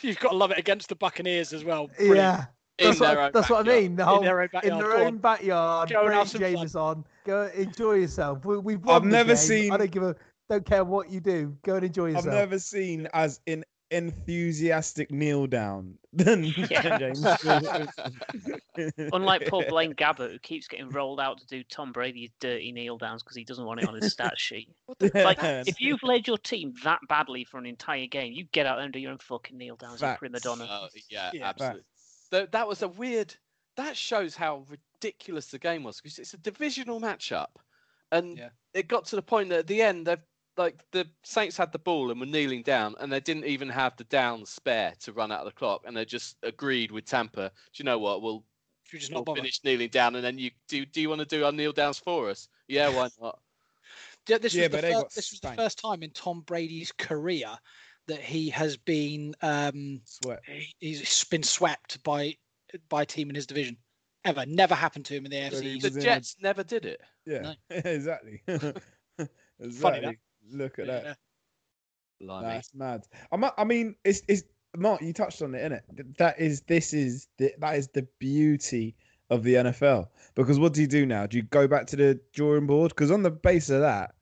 you've 0.00 0.18
got 0.18 0.30
to 0.30 0.36
love 0.36 0.50
it 0.50 0.58
against 0.58 0.88
the 0.88 0.96
Buccaneers 0.96 1.52
as 1.52 1.64
well. 1.64 1.88
Brilliant. 1.96 2.16
yeah, 2.18 2.44
that's, 2.78 3.00
what, 3.00 3.16
own 3.18 3.30
that's 3.32 3.50
what 3.50 3.68
I 3.68 3.80
mean. 3.80 3.96
The 3.96 4.02
in 4.02 4.08
whole 4.08 4.22
their 4.22 4.40
own 4.40 4.44
in 4.44 4.50
backyard. 4.52 4.80
their 4.82 4.92
own 4.96 5.06
on. 5.06 5.18
backyard. 5.18 5.88
Go 5.90 5.98
and 6.00 6.06
bring 6.06 6.18
have 6.18 6.28
some 6.28 6.40
fun. 6.70 6.82
On. 6.82 7.04
Go 7.24 7.50
enjoy 7.54 7.92
yourself. 7.94 8.44
We, 8.44 8.58
we've 8.58 8.82
won 8.84 8.96
I've 8.96 9.02
the 9.02 9.08
never 9.08 9.28
game. 9.30 9.36
seen- 9.36 9.72
I 9.72 9.76
don't 9.76 9.90
give 9.90 10.02
a. 10.02 10.16
Don't 10.48 10.66
care 10.66 10.84
what 10.84 11.10
you 11.10 11.20
do. 11.20 11.56
Go 11.64 11.76
and 11.76 11.84
enjoy 11.84 12.06
yourself. 12.08 12.26
I've 12.26 12.32
never 12.34 12.58
seen 12.58 13.08
as 13.14 13.40
in 13.46 13.64
enthusiastic 13.90 15.10
kneel 15.10 15.46
down 15.46 15.94
than 16.12 16.44
Yeah. 16.44 16.98
Jameis. 16.98 17.88
Unlike 19.12 19.46
poor 19.48 19.64
Blaine 19.68 19.94
Gabbert, 19.94 20.32
who 20.32 20.38
keeps 20.38 20.66
getting 20.68 20.88
rolled 20.90 21.20
out 21.20 21.38
to 21.38 21.46
do 21.46 21.62
Tom 21.64 21.92
Brady's 21.92 22.30
dirty 22.40 22.72
kneel 22.72 22.98
downs 22.98 23.22
because 23.22 23.36
he 23.36 23.44
doesn't 23.44 23.64
want 23.64 23.80
it 23.80 23.88
on 23.88 23.94
his 23.94 24.12
stat 24.12 24.34
sheet. 24.38 24.68
Like, 25.14 25.38
if 25.42 25.80
you've 25.80 26.02
led 26.02 26.26
your 26.26 26.38
team 26.38 26.74
that 26.84 27.00
badly 27.08 27.44
for 27.44 27.58
an 27.58 27.66
entire 27.66 28.06
game, 28.06 28.32
you 28.32 28.44
get 28.52 28.66
out 28.66 28.76
there 28.76 28.84
and 28.84 28.92
do 28.92 28.98
your 28.98 29.12
own 29.12 29.18
fucking 29.18 29.56
kneel 29.56 29.76
downs, 29.76 30.00
you 30.00 30.06
Facts. 30.06 30.18
prima 30.18 30.40
donna. 30.40 30.66
Oh, 30.68 30.88
yeah, 31.10 31.30
Yeah. 31.32 31.48
absolutely. 31.48 31.82
That, 32.32 32.52
that 32.52 32.66
was 32.68 32.82
a 32.82 32.88
weird. 32.88 33.36
That 33.76 33.96
shows 33.96 34.36
how 34.36 34.66
ridiculous 34.68 35.48
the 35.52 35.60
game 35.60 35.84
was 35.84 36.00
because 36.00 36.18
it's 36.18 36.34
a 36.34 36.38
divisional 36.38 37.00
matchup, 37.00 37.56
and 38.10 38.38
Yeah. 38.38 38.50
it 38.74 38.88
got 38.88 39.04
to 39.06 39.16
the 39.16 39.22
point 39.22 39.50
that 39.50 39.60
at 39.60 39.66
the 39.68 39.82
end, 39.82 40.06
they 40.06 40.16
like 40.56 40.90
the 40.92 41.10
Saints 41.24 41.56
had 41.56 41.72
the 41.72 41.78
ball 41.78 42.10
and 42.10 42.20
were 42.20 42.26
kneeling 42.26 42.62
down, 42.64 42.96
and 43.00 43.12
they 43.12 43.20
didn't 43.20 43.44
even 43.46 43.68
have 43.70 43.96
the 43.96 44.04
downs 44.04 44.50
spare 44.50 44.94
to 45.00 45.12
run 45.12 45.32
out 45.32 45.40
of 45.40 45.46
the 45.46 45.52
clock, 45.52 45.82
and 45.86 45.96
they 45.96 46.04
just 46.04 46.38
agreed 46.42 46.90
with 46.90 47.04
Tampa. 47.06 47.50
Do 47.50 47.82
you 47.82 47.84
know 47.84 47.98
what? 47.98 48.22
We'll, 48.22 48.46
Should 48.84 48.94
we 48.94 48.98
just 49.00 49.12
we'll 49.14 49.24
not 49.26 49.36
finish 49.36 49.62
kneeling 49.64 49.90
down, 49.90 50.14
and 50.16 50.24
then 50.24 50.38
you 50.38 50.50
do. 50.68 50.86
Do 50.86 51.00
you 51.00 51.08
want 51.10 51.20
to 51.20 51.26
do 51.26 51.44
our 51.44 51.52
kneel 51.52 51.72
downs 51.72 51.98
for 52.00 52.30
us? 52.30 52.48
Yeah, 52.68 52.88
why 52.88 53.10
not? 53.20 53.42
Yeah, 54.28 54.38
this 54.38 54.54
Yeah, 54.54 54.58
was, 54.58 54.68
the, 54.68 54.78
but 54.78 54.82
they 54.82 54.94
fir- 54.94 54.94
got 54.94 55.12
this 55.14 55.30
was 55.32 55.40
the 55.40 55.48
first 55.48 55.78
time 55.78 56.02
in 56.02 56.10
Tom 56.12 56.42
Brady's 56.42 56.92
career 56.92 57.58
that 58.08 58.20
he 58.20 58.50
has 58.50 58.76
been 58.76 59.34
um, 59.42 60.00
Sweat. 60.04 60.40
he- 60.46 60.74
he's 60.80 61.24
been 61.24 61.42
swept 61.42 62.02
by 62.02 62.36
by 62.88 63.02
a 63.02 63.06
team 63.06 63.28
in 63.28 63.34
his 63.34 63.46
division. 63.46 63.76
Ever, 64.24 64.46
never 64.46 64.74
happened 64.74 65.04
to 65.06 65.14
him 65.14 65.24
in 65.24 65.30
the 65.32 65.36
Well, 65.40 65.50
AFC. 65.50 65.62
he 65.62 65.78
The 65.80 65.86
was 65.88 65.96
in 65.96 66.02
a- 66.02 66.04
Jets 66.04 66.36
never 66.40 66.62
did 66.62 66.84
it. 66.86 67.00
Yeah, 67.26 67.40
No. 67.42 67.54
exactly. 67.70 68.40
that. 68.46 68.82
exactly. 69.60 70.18
Look 70.50 70.78
at 70.78 70.86
that. 70.86 71.04
Yeah. 71.04 71.14
Blimey. 72.20 72.46
That's 72.48 72.74
mad. 72.74 73.02
I'm, 73.32 73.44
I 73.56 73.64
mean, 73.64 73.96
it's 74.04 74.22
it's 74.28 74.44
Mark. 74.76 75.02
You 75.02 75.12
touched 75.12 75.42
on 75.42 75.54
it, 75.54 75.70
innit? 75.70 76.16
That 76.18 76.38
is 76.40 76.60
this 76.62 76.92
is 76.94 77.28
the, 77.38 77.52
that 77.58 77.76
is 77.76 77.88
the 77.88 78.06
beauty 78.18 78.94
of 79.30 79.42
the 79.42 79.54
NFL. 79.54 80.08
Because 80.34 80.58
what 80.58 80.72
do 80.72 80.80
you 80.80 80.86
do 80.86 81.04
now? 81.04 81.26
Do 81.26 81.36
you 81.36 81.42
go 81.42 81.66
back 81.66 81.86
to 81.88 81.96
the 81.96 82.20
drawing 82.32 82.66
board? 82.66 82.90
Because 82.90 83.10
on 83.10 83.22
the 83.22 83.30
base 83.30 83.70
of 83.70 83.80
that, 83.80 84.14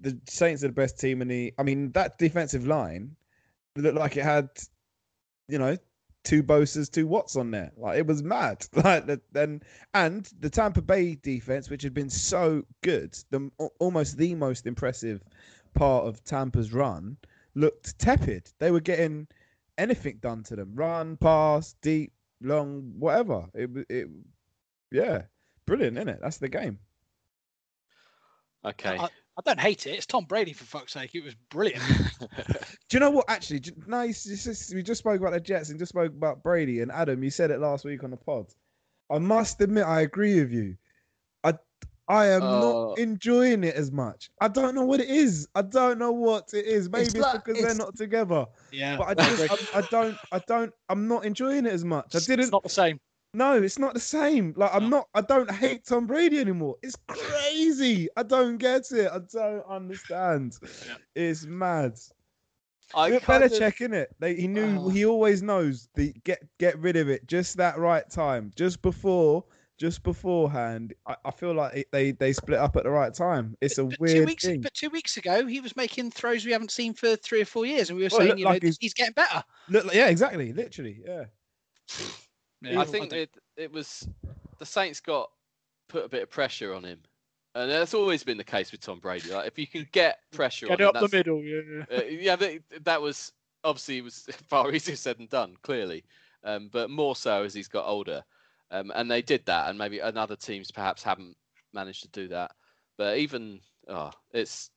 the 0.00 0.18
Saints 0.26 0.64
are 0.64 0.68
the 0.68 0.72
best 0.72 0.98
team 0.98 1.22
in 1.22 1.28
the. 1.28 1.52
I 1.58 1.62
mean, 1.62 1.92
that 1.92 2.18
defensive 2.18 2.66
line 2.66 3.16
looked 3.76 3.96
like 3.96 4.16
it 4.16 4.24
had, 4.24 4.48
you 5.48 5.58
know, 5.58 5.76
two 6.24 6.42
Bosas, 6.42 6.90
two 6.90 7.06
Watts 7.06 7.36
on 7.36 7.50
there. 7.50 7.72
Like 7.76 7.98
it 7.98 8.06
was 8.06 8.22
mad. 8.22 8.66
Like 8.74 9.06
that. 9.06 9.20
Then 9.32 9.62
and 9.94 10.28
the 10.40 10.50
Tampa 10.50 10.82
Bay 10.82 11.16
defense, 11.16 11.70
which 11.70 11.82
had 11.82 11.94
been 11.94 12.10
so 12.10 12.62
good, 12.82 13.16
the 13.30 13.50
almost 13.78 14.16
the 14.16 14.34
most 14.34 14.66
impressive 14.66 15.22
part 15.74 16.06
of 16.06 16.22
Tampa's 16.24 16.72
run, 16.72 17.16
looked 17.54 17.98
tepid. 17.98 18.50
They 18.58 18.70
were 18.70 18.80
getting 18.80 19.28
anything 19.78 20.18
done 20.20 20.42
to 20.44 20.56
them: 20.56 20.72
run, 20.74 21.16
pass, 21.16 21.74
deep, 21.82 22.12
long, 22.40 22.92
whatever. 22.98 23.46
It 23.54 23.66
w- 23.66 23.86
it, 23.88 24.08
yeah, 24.92 25.22
brilliant, 25.66 25.96
isn't 25.96 26.08
it? 26.08 26.18
That's 26.22 26.38
the 26.38 26.48
game. 26.48 26.78
Okay. 28.64 28.98
I, 28.98 29.08
I 29.46 29.50
don't 29.54 29.60
hate 29.60 29.86
it. 29.86 29.92
It's 29.92 30.06
Tom 30.06 30.24
Brady 30.24 30.52
for 30.52 30.64
fuck's 30.64 30.92
sake. 30.92 31.14
It 31.14 31.24
was 31.24 31.34
brilliant. 31.50 31.82
Do 32.20 32.96
you 32.96 33.00
know 33.00 33.10
what? 33.10 33.24
Actually, 33.28 33.60
do- 33.60 33.72
no, 33.86 34.00
it's 34.00 34.24
just- 34.24 34.74
we 34.74 34.82
just 34.82 34.98
spoke 34.98 35.18
about 35.20 35.32
the 35.32 35.40
Jets 35.40 35.70
and 35.70 35.78
just 35.78 35.90
spoke 35.90 36.12
about 36.12 36.42
Brady 36.42 36.80
and 36.80 36.92
Adam. 36.92 37.22
You 37.22 37.30
said 37.30 37.50
it 37.50 37.58
last 37.60 37.84
week 37.84 38.04
on 38.04 38.10
the 38.10 38.16
pod. 38.18 38.46
I 39.10 39.18
must 39.18 39.60
admit, 39.60 39.84
I 39.86 40.02
agree 40.02 40.40
with 40.40 40.52
you. 40.52 40.76
I 41.42 41.54
I 42.08 42.26
am 42.26 42.42
Oh. 42.42 42.60
not 42.60 42.98
uh, 42.98 43.02
enjoying 43.02 43.62
it 43.64 43.76
as 43.76 43.90
much. 43.92 44.30
I 44.40 44.48
don't 44.48 44.74
know 44.74 44.84
what 44.84 45.00
it 45.00 45.08
is. 45.08 45.46
I 45.54 45.62
don't 45.62 45.98
know 45.98 46.10
what 46.12 46.52
it 46.52 46.66
is. 46.66 46.90
Maybe 46.90 47.04
it's, 47.06 47.14
like- 47.16 47.44
because 47.44 47.62
they're 47.62 47.74
not 47.74 47.96
together. 47.96 48.46
yeah, 48.72 48.96
But 48.98 49.04
I 49.18 49.22
I 49.22 49.36
just, 49.36 49.74
I, 49.74 49.78
I 49.78 49.82
don't, 49.90 50.16
I 50.32 50.38
don't, 50.40 50.72
I'm 50.88 51.06
not 51.08 51.24
enjoying 51.24 51.66
it 51.66 51.72
as 51.72 51.84
much. 51.84 52.14
I 52.14 52.18
didn't. 52.18 52.40
It's 52.40 52.50
not 52.52 52.62
the 52.64 52.68
same. 52.68 53.00
No, 53.32 53.62
it's 53.62 53.78
not 53.78 53.94
the 53.94 54.00
same. 54.00 54.54
Like 54.56 54.74
I'm 54.74 54.84
No. 54.84 54.88
not. 54.98 55.08
I 55.14 55.20
don't 55.20 55.50
hate 55.50 55.84
Tom 55.84 56.06
Brady 56.06 56.38
anymore. 56.40 56.76
It's 56.82 56.96
crazy. 57.06 58.08
I 58.16 58.24
don't 58.24 58.56
get 58.58 58.90
it. 58.90 59.08
I 59.12 59.20
don't 59.32 59.64
understand. 59.68 60.58
Yeah. 60.62 60.94
It's 61.14 61.44
mad. 61.44 61.98
I 62.92 63.10
Look, 63.10 63.22
Belichick, 63.22 63.80
in 63.82 63.94
it. 63.94 64.10
They, 64.18 64.34
he 64.34 64.48
knew. 64.48 64.80
Ah. 64.80 64.88
He 64.88 65.06
always 65.06 65.42
knows 65.42 65.88
the 65.94 66.12
get 66.24 66.42
get 66.58 66.76
rid 66.80 66.96
of 66.96 67.08
it 67.08 67.26
just 67.28 67.56
that 67.58 67.78
right 67.78 68.08
time, 68.10 68.50
just 68.56 68.82
before, 68.82 69.44
just 69.78 70.02
beforehand. 70.02 70.92
I, 71.06 71.14
I 71.24 71.30
feel 71.30 71.54
like 71.54 71.76
it, 71.76 71.86
they 71.92 72.10
they 72.10 72.32
split 72.32 72.58
up 72.58 72.74
at 72.74 72.82
the 72.82 72.90
right 72.90 73.14
time. 73.14 73.56
It's 73.60 73.78
a 73.78 73.84
But 73.84 74.08
two 74.08 74.24
weeks, 74.26 74.44
thing. 74.44 74.60
but 74.60 74.74
two 74.74 74.90
weeks 74.90 75.16
ago, 75.18 75.46
he 75.46 75.60
was 75.60 75.76
making 75.76 76.10
throws 76.10 76.44
we 76.44 76.50
haven't 76.50 76.72
seen 76.72 76.94
for 76.94 77.14
three 77.14 77.42
or 77.42 77.44
four 77.44 77.64
years, 77.64 77.90
and 77.90 77.96
we 77.96 78.02
were 78.02 78.08
Well, 78.10 78.26
saying, 78.26 78.38
you 78.38 78.44
know, 78.44 78.58
he's- 78.60 78.76
he's 78.80 78.92
getting 78.94 79.12
better. 79.14 79.44
Look, 79.68 79.84
like- 79.84 79.94
yeah, 79.94 80.08
exactly. 80.08 80.52
Literally, 80.52 81.00
yeah. 81.06 81.26
Yeah, 82.62 82.80
I 82.80 82.84
think 82.84 83.12
it 83.12 83.36
it 83.56 83.72
was 83.72 84.08
the 84.58 84.66
Saints 84.66 85.00
got 85.00 85.30
put 85.88 86.04
a 86.04 86.08
bit 86.08 86.22
of 86.22 86.30
pressure 86.30 86.74
on 86.74 86.84
him, 86.84 87.00
and 87.54 87.70
that's 87.70 87.94
always 87.94 88.22
been 88.22 88.38
the 88.38 88.44
case 88.44 88.70
with 88.72 88.80
Tom 88.80 88.98
Brady. 88.98 89.32
Like 89.32 89.46
if 89.46 89.58
you 89.58 89.66
can 89.66 89.86
get 89.92 90.18
pressure 90.32 90.66
get 90.66 90.80
on 90.80 90.88
it 90.88 90.90
him, 90.90 91.04
up 91.04 91.10
the 91.10 91.16
middle. 91.16 91.42
Yeah, 91.42 91.60
yeah. 91.90 91.96
uh, 91.98 92.02
yeah, 92.04 92.36
that, 92.36 92.60
that 92.84 93.02
was 93.02 93.32
obviously 93.64 93.98
it 93.98 94.04
was 94.04 94.28
far 94.48 94.72
easier 94.72 94.96
said 94.96 95.18
than 95.18 95.26
done, 95.26 95.56
clearly, 95.62 96.04
um, 96.44 96.68
but 96.72 96.90
more 96.90 97.16
so 97.16 97.42
as 97.44 97.54
he's 97.54 97.68
got 97.68 97.86
older, 97.86 98.22
um, 98.70 98.92
and 98.94 99.10
they 99.10 99.22
did 99.22 99.44
that, 99.46 99.68
and 99.68 99.78
maybe 99.78 99.98
and 99.98 100.18
other 100.18 100.36
teams 100.36 100.70
perhaps 100.70 101.02
haven't 101.02 101.36
managed 101.72 102.02
to 102.02 102.08
do 102.08 102.28
that. 102.28 102.52
But 102.98 103.18
even 103.18 103.60
oh, 103.88 104.10
it's 104.32 104.70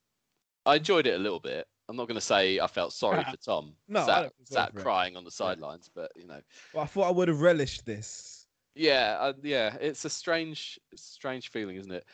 I 0.66 0.76
enjoyed 0.76 1.06
it 1.06 1.14
a 1.14 1.22
little 1.22 1.40
bit. 1.40 1.66
I'm 1.88 1.96
not 1.96 2.08
going 2.08 2.16
to 2.16 2.20
say 2.20 2.60
I 2.60 2.66
felt 2.66 2.92
sorry 2.92 3.24
for 3.30 3.36
Tom, 3.36 3.74
No, 3.88 4.00
I 4.00 4.06
sat, 4.06 4.32
sat 4.44 4.74
crying 4.74 5.16
on 5.16 5.24
the 5.24 5.30
sidelines, 5.30 5.90
but 5.94 6.10
you 6.16 6.26
know, 6.26 6.40
Well, 6.72 6.84
I 6.84 6.86
thought 6.86 7.08
I 7.08 7.10
would 7.12 7.28
have 7.28 7.40
relished 7.40 7.84
this. 7.84 8.46
yeah, 8.74 9.16
uh, 9.20 9.32
yeah, 9.42 9.76
it's 9.80 10.04
a 10.04 10.10
strange, 10.10 10.78
strange 10.94 11.50
feeling, 11.50 11.76
isn't 11.76 11.92
it? 11.92 12.04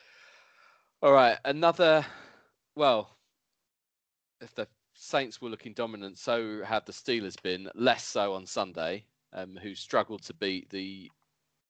All 1.03 1.13
right, 1.13 1.39
another. 1.45 2.05
Well, 2.75 3.17
if 4.41 4.55
the 4.55 4.67
Saints 4.95 5.41
were 5.41 5.49
looking 5.49 5.73
dominant, 5.73 6.19
so 6.19 6.63
have 6.65 6.85
the 6.85 6.93
Steelers 6.93 7.41
been. 7.41 7.71
Less 7.75 8.05
so 8.05 8.35
on 8.35 8.45
Sunday, 8.47 9.07
um, 9.33 9.57
who 9.63 9.75
struggled 9.75 10.23
to 10.25 10.35
beat 10.35 10.69
the 10.71 11.11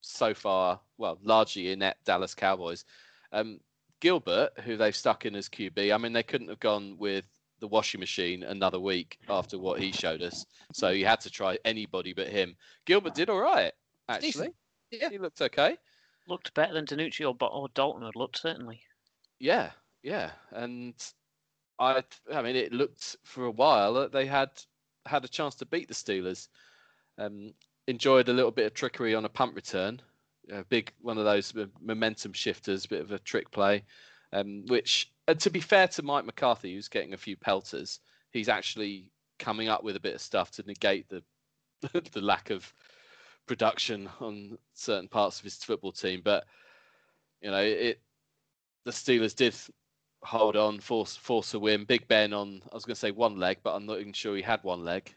so 0.00 0.34
far, 0.34 0.80
well, 0.98 1.18
largely 1.22 1.70
inept 1.70 2.04
Dallas 2.06 2.34
Cowboys. 2.34 2.84
Um, 3.32 3.60
Gilbert, 4.00 4.50
who 4.64 4.76
they've 4.76 4.96
stuck 4.96 5.26
in 5.26 5.36
as 5.36 5.48
QB, 5.48 5.94
I 5.94 5.98
mean, 5.98 6.12
they 6.12 6.22
couldn't 6.22 6.48
have 6.48 6.58
gone 6.60 6.96
with 6.98 7.24
the 7.60 7.68
washing 7.68 8.00
machine 8.00 8.42
another 8.42 8.80
week 8.80 9.18
after 9.28 9.58
what 9.58 9.80
he 9.80 9.92
showed 9.92 10.22
us. 10.22 10.46
So 10.72 10.90
you 10.90 11.06
had 11.06 11.20
to 11.20 11.30
try 11.30 11.58
anybody 11.64 12.12
but 12.12 12.28
him. 12.28 12.56
Gilbert 12.86 13.14
did 13.14 13.30
all 13.30 13.40
right, 13.40 13.72
actually. 14.08 14.30
Decent. 14.30 14.54
Yeah. 14.90 15.10
He 15.10 15.18
looked 15.18 15.40
okay. 15.40 15.76
Looked 16.26 16.52
better 16.54 16.74
than 16.74 16.86
DiNucci 16.86 17.24
or, 17.24 17.48
or 17.48 17.68
Dalton 17.74 18.04
had 18.04 18.16
looked, 18.16 18.38
certainly. 18.38 18.82
Yeah, 19.38 19.70
yeah, 20.02 20.30
and 20.52 20.94
I, 21.78 22.02
I 22.32 22.42
mean, 22.42 22.56
it 22.56 22.72
looked 22.72 23.16
for 23.24 23.46
a 23.46 23.50
while 23.50 23.94
that 23.94 24.12
they 24.12 24.26
had 24.26 24.50
had 25.06 25.24
a 25.24 25.28
chance 25.28 25.54
to 25.56 25.66
beat 25.66 25.88
the 25.88 25.94
Steelers. 25.94 26.48
Um, 27.18 27.54
enjoyed 27.86 28.28
a 28.28 28.32
little 28.32 28.50
bit 28.50 28.66
of 28.66 28.74
trickery 28.74 29.14
on 29.14 29.24
a 29.24 29.28
punt 29.28 29.54
return, 29.54 30.00
a 30.52 30.64
big 30.64 30.92
one 31.00 31.18
of 31.18 31.24
those 31.24 31.52
momentum 31.80 32.32
shifters, 32.32 32.84
a 32.84 32.88
bit 32.88 33.00
of 33.00 33.12
a 33.12 33.18
trick 33.18 33.50
play. 33.50 33.84
Um, 34.32 34.64
which, 34.68 35.12
uh, 35.26 35.34
to 35.34 35.50
be 35.50 35.60
fair 35.60 35.88
to 35.88 36.02
Mike 36.02 36.24
McCarthy, 36.24 36.74
who's 36.74 36.88
getting 36.88 37.14
a 37.14 37.18
few 37.18 37.36
pelters, 37.36 38.00
he's 38.30 38.48
actually 38.48 39.10
coming 39.38 39.68
up 39.68 39.82
with 39.82 39.96
a 39.96 40.00
bit 40.00 40.14
of 40.14 40.20
stuff 40.20 40.50
to 40.52 40.62
negate 40.62 41.08
the 41.08 41.22
the 42.12 42.20
lack 42.20 42.50
of 42.50 42.72
production 43.46 44.08
on 44.20 44.58
certain 44.74 45.08
parts 45.08 45.38
of 45.38 45.44
his 45.44 45.56
football 45.56 45.92
team. 45.92 46.20
But 46.22 46.44
you 47.40 47.50
know, 47.50 47.62
it 47.62 48.00
the 48.84 48.90
Steelers 48.92 49.34
did 49.34 49.54
hold 50.22 50.56
on, 50.56 50.80
force 50.80 51.16
force 51.16 51.54
a 51.54 51.58
win. 51.58 51.84
Big 51.84 52.06
Ben 52.08 52.32
on 52.32 52.62
I 52.70 52.74
was 52.74 52.84
going 52.84 52.94
to 52.94 53.00
say 53.00 53.10
one 53.10 53.36
leg, 53.38 53.58
but 53.62 53.74
I'm 53.74 53.86
not 53.86 54.00
even 54.00 54.12
sure 54.12 54.36
he 54.36 54.42
had 54.42 54.62
one 54.62 54.84
leg. 54.84 55.14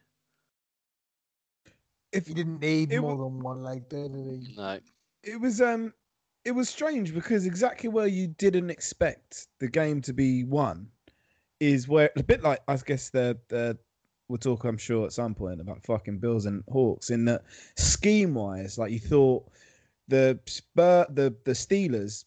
If 2.11 2.27
He 2.27 2.33
didn't 2.33 2.59
need 2.59 2.91
It 2.91 2.99
more 2.99 3.17
wa- 3.17 3.23
than 3.25 3.39
one 3.39 3.63
leg, 3.63 3.89
did 3.89 4.13
he? 4.15 4.55
No, 4.55 4.79
it 5.23 5.39
was 5.39 5.61
um 5.61 5.93
it 6.45 6.51
was 6.51 6.69
strange 6.69 7.13
because 7.13 7.45
exactly 7.45 7.89
where 7.89 8.07
you 8.07 8.27
didn't 8.27 8.69
expect 8.69 9.47
the 9.59 9.67
game 9.67 10.01
to 10.01 10.13
be 10.13 10.43
won 10.43 10.87
is 11.59 11.87
where 11.87 12.09
a 12.17 12.23
bit 12.23 12.43
like 12.43 12.59
I 12.67 12.75
guess 12.77 13.09
the 13.09 13.37
the 13.47 13.77
we'll 14.27 14.37
talk 14.37 14.63
I'm 14.65 14.77
sure 14.77 15.05
at 15.05 15.13
some 15.13 15.33
point 15.35 15.61
about 15.61 15.83
fucking 15.83 16.19
Bills 16.19 16.45
and 16.45 16.63
Hawks 16.69 17.09
in 17.09 17.25
that 17.25 17.43
scheme 17.77 18.33
wise 18.33 18.77
like 18.77 18.91
you 18.91 18.99
thought 18.99 19.49
the 20.07 20.39
Spur 20.45 21.05
the 21.09 21.35
the 21.45 21.51
Steelers 21.51 22.25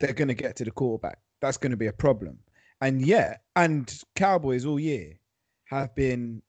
they're 0.00 0.12
going 0.12 0.28
to 0.28 0.34
get 0.34 0.56
to 0.56 0.64
the 0.64 0.70
quarterback. 0.72 1.18
That's 1.40 1.56
going 1.56 1.70
to 1.70 1.76
be 1.76 1.86
a 1.86 1.92
problem. 1.92 2.38
And 2.80 3.00
yet 3.06 3.42
and 3.54 4.02
Cowboys 4.16 4.64
all 4.66 4.80
year 4.80 5.14
have 5.66 5.94
been 5.94 6.42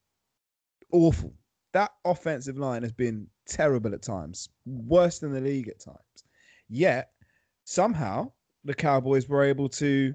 awful. 0.92 1.32
That 1.72 1.92
offensive 2.04 2.58
line 2.58 2.82
has 2.82 2.92
been 2.92 3.28
terrible 3.46 3.94
at 3.94 4.02
times 4.02 4.48
worse 4.64 5.20
than 5.20 5.32
the 5.32 5.40
league 5.40 5.68
at 5.68 5.78
times 5.78 6.25
Yet 6.68 7.10
somehow 7.64 8.32
the 8.64 8.74
Cowboys 8.74 9.28
were 9.28 9.44
able 9.44 9.68
to 9.70 10.14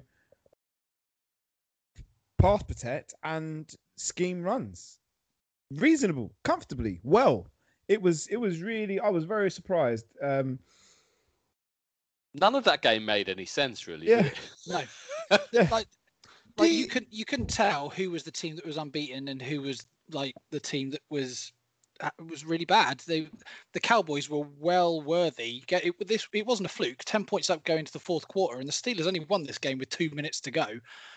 pass 2.38 2.62
protect 2.62 3.14
and 3.22 3.72
scheme 3.96 4.42
runs 4.42 4.98
reasonable, 5.70 6.34
comfortably, 6.44 7.00
well. 7.02 7.46
It 7.88 8.00
was 8.00 8.26
it 8.28 8.36
was 8.36 8.60
really 8.62 9.00
I 9.00 9.08
was 9.08 9.24
very 9.24 9.50
surprised. 9.50 10.06
Um 10.22 10.58
none 12.34 12.54
of 12.54 12.64
that 12.64 12.82
game 12.82 13.04
made 13.04 13.28
any 13.28 13.44
sense 13.44 13.86
really. 13.86 14.08
Yeah. 14.08 14.28
No. 14.66 14.82
Yeah. 15.52 15.68
like 15.70 15.86
like 16.58 16.70
you 16.70 16.78
you- 16.78 16.86
couldn't 16.88 17.12
you 17.12 17.24
couldn't 17.24 17.48
tell 17.50 17.88
who 17.90 18.10
was 18.10 18.22
the 18.22 18.30
team 18.30 18.56
that 18.56 18.66
was 18.66 18.76
unbeaten 18.76 19.28
and 19.28 19.40
who 19.40 19.62
was 19.62 19.86
like 20.10 20.34
the 20.50 20.60
team 20.60 20.90
that 20.90 21.00
was 21.10 21.52
was 22.28 22.44
really 22.44 22.64
bad. 22.64 23.00
They 23.00 23.28
the 23.72 23.80
Cowboys 23.80 24.28
were 24.28 24.46
well 24.58 25.00
worthy. 25.00 25.62
Get 25.66 25.84
it 25.84 25.94
this 26.06 26.26
it 26.32 26.46
wasn't 26.46 26.66
a 26.66 26.72
fluke. 26.72 27.02
Ten 27.04 27.24
points 27.24 27.50
up 27.50 27.64
going 27.64 27.84
to 27.84 27.92
the 27.92 27.98
fourth 27.98 28.26
quarter, 28.28 28.58
and 28.58 28.68
the 28.68 28.72
Steelers 28.72 29.06
only 29.06 29.24
won 29.28 29.44
this 29.44 29.58
game 29.58 29.78
with 29.78 29.90
two 29.90 30.10
minutes 30.10 30.40
to 30.40 30.50
go. 30.50 30.66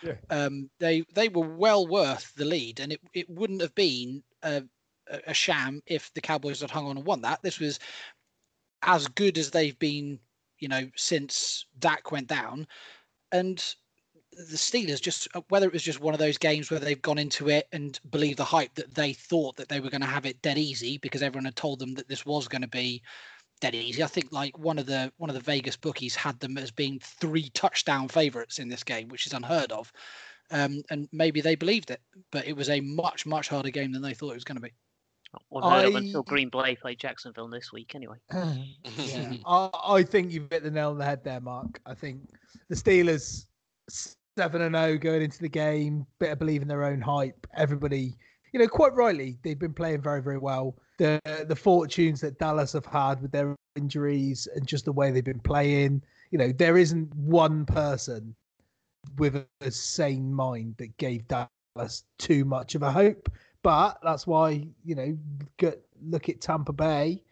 Yeah. 0.02 0.14
Um, 0.30 0.70
they 0.78 1.04
they 1.14 1.28
were 1.28 1.46
well 1.46 1.86
worth 1.86 2.32
the 2.34 2.44
lead, 2.44 2.80
and 2.80 2.92
it, 2.92 3.00
it 3.14 3.28
wouldn't 3.28 3.62
have 3.62 3.74
been 3.74 4.22
a, 4.42 4.62
a 5.10 5.20
a 5.28 5.34
sham 5.34 5.82
if 5.86 6.12
the 6.14 6.20
Cowboys 6.20 6.60
had 6.60 6.70
hung 6.70 6.86
on 6.86 6.96
and 6.96 7.06
won 7.06 7.22
that. 7.22 7.42
This 7.42 7.58
was 7.58 7.78
as 8.82 9.08
good 9.08 9.38
as 9.38 9.50
they've 9.50 9.78
been, 9.78 10.18
you 10.58 10.68
know, 10.68 10.88
since 10.96 11.66
Dak 11.78 12.12
went 12.12 12.28
down, 12.28 12.66
and 13.32 13.64
the 14.36 14.56
Steelers 14.56 15.00
just 15.00 15.28
uh, 15.34 15.40
whether 15.48 15.66
it 15.66 15.72
was 15.72 15.82
just 15.82 16.00
one 16.00 16.14
of 16.14 16.20
those 16.20 16.36
games 16.36 16.70
where 16.70 16.78
they've 16.78 17.00
gone 17.00 17.18
into 17.18 17.48
it 17.48 17.66
and 17.72 17.98
believed 18.10 18.38
the 18.38 18.44
hype 18.44 18.74
that 18.74 18.94
they 18.94 19.12
thought 19.12 19.56
that 19.56 19.68
they 19.68 19.80
were 19.80 19.90
going 19.90 20.02
to 20.02 20.06
have 20.06 20.26
it 20.26 20.42
dead 20.42 20.58
easy 20.58 20.98
because 20.98 21.22
everyone 21.22 21.46
had 21.46 21.56
told 21.56 21.78
them 21.78 21.94
that 21.94 22.08
this 22.08 22.26
was 22.26 22.46
going 22.46 22.62
to 22.62 22.68
be 22.68 23.02
dead 23.60 23.74
easy. 23.74 24.02
I 24.02 24.06
think 24.06 24.32
like 24.32 24.58
one 24.58 24.78
of 24.78 24.86
the 24.86 25.10
one 25.16 25.30
of 25.30 25.34
the 25.34 25.40
Vegas 25.40 25.76
bookies 25.76 26.14
had 26.14 26.38
them 26.40 26.58
as 26.58 26.70
being 26.70 27.00
three 27.00 27.48
touchdown 27.50 28.08
favorites 28.08 28.58
in 28.58 28.68
this 28.68 28.84
game, 28.84 29.08
which 29.08 29.26
is 29.26 29.32
unheard 29.32 29.72
of. 29.72 29.90
Um, 30.50 30.82
and 30.90 31.08
maybe 31.12 31.40
they 31.40 31.56
believed 31.56 31.90
it, 31.90 32.00
but 32.30 32.46
it 32.46 32.56
was 32.56 32.68
a 32.68 32.80
much 32.80 33.26
much 33.26 33.48
harder 33.48 33.70
game 33.70 33.92
than 33.92 34.02
they 34.02 34.14
thought 34.14 34.30
it 34.30 34.34
was 34.34 34.44
going 34.44 34.56
to 34.56 34.62
be. 34.62 34.72
Unheard 35.50 35.86
of 35.86 35.94
until 35.96 36.22
Green 36.22 36.50
Bay 36.50 36.76
played 36.76 36.98
Jacksonville 36.98 37.48
this 37.48 37.72
week, 37.72 37.94
anyway. 37.94 38.16
yeah, 38.32 39.32
I, 39.46 39.70
I 39.88 40.02
think 40.02 40.30
you've 40.30 40.50
hit 40.50 40.62
the 40.62 40.70
nail 40.70 40.90
on 40.90 40.98
the 40.98 41.04
head 41.04 41.24
there, 41.24 41.40
Mark. 41.40 41.80
I 41.84 41.94
think 41.94 42.20
the 42.68 42.76
Steelers 42.76 43.46
seven 44.36 44.62
and 44.62 44.74
zero 44.74 44.98
going 44.98 45.22
into 45.22 45.40
the 45.40 45.48
game, 45.48 46.06
of 46.20 46.34
believe 46.34 46.62
in 46.62 46.68
their 46.68 46.84
own 46.84 47.00
hype. 47.00 47.46
Everybody, 47.56 48.16
you 48.52 48.60
know, 48.60 48.68
quite 48.68 48.94
rightly, 48.94 49.38
they've 49.42 49.58
been 49.58 49.72
playing 49.72 50.02
very 50.02 50.22
very 50.22 50.38
well. 50.38 50.76
The 50.98 51.20
the 51.48 51.56
fortunes 51.56 52.20
that 52.20 52.38
Dallas 52.38 52.72
have 52.72 52.86
had 52.86 53.20
with 53.20 53.32
their 53.32 53.56
injuries 53.76 54.46
and 54.54 54.66
just 54.66 54.84
the 54.84 54.92
way 54.92 55.10
they've 55.10 55.24
been 55.24 55.40
playing, 55.40 56.02
you 56.30 56.38
know, 56.38 56.52
there 56.52 56.76
isn't 56.76 57.14
one 57.14 57.66
person 57.66 58.34
with 59.18 59.36
a, 59.36 59.46
a 59.60 59.70
sane 59.70 60.32
mind 60.32 60.74
that 60.78 60.96
gave 60.96 61.26
Dallas 61.28 62.04
too 62.18 62.44
much 62.44 62.74
of 62.74 62.82
a 62.82 62.90
hope. 62.92 63.30
But 63.62 63.98
that's 64.02 64.26
why 64.26 64.66
you 64.84 64.94
know, 64.94 65.18
get, 65.56 65.82
look 66.02 66.28
at 66.28 66.40
Tampa 66.40 66.72
Bay 66.72 67.22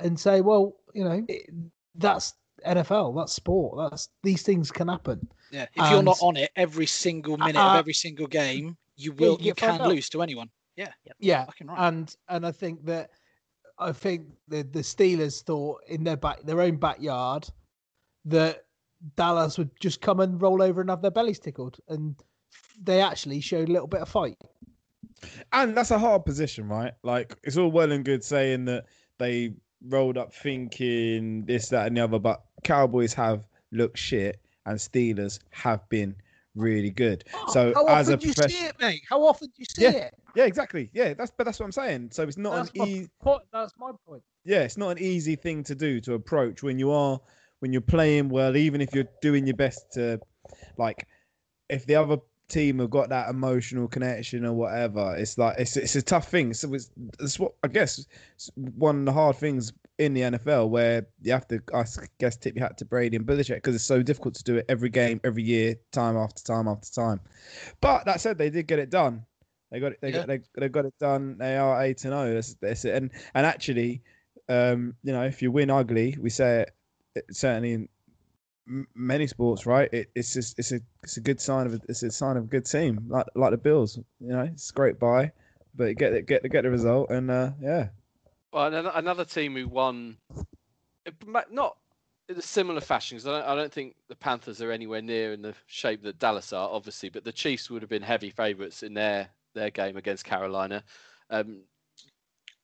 and 0.00 0.18
say, 0.18 0.40
well, 0.40 0.76
you 0.94 1.04
know, 1.04 1.24
it, 1.28 1.50
that's 1.94 2.34
NFL, 2.66 3.16
that's 3.16 3.32
sport, 3.32 3.90
that's 3.90 4.08
these 4.22 4.42
things 4.42 4.70
can 4.70 4.88
happen. 4.88 5.26
Yeah, 5.50 5.66
if 5.74 5.90
you're 5.90 6.02
not 6.02 6.18
on 6.20 6.36
it 6.36 6.50
every 6.56 6.86
single 6.86 7.36
minute 7.38 7.56
Uh, 7.56 7.70
of 7.70 7.76
every 7.76 7.94
single 7.94 8.26
game, 8.26 8.76
you 8.96 9.12
will 9.12 9.38
you 9.40 9.46
you 9.46 9.54
can 9.54 9.80
out. 9.80 9.88
lose 9.88 10.08
to 10.10 10.22
anyone. 10.22 10.50
Yeah, 10.76 10.92
Yeah, 11.18 11.44
fucking 11.46 11.66
right. 11.68 11.88
and 11.88 12.14
and 12.28 12.46
I 12.46 12.52
think 12.52 12.84
that 12.86 13.10
I 13.78 13.92
think 13.92 14.26
the 14.48 14.62
the 14.62 14.80
Steelers 14.80 15.42
thought 15.42 15.80
in 15.88 16.04
their 16.04 16.16
back 16.16 16.42
their 16.42 16.60
own 16.60 16.76
backyard 16.76 17.48
that 18.26 18.64
Dallas 19.16 19.56
would 19.58 19.70
just 19.80 20.00
come 20.00 20.20
and 20.20 20.40
roll 20.42 20.60
over 20.62 20.80
and 20.80 20.90
have 20.90 21.02
their 21.02 21.10
bellies 21.10 21.38
tickled, 21.38 21.78
and 21.88 22.14
they 22.82 23.00
actually 23.00 23.40
showed 23.40 23.68
a 23.68 23.72
little 23.72 23.88
bit 23.88 24.00
of 24.02 24.08
fight. 24.08 24.36
and 25.52 25.76
that's 25.76 25.90
a 25.90 25.98
hard 25.98 26.24
position, 26.24 26.68
right? 26.68 26.92
Like 27.02 27.36
it's 27.44 27.56
all 27.56 27.70
well 27.70 27.90
and 27.92 28.04
good 28.04 28.22
saying 28.22 28.64
that 28.66 28.84
they 29.18 29.54
rolled 29.88 30.18
up 30.18 30.32
thinking 30.34 31.44
this, 31.44 31.68
that, 31.70 31.86
and 31.86 31.96
the 31.96 32.02
other, 32.04 32.18
but 32.18 32.42
Cowboys 32.64 33.12
have 33.14 33.44
looked 33.72 33.98
shit 33.98 34.40
and 34.66 34.78
Steelers 34.78 35.38
have 35.50 35.88
been 35.88 36.14
really 36.54 36.90
good. 36.90 37.24
Oh, 37.34 37.52
so 37.52 37.72
Oh, 37.76 37.86
How 37.86 37.94
as 37.94 38.08
often 38.08 38.14
a 38.14 38.16
do 38.18 38.26
you 38.26 38.32
see 38.34 38.64
it, 38.66 38.76
mate? 38.80 39.02
How 39.08 39.22
often 39.24 39.48
do 39.48 39.54
you 39.58 39.64
see 39.64 39.82
Yeah. 39.84 39.90
it? 40.06 40.14
yeah, 40.34 40.44
exactly, 40.44 40.90
yeah, 40.92 41.14
that's 41.14 41.30
but 41.36 41.44
that's 41.44 41.58
what 41.58 41.66
I'm 41.66 41.72
saying. 41.72 42.10
So 42.12 42.22
it's 42.24 42.36
not 42.36 42.54
That's 42.56 42.70
an 42.70 42.86
easy. 42.86 43.08
point. 43.20 43.42
That's 43.52 43.72
my 43.78 43.92
point. 44.06 44.22
yeah, 44.44 44.60
it's 44.62 44.76
not 44.76 44.90
an 44.90 44.98
easy 44.98 45.36
thing 45.36 45.62
to 45.64 45.74
do 45.74 46.00
to 46.02 46.14
approach 46.14 46.62
when 46.62 46.78
you 46.78 46.90
are 46.90 47.20
when 47.60 47.72
you're 47.72 47.80
playing 47.82 48.28
well, 48.28 48.56
even 48.56 48.80
if 48.80 48.94
you're 48.94 49.08
doing 49.20 49.46
your 49.46 49.56
best 49.56 49.92
to 49.92 50.20
like 50.76 51.06
if 51.68 51.86
the 51.86 51.96
other 51.96 52.18
team 52.48 52.78
have 52.78 52.90
got 52.90 53.08
that 53.10 53.28
emotional 53.28 53.88
connection 53.88 54.44
or 54.44 54.52
whatever, 54.54 55.14
it's 55.16 55.38
like 55.38 55.56
it's 55.58 55.76
it's 55.76 55.96
a 55.96 56.02
tough 56.02 56.28
thing. 56.28 56.54
So 56.54 56.72
it's, 56.74 56.90
it's 57.20 57.38
what 57.38 57.52
I 57.62 57.68
guess 57.68 58.06
one 58.56 59.00
of 59.00 59.04
the 59.04 59.12
hard 59.12 59.36
things 59.36 59.72
in 59.98 60.14
the 60.14 60.22
NFL 60.22 60.70
where 60.70 61.06
you 61.22 61.32
have 61.32 61.46
to 61.48 61.60
I 61.74 61.84
guess 62.18 62.36
tip 62.36 62.54
your 62.56 62.64
hat 62.64 62.78
to 62.78 62.84
Brady 62.84 63.16
and 63.16 63.26
Belichick 63.26 63.56
because 63.56 63.74
it's 63.74 63.84
so 63.84 64.02
difficult 64.02 64.34
to 64.36 64.44
do 64.44 64.56
it 64.56 64.66
every 64.68 64.88
game, 64.88 65.20
every 65.24 65.42
year, 65.42 65.76
time 65.92 66.16
after 66.16 66.42
time 66.42 66.68
after 66.68 66.90
time. 66.90 67.20
But 67.80 68.04
that 68.06 68.20
said, 68.20 68.38
they 68.38 68.50
did 68.50 68.66
get 68.66 68.78
it 68.78 68.90
done. 68.90 69.24
They 69.70 69.80
got 69.80 69.92
it. 69.92 69.98
They 70.00 70.10
Yeah. 70.10 70.18
got 70.18 70.28
they, 70.28 70.40
they 70.58 70.68
got 70.68 70.86
it 70.86 70.94
done. 70.98 71.36
They 71.38 71.56
are 71.56 71.82
eight 71.82 72.04
and 72.04 72.12
zero. 72.14 72.34
That's, 72.34 72.54
that's 72.54 72.84
it. 72.84 72.94
And 72.94 73.10
and 73.34 73.44
actually, 73.44 74.02
um, 74.48 74.94
you 75.02 75.12
know, 75.12 75.24
if 75.24 75.42
you 75.42 75.52
win 75.52 75.70
ugly, 75.70 76.16
we 76.18 76.30
say 76.30 76.60
it, 76.62 76.70
it 77.14 77.24
certainly 77.36 77.72
in 77.72 77.88
many 78.94 79.26
sports, 79.26 79.66
right? 79.66 79.88
It, 79.92 80.10
it's 80.14 80.32
just 80.32 80.58
it's 80.58 80.72
a 80.72 80.80
it's 81.02 81.16
a 81.16 81.20
good 81.20 81.40
sign 81.40 81.66
of 81.66 81.74
a, 81.74 81.80
it's 81.88 82.02
a 82.02 82.10
sign 82.10 82.36
of 82.36 82.44
a 82.44 82.46
good 82.46 82.66
team, 82.66 83.06
like 83.08 83.26
like 83.34 83.50
the 83.52 83.56
Bills. 83.58 83.98
You 84.20 84.28
know, 84.28 84.42
it's 84.42 84.70
a 84.70 84.74
great 84.74 84.98
buy, 84.98 85.32
but 85.74 85.96
get 85.96 86.12
it 86.12 86.26
get 86.26 86.42
the, 86.42 86.48
get 86.48 86.62
the 86.62 86.70
result, 86.70 87.10
and 87.10 87.30
uh, 87.30 87.52
yeah, 87.60 87.88
Well, 88.52 88.72
another, 88.74 89.24
team 89.24 89.54
who 89.56 89.68
won, 89.68 90.18
not 91.50 91.76
in 92.28 92.36
a 92.38 92.42
similar 92.42 92.80
fashion, 92.80 93.18
'cause 93.18 93.26
I 93.26 93.32
don't, 93.40 93.48
I 93.48 93.54
don't 93.54 93.72
think 93.72 93.96
the 94.08 94.16
Panthers 94.16 94.62
are 94.62 94.70
anywhere 94.72 95.02
near 95.02 95.32
in 95.32 95.42
the 95.42 95.54
shape 95.66 96.02
that 96.02 96.18
Dallas 96.18 96.52
are, 96.52 96.68
obviously, 96.70 97.08
but 97.10 97.24
the 97.24 97.32
Chiefs 97.32 97.70
would 97.70 97.82
have 97.82 97.88
been 97.90 98.02
heavy 98.02 98.30
favourites 98.30 98.82
in 98.82 98.94
their, 98.94 99.30
their 99.54 99.70
game 99.70 99.96
against 99.96 100.24
Carolina. 100.24 100.84
Um, 101.30 101.64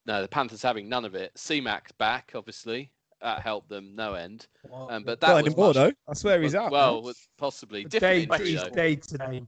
no, 0.06 0.22
the 0.22 0.28
Panthers 0.28 0.62
having 0.62 0.88
none 0.88 1.04
of 1.04 1.14
it. 1.14 1.34
CMAC 1.34 1.96
back, 1.98 2.32
obviously. 2.34 2.90
That 3.24 3.40
helped 3.40 3.70
them 3.70 3.96
no 3.96 4.12
end. 4.12 4.46
Um, 4.70 5.02
but 5.02 5.18
that 5.20 5.28
not 5.28 5.34
was 5.36 5.46
anymore 5.46 5.66
much- 5.68 5.74
though. 5.76 5.92
I 6.06 6.12
swear 6.12 6.42
he's 6.42 6.54
out. 6.54 6.70
Well, 6.70 6.96
man. 6.96 7.04
with- 7.04 7.28
possibly. 7.38 7.84
Different 7.84 8.28
Day, 8.28 8.34
injury, 8.34 8.50
he's 8.50 8.62
though 8.62 8.68
day 8.68 8.96
today. 8.96 9.42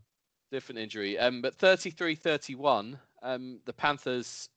different 0.51 0.79
injury. 0.79 1.19
Um, 1.19 1.43
but 1.43 1.55
33-31, 1.59 2.99
um, 3.23 3.61
the 3.67 3.75
Panthers, 3.75 4.49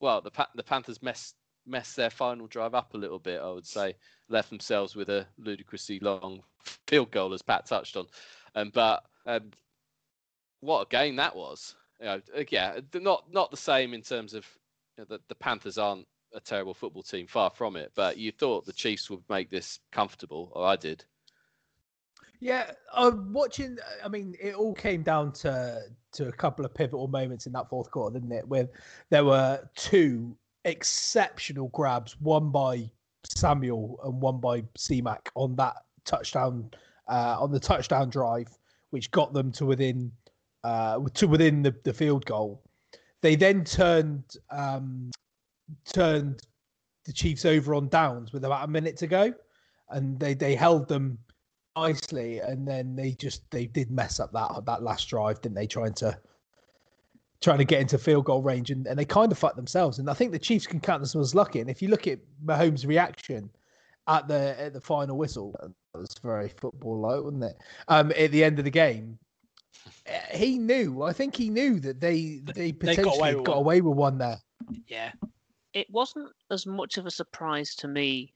well, 0.00 0.20
the 0.20 0.30
Pa- 0.30 0.50
the 0.54 0.62
Panthers 0.62 1.02
messed 1.02 1.36
messed 1.64 1.96
their 1.96 2.10
final 2.10 2.46
drive 2.46 2.74
up 2.74 2.92
a 2.92 2.98
little 2.98 3.18
bit. 3.18 3.40
I 3.40 3.50
would 3.50 3.66
say 3.66 3.94
left 4.28 4.50
themselves 4.50 4.94
with 4.94 5.08
a 5.08 5.26
ludicrously 5.38 5.98
long 6.00 6.42
field 6.86 7.10
goal, 7.12 7.32
as 7.32 7.40
Pat 7.40 7.64
touched 7.64 7.96
on. 7.96 8.06
Um, 8.54 8.70
but 8.74 9.04
um, 9.24 9.52
what 10.60 10.82
a 10.82 10.88
game 10.90 11.16
that 11.16 11.34
was! 11.34 11.76
You 11.98 12.06
know, 12.06 12.20
uh, 12.36 12.44
yeah, 12.50 12.80
not 12.92 13.24
not 13.32 13.50
the 13.50 13.56
same 13.56 13.94
in 13.94 14.02
terms 14.02 14.34
of 14.34 14.46
you 14.98 15.04
know, 15.08 15.16
the, 15.16 15.22
the 15.28 15.34
Panthers 15.34 15.78
aren't 15.78 16.06
a 16.34 16.40
terrible 16.40 16.74
football 16.74 17.02
team, 17.02 17.26
far 17.26 17.50
from 17.50 17.76
it. 17.76 17.92
But 17.94 18.18
you 18.18 18.32
thought 18.32 18.66
the 18.66 18.72
Chiefs 18.72 19.08
would 19.10 19.22
make 19.28 19.50
this 19.50 19.78
comfortable, 19.92 20.52
or 20.54 20.66
I 20.66 20.76
did. 20.76 21.04
Yeah, 22.40 22.72
I'm 22.92 23.32
watching. 23.32 23.78
I 24.04 24.08
mean, 24.08 24.34
it 24.40 24.54
all 24.54 24.74
came 24.74 25.02
down 25.02 25.32
to 25.32 25.80
to 26.12 26.28
a 26.28 26.32
couple 26.32 26.64
of 26.64 26.74
pivotal 26.74 27.08
moments 27.08 27.46
in 27.46 27.52
that 27.52 27.68
fourth 27.68 27.90
quarter, 27.90 28.18
didn't 28.18 28.32
it? 28.32 28.46
Where 28.46 28.68
there 29.10 29.24
were 29.24 29.68
two 29.76 30.36
exceptional 30.64 31.68
grabs, 31.68 32.20
one 32.20 32.50
by 32.50 32.90
Samuel 33.24 33.98
and 34.04 34.20
one 34.20 34.40
by 34.40 34.62
CMAC 34.78 35.28
on 35.34 35.56
that 35.56 35.76
touchdown 36.04 36.70
uh, 37.08 37.36
on 37.38 37.50
the 37.50 37.60
touchdown 37.60 38.10
drive, 38.10 38.48
which 38.90 39.10
got 39.10 39.32
them 39.32 39.52
to 39.52 39.66
within 39.66 40.12
uh, 40.64 40.98
to 41.14 41.26
within 41.28 41.62
the, 41.62 41.74
the 41.84 41.92
field 41.92 42.26
goal. 42.26 42.62
They 43.20 43.36
then 43.36 43.64
turned 43.64 44.36
um, 44.50 45.10
turned 45.84 46.42
the 47.04 47.12
Chiefs 47.12 47.44
over 47.44 47.74
on 47.74 47.88
downs 47.88 48.32
with 48.32 48.44
about 48.44 48.64
a 48.64 48.70
minute 48.70 48.96
to 48.98 49.06
go, 49.06 49.32
and 49.90 50.18
they 50.18 50.34
they 50.34 50.54
held 50.54 50.88
them 50.88 51.18
nicely, 51.76 52.38
and 52.38 52.66
then 52.66 52.96
they 52.96 53.12
just 53.12 53.48
they 53.50 53.66
did 53.66 53.90
mess 53.90 54.20
up 54.20 54.32
that 54.32 54.64
that 54.66 54.82
last 54.82 55.08
drive, 55.08 55.40
didn't 55.40 55.56
they? 55.56 55.66
Trying 55.66 55.94
to 55.94 56.18
trying 57.40 57.58
to 57.58 57.64
get 57.64 57.80
into 57.80 57.98
field 57.98 58.24
goal 58.24 58.42
range, 58.42 58.70
and, 58.70 58.86
and 58.86 58.98
they 58.98 59.04
kind 59.04 59.30
of 59.30 59.38
fucked 59.38 59.56
themselves. 59.56 59.98
And 59.98 60.08
I 60.08 60.14
think 60.14 60.32
the 60.32 60.38
Chiefs 60.38 60.66
can 60.66 60.80
count 60.80 61.00
themselves 61.00 61.30
as 61.30 61.34
lucky. 61.34 61.60
And 61.60 61.68
if 61.68 61.82
you 61.82 61.88
look 61.88 62.06
at 62.06 62.18
Mahomes' 62.44 62.86
reaction 62.86 63.50
at 64.08 64.26
the 64.28 64.58
at 64.60 64.72
the 64.72 64.80
final 64.80 65.16
whistle, 65.16 65.54
that 65.60 65.98
was 65.98 66.14
very 66.22 66.48
football 66.48 67.00
like, 67.00 67.22
wasn't 67.22 67.44
it? 67.44 67.56
Um, 67.88 68.12
at 68.18 68.30
the 68.30 68.42
end 68.42 68.58
of 68.58 68.64
the 68.64 68.70
game, 68.70 69.18
eh, 70.06 70.36
he 70.36 70.58
knew. 70.58 71.02
I 71.02 71.12
think 71.12 71.36
he 71.36 71.50
knew 71.50 71.78
that 71.80 72.00
they 72.00 72.40
they 72.54 72.70
They 72.70 72.72
got 72.72 72.80
potentially 72.80 73.30
away 73.32 73.42
got 73.42 73.56
away 73.58 73.80
with 73.82 73.96
one 73.96 74.18
there. 74.18 74.38
Yeah. 74.86 75.12
It 75.74 75.90
wasn't 75.90 76.30
as 76.50 76.66
much 76.66 76.96
of 76.98 77.06
a 77.06 77.10
surprise 77.10 77.74
to 77.76 77.88
me 77.88 78.32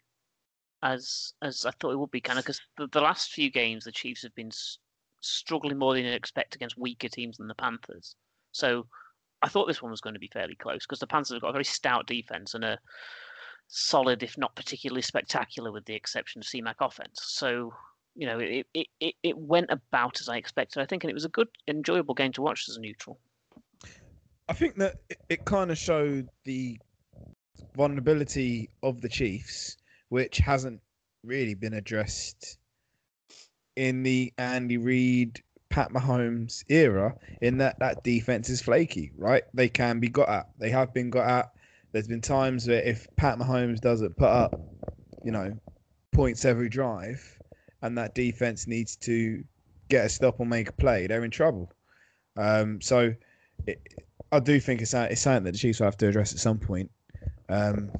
as 0.83 1.33
as 1.43 1.65
I 1.65 1.71
thought 1.73 1.93
it 1.93 1.99
would 1.99 2.11
be, 2.11 2.21
kind 2.21 2.39
of 2.39 2.45
because 2.45 2.61
the, 2.77 2.87
the 2.89 3.01
last 3.01 3.33
few 3.33 3.51
games 3.51 3.85
the 3.85 3.93
Chiefs 3.93 4.23
have 4.23 4.35
been 4.35 4.49
s- 4.49 4.79
struggling 5.21 5.79
more 5.79 5.95
than 5.95 6.05
you'd 6.05 6.15
expect 6.15 6.55
against 6.55 6.79
weaker 6.79 7.09
teams 7.09 7.37
than 7.37 7.49
the 7.49 7.55
Panthers. 7.55 8.15
So 8.53 8.87
I 9.43 9.49
thought 9.49 9.67
this 9.67 9.83
one 9.83 9.91
was 9.91 10.01
going 10.01 10.15
to 10.15 10.21
be 10.21 10.31
fairly 10.33 10.57
close 10.57 10.85
because 10.87 11.01
the 11.01 11.07
Panthers 11.07 11.33
have 11.33 11.43
got 11.43 11.51
a 11.51 11.53
very 11.53 11.65
stout 11.65 12.07
defense 12.07 12.55
and 12.55 12.65
a 12.65 12.79
solid, 13.69 14.23
if 14.23 14.39
not 14.39 14.57
particularly 14.57 15.03
spectacular, 15.03 15.73
with 15.73 15.85
the 15.85 15.95
exception 15.95 16.41
of 16.41 16.47
CMAC 16.47 16.75
offense. 16.81 17.21
So 17.23 17.73
you 18.15 18.27
know 18.27 18.39
it 18.39 18.67
it, 18.75 18.87
it, 19.01 19.15
it 19.23 19.39
went 19.39 19.71
about 19.71 20.21
as 20.21 20.29
I 20.29 20.37
expected. 20.37 20.81
I 20.81 20.87
think, 20.87 21.05
and 21.05 21.11
it 21.11 21.15
was 21.15 21.25
a 21.25 21.31
good, 21.31 21.49
enjoyable 21.67 22.15
game 22.15 22.33
to 22.33 22.43
watch 22.43 22.69
as 22.69 22.77
a 22.77 22.81
neutral. 22.81 23.19
I 24.49 24.55
think 24.55 24.77
that 24.77 24.97
it, 25.11 25.19
it 25.29 25.45
kind 25.45 25.71
of 25.71 25.77
showed 25.77 26.29
the 26.45 26.79
vulnerability 27.75 28.71
of 28.83 29.01
the 29.01 29.09
Chiefs, 29.09 29.77
which 30.09 30.39
hasn't 30.39 30.81
really 31.25 31.55
been 31.55 31.75
addressed 31.75 32.59
in 33.77 34.03
the 34.03 34.33
Andy 34.39 34.77
Reid, 34.77 35.43
Pat 35.69 35.93
Mahomes 35.93 36.65
era. 36.69 37.15
In 37.43 37.59
that 37.59 37.79
that 37.79 38.03
defense 38.05 38.49
is 38.49 38.63
flaky, 38.63 39.13
right? 39.17 39.45
They 39.55 39.69
can 39.69 40.01
be 40.01 40.09
got 40.09 40.29
at. 40.29 40.49
They 40.59 40.71
have 40.71 40.93
been 40.95 41.11
got 41.11 41.29
at. 41.29 41.53
There's 41.93 42.09
been 42.09 42.21
times 42.21 42.67
where 42.67 42.83
if 42.83 43.07
Pat 43.17 43.39
Mahomes 43.39 43.81
doesn't 43.81 44.17
put 44.17 44.29
up, 44.29 44.61
you 45.25 45.33
know, 45.33 45.59
points 46.13 46.45
every 46.45 46.69
drive, 46.69 47.39
and 47.83 47.97
that 47.99 48.15
defense 48.15 48.67
needs 48.67 48.97
to 48.97 49.45
get 49.89 50.07
a 50.07 50.09
stop 50.09 50.41
or 50.41 50.47
make 50.47 50.69
a 50.69 50.73
play, 50.73 51.07
they're 51.07 51.25
in 51.25 51.31
trouble. 51.31 51.73
Um, 52.37 52.81
so. 52.81 53.15
It, 53.67 53.81
I 54.31 54.41
do 54.41 54.61
think 54.61 54.83
it's, 54.83 54.93
it's 54.93 55.23
something 55.23 55.45
that 55.45 55.53
the 55.53 55.59
Chiefs 55.59 55.81
will 55.81 55.87
have 55.87 55.97
to 55.99 56.09
address 56.09 56.35
at 56.35 56.39
some 56.39 56.59
point. 56.59 56.91
Um, 57.49 57.91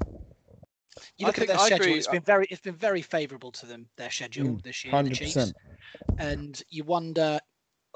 You 1.17 1.25
I 1.25 1.27
look 1.27 1.37
at 1.39 1.47
their 1.47 1.57
I 1.57 1.67
schedule; 1.67 1.87
agree. 1.87 1.97
it's 1.97 2.07
been 2.07 2.23
very 2.23 2.47
it's 2.49 2.61
been 2.61 2.75
very 2.75 3.01
favourable 3.01 3.51
to 3.53 3.65
them. 3.65 3.89
Their 3.97 4.11
schedule 4.11 4.57
Mm, 4.57 4.63
this 4.63 4.83
year, 4.85 5.01
the 5.03 5.11
Chiefs, 5.11 5.53
and 6.17 6.61
you 6.69 6.83
wonder. 6.83 7.39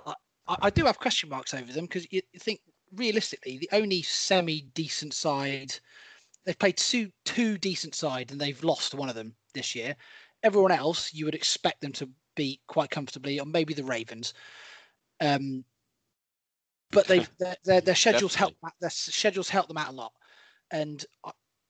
I, 0.06 0.58
I 0.64 0.70
do 0.70 0.86
have 0.86 1.00
question 1.00 1.30
marks 1.30 1.54
over 1.54 1.72
them 1.72 1.86
because 1.86 2.12
you 2.12 2.22
you 2.34 2.40
think 2.40 2.62
realistically, 2.94 3.58
the 3.58 3.70
only 3.72 4.02
semi 4.02 4.62
decent 4.62 5.14
side 5.14 5.76
they've 6.46 6.60
played 6.60 6.78
two 6.78 7.12
two 7.26 7.58
decent 7.58 7.96
side 7.96 8.32
and 8.32 8.40
they've 8.42 8.64
lost 8.64 8.94
one 8.94 9.10
of 9.10 9.16
them 9.16 9.36
this 9.54 9.76
year. 9.76 9.96
Everyone 10.44 10.72
else, 10.72 11.14
you 11.14 11.26
would 11.26 11.36
expect 11.36 11.82
them 11.82 11.94
to 11.94 12.10
beat 12.36 12.62
quite 12.68 12.90
comfortably, 12.90 13.40
or 13.40 13.46
maybe 13.46 13.74
the 13.74 13.84
Ravens. 13.84 14.34
Um, 15.22 15.66
but 16.92 17.08
they 17.08 17.20
their, 17.40 17.56
their, 17.64 17.82
their 17.82 17.96
schedules 17.96 18.36
help 18.36 18.54
their 18.80 18.90
schedules 18.90 19.50
help 19.50 19.68
them 19.68 19.78
out 19.78 19.90
a 19.90 19.94
lot. 19.94 20.14
And 20.74 21.06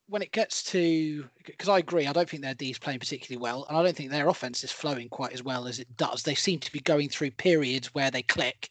when 0.07 0.21
it 0.21 0.31
gets 0.31 0.63
to, 0.63 1.27
because 1.45 1.67
I 1.69 1.79
agree, 1.79 2.07
I 2.07 2.13
don't 2.13 2.29
think 2.29 2.41
their 2.41 2.53
D 2.53 2.71
is 2.71 2.79
playing 2.79 2.99
particularly 2.99 3.41
well, 3.41 3.65
and 3.67 3.77
I 3.77 3.83
don't 3.83 3.95
think 3.95 4.09
their 4.09 4.29
offense 4.29 4.63
is 4.63 4.71
flowing 4.71 5.09
quite 5.09 5.33
as 5.33 5.43
well 5.43 5.67
as 5.67 5.77
it 5.77 5.97
does. 5.97 6.23
They 6.23 6.35
seem 6.35 6.59
to 6.61 6.71
be 6.71 6.79
going 6.79 7.09
through 7.09 7.31
periods 7.31 7.93
where 7.93 8.09
they 8.09 8.23
click, 8.23 8.69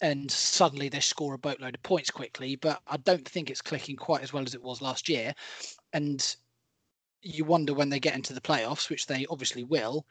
and 0.00 0.30
suddenly 0.30 0.88
they 0.88 1.00
score 1.00 1.34
a 1.34 1.38
boatload 1.38 1.74
of 1.74 1.82
points 1.82 2.10
quickly. 2.10 2.56
But 2.56 2.80
I 2.86 2.96
don't 2.96 3.28
think 3.28 3.50
it's 3.50 3.60
clicking 3.60 3.96
quite 3.96 4.22
as 4.22 4.32
well 4.32 4.44
as 4.44 4.54
it 4.54 4.62
was 4.62 4.80
last 4.80 5.08
year. 5.08 5.34
And 5.92 6.36
you 7.22 7.44
wonder 7.44 7.74
when 7.74 7.90
they 7.90 8.00
get 8.00 8.14
into 8.14 8.32
the 8.32 8.40
playoffs, 8.40 8.88
which 8.88 9.06
they 9.06 9.26
obviously 9.28 9.64
will, 9.64 10.06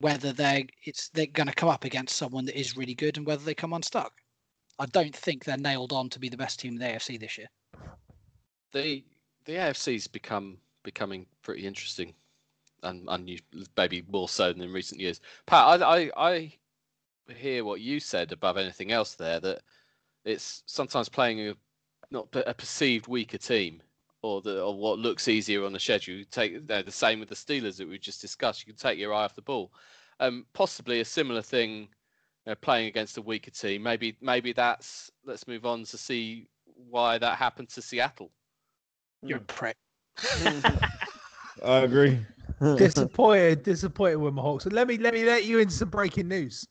whether 0.00 0.32
they're 0.32 0.64
it's 0.84 1.08
they're 1.10 1.26
going 1.26 1.46
to 1.46 1.54
come 1.54 1.70
up 1.70 1.84
against 1.84 2.16
someone 2.16 2.44
that 2.46 2.58
is 2.58 2.76
really 2.76 2.94
good 2.94 3.16
and 3.16 3.26
whether 3.26 3.44
they 3.44 3.54
come 3.54 3.72
unstuck. 3.72 4.12
I 4.78 4.86
don't 4.86 5.14
think 5.16 5.44
they're 5.44 5.56
nailed 5.56 5.92
on 5.92 6.10
to 6.10 6.18
be 6.18 6.28
the 6.28 6.36
best 6.36 6.60
team 6.60 6.74
in 6.74 6.80
the 6.80 6.86
AFC 6.86 7.18
this 7.18 7.38
year. 7.38 7.48
The 8.74 9.02
the 9.46 9.54
AFC's 9.54 10.06
become 10.06 10.58
becoming 10.82 11.26
pretty 11.42 11.66
interesting, 11.66 12.12
and 12.82 13.08
and 13.08 13.40
maybe 13.76 14.04
more 14.08 14.28
so 14.28 14.52
than 14.52 14.60
in 14.60 14.72
recent 14.72 15.00
years. 15.00 15.20
Pat, 15.46 15.82
I, 15.82 15.96
I 15.96 16.10
I 16.16 16.52
hear 17.34 17.64
what 17.64 17.80
you 17.80 18.00
said 18.00 18.32
above 18.32 18.58
anything 18.58 18.92
else 18.92 19.14
there 19.14 19.40
that 19.40 19.62
it's 20.26 20.62
sometimes 20.66 21.08
playing 21.08 21.40
a 21.40 21.54
not 22.10 22.28
a 22.34 22.52
perceived 22.52 23.06
weaker 23.06 23.38
team 23.38 23.82
or 24.22 24.42
the 24.42 24.62
or 24.62 24.76
what 24.76 24.98
looks 24.98 25.28
easier 25.28 25.64
on 25.64 25.72
the 25.72 25.80
schedule. 25.80 26.16
You 26.16 26.24
take 26.24 26.66
the 26.66 26.84
same 26.90 27.20
with 27.20 27.28
the 27.28 27.34
Steelers 27.34 27.78
that 27.78 27.88
we 27.88 27.98
just 27.98 28.20
discussed. 28.20 28.66
You 28.66 28.72
can 28.72 28.78
take 28.78 28.98
your 28.98 29.14
eye 29.14 29.24
off 29.24 29.34
the 29.34 29.42
ball. 29.42 29.72
Um, 30.20 30.46
possibly 30.52 31.00
a 31.00 31.04
similar 31.04 31.42
thing. 31.42 31.88
You 32.46 32.50
know, 32.50 32.54
playing 32.56 32.88
against 32.88 33.16
a 33.16 33.22
weaker 33.22 33.50
team, 33.50 33.82
maybe 33.82 34.16
maybe 34.20 34.52
that's. 34.52 35.10
Let's 35.24 35.48
move 35.48 35.64
on 35.64 35.84
to 35.84 35.96
see 35.96 36.46
why 36.90 37.16
that 37.16 37.38
happened 37.38 37.70
to 37.70 37.80
Seattle. 37.82 38.30
You're 39.24 39.38
a 39.38 39.42
prick. 39.42 39.76
I 41.64 41.78
agree. 41.78 42.18
disappointed, 42.76 43.62
disappointed 43.62 44.16
with 44.16 44.34
my 44.34 44.42
Hawks. 44.42 44.64
And 44.64 44.74
let 44.74 44.86
me 44.86 44.98
let 44.98 45.14
me 45.14 45.24
let 45.24 45.44
you 45.44 45.58
into 45.58 45.74
some 45.74 45.88
breaking 45.88 46.28
news. 46.28 46.66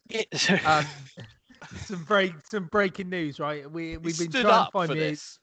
Um, 0.66 0.86
some 1.78 2.04
break 2.04 2.34
some 2.50 2.66
breaking 2.66 3.10
news, 3.10 3.40
right? 3.40 3.70
We 3.70 3.98
we've 3.98 4.16
He 4.16 4.24
been 4.24 4.32
stood 4.32 4.44
trying 4.44 4.62
up 4.62 4.68
to 4.68 4.72
find 4.72 4.90
for 4.90 4.96
this. 4.96 5.40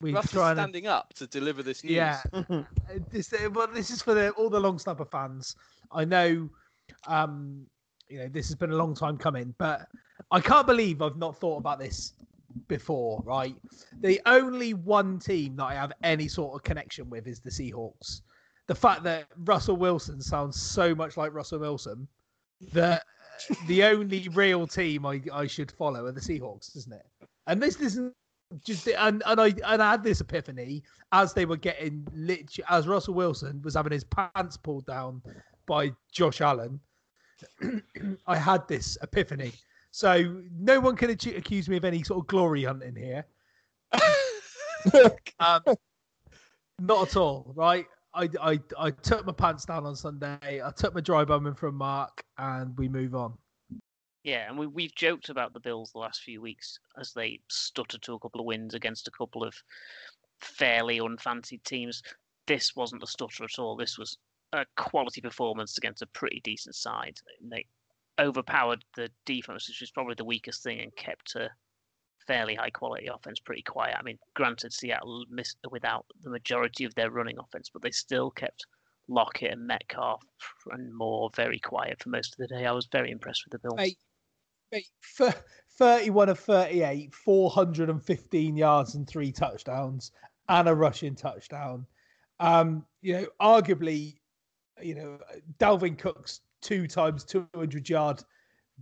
We've 0.00 0.14
Russ 0.14 0.26
is 0.26 0.32
trying 0.32 0.56
to 0.56 0.62
standing 0.62 0.86
up 0.86 1.14
to 1.14 1.26
deliver 1.26 1.62
this 1.62 1.82
news. 1.82 1.92
Yeah. 1.92 2.20
Uh, 2.86 2.98
this, 3.10 3.32
uh, 3.32 3.48
well, 3.50 3.66
this 3.72 3.90
is 3.90 4.02
for 4.02 4.12
the, 4.12 4.28
all 4.32 4.50
the 4.50 4.60
long 4.60 4.78
snapper 4.78 5.06
fans. 5.06 5.56
I 5.90 6.04
know, 6.04 6.50
um, 7.06 7.64
you 8.10 8.18
know, 8.18 8.28
this 8.28 8.46
has 8.48 8.56
been 8.56 8.72
a 8.72 8.76
long 8.76 8.94
time 8.94 9.16
coming, 9.16 9.54
but 9.56 9.88
I 10.30 10.40
can't 10.40 10.66
believe 10.66 11.00
I've 11.00 11.16
not 11.16 11.40
thought 11.40 11.56
about 11.56 11.78
this 11.78 12.12
before. 12.68 13.22
Right, 13.24 13.56
the 14.00 14.20
only 14.26 14.74
one 14.74 15.18
team 15.18 15.56
that 15.56 15.64
I 15.64 15.74
have 15.74 15.92
any 16.02 16.28
sort 16.28 16.54
of 16.54 16.62
connection 16.62 17.10
with 17.10 17.26
is 17.26 17.40
the 17.40 17.50
Seahawks. 17.50 18.22
The 18.66 18.74
fact 18.74 19.02
that 19.04 19.26
Russell 19.44 19.76
Wilson 19.76 20.20
sounds 20.20 20.60
so 20.60 20.94
much 20.94 21.16
like 21.16 21.34
Russell 21.34 21.58
Wilson 21.58 22.08
that 22.72 23.04
the 23.66 23.84
only 23.84 24.28
real 24.30 24.66
team 24.66 25.04
I, 25.04 25.20
I 25.32 25.46
should 25.46 25.70
follow 25.70 26.06
are 26.06 26.12
the 26.12 26.20
Seahawks, 26.20 26.76
isn't 26.76 26.92
it? 26.92 27.06
And 27.46 27.62
this 27.62 27.76
isn't 27.76 28.14
just 28.62 28.86
and 28.88 29.22
and 29.26 29.40
I 29.40 29.52
and 29.64 29.82
I 29.82 29.92
had 29.92 30.04
this 30.04 30.20
epiphany 30.20 30.82
as 31.12 31.32
they 31.32 31.44
were 31.44 31.56
getting 31.56 32.06
lit 32.14 32.56
as 32.68 32.86
Russell 32.86 33.14
Wilson 33.14 33.60
was 33.62 33.74
having 33.74 33.92
his 33.92 34.04
pants 34.04 34.56
pulled 34.56 34.86
down 34.86 35.22
by 35.66 35.92
Josh 36.12 36.40
Allen. 36.40 36.80
I 38.26 38.36
had 38.36 38.66
this 38.68 38.96
epiphany. 39.02 39.52
So 39.94 40.42
no 40.58 40.80
one 40.80 40.96
can 40.96 41.08
accuse 41.10 41.68
me 41.68 41.76
of 41.76 41.84
any 41.84 42.02
sort 42.02 42.18
of 42.18 42.26
glory 42.26 42.64
hunting 42.64 42.96
here. 42.96 43.24
um, 45.38 45.60
not 46.80 47.06
at 47.06 47.16
all, 47.16 47.52
right? 47.54 47.86
I, 48.12 48.28
I 48.42 48.60
I 48.76 48.90
took 48.90 49.24
my 49.24 49.32
pants 49.32 49.64
down 49.64 49.86
on 49.86 49.94
Sunday. 49.94 50.60
I 50.60 50.72
took 50.76 50.96
my 50.96 51.00
dry 51.00 51.24
bumming 51.24 51.54
from 51.54 51.76
Mark, 51.76 52.24
and 52.38 52.76
we 52.76 52.88
move 52.88 53.14
on. 53.14 53.34
Yeah, 54.24 54.48
and 54.48 54.58
we, 54.58 54.66
we've 54.66 54.96
joked 54.96 55.28
about 55.28 55.52
the 55.52 55.60
Bills 55.60 55.92
the 55.92 56.00
last 56.00 56.22
few 56.22 56.42
weeks 56.42 56.80
as 56.98 57.12
they 57.12 57.38
stuttered 57.48 58.02
to 58.02 58.14
a 58.14 58.18
couple 58.18 58.40
of 58.40 58.46
wins 58.46 58.74
against 58.74 59.06
a 59.06 59.12
couple 59.12 59.44
of 59.44 59.54
fairly 60.40 60.98
unfancied 60.98 61.62
teams. 61.62 62.02
This 62.48 62.74
wasn't 62.74 63.04
a 63.04 63.06
stutter 63.06 63.44
at 63.44 63.60
all. 63.60 63.76
This 63.76 63.96
was 63.96 64.18
a 64.54 64.66
quality 64.76 65.20
performance 65.20 65.78
against 65.78 66.02
a 66.02 66.06
pretty 66.06 66.40
decent 66.42 66.74
side. 66.74 67.20
They 67.48 67.66
overpowered 68.18 68.84
the 68.96 69.10
defense, 69.26 69.68
which 69.68 69.80
was 69.80 69.90
probably 69.90 70.14
the 70.14 70.24
weakest 70.24 70.62
thing, 70.62 70.80
and 70.80 70.94
kept 70.96 71.34
a 71.36 71.50
fairly 72.26 72.54
high 72.54 72.70
quality 72.70 73.06
offense 73.06 73.40
pretty 73.40 73.62
quiet. 73.62 73.96
I 73.98 74.02
mean, 74.02 74.18
granted, 74.34 74.72
Seattle 74.72 75.24
missed 75.30 75.58
without 75.70 76.06
the 76.22 76.30
majority 76.30 76.84
of 76.84 76.94
their 76.94 77.10
running 77.10 77.38
offense, 77.38 77.70
but 77.72 77.82
they 77.82 77.90
still 77.90 78.30
kept 78.30 78.66
Lockett 79.08 79.52
and 79.52 79.66
Metcalf 79.66 80.22
and 80.70 80.94
Moore 80.94 81.30
very 81.34 81.58
quiet 81.58 82.02
for 82.02 82.08
most 82.08 82.34
of 82.34 82.38
the 82.38 82.54
day. 82.54 82.66
I 82.66 82.72
was 82.72 82.88
very 82.90 83.10
impressed 83.10 83.44
with 83.44 83.52
the 83.52 83.58
Bills. 83.58 83.76
Mate, 83.76 83.98
mate, 84.72 84.88
thir- 85.16 85.44
31 85.78 86.28
of 86.28 86.38
38, 86.38 87.12
415 87.12 88.56
yards 88.56 88.94
and 88.94 89.06
three 89.06 89.32
touchdowns, 89.32 90.12
and 90.48 90.68
a 90.68 90.74
rushing 90.74 91.14
touchdown. 91.14 91.86
Um, 92.40 92.84
you 93.00 93.14
know, 93.14 93.26
arguably, 93.40 94.16
you 94.82 94.94
know, 94.94 95.18
Dalvin 95.58 95.98
Cook's 95.98 96.40
two 96.64 96.88
times 96.88 97.24
200 97.24 97.88
yard 97.88 98.24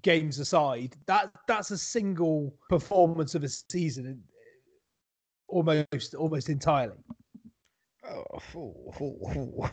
games 0.03 0.39
aside, 0.39 0.97
that 1.07 1.31
that's 1.47 1.71
a 1.71 1.77
single 1.79 2.55
performance 2.71 3.35
of 3.35 3.45
a 3.45 3.49
season, 3.49 4.23
almost 5.49 6.15
almost 6.17 6.49
entirely. 6.49 6.97
Oh, 8.09 8.25
oh, 8.57 8.95
oh, 9.01 9.19
oh. 9.65 9.71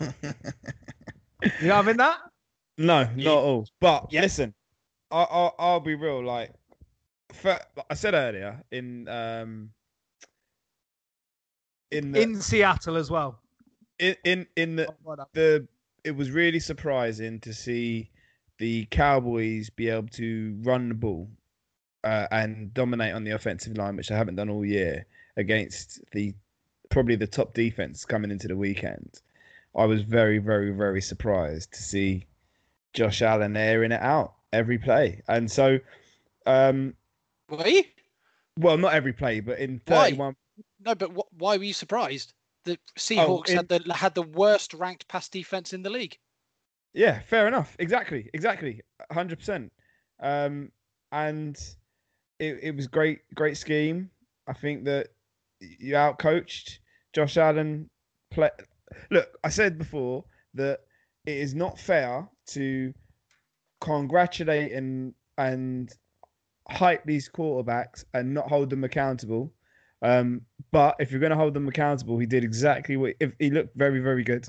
You 1.62 1.68
know 1.68 1.76
having 1.76 1.98
that? 1.98 2.20
no, 2.78 3.04
not 3.04 3.18
Yeah. 3.18 3.32
all. 3.32 3.68
But 3.80 4.12
Yeah. 4.12 4.22
listen, 4.22 4.54
I, 5.12 5.24
I, 5.24 5.52
I'll 5.60 5.80
be 5.80 5.96
real. 5.96 6.24
Like, 6.24 6.54
for, 7.34 7.58
I 7.90 7.94
said 7.94 8.14
earlier 8.14 8.64
in 8.72 9.08
um 9.08 9.72
in 11.92 12.12
the, 12.12 12.22
In 12.24 12.36
Seattle 12.42 12.98
as 12.98 13.10
well. 13.10 13.40
in 14.00 14.16
in 14.24 14.48
in 14.56 14.76
the 14.76 14.94
the 15.34 15.68
it 16.04 16.12
was 16.16 16.32
really 16.32 16.60
surprising 16.60 17.40
to 17.42 17.54
see 17.54 18.10
the 18.58 18.86
Cowboys 18.86 19.70
be 19.70 19.90
able 19.90 20.08
to 20.10 20.58
run 20.62 20.90
the 20.90 20.96
ball 20.96 21.30
uh, 22.04 22.28
and 22.32 22.74
dominate 22.74 23.14
on 23.14 23.24
the 23.24 23.32
offensive 23.32 23.78
line, 23.78 23.96
which 23.96 24.10
they 24.10 24.16
haven't 24.16 24.36
done 24.36 24.50
all 24.50 24.66
year 24.66 25.06
against 25.38 26.02
the 26.12 26.34
probably 26.90 27.16
the 27.16 27.28
top 27.28 27.54
defense 27.54 28.04
coming 28.06 28.32
into 28.32 28.48
the 28.48 28.56
weekend. 28.58 29.22
I 29.76 29.86
was 29.86 30.02
very, 30.02 30.40
very, 30.40 30.72
very 30.72 31.02
surprised 31.02 31.74
to 31.74 31.84
see 31.84 32.26
Josh 32.94 33.22
Allen 33.22 33.56
airing 33.56 33.92
it 33.92 34.02
out 34.02 34.34
every 34.52 34.80
play, 34.80 35.22
and 35.28 35.50
so, 35.50 35.80
um, 36.48 36.96
Were 37.50 37.68
you? 37.68 37.84
well, 38.58 38.78
not 38.78 38.94
every 38.94 39.14
play, 39.14 39.40
but 39.42 39.60
in 39.60 39.80
thirty-one. 39.86 40.36
No, 40.84 40.96
but 40.96 41.12
wh- 41.12 41.40
why 41.40 41.58
were 41.58 41.64
you 41.64 41.74
surprised? 41.74 42.34
The 42.70 42.80
Seahawks 42.98 43.50
in- 43.50 43.58
had 43.58 43.68
the 43.68 43.94
had 43.94 44.14
the 44.14 44.22
worst 44.24 44.74
ranked 44.74 45.08
pass 45.08 45.28
defense 45.28 45.74
in 45.74 45.82
the 45.82 45.90
league. 45.90 46.18
Yeah, 46.94 47.20
fair 47.22 47.48
enough. 47.48 47.76
Exactly, 47.80 48.30
exactly, 48.34 48.82
hundred 49.12 49.40
percent. 49.40 49.72
Um, 50.20 50.72
and 51.12 51.58
it 52.40 52.60
it 52.62 52.76
was 52.76 52.88
great, 52.88 53.20
great 53.34 53.58
scheme. 53.58 54.12
I 54.48 54.54
think 54.54 54.86
that 54.86 55.08
you 55.60 55.96
outcoached 55.96 56.78
Josh 57.14 57.38
Allen. 57.38 57.90
Play. 58.32 58.50
Look, 59.10 59.30
I 59.44 59.50
said 59.50 59.78
before 59.80 60.26
that 60.54 60.82
it 61.26 61.38
is 61.38 61.56
not 61.56 61.80
fair 61.80 62.28
to 62.50 62.94
congratulate 63.82 64.72
and 64.74 65.14
and 65.38 65.92
hype 66.70 67.04
these 67.06 67.30
quarterbacks 67.30 68.06
and 68.14 68.34
not 68.34 68.48
hold 68.48 68.70
them 68.70 68.84
accountable. 68.84 69.52
Um, 70.02 70.42
but 70.72 70.96
if 71.00 71.12
you're 71.12 71.20
going 71.20 71.32
to 71.32 71.36
hold 71.36 71.54
them 71.54 71.68
accountable, 71.68 72.18
he 72.20 72.26
did 72.26 72.44
exactly 72.44 72.96
what. 72.98 73.16
If 73.20 73.34
he 73.40 73.50
looked 73.50 73.76
very, 73.76 74.00
very 74.00 74.24
good. 74.24 74.46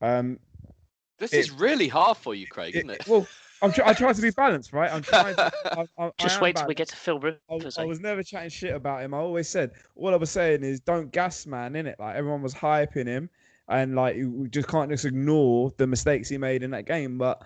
Um, 0.00 0.38
This 1.18 1.32
It- 1.32 1.38
is 1.38 1.50
really 1.50 1.88
hard 1.88 2.16
for 2.16 2.34
you, 2.34 2.46
Craig, 2.46 2.74
isn't 2.76 2.90
it? 2.90 3.06
well, 3.06 3.26
I'm 3.62 3.72
try- 3.72 3.88
I 3.88 3.94
try 3.94 4.12
to 4.12 4.22
be 4.22 4.30
balanced, 4.36 4.72
right? 4.72 4.92
I'm 4.92 5.02
trying. 5.02 5.36
To, 5.36 5.52
I, 5.78 5.86
I, 5.98 6.06
I 6.06 6.10
Just 6.18 6.36
am 6.36 6.42
wait 6.42 6.56
till 6.56 6.66
we 6.66 6.74
get 6.74 6.88
to 6.88 6.96
Phil 6.96 7.20
I, 7.22 7.36
Rivers. 7.50 7.78
I 7.78 7.84
was 7.84 8.00
never 8.00 8.22
chatting 8.24 8.48
shit 8.50 8.74
about 8.74 9.02
him. 9.02 9.14
I 9.14 9.18
always 9.18 9.48
said 9.48 9.70
all 9.94 10.12
I 10.12 10.16
was 10.16 10.30
saying 10.30 10.64
is 10.64 10.80
don't 10.80 11.12
gas 11.12 11.46
man 11.46 11.76
in 11.76 11.86
it. 11.86 11.96
Like 12.00 12.16
everyone 12.16 12.42
was 12.42 12.54
hyping 12.54 13.06
him, 13.06 13.30
and 13.68 13.94
like 13.94 14.16
you 14.16 14.30
we 14.30 14.48
just 14.48 14.66
can't 14.66 14.90
just 14.90 15.04
ignore 15.04 15.72
the 15.76 15.86
mistakes 15.86 16.28
he 16.28 16.38
made 16.38 16.64
in 16.64 16.72
that 16.72 16.86
game. 16.86 17.18
But 17.18 17.42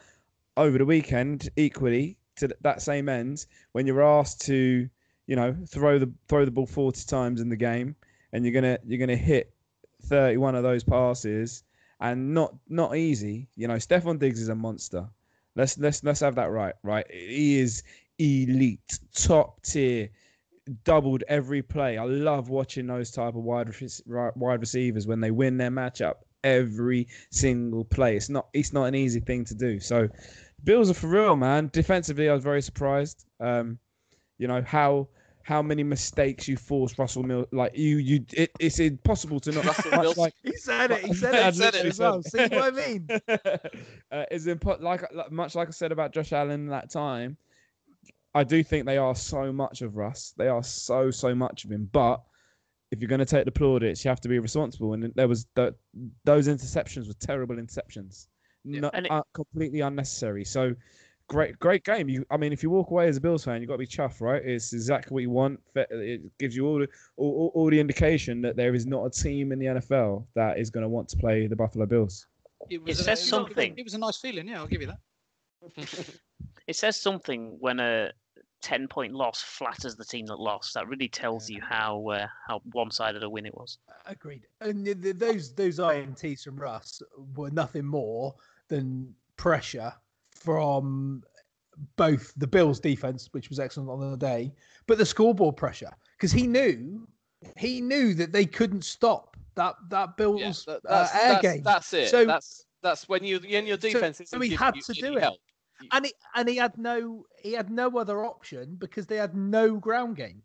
over 0.56 0.78
the 0.78 0.86
weekend, 0.86 1.50
equally 1.56 2.16
to 2.36 2.48
that 2.62 2.80
same 2.80 3.10
end, 3.10 3.44
when 3.72 3.86
you're 3.86 4.02
asked 4.02 4.40
to, 4.46 4.88
you 5.26 5.36
know, 5.36 5.56
throw 5.68 5.98
the 5.98 6.10
throw 6.28 6.44
the 6.44 6.50
ball 6.50 6.66
40 6.66 7.04
times 7.06 7.40
in 7.40 7.48
the 7.48 7.56
game, 7.56 7.96
and 8.32 8.44
you're 8.44 8.54
gonna 8.54 8.78
you're 8.86 8.98
gonna 8.98 9.16
hit 9.16 9.52
31 10.04 10.54
of 10.54 10.62
those 10.62 10.84
passes, 10.84 11.64
and 12.00 12.34
not 12.34 12.54
not 12.68 12.96
easy. 12.96 13.48
You 13.56 13.68
know, 13.68 13.74
Stefon 13.76 14.18
Diggs 14.18 14.40
is 14.40 14.48
a 14.48 14.54
monster. 14.54 15.08
Let's 15.54 15.78
let's 15.78 16.04
let's 16.04 16.20
have 16.20 16.34
that 16.36 16.50
right. 16.50 16.74
Right, 16.82 17.06
he 17.10 17.58
is 17.58 17.82
elite, 18.18 18.98
top 19.14 19.62
tier, 19.62 20.10
doubled 20.84 21.24
every 21.28 21.62
play. 21.62 21.98
I 21.98 22.04
love 22.04 22.48
watching 22.48 22.86
those 22.86 23.10
type 23.10 23.34
of 23.34 23.42
wide 23.42 23.70
wide 24.06 24.60
receivers 24.60 25.06
when 25.06 25.20
they 25.20 25.30
win 25.30 25.56
their 25.56 25.70
matchup 25.70 26.14
every 26.44 27.08
single 27.30 27.84
play. 27.84 28.16
It's 28.16 28.28
not 28.28 28.48
it's 28.52 28.72
not 28.72 28.84
an 28.84 28.94
easy 28.94 29.20
thing 29.20 29.44
to 29.46 29.54
do. 29.54 29.80
So, 29.80 30.08
Bills 30.64 30.90
are 30.90 30.94
for 30.94 31.08
real, 31.08 31.36
man. 31.36 31.70
Defensively, 31.72 32.28
I 32.28 32.34
was 32.34 32.44
very 32.44 32.62
surprised. 32.62 33.26
Um, 33.40 33.78
you 34.38 34.48
know 34.48 34.62
how 34.66 35.08
how 35.42 35.62
many 35.62 35.82
mistakes 35.84 36.48
you 36.48 36.56
force 36.56 36.98
Russell 36.98 37.22
Mill 37.22 37.46
like 37.52 37.76
you 37.76 37.98
you 37.98 38.24
it, 38.32 38.50
it's 38.58 38.78
impossible 38.80 39.38
to 39.40 39.52
not 39.52 39.64
Russell 39.64 39.90
much 39.92 40.16
like 40.16 40.34
He 40.42 40.56
said 40.56 40.90
it. 40.90 41.04
He 41.04 41.14
said 41.14 41.34
I 41.34 41.48
it. 41.48 41.54
said 41.54 41.74
it. 41.76 41.86
as 41.86 41.98
well. 42.00 42.22
See 42.22 42.38
what 42.48 42.52
I 42.52 42.70
mean? 42.70 43.08
uh, 44.10 44.24
is 44.30 44.46
impo- 44.46 44.80
like 44.80 45.04
like- 45.14 45.30
much 45.30 45.54
like 45.54 45.68
I 45.68 45.70
said 45.70 45.92
about 45.92 46.12
Josh 46.12 46.32
Allen 46.32 46.66
that 46.68 46.90
time. 46.90 47.36
I 48.34 48.44
do 48.44 48.62
think 48.62 48.84
they 48.84 48.98
are 48.98 49.14
so 49.14 49.52
much 49.52 49.80
of 49.82 49.96
Russ. 49.96 50.34
They 50.36 50.48
are 50.48 50.62
so 50.62 51.10
so 51.10 51.34
much 51.34 51.64
of 51.64 51.70
him. 51.70 51.88
But 51.92 52.20
if 52.90 53.00
you're 53.00 53.08
going 53.08 53.18
to 53.20 53.24
take 53.24 53.44
the 53.46 53.50
plaudits, 53.52 54.04
you 54.04 54.08
have 54.10 54.20
to 54.20 54.28
be 54.28 54.38
responsible. 54.38 54.92
And 54.94 55.10
there 55.16 55.26
was 55.28 55.46
the, 55.54 55.74
those 56.24 56.46
interceptions 56.46 57.08
were 57.08 57.14
terrible 57.14 57.56
interceptions, 57.56 58.26
not 58.64 58.94
And 58.94 59.06
it- 59.06 59.12
uh, 59.12 59.22
completely 59.32 59.80
unnecessary. 59.80 60.44
So 60.44 60.74
great 61.28 61.58
great 61.58 61.84
game. 61.84 62.08
You, 62.08 62.24
I 62.30 62.36
mean, 62.36 62.52
if 62.52 62.62
you 62.62 62.70
walk 62.70 62.90
away 62.90 63.08
as 63.08 63.16
a 63.16 63.20
Bills 63.20 63.44
fan, 63.44 63.56
you 63.56 63.60
have 63.62 63.68
got 63.68 63.74
to 63.74 63.78
be 63.78 63.86
chuffed, 63.86 64.20
right? 64.20 64.42
It's 64.44 64.72
exactly 64.72 65.12
what 65.14 65.22
you 65.22 65.30
want. 65.30 65.60
It 65.74 66.22
gives 66.38 66.54
you 66.56 66.66
all 66.66 66.78
the 66.78 66.88
all, 67.16 67.32
all, 67.32 67.52
all 67.54 67.70
the 67.70 67.80
indication 67.80 68.40
that 68.42 68.56
there 68.56 68.74
is 68.74 68.86
not 68.86 69.04
a 69.04 69.10
team 69.10 69.52
in 69.52 69.58
the 69.58 69.66
NFL 69.66 70.24
that 70.34 70.58
is 70.58 70.70
going 70.70 70.82
to 70.82 70.88
want 70.88 71.08
to 71.10 71.16
play 71.16 71.46
the 71.46 71.56
Buffalo 71.56 71.86
Bills. 71.86 72.26
It, 72.70 72.80
It 72.86 72.92
a- 72.92 72.94
says 72.94 73.18
was 73.20 73.26
a- 73.26 73.30
something. 73.30 73.74
It 73.76 73.84
was 73.84 73.94
a 73.94 73.98
nice 73.98 74.16
feeling. 74.18 74.48
Yeah, 74.48 74.60
I'll 74.60 74.66
give 74.66 74.80
you 74.80 74.88
that. 74.88 74.98
It 76.66 76.74
says 76.74 77.00
something 77.00 77.56
when 77.60 77.78
a 77.78 78.10
ten 78.60 78.88
point 78.88 79.14
loss 79.14 79.40
flatters 79.40 79.94
the 79.94 80.04
team 80.04 80.26
that 80.26 80.40
lost. 80.40 80.74
That 80.74 80.88
really 80.88 81.06
tells 81.08 81.48
you 81.48 81.60
how 81.62 82.04
uh, 82.08 82.26
how 82.48 82.60
one 82.72 82.90
sided 82.90 83.22
a 83.22 83.30
win 83.30 83.46
it 83.46 83.54
was. 83.54 83.78
Agreed. 84.04 84.42
And 84.60 84.84
th- 84.84 85.00
th- 85.00 85.16
those 85.16 85.54
those 85.54 85.78
ints 85.78 86.42
from 86.42 86.56
Russ 86.56 87.00
were 87.36 87.50
nothing 87.50 87.84
more 87.84 88.34
than 88.66 89.14
pressure 89.36 89.92
from 90.46 91.22
both 91.96 92.32
the 92.36 92.46
Bills' 92.46 92.80
defense, 92.80 93.28
which 93.32 93.50
was 93.50 93.58
excellent 93.60 93.90
on 93.90 94.10
the 94.12 94.16
day, 94.16 94.54
but 94.86 94.96
the 94.96 95.04
scoreboard 95.04 95.56
pressure 95.56 95.90
because 96.16 96.32
he 96.32 96.46
knew 96.46 97.06
he 97.58 97.80
knew 97.82 98.14
that 98.14 98.32
they 98.32 98.46
couldn't 98.46 98.82
stop 98.82 99.36
that 99.56 99.74
that 99.90 100.16
Bills 100.16 100.40
Yeah, 100.66 100.74
that- 100.82 100.90
uh, 100.90 101.08
air 101.12 101.32
that's, 101.32 101.42
game. 101.42 101.62
that's 101.62 101.92
it. 101.92 102.08
So- 102.08 102.24
that's 102.24 102.64
that's 102.82 103.08
when 103.08 103.24
you 103.24 103.40
when 103.40 103.66
your 103.66 103.76
defense 103.76 104.18
so 104.18 104.22
isn't 104.22 104.42
he 104.42 104.54
had 104.54 104.76
you 104.76 104.82
to 104.82 104.92
do 104.94 105.16
it. 105.16 105.22
help. 105.22 105.38
and 105.92 106.06
he 106.06 106.12
and 106.36 106.48
he 106.48 106.56
had 106.56 106.78
no 106.78 107.26
he 107.42 107.52
had 107.52 107.68
no 107.70 107.98
other 107.98 108.24
option 108.24 108.76
because 108.78 109.06
they 109.06 109.16
had 109.16 109.34
no 109.34 109.76
ground 109.76 110.16
game, 110.16 110.42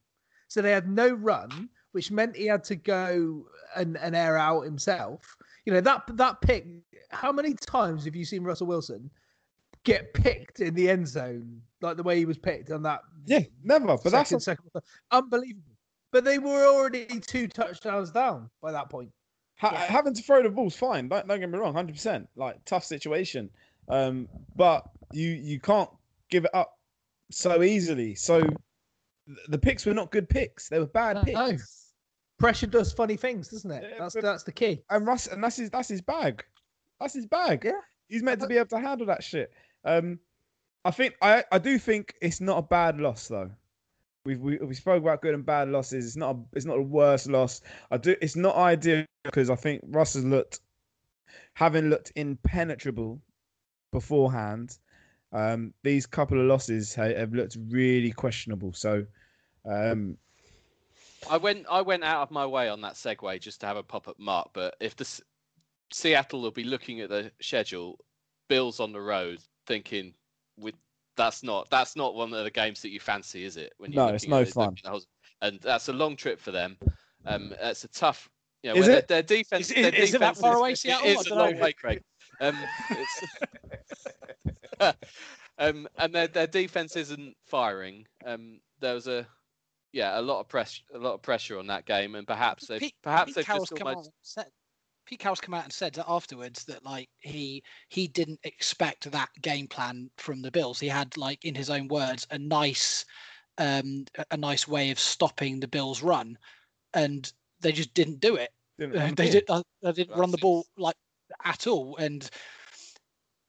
so 0.48 0.62
they 0.62 0.72
had 0.72 0.90
no 0.90 1.10
run, 1.14 1.70
which 1.92 2.10
meant 2.12 2.36
he 2.36 2.48
had 2.48 2.64
to 2.66 2.76
go 2.76 3.46
and, 3.76 3.98
and 3.98 4.16
air 4.16 4.38
out 4.38 4.62
himself. 4.62 5.38
You 5.66 5.74
know 5.74 5.82
that 5.82 6.04
that 6.18 6.42
pick. 6.42 6.66
How 7.12 7.32
many 7.32 7.54
times 7.54 8.04
have 8.06 8.16
you 8.16 8.26
seen 8.26 8.44
Russell 8.44 8.68
Wilson 8.68 9.10
get 9.84 10.14
picked 10.14 10.60
in 10.60 10.74
the 10.76 10.90
end 10.90 11.08
zone 11.08 11.62
like 11.82 11.98
the 11.98 12.04
way 12.04 12.18
he 12.18 12.26
was 12.26 12.38
picked 12.38 12.72
on 12.72 12.84
that? 12.84 13.02
Yeah, 13.26 13.42
never. 13.64 13.86
But 13.98 14.12
that's 14.12 14.30
second, 14.30 14.40
second, 14.42 14.70
unbelievable. 15.12 15.76
But 16.12 16.24
they 16.26 16.40
were 16.40 16.66
already 16.66 17.06
two 17.06 17.48
touchdowns 17.48 18.12
down 18.12 18.50
by 18.62 18.72
that 18.72 18.90
point. 18.90 19.10
Ha- 19.60 19.72
Yeah. 19.74 19.86
Having 19.86 20.16
to 20.16 20.22
throw 20.24 20.44
the 20.44 20.50
ball's 20.50 20.76
fine. 20.76 21.08
Don't, 21.08 21.28
don't 21.28 21.40
get 21.40 21.50
me 21.50 21.58
wrong, 21.58 21.74
hundred 21.74 21.94
percent. 21.94 22.28
Like 22.36 22.64
tough 22.66 22.84
situation, 22.84 23.50
um, 23.90 24.28
but 24.56 24.84
you 25.14 25.30
you 25.30 25.60
can't 25.60 25.90
give 26.30 26.46
it 26.46 26.52
up 26.54 26.78
so 27.32 27.64
easily. 27.64 28.14
So 28.16 28.42
th- 28.42 28.58
the 29.50 29.58
picks 29.58 29.86
were 29.86 29.94
not 29.94 30.12
good 30.12 30.28
picks. 30.30 30.68
They 30.70 30.80
were 30.80 30.88
bad 30.88 31.24
picks. 31.26 31.94
Pressure 32.40 32.68
does 32.68 32.92
funny 32.92 33.16
things, 33.18 33.50
doesn't 33.50 33.70
it? 33.72 33.84
Yeah, 33.84 33.96
That's 34.00 34.16
but- 34.16 34.24
that's 34.24 34.44
the 34.44 34.52
key. 34.52 34.82
And 34.90 35.06
Russ, 35.08 35.28
and 35.28 35.44
that's 35.44 35.58
his 35.58 35.70
that's 35.70 35.88
his 35.90 36.02
bag. 36.02 36.44
That's 37.00 37.14
his 37.14 37.26
bag. 37.28 37.64
Yeah. 37.64 37.80
he's 38.10 38.22
meant 38.24 38.42
to 38.42 38.48
be 38.48 38.58
able 38.58 38.68
to 38.70 38.80
handle 38.80 39.08
that 39.08 39.24
shit. 39.24 39.52
Um, 39.84 40.20
I 40.86 40.92
think 40.92 41.16
I 41.22 41.44
I 41.52 41.58
do 41.58 41.78
think 41.78 42.16
it's 42.22 42.42
not 42.42 42.58
a 42.58 42.62
bad 42.62 43.00
loss 43.00 43.28
though. 43.28 43.52
We've 44.26 44.40
we, 44.40 44.58
we 44.58 44.76
spoke 44.76 45.02
about 45.02 45.22
good 45.22 45.34
and 45.34 45.46
bad 45.46 45.70
losses. 45.70 46.06
It's 46.06 46.16
not 46.16 46.36
a, 46.36 46.40
it's 46.54 46.66
not 46.66 46.78
a 46.78 46.82
worse 46.82 47.28
loss. 47.28 47.62
I 47.90 47.98
do. 47.98 48.16
It's 48.22 48.36
not 48.36 48.56
ideal 48.56 49.06
because 49.24 49.50
I 49.50 49.56
think 49.56 49.82
Russ 49.88 50.14
has 50.14 50.26
looked, 50.26 50.60
having 51.54 51.90
looked 51.90 52.12
impenetrable 52.16 53.20
beforehand. 53.92 54.78
Um, 55.34 55.74
these 55.84 56.06
couple 56.06 56.40
of 56.40 56.46
losses 56.46 56.94
ha- 56.94 57.16
have 57.16 57.34
looked 57.34 57.58
really 57.70 58.12
questionable. 58.12 58.74
So, 58.74 59.06
um, 59.66 60.18
I 61.30 61.38
went 61.38 61.66
I 61.70 61.82
went 61.82 62.04
out 62.04 62.24
of 62.24 62.32
my 62.32 62.46
way 62.46 62.70
on 62.70 62.82
that 62.82 62.94
segue 62.94 63.40
just 63.40 63.62
to 63.62 63.68
have 63.68 63.78
a 63.78 63.84
pop 63.84 64.08
at 64.08 64.20
Mark, 64.20 64.50
but 64.54 64.76
if 64.80 64.96
the 64.96 65.22
Seattle 65.92 66.42
will 66.42 66.52
be 66.52 66.64
looking 66.64 67.02
at 67.02 67.10
the 67.10 67.32
schedule, 67.42 68.00
Bills 68.48 68.80
on 68.80 68.92
the 68.92 69.02
road, 69.02 69.40
thinking 69.72 70.14
with 70.58 70.76
that's 71.16 71.44
not 71.44 71.70
that's 71.70 71.96
not 71.96 72.14
one 72.16 72.34
of 72.34 72.44
the 72.44 72.52
games 72.52 72.82
that 72.82 72.90
you 72.90 73.00
fancy, 73.00 73.46
is 73.46 73.56
it? 73.56 73.72
When 73.78 73.92
No, 73.92 74.08
it's 74.08 74.26
looking 74.28 74.34
at 74.42 74.48
no 74.48 74.52
fun. 74.52 74.66
looking 74.70 74.86
at 74.86 74.92
those- 74.94 75.08
and 75.42 75.60
that's 75.62 75.88
a 75.88 75.94
long 75.94 76.16
trip 76.18 76.40
for 76.40 76.52
them. 76.52 76.78
Um, 77.26 77.54
it's 77.62 77.84
a 77.84 77.88
tough. 77.88 78.30
You 78.64 78.72
know, 78.72 78.76
Is 78.80 78.88
where 78.88 78.98
it? 78.98 79.08
Their, 79.08 79.22
their 79.22 79.38
defense. 79.38 79.72
Is 79.72 79.78
it- 79.78 79.82
their 79.92 79.96
is 79.96 80.14
it 80.14 80.20
that 80.20 80.36
defense 80.36 80.40
far 80.42 80.58
away, 80.58 80.72
it 80.74 80.78
Seattle? 80.78 81.08
is 81.08 81.18
I 81.18 81.22
a 81.22 81.24
don't 81.30 81.38
long 81.38 81.56
know. 81.56 81.62
way, 81.64 81.74
Craig. 81.74 82.02
Um, 82.42 82.58
it's, 82.92 83.24
um, 85.60 85.88
and 85.98 86.14
their 86.14 86.28
their 86.28 86.48
defense 86.48 86.96
isn't 86.96 87.36
firing. 87.46 88.06
Um, 88.26 88.60
there 88.80 88.94
was 88.94 89.08
a 89.08 89.26
yeah 89.94 90.20
a 90.20 90.22
lot 90.22 90.40
of 90.42 90.48
press 90.48 90.82
a 90.94 90.98
lot 90.98 91.14
of 91.14 91.22
pressure 91.22 91.58
on 91.60 91.68
that 91.68 91.86
game, 91.86 92.16
and 92.16 92.28
perhaps 92.28 92.68
they 92.68 92.80
Pete, 92.80 92.96
perhaps 93.02 93.28
Pete 93.28 93.36
they've 93.36 93.46
Carroll's 93.46 93.70
just 93.70 93.82
almost 93.82 94.12
Pete 95.12 95.20
Carroll's 95.20 95.42
come 95.42 95.54
out 95.54 95.66
and 95.66 95.74
said 95.74 95.94
that 95.96 96.06
afterwards 96.08 96.64
that 96.64 96.86
like 96.86 97.10
he 97.20 97.62
he 97.90 98.08
didn't 98.08 98.40
expect 98.44 99.12
that 99.12 99.28
game 99.42 99.68
plan 99.68 100.10
from 100.16 100.42
the 100.42 100.50
Bills. 100.50 100.80
He 100.80 100.88
had 100.88 101.18
like 101.18 101.44
in 101.44 101.54
his 101.54 101.70
own 101.70 101.90
words 101.90 102.26
a 102.32 102.40
nice 102.40 103.04
um 103.58 104.06
a- 104.32 104.38
nice 104.38 104.70
way 104.70 104.90
of 104.90 104.98
stopping 104.98 105.60
the 105.60 105.68
Bills 105.68 106.02
run, 106.02 106.38
and 106.94 107.30
they 107.60 107.74
just 107.74 107.94
didn't 107.94 108.22
do 108.22 108.38
it. 108.38 108.52
Didn't 108.80 109.16
they 109.18 109.30
did 109.30 109.44
uh, 109.50 109.64
they 109.82 109.92
didn't 109.92 110.18
run 110.18 110.32
the 110.32 110.38
ball 110.38 110.66
like 110.78 110.96
at 111.44 111.68
all 111.68 111.98
and 111.98 112.30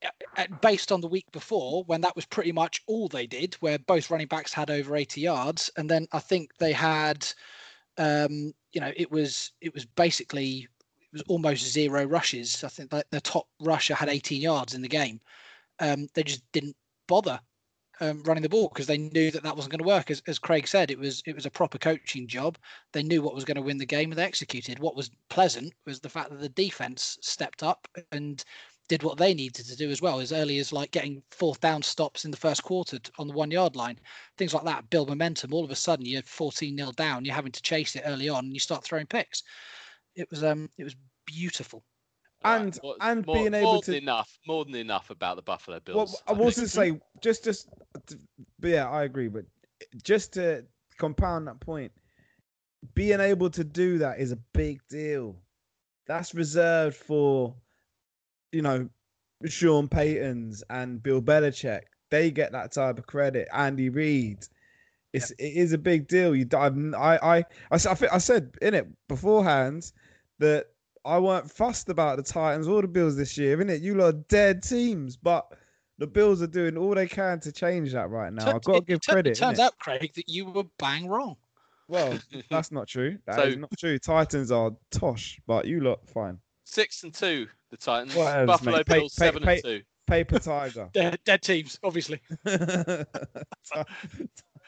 uh, 0.04 0.08
uh, 0.36 0.46
based 0.62 0.90
on 0.90 1.00
the 1.00 1.06
week 1.06 1.30
before 1.30 1.84
when 1.84 2.00
that 2.00 2.16
was 2.16 2.26
pretty 2.26 2.50
much 2.50 2.82
all 2.88 3.06
they 3.06 3.26
did 3.28 3.54
where 3.60 3.78
both 3.78 4.10
running 4.10 4.26
backs 4.26 4.52
had 4.52 4.70
over 4.70 4.96
80 4.96 5.20
yards 5.20 5.68
and 5.76 5.90
then 5.90 6.06
i 6.12 6.20
think 6.20 6.50
they 6.58 6.72
had 6.72 7.26
um 7.98 8.52
you 8.72 8.80
know 8.80 8.92
it 8.96 9.10
was 9.10 9.50
it 9.60 9.74
was 9.74 9.84
basically 9.84 10.68
was 11.12 11.22
almost 11.28 11.64
zero 11.64 12.04
rushes 12.04 12.62
i 12.64 12.68
think 12.68 12.90
that 12.90 13.10
the 13.10 13.20
top 13.20 13.46
rusher 13.60 13.94
had 13.94 14.08
18 14.08 14.40
yards 14.40 14.74
in 14.74 14.82
the 14.82 14.88
game 14.88 15.20
um 15.80 16.06
they 16.14 16.22
just 16.22 16.42
didn't 16.52 16.76
bother 17.06 17.40
um, 18.00 18.22
running 18.24 18.42
the 18.42 18.48
ball 18.48 18.68
because 18.68 18.86
they 18.86 18.98
knew 18.98 19.30
that 19.30 19.44
that 19.44 19.54
wasn't 19.54 19.70
going 19.70 19.78
to 19.78 19.86
work. 19.86 20.10
As, 20.10 20.22
as 20.26 20.38
Craig 20.38 20.66
said, 20.66 20.90
it 20.90 20.98
was 20.98 21.22
it 21.24 21.34
was 21.36 21.46
a 21.46 21.50
proper 21.50 21.78
coaching 21.78 22.26
job. 22.26 22.58
They 22.92 23.02
knew 23.02 23.22
what 23.22 23.34
was 23.34 23.44
going 23.44 23.56
to 23.56 23.62
win 23.62 23.78
the 23.78 23.86
game 23.86 24.10
and 24.10 24.18
they 24.18 24.24
executed. 24.24 24.80
What 24.80 24.96
was 24.96 25.10
pleasant 25.28 25.72
was 25.86 26.00
the 26.00 26.08
fact 26.08 26.30
that 26.30 26.40
the 26.40 26.48
defense 26.48 27.16
stepped 27.20 27.62
up 27.62 27.86
and 28.10 28.42
did 28.88 29.04
what 29.04 29.18
they 29.18 29.32
needed 29.32 29.66
to 29.66 29.76
do 29.76 29.90
as 29.90 30.02
well, 30.02 30.18
as 30.20 30.32
early 30.32 30.58
as 30.58 30.72
like 30.72 30.90
getting 30.90 31.22
fourth 31.30 31.60
down 31.60 31.82
stops 31.82 32.24
in 32.24 32.30
the 32.30 32.36
first 32.36 32.62
quarter 32.64 32.98
on 33.18 33.28
the 33.28 33.34
one 33.34 33.50
yard 33.50 33.76
line, 33.76 33.98
things 34.36 34.52
like 34.52 34.64
that 34.64 34.90
build 34.90 35.08
momentum. 35.08 35.54
All 35.54 35.64
of 35.64 35.70
a 35.70 35.76
sudden, 35.76 36.04
you're 36.04 36.22
14 36.22 36.74
nil 36.74 36.92
down. 36.92 37.24
You're 37.24 37.34
having 37.34 37.52
to 37.52 37.62
chase 37.62 37.94
it 37.94 38.02
early 38.04 38.28
on, 38.28 38.46
and 38.46 38.52
you 38.52 38.60
start 38.60 38.84
throwing 38.84 39.06
picks. 39.06 39.44
It 40.16 40.30
was 40.30 40.42
um 40.44 40.68
it 40.78 40.84
was 40.84 40.96
beautiful. 41.26 41.84
And- 42.44 42.76
More- 42.82 42.96
and 43.00 43.24
more, 43.24 43.36
being 43.36 43.54
able 43.54 43.72
more 43.74 43.82
to- 43.82 43.90
than 43.92 44.02
enough 44.02 44.38
more 44.46 44.64
than 44.64 44.74
enough 44.74 45.10
about 45.10 45.36
the 45.36 45.42
Buffalo 45.42 45.80
Well, 45.86 46.06
Bills. 46.06 46.22
I 46.26 46.32
I 46.32 46.34
was 46.34 46.56
think. 46.56 46.66
to 46.66 46.70
say 46.70 47.00
just 47.20 47.44
just 47.44 47.68
to- 48.06 48.18
but 48.58 48.70
yeah, 48.70 48.90
I 48.90 49.04
agree, 49.04 49.28
but 49.28 49.44
just 50.02 50.32
to 50.34 50.64
compound 50.98 51.46
that 51.46 51.60
point, 51.60 51.92
being 52.94 53.20
able 53.20 53.48
to 53.50 53.62
do 53.64 53.98
that 53.98 54.18
is 54.18 54.32
a 54.32 54.36
big 54.54 54.80
deal. 54.88 55.36
That's 56.06 56.34
reserved 56.34 56.96
for 56.96 57.54
you 58.50 58.62
know 58.62 58.88
Sean 59.46 59.88
Payton's 59.88 60.62
and 60.68 61.02
Bill 61.02 61.22
Belichick. 61.22 61.82
They 62.10 62.30
get 62.30 62.52
that 62.52 62.72
type 62.72 62.98
of 62.98 63.06
credit. 63.06 63.48
Andy 63.52 63.88
Reid. 63.88 64.46
It's 65.12 65.30
it 65.32 65.52
is 65.56 65.72
a 65.72 65.78
big 65.78 66.08
deal. 66.08 66.34
You 66.34 66.46
I've, 66.56 66.76
I 66.94 67.16
I 67.22 67.36
I 67.70 67.74
s- 67.74 67.86
I, 67.86 67.94
thi- 67.94 68.08
I 68.12 68.18
said 68.18 68.54
in 68.62 68.74
it 68.74 68.88
beforehand 69.08 69.92
that 70.42 70.66
I 71.04 71.18
weren't 71.18 71.50
fussed 71.50 71.88
about 71.88 72.16
the 72.18 72.22
Titans 72.22 72.68
or 72.68 72.82
the 72.82 72.88
Bills 72.88 73.16
this 73.16 73.36
year, 73.36 73.54
isn't 73.54 73.70
it? 73.70 73.80
You 73.82 73.94
lot 73.96 74.14
are 74.14 74.18
dead 74.28 74.62
teams, 74.62 75.16
but 75.16 75.46
the 75.98 76.06
Bills 76.06 76.42
are 76.42 76.46
doing 76.46 76.76
all 76.76 76.94
they 76.94 77.06
can 77.08 77.40
to 77.40 77.50
change 77.52 77.92
that 77.92 78.10
right 78.10 78.32
now. 78.32 78.44
Tur- 78.44 78.54
I've 78.56 78.62
got 78.64 78.74
to 78.80 78.84
give 78.84 78.96
it 78.96 79.02
tur- 79.02 79.12
credit. 79.12 79.30
It 79.32 79.40
turns 79.40 79.58
out, 79.58 79.76
Craig, 79.78 80.12
that 80.14 80.28
you 80.28 80.46
were 80.46 80.64
bang 80.78 81.08
wrong. 81.08 81.36
Well, 81.88 82.18
that's 82.50 82.70
not 82.70 82.86
true. 82.86 83.18
That 83.26 83.46
is 83.46 83.54
So- 83.54 83.60
not 83.60 83.70
true. 83.78 83.98
Titans 83.98 84.52
are 84.52 84.70
tosh, 84.90 85.40
but 85.46 85.66
you 85.66 85.80
lot 85.80 86.00
fine. 86.08 86.38
Six 86.64 87.02
and 87.02 87.12
two, 87.12 87.48
the 87.70 87.76
Titans. 87.76 88.14
What 88.14 88.36
else, 88.36 88.46
Buffalo 88.46 88.76
mate? 88.78 88.86
Pay- 88.86 88.98
Bills 89.00 89.14
pay- 89.14 89.24
seven 89.26 89.42
pay- 89.42 89.54
and 89.54 89.62
two. 89.64 89.80
Paper 90.08 90.38
tiger. 90.40 90.90
Dead, 90.94 91.18
dead 91.24 91.42
teams, 91.42 91.78
obviously. 91.82 92.20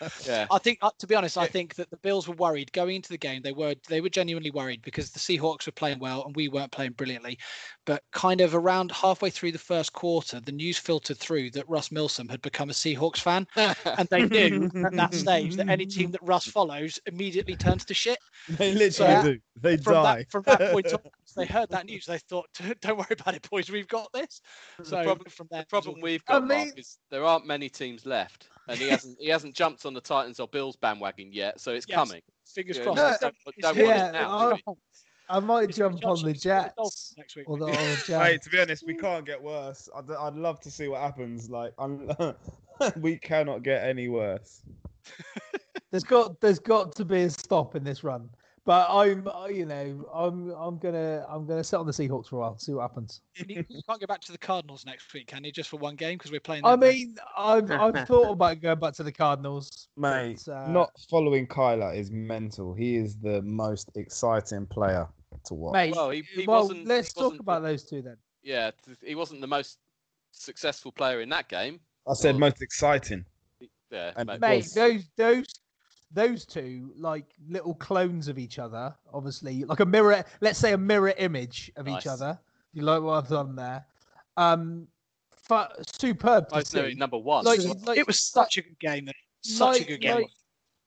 Yeah. 0.27 0.47
I 0.51 0.59
think, 0.59 0.79
uh, 0.83 0.91
to 0.99 1.07
be 1.07 1.15
honest, 1.15 1.37
I 1.37 1.47
think 1.47 1.75
that 1.75 1.91
the 1.91 1.97
Bills 1.99 2.27
were 2.29 2.35
worried 2.37 2.73
going 2.73 2.97
into 2.97 3.09
the 3.11 3.19
game. 3.19 3.43
They 3.43 3.53
were 3.53 3.75
they 3.89 4.01
were 4.01 4.09
genuinely 4.09 4.51
worried 4.51 4.81
because 4.83 5.11
the 5.11 5.19
Seahawks 5.19 5.67
were 5.67 5.73
playing 5.73 5.99
well 5.99 6.25
and 6.25 6.35
we 6.35 6.49
weren't 6.49 6.73
playing 6.73 6.93
brilliantly. 6.93 7.39
But 7.85 8.03
kind 8.13 8.41
of 8.41 8.55
around 8.55 8.91
halfway 8.93 9.31
through 9.31 9.53
the 9.53 9.59
first 9.59 9.93
quarter, 9.93 10.41
the 10.41 10.53
news 10.53 10.79
filtered 10.79 11.19
through 11.19 11.51
that 11.53 11.69
Russ 11.69 11.91
Milsom 11.93 12.29
had 12.29 12.41
become 12.43 12.71
a 12.71 12.73
Seahawks 12.73 13.19
fan, 13.19 13.47
and 13.57 14.09
they 14.09 14.27
knew 14.27 14.71
at 14.85 14.93
that 14.95 15.15
stage 15.15 15.57
that 15.57 15.69
any 15.69 15.87
team 15.87 16.11
that 16.13 16.23
Russ 16.23 16.47
follows 16.47 16.99
immediately 17.07 17.57
turns 17.57 17.85
to 17.87 17.95
shit. 17.95 18.19
they 18.49 18.73
literally 18.73 18.91
So, 18.91 19.23
do. 19.23 19.39
They 19.61 19.77
From 19.77 19.95
die. 19.95 20.17
that 20.17 20.31
from 20.31 20.43
that 20.47 20.73
point 20.73 20.93
on, 20.93 20.99
they 21.37 21.47
heard 21.47 21.69
that 21.71 21.87
news, 21.87 22.07
they 22.07 22.19
thought, 22.19 22.47
"Don't 22.81 22.97
worry 22.97 23.07
about 23.11 23.35
it, 23.35 23.49
boys. 23.51 23.71
We've 23.71 23.89
got 23.89 24.11
this." 24.13 24.41
So 24.83 25.03
problem- 25.03 25.31
from 25.31 25.49
there, 25.51 25.61
The 25.63 25.67
problem 25.67 26.01
we've 26.01 26.23
I 26.29 26.35
got, 26.35 26.47
Mark, 26.49 26.79
is 26.79 26.99
there 27.11 27.25
aren't 27.25 27.47
many 27.47 27.69
teams 27.69 28.07
left, 28.07 28.49
and 28.69 28.79
he 28.79 28.89
hasn't 28.89 29.17
he 29.21 29.29
hasn't 29.29 29.55
jumped 29.55 29.85
on 29.87 29.95
the 29.95 30.01
Titans 30.01 30.41
or 30.41 30.49
Bills 30.49 30.77
bandwagon 30.77 31.33
yet, 31.33 31.61
so 31.61 31.73
it's 31.73 31.87
Yes. 31.89 31.97
coming. 31.97 32.23
fingers 32.47 32.77
Yeah, 32.79 32.83
crossed. 32.85 32.97
No, 32.99 33.03
don't, 33.05 33.21
don't 33.21 33.33
it's- 33.59 33.65
want 33.77 33.77
yeah, 33.99 34.09
it 34.09 34.13
now. 34.13 34.39
I- 34.39 34.61
oh, 34.67 34.77
I 35.31 35.41
might 35.41 35.71
It's 35.71 35.79
jump 35.79 35.95
on 35.95 36.01
the 36.01 36.07
Johnson, 36.07 36.27
the 36.29 36.35
Jets 36.35 37.15
next 37.17 37.35
week. 37.37 37.49
or 37.49 37.57
the, 37.57 37.65
or 37.69 37.71
the 37.73 38.19
Hey, 38.23 38.37
to 38.37 38.51
be 38.51 38.61
honest, 38.61 38.87
we 38.87 38.95
can't 38.95 39.25
get 39.25 39.43
worse. 39.43 39.89
I'd, 39.97 40.11
I'd 40.11 40.35
love 40.37 40.61
to 40.61 40.71
see 40.71 40.87
what 40.89 41.01
happens. 41.01 41.49
Like, 41.49 41.73
we 42.97 43.17
cannot 43.17 43.63
get 43.63 43.83
any 43.89 44.09
worse. 44.09 44.61
There's 45.91 46.05
got 46.05 46.41
there's 46.41 46.59
got 46.59 46.95
to 46.97 47.05
be 47.05 47.23
a 47.23 47.31
stop 47.31 47.75
in 47.75 47.85
this 47.85 48.05
run. 48.05 48.29
But 48.67 48.87
I'm 48.89 49.29
uh, 49.29 49.47
you 49.47 49.67
know 49.67 50.09
I'm 50.15 50.51
I'm 50.53 50.79
gonna 50.79 51.27
I'm 51.29 51.47
gonna 51.47 51.63
sit 51.63 51.77
on 51.77 51.85
the 51.87 51.93
Seahawks 51.93 52.29
for 52.29 52.37
a 52.37 52.39
while, 52.41 52.59
see 52.59 52.73
what 52.73 52.83
happens. 52.83 53.21
you, 53.35 53.63
you 53.69 53.83
can't 53.87 54.01
go 54.01 54.07
back 54.07 54.23
to 54.23 54.33
the 54.33 54.39
Cardinals 54.39 54.87
next 54.87 55.13
week, 55.13 55.27
can 55.27 55.45
you? 55.45 55.53
Just 55.53 55.69
for 55.69 55.77
one 55.77 55.97
game 55.97 56.17
because 56.17 56.31
we're 56.31 56.41
playing. 56.41 56.65
I 56.65 56.75
mean 56.77 57.17
I've 57.37 57.71
I've 57.71 58.07
thought 58.09 58.31
about 58.31 58.63
going 58.63 58.79
back 58.81 58.95
to 58.95 59.03
the 59.03 59.13
Cardinals. 59.13 59.89
Mate, 59.99 60.43
but, 60.47 60.53
uh, 60.53 60.69
not 60.69 60.91
following 61.11 61.47
Kyler 61.47 61.95
is 61.95 62.11
mental. 62.11 62.73
He 62.73 62.97
is 62.97 63.17
the 63.17 63.43
most 63.43 63.91
exciting 63.97 64.65
player 64.67 65.07
to 65.45 65.55
watch. 65.55 65.75
mate. 65.75 65.95
Well, 65.95 66.11
he- 66.11 66.23
he 66.35 66.47
well, 66.47 66.63
wasn't- 66.63 66.87
let's 66.87 67.09
he 67.09 67.15
talk 67.15 67.23
wasn't 67.25 67.41
about 67.41 67.63
those 67.63 67.85
two 67.85 68.01
then. 68.01 68.17
Yeah, 68.43 68.71
he 69.03 69.15
wasn't 69.15 69.43
the 69.43 69.47
most 69.47 69.79
successful 70.33 70.91
player 70.91 71.21
in 71.21 71.29
that 71.31 71.49
game. 71.49 71.81
I 72.09 72.15
said 72.15 72.35
well- 72.37 72.41
most 72.41 72.63
exciting. 72.63 73.27
Yeah, 73.91 74.13
And- 74.17 74.27
mate. 74.29 74.41
Mate, 74.41 74.69
those 74.75 75.05
those 75.17 75.47
those 76.13 76.45
two 76.45 76.93
like 76.97 77.27
little 77.49 77.75
clones 77.75 78.29
of 78.29 78.39
each 78.39 78.59
other, 78.59 78.95
obviously, 79.13 79.65
like 79.65 79.81
a 79.81 79.87
mirror. 79.87 80.25
Let's 80.41 80.59
say 80.59 80.73
a 80.73 80.79
mirror 80.79 81.15
image 81.19 81.73
of 81.77 81.87
Nice. 81.87 82.03
each 82.03 82.07
other. 82.07 82.39
You 82.73 82.83
like 82.83 83.03
what 83.03 83.13
I've 83.25 83.29
done 83.29 83.55
there? 83.57 83.85
Um, 84.37 84.89
fu- 85.31 85.83
superb 85.99 86.49
to 86.49 86.55
both 86.57 86.75
know 86.75 86.89
see. 86.89 86.95
number 86.95 87.19
one. 87.19 87.45
Like, 87.45 87.61
it 87.97 88.07
was 88.07 88.21
such 88.21 88.59
a 88.59 88.63
good 88.63 88.79
game. 88.79 89.05
Though. 89.07 89.13
Such 89.43 89.81
a 89.81 89.85
good 89.85 90.01
game. 90.01 90.15
like- 90.17 90.31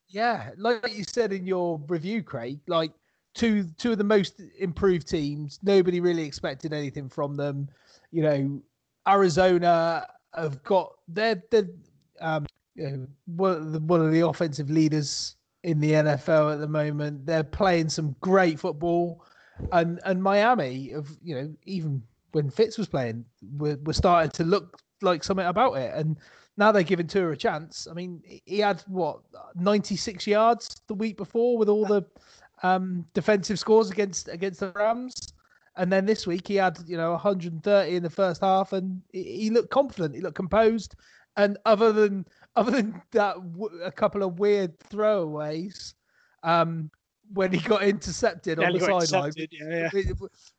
yeah, 0.10 0.52
like 0.58 0.96
you 0.96 1.04
said 1.04 1.34
in 1.34 1.46
your 1.46 1.82
review, 1.88 2.24
Craig, 2.24 2.60
like 2.68 2.92
two 3.34 3.66
two 3.78 3.92
of 3.92 3.98
the 3.98 4.04
most 4.06 4.42
improved 4.58 5.08
teams. 5.08 5.60
Nobody 5.64 6.00
really 6.00 6.24
expected 6.24 6.72
anything 6.74 7.10
from 7.10 7.36
them. 7.36 7.68
You 8.12 8.24
know, 8.24 8.62
Arizona 9.06 10.08
have 10.34 10.64
got 10.64 10.94
they're 11.10 11.44
they're 11.52 11.68
um 12.22 12.46
you 12.78 12.90
know, 12.90 13.08
one 13.26 13.52
of 13.52 13.72
the, 13.74 13.80
one 13.80 14.06
of 14.06 14.12
the 14.12 14.22
offensive 14.22 14.70
leaders 14.70 15.36
in 15.64 15.80
the 15.80 15.92
NFL 15.92 16.54
at 16.54 16.60
the 16.60 16.68
moment. 16.68 17.26
They're 17.26 17.44
playing 17.44 17.90
some 17.90 18.16
great 18.22 18.60
football, 18.60 19.26
and 19.72 20.00
and 20.06 20.22
Miami 20.22 20.92
of 20.92 21.10
you 21.22 21.36
know 21.36 21.54
even 21.66 22.02
when 22.32 22.50
Fitz 22.50 22.78
was 22.78 22.88
playing, 22.88 23.26
we're, 23.58 23.78
we're 23.84 23.94
starting 23.94 24.32
to 24.32 24.44
look 24.44 24.80
like 25.02 25.24
something 25.24 25.46
about 25.46 25.74
it. 25.74 25.92
And 25.96 26.18
now 26.58 26.72
they're 26.72 26.84
giving 26.84 27.08
Tua 27.08 27.32
a 27.32 27.36
chance. 27.36 27.88
I 27.90 27.94
mean, 27.94 28.22
he 28.46 28.60
had 28.60 28.82
what 28.88 29.20
96 29.56 30.28
yards 30.28 30.82
the 30.88 30.94
week 30.94 31.18
before 31.18 31.58
with 31.58 31.70
all 31.70 31.86
the 31.86 32.04
um, 32.64 33.06
defensive 33.14 33.60
scores 33.60 33.90
against 33.90 34.28
against 34.28 34.60
the 34.60 34.72
Rams, 34.72 35.34
and 35.76 35.92
then 35.92 36.06
this 36.06 36.26
week 36.26 36.48
he 36.48 36.56
had 36.56 36.80
you 36.88 36.98
know 36.98 37.12
130 37.12 37.96
in 37.96 38.04
the 38.04 38.10
first 38.10 38.42
half, 38.42 38.74
and 38.74 39.02
he, 39.12 39.24
he 39.24 39.50
looked 39.50 39.70
confident. 39.70 40.16
He 40.16 40.22
looked 40.22 40.36
composed, 40.36 40.96
and 41.36 41.58
other 41.66 41.92
than 41.92 42.26
other 42.58 42.72
than 42.72 43.02
that, 43.12 43.36
w- 43.54 43.82
a 43.84 43.92
couple 43.92 44.24
of 44.24 44.40
weird 44.40 44.78
throwaways. 44.80 45.94
Um, 46.44 46.92
when 47.34 47.52
he 47.52 47.60
got 47.60 47.84
intercepted 47.84 48.60
on 48.60 48.72
the 48.72 48.80
sideline, 48.80 49.34
yeah, 49.36 49.48
yeah. 49.70 49.90
which, 49.92 50.08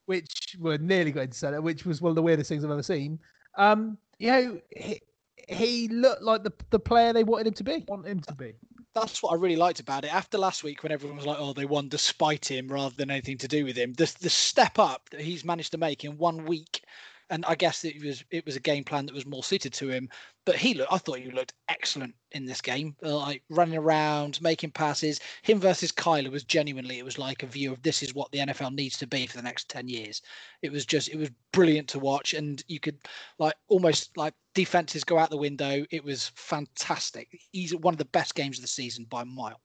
which 0.05 0.55
were 0.59 0.77
nearly 0.77 1.11
going 1.11 1.29
to 1.29 1.37
centre, 1.37 1.61
which 1.61 1.85
was 1.85 2.01
one 2.01 2.09
of 2.11 2.15
the 2.15 2.21
weirdest 2.21 2.47
things 2.49 2.63
I've 2.63 2.71
ever 2.71 2.83
seen. 2.83 3.19
Um, 3.57 3.97
you 4.19 4.31
know, 4.31 4.61
he, 4.75 5.01
he 5.47 5.87
looked 5.87 6.21
like 6.21 6.43
the 6.43 6.53
the 6.69 6.79
player 6.79 7.11
they 7.13 7.23
wanted 7.23 7.47
him 7.47 7.53
to 7.55 7.63
be. 7.63 7.85
Want 7.87 8.05
him 8.05 8.19
to 8.21 8.35
be. 8.35 8.53
that's 8.93 9.23
what 9.23 9.31
I 9.31 9.35
really 9.35 9.55
liked 9.55 9.79
about 9.79 10.03
it. 10.05 10.13
After 10.13 10.37
last 10.37 10.63
week, 10.63 10.83
when 10.83 10.91
everyone 10.91 11.17
was 11.17 11.25
like, 11.25 11.37
"Oh, 11.39 11.53
they 11.53 11.65
won 11.65 11.89
despite 11.89 12.45
him 12.49 12.67
rather 12.67 12.95
than 12.95 13.09
anything 13.11 13.37
to 13.39 13.47
do 13.47 13.65
with 13.65 13.75
him," 13.75 13.93
the 13.93 14.13
the 14.21 14.29
step 14.29 14.77
up 14.77 15.09
that 15.09 15.21
he's 15.21 15.43
managed 15.45 15.71
to 15.71 15.77
make 15.77 16.03
in 16.03 16.17
one 16.17 16.45
week, 16.45 16.83
and 17.29 17.45
I 17.45 17.55
guess 17.55 17.85
it 17.85 18.01
was 18.03 18.23
it 18.31 18.45
was 18.45 18.55
a 18.55 18.59
game 18.59 18.83
plan 18.83 19.05
that 19.05 19.15
was 19.15 19.25
more 19.25 19.43
suited 19.43 19.73
to 19.73 19.89
him. 19.89 20.09
But 20.45 20.55
he 20.55 20.73
looked, 20.73 20.91
I 20.91 20.97
thought 20.97 21.19
he 21.19 21.29
looked 21.29 21.53
excellent 21.67 22.15
in 22.31 22.45
this 22.45 22.61
game, 22.61 22.95
uh, 23.03 23.15
like 23.17 23.43
running 23.49 23.77
around, 23.77 24.41
making 24.41 24.71
passes. 24.71 25.19
Him 25.43 25.59
versus 25.59 25.91
Kyler 25.91 26.31
was 26.31 26.43
genuinely, 26.43 26.97
it 26.97 27.05
was 27.05 27.19
like 27.19 27.43
a 27.43 27.47
view 27.47 27.71
of 27.71 27.83
this 27.83 28.01
is 28.01 28.15
what 28.15 28.31
the 28.31 28.39
NFL 28.39 28.73
needs 28.73 28.97
to 28.97 29.07
be 29.07 29.27
for 29.27 29.37
the 29.37 29.43
next 29.43 29.69
ten 29.69 29.87
years. 29.87 30.21
It 30.61 30.71
was 30.71 30.85
just, 30.85 31.09
it 31.09 31.17
was 31.17 31.29
brilliant 31.51 31.87
to 31.89 31.99
watch, 31.99 32.33
and 32.33 32.63
you 32.67 32.79
could 32.79 32.97
like 33.37 33.53
almost 33.67 34.17
like 34.17 34.33
defenses 34.55 35.03
go 35.03 35.19
out 35.19 35.29
the 35.29 35.37
window. 35.37 35.85
It 35.91 36.03
was 36.03 36.31
fantastic. 36.35 37.27
He's 37.51 37.75
one 37.75 37.93
of 37.93 37.99
the 37.99 38.05
best 38.05 38.33
games 38.33 38.57
of 38.57 38.63
the 38.63 38.67
season 38.67 39.05
by 39.09 39.21
a 39.21 39.25
mile. 39.25 39.61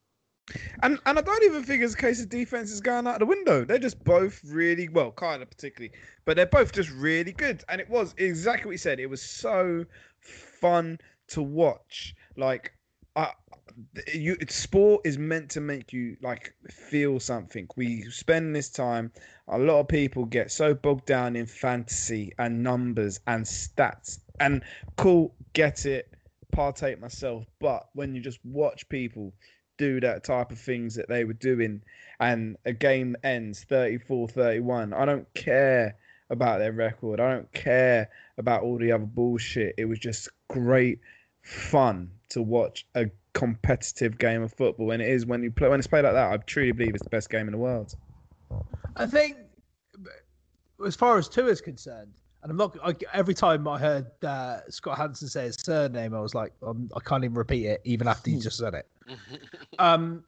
And 0.83 0.99
and 1.05 1.17
I 1.17 1.21
don't 1.21 1.43
even 1.43 1.63
think 1.63 1.81
it's 1.81 1.95
a 1.95 1.97
case 1.97 2.21
of 2.21 2.29
defense 2.29 2.71
is 2.71 2.79
going 2.79 3.07
out 3.07 3.19
the 3.19 3.25
window. 3.25 3.65
They're 3.65 3.79
just 3.79 4.03
both 4.03 4.41
really 4.43 4.87
well, 4.89 5.11
Kyler 5.11 5.49
particularly, 5.49 5.91
but 6.23 6.35
they're 6.35 6.45
both 6.45 6.71
just 6.71 6.91
really 6.91 7.31
good. 7.31 7.63
And 7.67 7.81
it 7.81 7.89
was 7.89 8.13
exactly 8.17 8.67
what 8.67 8.71
you 8.73 8.77
said. 8.77 8.99
It 8.99 9.09
was 9.09 9.23
so 9.23 9.85
fun 10.19 10.99
to 11.29 11.41
watch. 11.41 12.15
Like, 12.37 12.73
I, 13.15 13.31
you, 14.13 14.37
sport 14.47 15.01
is 15.03 15.17
meant 15.17 15.49
to 15.51 15.61
make 15.61 15.91
you 15.91 16.15
like 16.21 16.53
feel 16.69 17.19
something. 17.19 17.67
We 17.75 18.03
spend 18.03 18.55
this 18.55 18.69
time. 18.69 19.11
A 19.47 19.57
lot 19.57 19.79
of 19.79 19.87
people 19.87 20.25
get 20.25 20.51
so 20.51 20.73
bogged 20.73 21.05
down 21.05 21.35
in 21.35 21.45
fantasy 21.45 22.31
and 22.37 22.61
numbers 22.61 23.19
and 23.27 23.45
stats. 23.45 24.19
And 24.39 24.63
cool, 24.97 25.33
get 25.53 25.85
it, 25.85 26.09
partake 26.51 27.01
myself. 27.01 27.45
But 27.59 27.87
when 27.93 28.13
you 28.13 28.21
just 28.21 28.39
watch 28.43 28.87
people 28.89 29.33
do 29.77 29.99
that 30.01 30.23
type 30.23 30.51
of 30.51 30.59
things 30.59 30.95
that 30.95 31.07
they 31.09 31.23
were 31.23 31.33
doing. 31.33 31.81
And 32.19 32.57
a 32.65 32.73
game 32.73 33.15
ends 33.23 33.65
34-31 33.69 34.93
i 34.93 35.03
don't 35.05 35.31
care 35.33 35.97
about 36.29 36.59
their 36.59 36.71
record. 36.71 37.19
I 37.19 37.33
don't 37.33 37.51
care 37.53 38.09
about 38.37 38.63
all 38.63 38.77
the 38.77 38.91
other 38.91 39.05
bullshit. 39.05 39.75
It 39.77 39.85
was 39.85 39.99
just 39.99 40.29
great 40.47 40.99
fun 41.41 42.09
to 42.29 42.41
watch 42.41 42.85
a 42.95 43.05
competitive 43.33 44.17
game 44.17 44.41
of 44.41 44.53
football. 44.53 44.91
And 44.91 45.01
it 45.01 45.09
is 45.09 45.25
when 45.25 45.43
you 45.43 45.51
play 45.51 45.69
when 45.69 45.79
it's 45.79 45.87
played 45.87 46.03
like 46.03 46.13
that 46.13 46.31
i 46.31 46.37
truly 46.37 46.71
believe 46.71 46.95
it's 46.95 47.03
the 47.03 47.09
best 47.09 47.29
game 47.29 47.47
in 47.47 47.51
the 47.51 47.57
world. 47.57 47.93
I 48.95 49.05
think, 49.05 49.37
as 50.85 50.95
far 50.95 51.17
as 51.17 51.27
Tua 51.27 51.47
is 51.47 51.61
concerned, 51.61 52.11
and 52.43 52.51
I'm 52.51 52.57
not. 52.57 52.77
I, 52.83 52.95
every 53.13 53.33
time 53.33 53.67
I 53.67 53.77
heard 53.77 54.05
uh, 54.23 54.59
Scott 54.69 54.97
Hanson 54.97 55.27
say 55.27 55.45
his 55.45 55.55
surname, 55.55 56.13
I 56.13 56.21
was 56.21 56.33
like, 56.33 56.53
um, 56.65 56.89
I 56.95 56.99
can't 56.99 57.23
even 57.23 57.35
repeat 57.35 57.65
it, 57.65 57.81
even 57.83 58.07
after 58.07 58.29
you 58.29 58.39
just 58.39 58.57
said 58.57 58.73
it. 58.73 58.87
Um, 59.79 60.23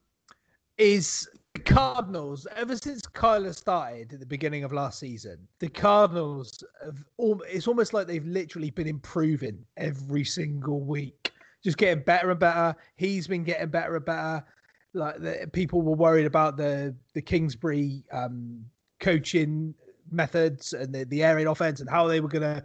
is 0.77 1.27
Cardinals 1.65 2.47
ever 2.55 2.75
since 2.77 3.01
Kyler 3.03 3.55
started 3.55 4.13
at 4.13 4.19
the 4.19 4.25
beginning 4.25 4.63
of 4.63 4.73
last 4.73 4.99
season? 4.99 5.47
The 5.59 5.69
Cardinals 5.69 6.63
have. 6.83 7.03
al- 7.19 7.41
It's 7.47 7.67
almost 7.67 7.93
like 7.93 8.07
they've 8.07 8.25
literally 8.25 8.71
been 8.71 8.87
improving 8.87 9.65
every 9.77 10.23
single 10.23 10.81
week, 10.81 11.31
just 11.63 11.77
getting 11.77 12.03
better 12.03 12.31
and 12.31 12.39
better. 12.39 12.75
He's 12.97 13.27
been 13.27 13.43
getting 13.43 13.69
better 13.69 13.95
and 13.95 14.05
better. 14.05 14.45
Like 14.93 15.19
the, 15.19 15.49
people 15.53 15.81
were 15.81 15.95
worried 15.95 16.25
about 16.25 16.57
the 16.57 16.95
the 17.13 17.21
Kingsbury 17.21 18.03
um, 18.11 18.63
coaching 18.99 19.73
methods 20.11 20.73
and 20.73 20.93
the, 20.93 21.03
the 21.05 21.23
air 21.23 21.35
raid 21.35 21.47
offense 21.47 21.81
and 21.81 21.89
how 21.89 22.07
they 22.07 22.19
were 22.21 22.29
gonna 22.29 22.63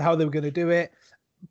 how 0.00 0.14
they 0.14 0.24
were 0.24 0.30
gonna 0.30 0.50
do 0.50 0.70
it. 0.70 0.92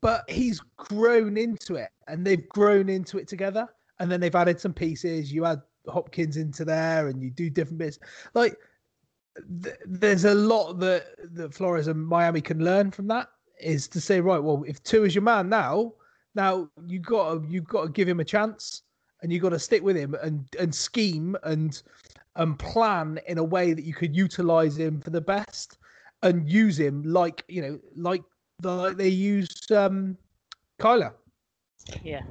But 0.02 0.30
he's 0.30 0.60
grown 0.78 1.38
into 1.38 1.76
it 1.76 1.90
and 2.08 2.26
they've 2.26 2.48
grown 2.50 2.90
into 2.90 3.18
it 3.18 3.28
together. 3.28 3.68
And 4.00 4.12
then 4.12 4.20
they've 4.20 4.36
added 4.36 4.60
some 4.60 4.74
pieces. 4.74 5.32
You 5.32 5.46
add 5.46 5.62
Hopkins 5.88 6.38
into 6.38 6.66
there 6.66 7.08
and 7.08 7.22
you 7.22 7.30
do 7.30 7.50
different 7.50 7.80
bits. 7.80 8.00
Like 8.34 8.58
th- 9.64 9.76
there's 9.86 10.26
a 10.26 10.34
lot 10.34 10.74
that 10.80 11.06
that 11.34 11.54
Flores 11.54 11.88
and 11.88 12.06
Miami 12.06 12.42
can 12.42 12.64
learn 12.64 12.92
from 12.92 13.08
that 13.08 13.28
is 13.60 13.88
to 13.90 14.02
say, 14.02 14.22
right, 14.22 14.42
well, 14.42 14.64
if 14.68 14.82
Tua 14.84 15.06
is 15.06 15.16
your 15.16 15.24
man 15.24 15.50
now, 15.50 15.94
now 16.36 16.70
you 16.86 17.00
got 17.00 17.34
to 17.34 17.48
you 17.50 17.62
got 17.62 17.84
to 17.84 17.90
give 17.90 18.08
him 18.08 18.20
a 18.20 18.26
chance 18.26 18.84
and 19.22 19.32
you've 19.32 19.42
got 19.42 19.50
to 19.50 19.60
stick 19.60 19.84
with 19.84 19.96
him 19.96 20.16
and 20.22 20.48
and 20.60 20.74
scheme 20.74 21.36
and 21.44 21.82
and 22.36 22.60
plan 22.60 23.20
in 23.28 23.40
a 23.40 23.44
way 23.44 23.74
that 23.74 23.84
you 23.84 23.94
could 23.94 24.16
utilize 24.16 24.78
him 24.78 25.02
for 25.02 25.10
the 25.10 25.22
best 25.22 25.78
and 26.22 26.50
use 26.50 26.80
him 26.80 27.04
like 27.04 27.44
you 27.48 27.62
know 27.62 27.80
like 27.96 28.24
like 28.62 28.98
they 28.98 29.08
use 29.08 29.50
um 29.72 30.18
Kyler. 30.80 31.14
Yeah. 32.04 32.24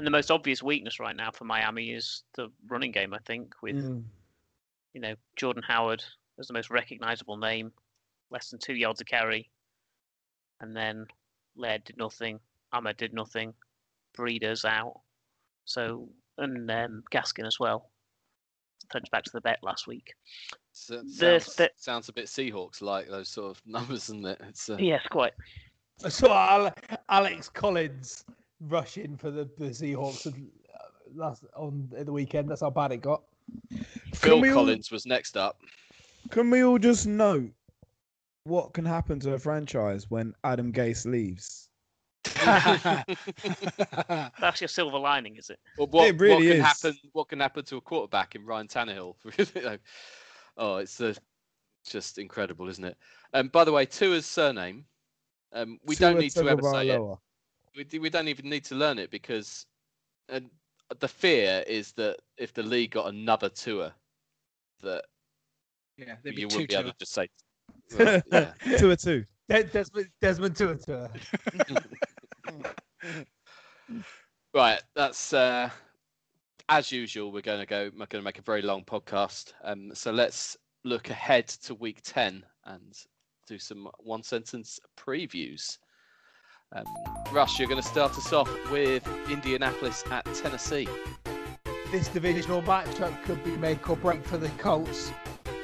And 0.00 0.06
the 0.06 0.10
most 0.10 0.30
obvious 0.30 0.62
weakness 0.62 0.98
right 0.98 1.14
now 1.14 1.30
for 1.30 1.44
Miami 1.44 1.90
is 1.90 2.22
the 2.34 2.48
running 2.70 2.90
game, 2.90 3.12
I 3.12 3.18
think, 3.26 3.52
with 3.62 3.76
you 4.94 5.00
know, 5.02 5.14
Jordan 5.36 5.62
Howard 5.68 6.02
as 6.38 6.46
the 6.46 6.54
most 6.54 6.70
recognizable 6.70 7.36
name, 7.36 7.70
less 8.30 8.48
than 8.48 8.58
two 8.58 8.72
yards 8.72 9.02
a 9.02 9.04
carry. 9.04 9.50
And 10.62 10.74
then 10.74 11.04
Laird 11.54 11.84
did 11.84 11.98
nothing. 11.98 12.40
Ahmed 12.72 12.96
did 12.96 13.12
nothing. 13.12 13.52
Breida's 14.16 14.64
out. 14.64 15.00
So, 15.66 16.08
and 16.38 16.70
um, 16.70 17.02
Gaskin 17.12 17.46
as 17.46 17.60
well. 17.60 17.90
Touch 18.90 19.06
back 19.10 19.24
to 19.24 19.30
the 19.34 19.42
bet 19.42 19.58
last 19.62 19.86
week. 19.86 20.14
So, 20.72 21.02
The- 21.02 21.40
sounds, 21.40 21.56
the- 21.56 21.70
sounds 21.76 22.08
a 22.08 22.14
bit 22.14 22.24
Seahawks 22.24 22.80
like 22.80 23.06
those 23.10 23.28
sort 23.28 23.50
of 23.50 23.60
numbers, 23.66 24.04
isn't 24.04 24.24
it? 24.24 24.40
It's 24.48 24.70
uh, 24.70 24.78
Yes, 24.80 25.02
quite. 25.10 25.34
I 26.02 26.08
saw 26.08 26.70
Alex 27.10 27.50
Collins 27.50 28.24
rush 28.68 28.98
in 28.98 29.16
for 29.16 29.30
the, 29.30 29.48
the 29.58 29.66
Seahawks 29.66 30.26
uh, 30.26 30.32
last 31.14 31.44
on 31.56 31.88
the 31.92 32.12
weekend. 32.12 32.48
That's 32.48 32.60
how 32.60 32.70
bad 32.70 32.92
it 32.92 32.98
got. 33.02 33.22
Phil 34.14 34.40
we 34.40 34.48
all- 34.50 34.54
Collins 34.56 34.90
was 34.90 35.06
next 35.06 35.36
up. 35.36 35.60
Can 36.30 36.50
we 36.50 36.62
all 36.62 36.78
just 36.78 37.06
note 37.06 37.50
what 38.44 38.72
can 38.72 38.84
happen 38.84 39.18
to 39.20 39.32
a 39.34 39.38
franchise 39.38 40.10
when 40.10 40.34
Adam 40.44 40.72
Gase 40.72 41.06
leaves? 41.06 41.68
That's 44.40 44.60
your 44.60 44.68
silver 44.68 44.98
lining, 44.98 45.36
is 45.36 45.50
it? 45.50 45.58
Well, 45.78 45.88
what, 45.88 46.08
It 46.08 46.20
really 46.20 46.34
what 46.34 46.42
can 46.42 46.52
is. 46.52 46.62
happen? 46.64 46.98
What 47.12 47.28
can 47.28 47.40
happen 47.40 47.64
to 47.64 47.76
a 47.76 47.80
quarterback 47.80 48.34
in 48.34 48.44
Ryan 48.44 48.68
Tannehill? 48.68 49.14
You 49.54 49.78
oh, 50.56 50.76
it's 50.76 51.00
uh, 51.00 51.14
just 51.88 52.18
incredible, 52.18 52.68
isn't 52.68 52.84
it? 52.84 52.96
Um, 53.32 53.48
by 53.48 53.64
the 53.64 53.72
way, 53.72 53.86
Tua's 53.86 54.26
surname, 54.26 54.84
um, 55.52 55.78
we 55.84 55.96
don't 55.96 56.12
Tua 56.12 56.20
need 56.20 56.30
to 56.32 56.48
ever 56.48 56.62
say 56.62 56.88
it. 56.90 57.00
Tagovailoa. 57.76 57.92
We, 57.92 57.98
we 57.98 58.10
don't 58.10 58.28
even 58.28 58.48
need 58.48 58.64
to 58.66 58.74
learn 58.74 58.98
it 58.98 59.10
because 59.10 59.66
uh, 60.32 60.40
the 60.98 61.08
fear 61.08 61.64
is 61.66 61.92
that 61.92 62.16
if 62.36 62.52
the 62.52 62.62
league 62.62 62.92
got 62.92 63.08
another 63.08 63.48
Tua, 63.48 63.94
that 64.82 65.04
yeah, 65.96 66.16
you 66.24 66.46
wouldn't 66.46 66.68
be 66.68 66.74
able 66.74 66.84
to 66.84 66.92
to 66.92 66.98
just 66.98 67.12
say. 67.12 67.28
Well, 67.98 68.22
yeah. 68.32 68.52
Two 68.78 68.90
or 68.90 68.96
two. 68.96 69.24
De- 69.48 69.64
Desmond, 69.64 70.08
Desmond 70.20 70.56
Tua 70.56 70.76
Tua. 70.76 71.10
Right, 74.52 74.82
that's 74.96 75.32
uh, 75.32 75.70
as 76.68 76.90
usual. 76.90 77.30
We're 77.30 77.40
going 77.40 77.60
to 77.60 77.66
go. 77.66 77.90
We're 77.92 78.06
going 78.06 78.20
to 78.20 78.22
make 78.22 78.38
a 78.38 78.42
very 78.42 78.62
long 78.62 78.84
podcast. 78.84 79.52
Um, 79.62 79.92
so 79.94 80.10
let's 80.10 80.56
look 80.84 81.10
ahead 81.10 81.46
to 81.46 81.74
week 81.74 82.00
ten 82.02 82.44
and 82.64 82.96
do 83.46 83.58
some 83.58 83.88
one 83.98 84.24
sentence 84.24 84.80
previews. 84.96 85.78
Um, 86.72 86.84
Rush, 87.32 87.58
you're 87.58 87.68
going 87.68 87.82
to 87.82 87.88
start 87.88 88.16
us 88.16 88.32
off 88.32 88.48
with 88.70 89.04
Indianapolis 89.28 90.04
at 90.12 90.24
Tennessee. 90.34 90.86
This 91.90 92.06
divisional 92.06 92.62
matchup 92.62 93.20
could 93.24 93.42
be 93.42 93.56
make 93.56 93.90
or 93.90 93.96
break 93.96 94.24
for 94.24 94.38
the 94.38 94.48
Colts. 94.50 95.12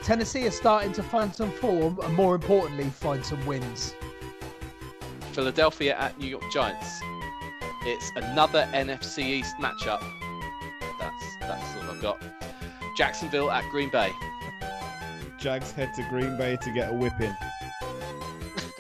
Tennessee 0.02 0.48
are 0.48 0.50
starting 0.50 0.92
to 0.94 1.04
find 1.04 1.32
some 1.32 1.52
form 1.52 2.00
and, 2.02 2.12
more 2.14 2.34
importantly, 2.34 2.90
find 2.90 3.24
some 3.24 3.44
wins. 3.46 3.94
Philadelphia 5.30 5.96
at 5.96 6.18
New 6.18 6.26
York 6.26 6.42
Giants. 6.52 7.00
It's 7.82 8.10
another 8.16 8.68
NFC 8.72 9.20
East 9.20 9.54
matchup. 9.60 10.02
That's 10.98 11.24
that's 11.40 11.76
all 11.76 11.90
I've 11.90 12.02
got. 12.02 12.20
Jacksonville 12.96 13.52
at 13.52 13.62
Green 13.70 13.90
Bay. 13.90 14.10
Jags 15.38 15.70
head 15.70 15.94
to 15.94 16.02
Green 16.08 16.36
Bay 16.36 16.56
to 16.62 16.72
get 16.72 16.90
a 16.90 16.92
whipping. 16.92 17.36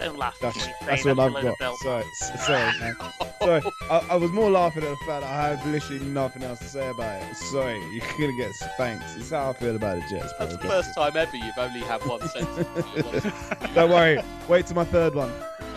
Don't 0.06 0.18
laugh. 0.18 0.38
That's, 0.40 0.56
when 0.56 0.68
you 0.68 0.74
say 0.80 0.86
that's 0.86 1.02
that 1.04 1.18
all 1.18 1.20
I've 1.20 1.30
below 1.32 1.42
got. 1.42 1.58
the 1.58 1.64
belt. 1.64 1.78
Sorry, 1.80 2.04
sorry, 2.46 2.78
man. 2.78 2.96
Sorry, 3.42 3.62
I, 3.90 4.06
I 4.10 4.16
was 4.16 4.30
more 4.32 4.50
laughing 4.50 4.82
at 4.82 4.88
the 4.90 4.96
fact 5.04 5.20
that 5.20 5.24
I 5.24 5.48
have 5.50 5.66
literally 5.66 6.04
nothing 6.06 6.42
else 6.42 6.58
to 6.60 6.64
say 6.68 6.88
about 6.88 7.22
it. 7.22 7.36
Sorry, 7.36 7.78
you're 7.92 8.04
gonna 8.18 8.36
get 8.36 8.50
spanked. 8.54 9.04
It's 9.16 9.30
how 9.30 9.50
I 9.50 9.52
feel 9.52 9.76
about 9.76 9.96
the 9.96 10.02
Jets, 10.08 10.32
bro. 10.38 10.46
That's 10.46 10.56
the 10.62 10.68
first 10.68 10.94
time 10.94 11.16
ever 11.16 11.36
you've 11.36 11.58
only 11.58 11.80
had 11.80 12.02
one 12.06 12.26
sentence. 12.28 13.26
Don't 13.74 13.90
worry. 13.90 14.18
Wait 14.48 14.66
till 14.66 14.74
my 14.76 14.84
third 14.84 15.14
one. 15.14 15.30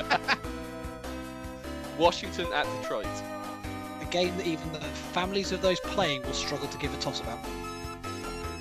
Washington 1.97 2.47
at 2.53 2.65
Detroit. 2.81 3.05
a 4.01 4.05
game 4.09 4.35
that 4.37 4.47
even 4.47 4.71
the 4.71 4.79
families 4.79 5.51
of 5.51 5.61
those 5.61 5.79
playing 5.81 6.21
will 6.23 6.33
struggle 6.33 6.67
to 6.69 6.77
give 6.77 6.93
a 6.93 6.97
toss 6.97 7.19
about. 7.19 7.39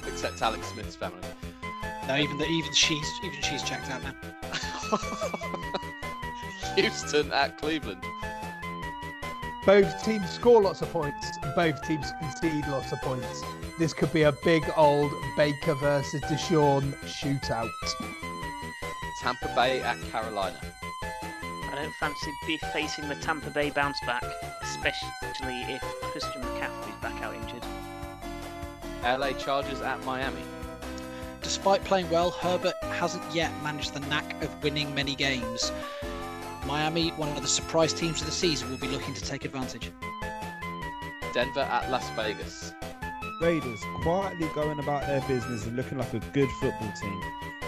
Except 0.07 0.43
Alex 0.43 0.67
Smith's 0.69 0.97
family. 0.97 1.21
No, 2.09 2.17
even 2.17 2.37
the, 2.39 2.47
even 2.47 2.73
she's 2.73 3.07
even 3.23 3.41
she's 3.43 3.63
checked 3.63 3.91
out 3.91 4.03
now. 4.03 4.15
Houston 6.81 7.33
at 7.33 7.59
Cleveland. 7.59 8.05
Both 9.67 10.05
teams 10.05 10.31
score 10.31 10.63
lots 10.63 10.81
of 10.81 10.93
points. 10.93 11.27
Both 11.57 11.83
teams 11.83 12.07
concede 12.21 12.67
lots 12.69 12.93
of 12.93 13.01
points. 13.03 13.43
This 13.81 13.93
could 13.93 14.13
be 14.13 14.23
a 14.23 14.33
big 14.45 14.63
old 14.77 15.11
Baker 15.37 15.75
versus 15.75 16.21
Deshaun 16.23 16.95
shootout. 17.05 17.69
Tampa 19.21 19.53
Bay 19.57 19.81
at 19.83 20.01
Carolina. 20.13 20.61
I 21.03 21.73
don't 21.75 21.93
fancy 21.95 22.31
be 22.47 22.59
facing 22.73 23.09
the 23.09 23.17
Tampa 23.17 23.51
Bay 23.51 23.71
bounce 23.71 23.99
back, 24.07 24.23
especially 24.63 25.63
if 25.63 25.83
Christian 26.13 26.43
McCaffrey's 26.43 27.03
back 27.03 27.21
out 27.23 27.35
injured. 27.35 27.65
LA 29.03 29.33
Chargers 29.33 29.81
at 29.81 30.05
Miami. 30.05 30.43
Despite 31.43 31.83
playing 31.83 32.09
well, 32.11 32.31
Herbert 32.31 32.75
hasn't 32.85 33.25
yet 33.35 33.53
managed 33.65 33.95
the 33.95 34.01
knack 34.01 34.41
of 34.43 34.63
winning 34.63 34.95
many 34.95 35.17
games. 35.17 35.73
Miami, 36.69 37.09
one 37.13 37.31
of 37.31 37.41
the 37.41 37.49
surprise 37.49 37.95
teams 37.95 38.21
of 38.21 38.27
the 38.27 38.33
season, 38.33 38.69
will 38.69 38.77
be 38.77 38.89
looking 38.89 39.15
to 39.15 39.25
take 39.25 39.47
advantage. 39.47 39.91
Denver 41.33 41.61
at 41.61 41.91
Las 41.91 42.07
Vegas. 42.11 42.75
Raiders 43.41 43.81
quietly 44.03 44.51
going 44.55 44.79
about 44.79 45.07
their 45.07 45.23
business 45.23 45.65
and 45.65 45.77
looking 45.77 45.97
like 45.97 46.13
a 46.13 46.21
good 46.35 46.51
football 46.61 46.93
team. 47.01 47.23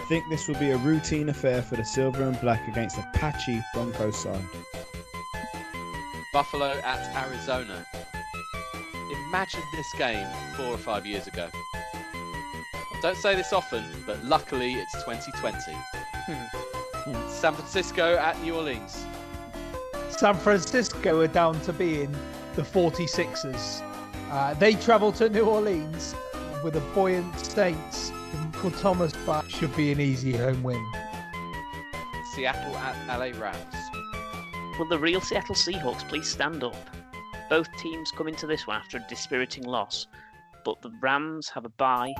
Think 0.09 0.25
this 0.29 0.47
will 0.47 0.59
be 0.59 0.73
a 0.73 0.77
routine 0.77 1.31
affair 1.31 1.63
for 1.63 1.77
the 1.77 1.85
silver 1.85 2.25
and 2.25 2.39
black 2.43 2.69
against 2.69 2.99
a 2.99 3.11
patchy 3.15 3.63
Broncos 3.73 4.23
side. 4.23 4.45
Buffalo 6.35 6.79
at 6.85 7.27
Arizona. 7.27 7.87
Imagine 9.29 9.63
this 9.73 9.91
game 9.97 10.29
four 10.57 10.67
or 10.67 10.79
five 10.79 11.07
years 11.07 11.27
ago. 11.27 11.49
I 11.55 13.01
don't 13.01 13.17
say 13.17 13.35
this 13.35 13.55
often, 13.55 13.83
but 14.07 14.23
luckily 14.25 14.75
it's 14.75 14.93
2020. 15.05 15.73
San 17.41 17.55
Francisco 17.55 18.17
at 18.17 18.39
New 18.43 18.55
Orleans. 18.55 19.03
San 20.11 20.35
Francisco 20.35 21.21
are 21.21 21.27
down 21.27 21.59
to 21.63 21.73
being 21.73 22.15
the 22.55 22.61
46ers. 22.61 23.81
Uh, 24.31 24.53
they 24.55 24.75
travel 24.75 25.11
to 25.13 25.31
New 25.31 25.47
Orleans 25.47 26.15
with 26.63 26.77
a 26.77 26.83
buoyant 26.93 27.35
Saints. 27.41 28.13
Michael 28.35 28.73
Thomas 28.73 29.15
back 29.25 29.49
should 29.49 29.75
be 29.75 29.91
an 29.91 30.01
easy 30.01 30.37
home 30.37 30.63
win. 30.63 30.85
Seattle 32.35 32.77
at 32.77 33.19
LA 33.19 33.33
Rams. 33.41 33.75
Will 34.79 34.89
the 34.91 34.99
real 34.99 35.23
Seattle 35.23 35.55
Seahawks 35.55 36.07
please 36.11 36.29
stand 36.29 36.63
up? 36.63 36.77
Both 37.49 37.69
teams 37.79 38.11
come 38.11 38.29
into 38.29 38.47
this 38.47 38.67
one 38.67 38.77
after 38.77 38.99
a 38.99 39.07
dispiriting 39.09 39.65
loss, 39.65 40.09
but 40.63 40.83
the 40.83 40.91
Rams 41.01 41.49
have 41.49 41.65
a 41.65 41.71
bye 41.71 42.13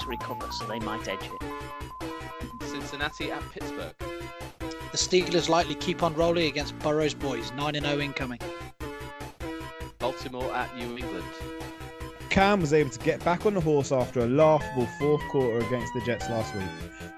to 0.00 0.06
recover, 0.08 0.50
so 0.52 0.66
they 0.66 0.78
might 0.78 1.06
edge 1.06 1.18
it. 1.22 2.66
Cincinnati 2.66 3.30
at 3.30 3.42
Pittsburgh. 3.50 3.94
The 4.94 4.98
Steelers 4.98 5.48
likely 5.48 5.74
keep 5.74 6.04
on 6.04 6.14
rolling 6.14 6.46
against 6.46 6.78
Burrow's 6.78 7.14
boys, 7.14 7.50
9 7.56 7.74
0 7.74 7.98
incoming. 7.98 8.38
Baltimore 9.98 10.54
at 10.54 10.72
New 10.76 10.96
England. 10.96 11.24
Cam 12.30 12.60
was 12.60 12.72
able 12.72 12.90
to 12.90 12.98
get 13.00 13.18
back 13.24 13.44
on 13.44 13.54
the 13.54 13.60
horse 13.60 13.90
after 13.90 14.20
a 14.20 14.28
laughable 14.28 14.86
fourth 15.00 15.20
quarter 15.30 15.66
against 15.66 15.92
the 15.94 16.00
Jets 16.02 16.30
last 16.30 16.54
week. 16.54 16.68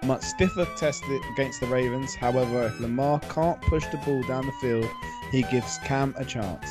Much 0.05 0.23
stiffer 0.23 0.67
test 0.79 1.05
against 1.35 1.61
the 1.61 1.67
Ravens. 1.67 2.15
However, 2.15 2.65
if 2.65 2.81
Lamar 2.81 3.21
can't 3.29 3.61
push 3.61 3.85
the 3.93 3.99
ball 3.99 4.23
down 4.23 4.47
the 4.47 4.53
field, 4.53 4.89
he 5.31 5.43
gives 5.43 5.77
Cam 5.85 6.15
a 6.17 6.25
chance. 6.25 6.67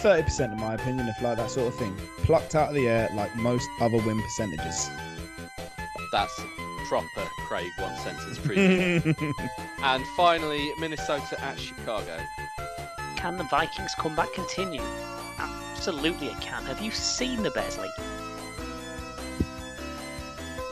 30% 0.00 0.52
in 0.52 0.60
my 0.60 0.74
opinion, 0.74 1.08
if 1.08 1.22
like 1.22 1.38
that 1.38 1.50
sort 1.50 1.68
of 1.68 1.74
thing. 1.76 1.96
Plucked 2.24 2.54
out 2.54 2.68
of 2.68 2.74
the 2.74 2.88
air 2.88 3.08
like 3.14 3.34
most 3.36 3.70
other 3.80 3.96
win 3.96 4.20
percentages. 4.20 4.90
That's 6.12 6.38
proper 6.92 7.26
Craig 7.48 7.72
one 7.78 7.96
sentence 7.96 8.36
preview. 8.36 9.02
and 9.82 10.06
finally, 10.08 10.74
Minnesota 10.78 11.42
at 11.42 11.58
Chicago. 11.58 12.18
Can 13.16 13.38
the 13.38 13.44
Vikings 13.44 13.94
comeback 13.94 14.30
continue? 14.34 14.82
Absolutely 15.38 16.26
it 16.26 16.38
can. 16.42 16.62
Have 16.64 16.82
you 16.82 16.90
seen 16.90 17.42
the 17.42 17.50
Bears 17.50 17.78
lately? 17.78 18.04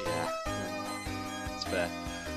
Yeah, 0.04 1.54
it's 1.54 1.64
fair. 1.64 1.88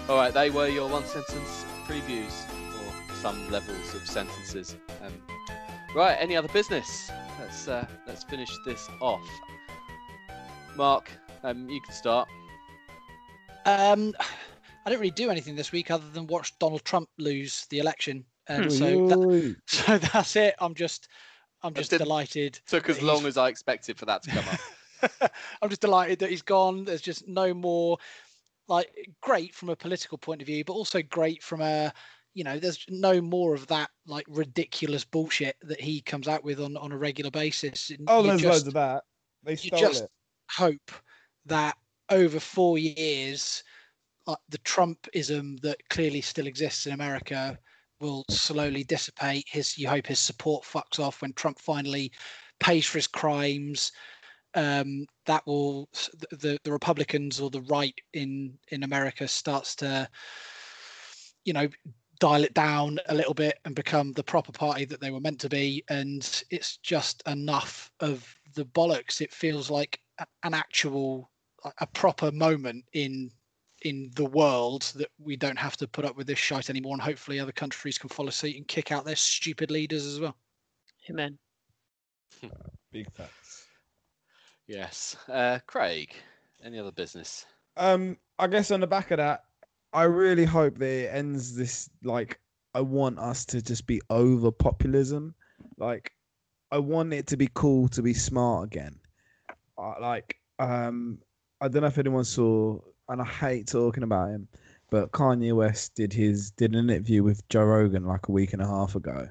All 0.07 0.15
right, 0.15 0.33
they 0.33 0.49
were 0.49 0.69
your 0.69 0.87
one 0.87 1.05
sentence 1.05 1.65
previews, 1.85 2.45
or 2.77 3.15
some 3.15 3.51
levels 3.51 3.93
of 3.93 4.07
sentences. 4.07 4.77
Um, 5.05 5.11
right, 5.93 6.15
any 6.21 6.37
other 6.37 6.47
business? 6.53 7.11
Let's 7.37 7.67
uh, 7.67 7.85
let's 8.07 8.23
finish 8.23 8.49
this 8.65 8.87
off. 9.01 9.27
Mark, 10.77 11.11
um, 11.43 11.69
you 11.69 11.81
can 11.81 11.93
start. 11.93 12.29
Um, 13.65 14.13
I 14.85 14.89
didn't 14.89 15.01
really 15.01 15.11
do 15.11 15.29
anything 15.29 15.55
this 15.55 15.71
week 15.71 15.91
other 15.91 16.07
than 16.13 16.27
watch 16.27 16.57
Donald 16.59 16.83
Trump 16.83 17.09
lose 17.17 17.65
the 17.69 17.79
election, 17.79 18.25
and 18.47 18.71
so 18.71 19.07
that, 19.07 19.55
so 19.67 19.97
that's 19.97 20.35
it. 20.35 20.55
I'm 20.59 20.73
just 20.73 21.07
I'm 21.61 21.73
just 21.73 21.91
delighted. 21.91 22.59
Took 22.67 22.89
as 22.89 23.01
long 23.01 23.25
as 23.25 23.37
I 23.37 23.47
expected 23.47 23.97
for 23.97 24.05
that 24.05 24.23
to 24.23 24.31
come 24.31 24.45
up. 24.51 25.31
I'm 25.61 25.69
just 25.69 25.81
delighted 25.81 26.19
that 26.19 26.29
he's 26.29 26.41
gone. 26.41 26.83
There's 26.83 27.01
just 27.01 27.27
no 27.27 27.53
more 27.53 27.97
like 28.67 28.89
great 29.21 29.53
from 29.53 29.69
a 29.69 29.75
political 29.75 30.17
point 30.17 30.41
of 30.41 30.47
view, 30.47 30.63
but 30.65 30.73
also 30.73 31.01
great 31.01 31.41
from 31.41 31.61
a 31.61 31.93
you 32.33 32.43
know, 32.43 32.57
there's 32.57 32.83
no 32.89 33.21
more 33.21 33.53
of 33.53 33.67
that 33.67 33.89
like 34.07 34.25
ridiculous 34.27 35.05
bullshit 35.05 35.55
that 35.61 35.79
he 35.79 36.01
comes 36.01 36.27
out 36.27 36.43
with 36.43 36.59
on 36.59 36.75
on 36.77 36.91
a 36.91 36.97
regular 36.97 37.31
basis. 37.31 37.89
And 37.89 38.07
Oh, 38.07 38.23
there's 38.23 38.41
just 38.41 38.53
loads 38.53 38.67
of 38.67 38.73
that. 38.73 39.03
They 39.43 39.55
stole 39.55 39.79
you 39.79 39.87
just 39.87 40.03
it. 40.03 40.11
hope 40.49 40.91
that 41.45 41.77
over 42.09 42.39
four 42.39 42.77
years, 42.77 43.63
the 44.25 44.57
Trumpism 44.59 45.59
that 45.61 45.77
clearly 45.89 46.21
still 46.21 46.47
exists 46.47 46.85
in 46.85 46.93
America 46.93 47.57
will 47.99 48.23
slowly 48.29 48.83
dissipate. 48.83 49.45
His, 49.47 49.77
you 49.77 49.87
hope 49.87 50.07
his 50.07 50.19
support 50.19 50.63
fucks 50.63 50.99
off 50.99 51.21
when 51.21 51.33
Trump 51.33 51.59
finally 51.59 52.11
pays 52.59 52.85
for 52.85 52.97
his 52.97 53.07
crimes. 53.07 53.91
Um, 54.55 55.07
that 55.25 55.45
will 55.47 55.89
the 56.29 56.59
the 56.63 56.71
Republicans 56.71 57.39
or 57.39 57.49
the 57.49 57.63
right 57.63 57.97
in 58.13 58.53
in 58.69 58.83
America 58.83 59.27
starts 59.27 59.75
to, 59.77 60.07
you 61.43 61.53
know, 61.53 61.67
dial 62.19 62.43
it 62.43 62.53
down 62.53 62.99
a 63.09 63.15
little 63.15 63.33
bit 63.33 63.57
and 63.65 63.75
become 63.75 64.11
the 64.11 64.23
proper 64.23 64.51
party 64.51 64.85
that 64.85 65.01
they 65.01 65.11
were 65.11 65.19
meant 65.19 65.39
to 65.39 65.49
be. 65.49 65.83
And 65.89 66.43
it's 66.51 66.77
just 66.77 67.23
enough 67.27 67.91
of 67.99 68.33
the 68.55 68.65
bollocks. 68.65 69.21
It 69.21 69.33
feels 69.33 69.71
like 69.71 69.99
an 70.43 70.53
actual, 70.53 71.31
a- 71.63 71.73
a 71.79 71.87
proper 71.87 72.31
moment 72.31 72.85
in 72.93 73.31
in 73.81 74.09
the 74.15 74.25
world 74.25 74.83
that 74.95 75.09
we 75.17 75.35
don't 75.35 75.59
have 75.59 75.75
to 75.75 75.85
put 75.87 76.05
up 76.05 76.15
with 76.15 76.25
this 76.25 76.39
shite 76.39 76.69
anymore. 76.69 76.93
And 76.93 77.01
hopefully, 77.01 77.39
other 77.39 77.51
countries 77.51 77.97
can 77.97 78.07
follow 78.09 78.29
suit 78.29 78.55
and 78.55 78.65
kick 78.67 78.93
out 78.93 79.03
their 79.03 79.15
stupid 79.17 79.69
leaders 79.71 80.05
as 80.05 80.21
well. 80.21 80.37
Amen. 81.09 81.37
Big 82.91 83.11
facts. 83.11 83.65
yes, 84.67 85.17
uh, 85.27 85.59
Craig. 85.67 86.13
Any 86.63 86.79
other 86.79 86.93
business? 86.93 87.45
Um, 87.75 88.17
I 88.39 88.47
guess 88.47 88.71
on 88.71 88.79
the 88.79 88.87
back 88.87 89.11
of 89.11 89.17
that, 89.17 89.43
I 89.91 90.03
really 90.03 90.45
hope 90.45 90.77
that 90.77 90.85
it 91.05 91.13
ends 91.13 91.53
this. 91.55 91.89
Like, 92.03 92.39
I 92.73 92.79
want 92.81 93.19
us 93.19 93.45
to 93.47 93.61
just 93.61 93.85
be 93.85 94.01
over 94.09 94.49
populism. 94.51 95.35
Like, 95.77 96.13
I 96.71 96.77
want 96.77 97.11
it 97.13 97.27
to 97.27 97.37
be 97.37 97.49
cool 97.53 97.89
to 97.89 98.01
be 98.01 98.13
smart 98.13 98.65
again. 98.67 98.97
Uh, 99.77 99.95
like, 99.99 100.37
um, 100.59 101.19
I 101.63 101.69
don't 101.69 101.81
know 101.81 101.87
if 101.87 101.97
anyone 101.97 102.25
saw, 102.25 102.77
and 103.07 103.21
I 103.21 103.25
hate 103.25 103.67
talking 103.67 104.03
about 104.03 104.31
him, 104.31 104.49
but 104.89 105.11
Kanye 105.13 105.55
West 105.55 105.95
did 105.95 106.11
his 106.11 106.51
did 106.51 106.75
an 106.75 106.89
interview 106.89 107.23
with 107.23 107.47
Joe 107.47 107.63
Rogan 107.63 108.05
like 108.05 108.27
a 108.27 108.33
week 108.33 108.51
and 108.51 108.61
a 108.61 108.67
half 108.67 108.95
ago, 108.95 109.29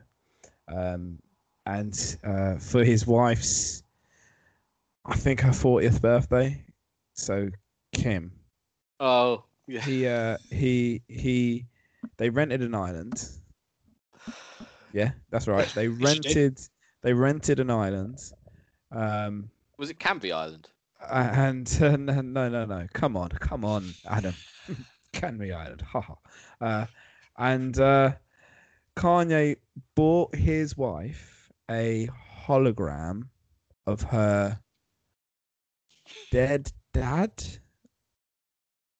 um, 0.68 1.18
and 1.66 2.16
uh, 2.24 2.56
for 2.56 2.82
his 2.84 3.06
wife's, 3.06 3.82
I 5.04 5.14
think 5.14 5.40
her 5.42 5.52
fortieth 5.52 6.00
birthday. 6.00 6.64
So 7.12 7.50
Kim, 7.92 8.32
Oh, 8.98 9.44
yeah. 9.66 9.80
he 9.82 10.06
uh 10.06 10.38
he 10.50 11.02
he 11.08 11.66
they 12.16 12.30
rented 12.30 12.62
an 12.62 12.74
island 12.74 13.22
yeah 14.94 15.10
that's 15.30 15.46
right 15.46 15.68
they 15.74 15.88
Yes, 15.88 16.14
you 16.16 16.20
did. 16.22 16.24
rented 16.24 16.60
they 17.02 17.12
rented 17.12 17.60
an 17.60 17.70
island 17.70 18.18
um 18.90 19.50
Was 19.76 19.90
it 19.90 19.98
Canvey 19.98 20.32
Island? 20.32 20.68
And 21.10 21.78
uh, 21.82 21.96
no 21.96 22.20
no 22.20 22.48
no 22.48 22.64
no 22.64 22.86
come 22.92 23.16
on 23.16 23.28
come 23.30 23.64
on 23.64 23.94
adam 24.08 24.34
canvey 25.12 25.54
island 25.54 25.82
haha 25.82 26.14
uh 26.60 26.86
and 27.38 27.78
uh 27.78 28.12
kanye 28.96 29.56
bought 29.94 30.34
his 30.34 30.76
wife 30.76 31.50
a 31.70 32.08
hologram 32.46 33.28
of 33.86 34.02
her 34.02 34.58
dead 36.30 36.70
dad 36.92 37.32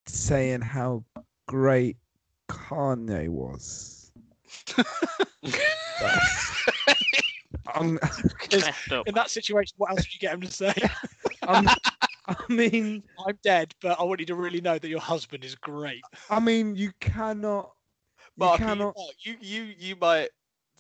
saying 0.07 0.61
how 0.61 1.05
great 1.47 1.97
Kanye 2.49 3.29
was. 3.29 4.11
I'm, 7.74 7.99
Is- 8.51 8.65
Messed 8.65 8.93
up. 8.93 9.09
In 9.09 9.15
that 9.15 9.31
situation, 9.31 9.74
what 9.79 9.91
else 9.91 10.01
would 10.01 10.12
you 10.15 10.20
get 10.20 10.35
him 10.35 10.41
to 10.43 10.51
say? 10.53 10.74
I'm, 11.43 11.66
I 12.27 12.36
mean, 12.48 13.02
I'm 13.27 13.39
dead, 13.43 13.74
but 13.81 13.98
I 13.98 14.02
want 14.05 14.20
you 14.20 14.27
to 14.27 14.35
really 14.35 14.60
know 14.60 14.78
that 14.78 14.89
your 14.89 15.01
husband 15.01 15.44
is 15.44 15.55
great. 15.55 16.02
I 16.31 16.40
mean, 16.40 16.77
you 16.77 16.93
cannot. 17.01 17.73
You 18.19 18.47
Mark, 18.47 18.60
you, 18.60 18.66
cannot. 18.66 18.97
You, 19.20 19.36
you, 19.40 19.74
you 19.78 19.97
might 19.97 20.28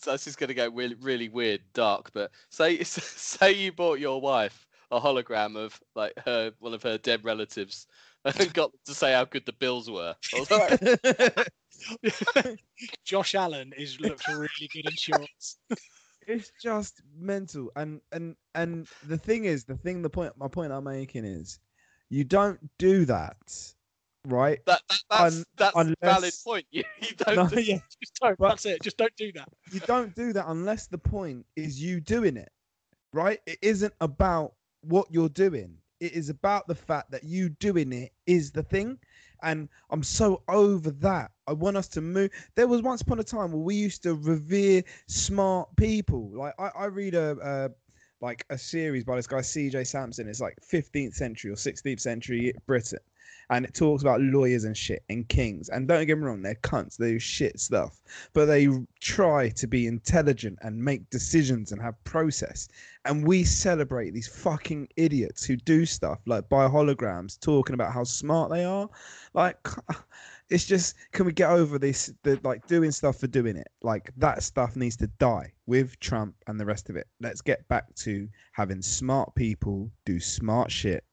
this 0.04 0.26
is 0.26 0.36
going 0.36 0.48
to 0.48 0.54
go 0.54 0.68
really, 0.70 0.96
really 0.96 1.28
weird, 1.28 1.60
dark. 1.74 2.10
But 2.12 2.30
say, 2.50 2.82
say 2.84 3.52
you 3.52 3.72
bought 3.72 3.98
your 3.98 4.20
wife 4.20 4.66
a 4.90 5.00
hologram 5.00 5.56
of 5.56 5.80
like 5.94 6.12
her, 6.24 6.52
one 6.58 6.74
of 6.74 6.82
her 6.82 6.98
dead 6.98 7.24
relatives, 7.24 7.86
and 8.24 8.52
got 8.52 8.70
to 8.86 8.94
say 8.94 9.12
how 9.12 9.24
good 9.24 9.46
the 9.46 9.52
bills 9.52 9.90
were. 9.90 10.14
Josh 13.04 13.34
Allen 13.34 13.72
is 13.76 14.00
looks 14.00 14.28
really 14.28 14.68
good 14.72 14.86
in 14.86 14.96
shorts. 14.96 15.58
It's 16.26 16.52
just 16.62 17.02
mental 17.16 17.70
and 17.76 18.00
and 18.12 18.36
and 18.54 18.86
the 19.06 19.18
thing 19.18 19.44
is 19.44 19.64
the 19.64 19.76
thing 19.76 20.02
the 20.02 20.10
point 20.10 20.32
my 20.36 20.48
point 20.48 20.72
i'm 20.72 20.84
making 20.84 21.24
is 21.24 21.58
you 22.10 22.24
don't 22.24 22.58
do 22.78 23.04
that 23.04 23.36
right 24.26 24.64
That, 24.66 24.82
that 24.88 25.02
that's 25.10 25.36
Un- 25.36 25.44
that's 25.56 25.76
a 25.76 25.94
valid 26.00 26.34
point. 26.44 26.66
You, 26.72 26.84
you 27.00 27.08
don't. 27.16 27.36
No, 27.36 27.48
do- 27.48 27.60
yeah, 27.60 27.78
Just 28.00 28.14
don't. 28.20 28.38
Right. 28.38 28.48
That's 28.50 28.66
it. 28.66 28.82
Just 28.82 28.96
don't 28.96 29.14
do 29.16 29.32
that. 29.32 29.48
you 29.72 29.80
don't 29.80 30.14
do 30.14 30.32
that 30.32 30.46
unless 30.48 30.86
the 30.86 30.98
point 30.98 31.44
is 31.56 31.82
you 31.82 32.00
doing 32.00 32.36
it 32.36 32.50
right 33.12 33.40
it 33.46 33.58
isn't 33.62 33.92
about 34.00 34.54
what 34.82 35.06
you're 35.10 35.28
doing 35.28 35.76
it 36.00 36.12
is 36.12 36.28
about 36.30 36.66
the 36.66 36.74
fact 36.74 37.10
that 37.10 37.24
you 37.24 37.48
doing 37.48 37.92
it 37.92 38.10
is 38.26 38.50
the 38.52 38.62
thing 38.62 38.98
and 39.42 39.68
i'm 39.90 40.02
so 40.02 40.42
over 40.48 40.90
that. 40.90 41.30
I 41.46 41.52
want 41.52 41.76
us 41.76 41.88
to 41.88 42.00
move. 42.00 42.30
There 42.54 42.68
was 42.68 42.82
once 42.82 43.02
upon 43.02 43.18
a 43.18 43.24
time 43.24 43.52
where 43.52 43.60
we 43.60 43.74
used 43.74 44.02
to 44.04 44.14
revere 44.14 44.82
smart 45.06 45.68
people. 45.76 46.30
Like 46.32 46.54
i, 46.58 46.70
I 46.76 46.84
read 46.86 47.14
a, 47.14 47.36
a 47.42 47.70
like 48.20 48.44
a 48.50 48.56
series 48.56 49.04
by 49.04 49.16
this 49.16 49.26
guy 49.26 49.38
cj 49.38 49.86
sansom. 49.86 50.28
It's 50.28 50.40
like 50.40 50.56
15th 50.72 51.14
century 51.14 51.50
or 51.50 51.54
16th 51.56 52.00
century 52.00 52.52
britain 52.66 53.00
and 53.52 53.66
it 53.66 53.74
talks 53.74 54.02
about 54.02 54.20
lawyers 54.20 54.64
and 54.64 54.76
shit 54.76 55.04
and 55.10 55.28
kings. 55.28 55.68
And 55.68 55.86
don't 55.86 56.06
get 56.06 56.16
me 56.16 56.24
wrong 56.24 56.40
they're 56.40 56.54
cunts 56.56 56.96
they 56.96 57.12
do 57.12 57.18
shit 57.18 57.60
stuff. 57.60 58.00
But 58.32 58.46
they 58.46 58.68
try 59.00 59.50
to 59.50 59.66
be 59.66 59.86
intelligent 59.86 60.58
and 60.62 60.82
make 60.82 61.10
decisions 61.10 61.70
and 61.70 61.82
have 61.82 62.02
process. 62.04 62.68
And 63.04 63.26
we 63.26 63.44
celebrate 63.44 64.12
these 64.12 64.28
fucking 64.28 64.88
idiots 64.96 65.44
who 65.44 65.56
do 65.56 65.84
stuff 65.84 66.20
like 66.24 66.48
buy 66.48 66.66
holograms 66.66 67.38
talking 67.40 67.74
about 67.74 67.92
how 67.92 68.04
smart 68.04 68.50
they 68.50 68.64
are. 68.64 68.88
Like 69.34 69.58
it's 70.48 70.64
just 70.64 70.96
can 71.12 71.26
we 71.26 71.32
get 71.32 71.50
over 71.50 71.78
this 71.78 72.10
the 72.22 72.40
like 72.42 72.66
doing 72.66 72.90
stuff 72.90 73.18
for 73.18 73.26
doing 73.26 73.56
it? 73.56 73.68
Like 73.82 74.12
that 74.16 74.42
stuff 74.42 74.76
needs 74.76 74.96
to 74.96 75.08
die 75.18 75.52
with 75.66 75.98
trump 76.00 76.36
and 76.46 76.58
the 76.58 76.64
rest 76.64 76.88
of 76.88 76.96
it. 76.96 77.06
Let's 77.20 77.42
get 77.42 77.68
back 77.68 77.94
to 77.96 78.28
having 78.52 78.80
smart 78.80 79.34
people 79.34 79.90
do 80.06 80.20
smart 80.20 80.70
shit 80.70 81.04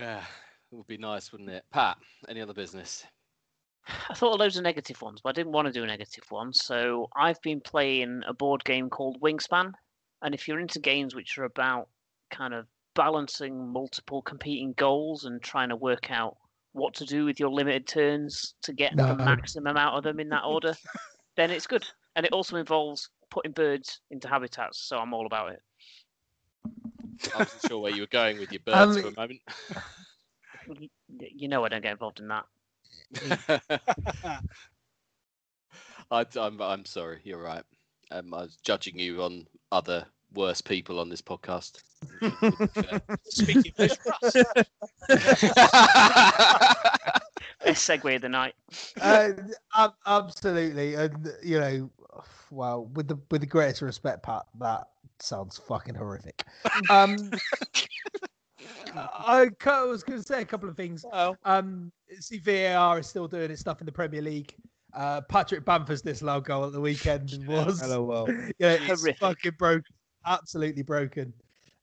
Yeah, 0.00 0.22
it 0.72 0.74
would 0.74 0.86
be 0.86 0.96
nice, 0.96 1.30
wouldn't 1.30 1.50
it? 1.50 1.64
Pat, 1.70 1.98
any 2.28 2.40
other 2.40 2.54
business? 2.54 3.04
I 4.08 4.14
thought 4.14 4.34
of 4.34 4.40
loads 4.40 4.56
of 4.56 4.62
negative 4.62 5.00
ones, 5.02 5.20
but 5.22 5.30
I 5.30 5.32
didn't 5.32 5.52
want 5.52 5.66
to 5.66 5.72
do 5.72 5.82
a 5.84 5.86
negative 5.86 6.24
one. 6.30 6.52
So 6.52 7.08
I've 7.16 7.40
been 7.42 7.60
playing 7.60 8.22
a 8.26 8.32
board 8.32 8.64
game 8.64 8.88
called 8.88 9.20
Wingspan. 9.20 9.72
And 10.22 10.34
if 10.34 10.46
you're 10.46 10.60
into 10.60 10.78
games 10.78 11.14
which 11.14 11.36
are 11.38 11.44
about 11.44 11.88
kind 12.30 12.54
of 12.54 12.66
balancing 12.94 13.72
multiple 13.72 14.22
competing 14.22 14.74
goals 14.74 15.24
and 15.24 15.42
trying 15.42 15.70
to 15.70 15.76
work 15.76 16.10
out 16.10 16.36
what 16.72 16.94
to 16.94 17.04
do 17.04 17.24
with 17.24 17.40
your 17.40 17.50
limited 17.50 17.86
turns 17.86 18.54
to 18.62 18.72
get 18.72 18.94
No. 18.94 19.08
the 19.08 19.24
maximum 19.24 19.76
out 19.76 19.94
of 19.94 20.04
them 20.04 20.20
in 20.20 20.28
that 20.28 20.44
order, 20.44 20.74
then 21.36 21.50
it's 21.50 21.66
good. 21.66 21.86
And 22.16 22.24
it 22.24 22.32
also 22.32 22.56
involves 22.56 23.10
putting 23.30 23.52
birds 23.52 24.00
into 24.10 24.28
habitats. 24.28 24.78
So 24.78 24.98
I'm 24.98 25.12
all 25.14 25.26
about 25.26 25.52
it. 25.52 25.62
I 27.34 27.38
wasn't 27.38 27.62
sure 27.68 27.78
where 27.78 27.92
you 27.92 28.02
were 28.02 28.06
going 28.08 28.38
with 28.38 28.52
your 28.52 28.60
birds 28.64 28.96
Um, 28.96 29.02
for 29.02 29.08
a 29.08 29.12
moment. 29.12 29.40
You 31.18 31.48
know 31.48 31.64
I 31.64 31.68
don't 31.68 31.82
get 31.82 31.92
involved 31.92 32.20
in 32.20 32.28
that. 32.28 32.44
I, 36.10 36.26
am 36.36 36.60
I'm 36.60 36.84
sorry. 36.84 37.20
You're 37.24 37.42
right. 37.42 37.64
Um, 38.12 38.32
I 38.34 38.42
was 38.42 38.56
judging 38.56 38.98
you 38.98 39.22
on 39.22 39.46
other 39.72 40.06
worse 40.34 40.60
people 40.60 41.00
on 41.00 41.08
this 41.08 41.22
podcast. 41.22 41.82
Speaking 43.24 43.72
of 43.78 43.90
us, 44.22 44.36
Best 47.64 47.88
segue 47.88 48.16
of 48.16 48.22
the 48.22 48.28
night. 48.28 48.54
uh, 49.00 49.30
absolutely, 50.06 50.94
and 50.94 51.32
you 51.42 51.60
know, 51.60 51.90
well, 52.50 52.86
with 52.94 53.08
the 53.08 53.18
with 53.30 53.40
the 53.40 53.46
greatest 53.46 53.82
respect, 53.82 54.22
Pat, 54.22 54.44
that 54.60 54.88
sounds 55.22 55.58
fucking 55.58 55.94
horrific. 55.94 56.44
Um, 56.90 57.30
I 58.94 59.50
was 59.66 60.02
going 60.02 60.20
to 60.20 60.26
say 60.26 60.42
a 60.42 60.44
couple 60.44 60.68
of 60.68 60.76
things. 60.76 61.04
Um, 61.44 61.92
see, 62.18 62.38
VAR 62.38 62.98
is 62.98 63.06
still 63.06 63.28
doing 63.28 63.50
its 63.50 63.60
stuff 63.60 63.80
in 63.80 63.86
the 63.86 63.92
Premier 63.92 64.22
League. 64.22 64.54
Uh, 64.92 65.20
Patrick 65.22 65.64
Bamford's 65.64 66.02
disallowed 66.02 66.44
goal 66.44 66.64
at 66.64 66.72
the 66.72 66.80
weekend 66.80 67.32
was 67.46 67.86
lol 67.86 68.28
yeah, 68.58 68.72
it's 68.72 68.86
Horrific. 68.86 69.18
fucking 69.18 69.52
broken, 69.58 69.94
absolutely 70.26 70.82
broken. 70.82 71.32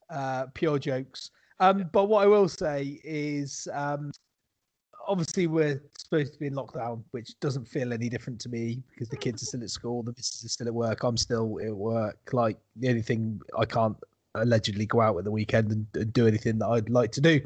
Uh, 0.09 0.47
pure 0.53 0.80
jokes. 0.80 1.31
Um, 1.59 1.89
but 1.91 2.05
what 2.05 2.23
I 2.23 2.27
will 2.27 2.47
say 2.47 2.99
is, 3.03 3.68
um, 3.73 4.11
obviously 5.07 5.47
we're 5.47 5.81
supposed 5.97 6.34
to 6.34 6.39
be 6.39 6.47
in 6.47 6.53
lockdown, 6.53 7.03
which 7.11 7.39
doesn't 7.39 7.67
feel 7.67 7.93
any 7.93 8.09
different 8.09 8.39
to 8.41 8.49
me 8.49 8.84
because 8.93 9.09
the 9.09 9.17
kids 9.17 9.41
are 9.41 9.45
still 9.45 9.63
at 9.63 9.69
school, 9.69 10.03
the 10.03 10.13
missus 10.15 10.43
is 10.43 10.51
still 10.51 10.67
at 10.67 10.73
work, 10.73 11.03
I'm 11.03 11.17
still 11.17 11.59
at 11.63 11.75
work. 11.75 12.17
Like 12.34 12.57
the 12.75 12.89
only 12.89 13.01
thing 13.01 13.41
I 13.57 13.65
can't 13.65 13.97
allegedly 14.35 14.85
go 14.85 15.01
out 15.01 15.17
at 15.17 15.23
the 15.23 15.31
weekend 15.31 15.71
and, 15.71 15.88
and 15.95 16.13
do 16.13 16.27
anything 16.27 16.59
that 16.59 16.67
I'd 16.67 16.89
like 16.89 17.11
to 17.13 17.21
do. 17.21 17.41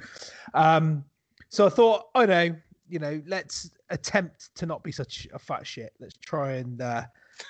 Um, 0.54 1.06
so 1.50 1.66
I 1.66 1.70
thought, 1.70 2.08
I 2.16 2.26
know, 2.26 2.56
you 2.90 3.00
know, 3.00 3.22
let's 3.28 3.72
attempt 3.90 4.54
to 4.56 4.66
not 4.66 4.84
be 4.84 4.92
such 4.92 5.28
a 5.34 5.40
fat 5.40 5.66
shit. 5.66 5.94
Let's 6.00 6.16
try 6.18 6.54
and 6.54 6.82
uh, 6.82 7.04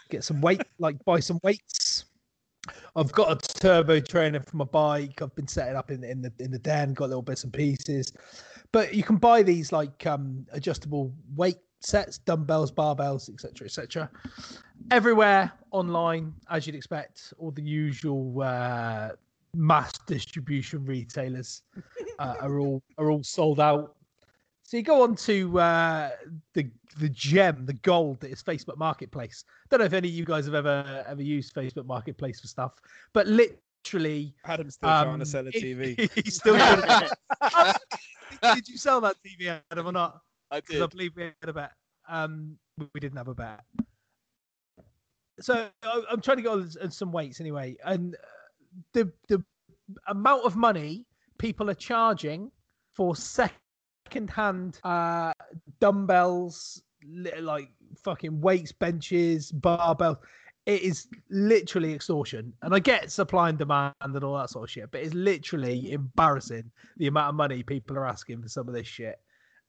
get 0.09 0.23
some 0.23 0.41
weight, 0.41 0.61
like 0.79 1.03
buy 1.05 1.19
some 1.19 1.39
weights. 1.43 2.05
I've 2.95 3.11
got 3.11 3.31
a 3.31 3.59
turbo 3.59 3.99
trainer 3.99 4.39
for 4.39 4.57
my 4.57 4.65
bike. 4.65 5.21
I've 5.21 5.33
been 5.35 5.47
setting 5.47 5.75
up 5.75 5.89
in 5.89 6.03
in 6.03 6.21
the 6.21 6.31
in 6.37 6.51
the 6.51 6.59
den, 6.59 6.93
got 6.93 7.09
little 7.09 7.23
bits 7.23 7.43
and 7.43 7.51
pieces. 7.51 8.13
But 8.71 8.93
you 8.93 9.03
can 9.03 9.17
buy 9.17 9.43
these 9.43 9.71
like 9.71 10.05
um 10.05 10.45
adjustable 10.53 11.13
weight 11.35 11.57
sets, 11.81 12.19
dumbbells, 12.19 12.71
barbells, 12.71 13.29
etc., 13.29 13.65
etc. 13.65 14.09
Everywhere 14.91 15.51
online, 15.71 16.33
as 16.49 16.65
you'd 16.67 16.75
expect, 16.75 17.33
all 17.37 17.51
the 17.51 17.61
usual 17.61 18.41
uh, 18.41 19.09
mass 19.55 19.91
distribution 20.07 20.85
retailers 20.85 21.63
uh, 22.19 22.35
are 22.41 22.59
all 22.59 22.81
are 22.97 23.09
all 23.11 23.23
sold 23.23 23.59
out. 23.59 23.95
So 24.63 24.77
you 24.77 24.83
go 24.83 25.03
on 25.03 25.15
to 25.17 25.59
uh, 25.59 26.09
the 26.53 26.69
the 26.99 27.09
gem, 27.09 27.65
the 27.65 27.73
gold 27.73 28.19
that 28.21 28.31
is 28.31 28.41
Facebook 28.41 28.77
Marketplace. 28.77 29.43
Don't 29.69 29.79
know 29.79 29.85
if 29.85 29.93
any 29.93 30.07
of 30.07 30.13
you 30.13 30.23
guys 30.23 30.45
have 30.45 30.55
ever 30.55 31.03
ever 31.07 31.21
used 31.21 31.53
Facebook 31.53 31.85
Marketplace 31.85 32.39
for 32.39 32.47
stuff, 32.47 32.73
but 33.11 33.27
literally, 33.27 34.33
adam's 34.45 34.75
still 34.75 34.89
trying 34.89 35.05
to 35.05 35.11
um, 35.13 35.25
sell 35.25 35.45
a 35.45 35.49
it- 35.53 35.55
tv 35.55 36.11
he's 36.23 36.35
still. 36.37 36.55
trying 36.55 36.81
to- 37.09 37.75
Did 38.55 38.67
you 38.67 38.77
sell 38.77 39.01
that 39.01 39.15
TV, 39.25 39.59
Adam, 39.71 39.87
or 39.87 39.91
not? 39.91 40.21
I 40.49 40.59
did. 40.61 40.81
I 40.81 40.87
believe 40.87 41.15
we 41.15 41.23
had 41.23 41.49
a 41.49 41.53
bet. 41.53 41.71
Um, 42.09 42.57
we- 42.77 42.99
didn't 42.99 43.17
have 43.17 43.27
a 43.27 43.35
bet. 43.35 43.61
So 45.39 45.69
I'm 45.83 46.21
trying 46.21 46.37
to 46.37 46.43
get 46.43 46.51
on 46.51 46.91
some 46.91 47.11
weights 47.11 47.39
anyway, 47.39 47.75
and 47.85 48.15
uh, 48.15 48.17
the 48.93 49.11
the 49.27 49.43
amount 50.07 50.45
of 50.45 50.55
money 50.55 51.05
people 51.37 51.69
are 51.69 51.73
charging 51.75 52.51
for 52.93 53.15
second-hand 53.15 54.79
uh, 54.83 55.33
dumbbells, 55.79 56.83
like 57.39 57.69
fucking 58.03 58.39
weights, 58.41 58.71
benches, 58.71 59.51
barbells. 59.51 60.17
It 60.65 60.81
is 60.83 61.07
literally 61.29 61.93
extortion, 61.93 62.53
and 62.61 62.73
I 62.73 62.79
get 62.79 63.11
supply 63.11 63.49
and 63.49 63.57
demand 63.57 63.93
and 64.01 64.23
all 64.23 64.37
that 64.37 64.51
sort 64.51 64.65
of 64.65 64.69
shit, 64.69 64.91
but 64.91 65.01
it's 65.01 65.13
literally 65.15 65.91
embarrassing 65.91 66.69
the 66.97 67.07
amount 67.07 67.29
of 67.29 67.35
money 67.35 67.63
people 67.63 67.97
are 67.97 68.07
asking 68.07 68.41
for 68.43 68.47
some 68.47 68.67
of 68.67 68.73
this 68.75 68.87
shit. 68.87 69.15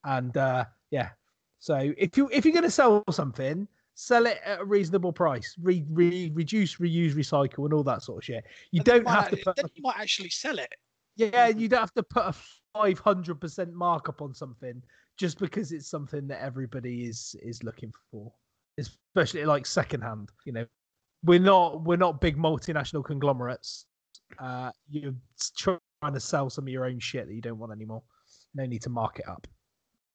And 0.04 0.36
uh, 0.36 0.66
yeah, 0.90 1.10
so 1.58 1.92
if 1.96 2.16
you 2.16 2.28
if 2.32 2.44
you're 2.44 2.54
gonna 2.54 2.70
sell 2.70 3.02
something, 3.10 3.66
sell 3.94 4.26
it 4.26 4.40
at 4.44 4.60
a 4.60 4.64
reasonable 4.64 5.12
price. 5.12 5.54
Re, 5.62 5.84
re 5.90 6.30
reduce, 6.34 6.76
reuse, 6.76 7.14
recycle, 7.14 7.64
and 7.64 7.72
all 7.72 7.84
that 7.84 8.02
sort 8.02 8.18
of 8.18 8.24
shit. 8.24 8.44
You 8.70 8.82
don't 8.82 9.04
might 9.04 9.12
have 9.12 9.30
to 9.30 9.36
put 9.38 9.56
Then 9.56 9.66
you 9.74 9.82
might 9.82 9.98
actually 9.98 10.30
sell 10.30 10.58
it. 10.58 10.72
yeah, 11.16 11.48
you 11.48 11.68
don't 11.68 11.80
have 11.80 11.94
to 11.94 12.02
put 12.02 12.24
a 12.26 12.34
five 12.74 12.98
hundred 12.98 13.40
percent 13.40 13.72
markup 13.72 14.20
on 14.20 14.34
something 14.34 14.82
just 15.18 15.38
because 15.38 15.72
it's 15.72 15.88
something 15.88 16.26
that 16.28 16.42
everybody 16.42 17.04
is 17.04 17.36
is 17.42 17.62
looking 17.62 17.92
for, 18.10 18.32
especially 18.78 19.44
like 19.44 19.64
secondhand. 19.64 20.30
You 20.44 20.52
know, 20.52 20.66
we're 21.24 21.38
not 21.38 21.82
we're 21.84 21.96
not 21.96 22.20
big 22.20 22.36
multinational 22.36 23.04
conglomerates. 23.04 23.86
Uh, 24.38 24.70
you're 24.90 25.14
trying 25.56 25.78
to 26.12 26.20
sell 26.20 26.48
some 26.50 26.64
of 26.64 26.68
your 26.68 26.84
own 26.84 26.98
shit 26.98 27.26
that 27.28 27.34
you 27.34 27.40
don't 27.42 27.58
want 27.58 27.72
anymore. 27.72 28.02
No 28.54 28.64
need 28.66 28.82
to 28.82 28.90
mark 28.90 29.18
it 29.18 29.28
up. 29.28 29.46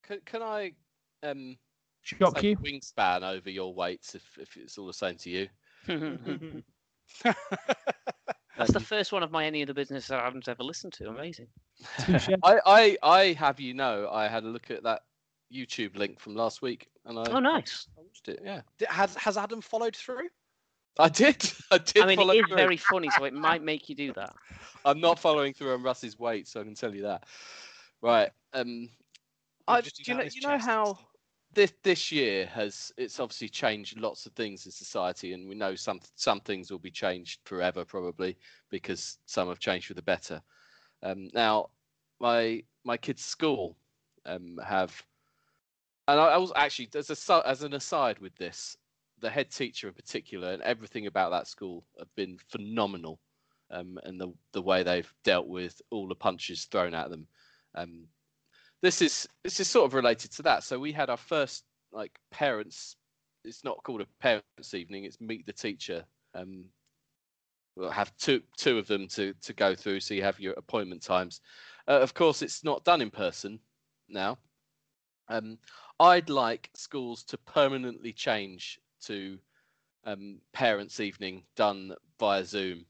Can, 0.03 0.19
can 0.25 0.41
I 0.41 0.73
um 1.23 1.57
Shock 2.01 2.41
you? 2.41 2.55
wingspan 2.57 3.21
over 3.23 3.49
your 3.49 3.73
weights 3.73 4.15
if, 4.15 4.23
if 4.39 4.55
it's 4.55 4.77
all 4.77 4.88
the 4.88 4.93
same 4.93 5.17
to 5.17 5.29
you? 5.29 5.47
That's 8.57 8.73
the 8.73 8.79
first 8.79 9.11
one 9.11 9.23
of 9.23 9.31
my 9.31 9.45
any 9.45 9.61
other 9.61 9.73
business 9.73 10.07
that 10.07 10.19
I 10.19 10.23
haven't 10.23 10.47
ever 10.47 10.63
listened 10.63 10.93
to. 10.93 11.09
Amazing. 11.09 11.47
I, 12.43 12.59
I 12.65 12.97
I 13.03 13.34
have 13.34 13.59
you 13.59 13.73
know 13.73 14.09
I 14.11 14.27
had 14.27 14.43
a 14.43 14.47
look 14.47 14.71
at 14.71 14.84
that 14.84 15.01
YouTube 15.53 15.95
link 15.95 16.19
from 16.19 16.35
last 16.35 16.61
week, 16.61 16.88
and 17.05 17.19
I, 17.19 17.23
Oh, 17.29 17.39
nice. 17.39 17.88
I 17.97 18.01
watched 18.01 18.27
it. 18.29 18.41
Yeah, 18.43 18.61
Has 18.89 19.13
has 19.15 19.38
Adam 19.38 19.61
followed 19.61 19.95
through? 19.95 20.27
I 20.99 21.09
did. 21.09 21.51
I 21.71 21.77
did. 21.77 22.03
I 22.03 22.05
mean, 22.07 22.17
follow 22.17 22.33
it 22.33 22.39
is 22.41 22.47
through. 22.47 22.57
very 22.57 22.77
funny, 22.77 23.09
so 23.09 23.23
it 23.25 23.33
might 23.33 23.63
make 23.63 23.89
you 23.89 23.95
do 23.95 24.13
that. 24.13 24.35
I'm 24.85 24.99
not 24.99 25.19
following 25.19 25.53
through 25.53 25.73
on 25.73 25.83
Russ's 25.83 26.17
weight, 26.17 26.47
so 26.47 26.61
I 26.61 26.63
can 26.63 26.75
tell 26.75 26.93
you 26.93 27.03
that. 27.03 27.25
Right. 28.01 28.31
Um, 28.53 28.89
I, 29.67 29.81
do 29.81 29.89
do 29.89 30.11
you 30.11 30.17
know, 30.17 30.23
you 30.23 30.47
know 30.47 30.57
how 30.57 30.97
this 31.53 31.73
this 31.83 32.11
year 32.11 32.45
has 32.47 32.91
it's 32.97 33.19
obviously 33.19 33.49
changed 33.49 33.99
lots 33.99 34.25
of 34.25 34.33
things 34.33 34.65
in 34.65 34.71
society, 34.71 35.33
and 35.33 35.47
we 35.47 35.55
know 35.55 35.75
some 35.75 35.99
some 36.15 36.39
things 36.41 36.71
will 36.71 36.79
be 36.79 36.91
changed 36.91 37.41
forever 37.45 37.83
probably 37.83 38.37
because 38.69 39.17
some 39.25 39.47
have 39.49 39.59
changed 39.59 39.87
for 39.87 39.93
the 39.93 40.01
better. 40.01 40.41
Um, 41.03 41.29
now, 41.33 41.69
my 42.19 42.63
my 42.83 42.97
kids' 42.97 43.23
school 43.23 43.77
um, 44.25 44.59
have, 44.65 45.03
and 46.07 46.19
I, 46.19 46.27
I 46.27 46.37
was 46.37 46.51
actually 46.55 46.89
as 46.95 47.09
a 47.09 47.15
so- 47.15 47.41
as 47.41 47.63
an 47.63 47.73
aside 47.73 48.19
with 48.19 48.35
this, 48.35 48.77
the 49.19 49.30
head 49.30 49.52
teacher 49.52 49.88
in 49.88 49.94
particular 49.94 50.52
and 50.52 50.61
everything 50.61 51.07
about 51.07 51.31
that 51.31 51.48
school 51.48 51.84
have 51.98 52.14
been 52.15 52.38
phenomenal 52.49 53.19
um, 53.72 53.99
and 54.03 54.19
the 54.19 54.31
the 54.53 54.61
way 54.61 54.84
they've 54.84 55.11
dealt 55.23 55.48
with 55.48 55.81
all 55.91 56.07
the 56.07 56.15
punches 56.15 56.65
thrown 56.65 56.94
at 56.94 57.10
them. 57.10 57.27
Um, 57.76 58.06
this 58.81 59.02
is 59.02 59.27
this 59.44 59.60
is 59.60 59.68
sort 59.68 59.85
of 59.85 59.94
related 59.94 60.31
to 60.34 60.44
that. 60.44 60.64
So 60.64 60.80
we 60.80 60.91
had 60.91 61.10
our 61.10 61.18
first 61.18 61.64
like 61.91 62.18
parents. 62.31 62.95
It's 63.44 63.64
not 63.64 63.84
called 63.84 64.02
a 64.02 64.07
parents' 64.19 64.73
evening. 64.73 65.06
It's 65.06 65.22
meet 65.22 65.45
the 65.45 65.53
teacher. 65.53 66.06
Um, 66.34 66.65
we'll 67.76 67.89
have 67.89 68.15
two 68.18 68.41
two 68.57 68.77
of 68.77 68.88
them 68.88 69.07
to 69.10 69.34
to 69.41 69.53
go 69.53 69.76
through. 69.76 69.99
So 69.99 70.14
you 70.14 70.23
have 70.23 70.39
your 70.39 70.53
appointment 70.53 71.02
times. 71.02 71.41
Uh, 71.88 71.99
of 71.99 72.14
course, 72.14 72.41
it's 72.41 72.64
not 72.64 72.84
done 72.84 73.02
in 73.02 73.11
person 73.11 73.60
now. 74.07 74.38
Um, 75.30 75.57
I'd 75.99 76.30
like 76.30 76.69
schools 76.73 77.23
to 77.26 77.38
permanently 77.38 78.14
change 78.14 78.80
to 79.05 79.37
um, 80.05 80.39
parents' 80.53 80.99
evening 80.99 81.43
done 81.55 81.93
via 82.19 82.43
Zoom. 82.43 82.85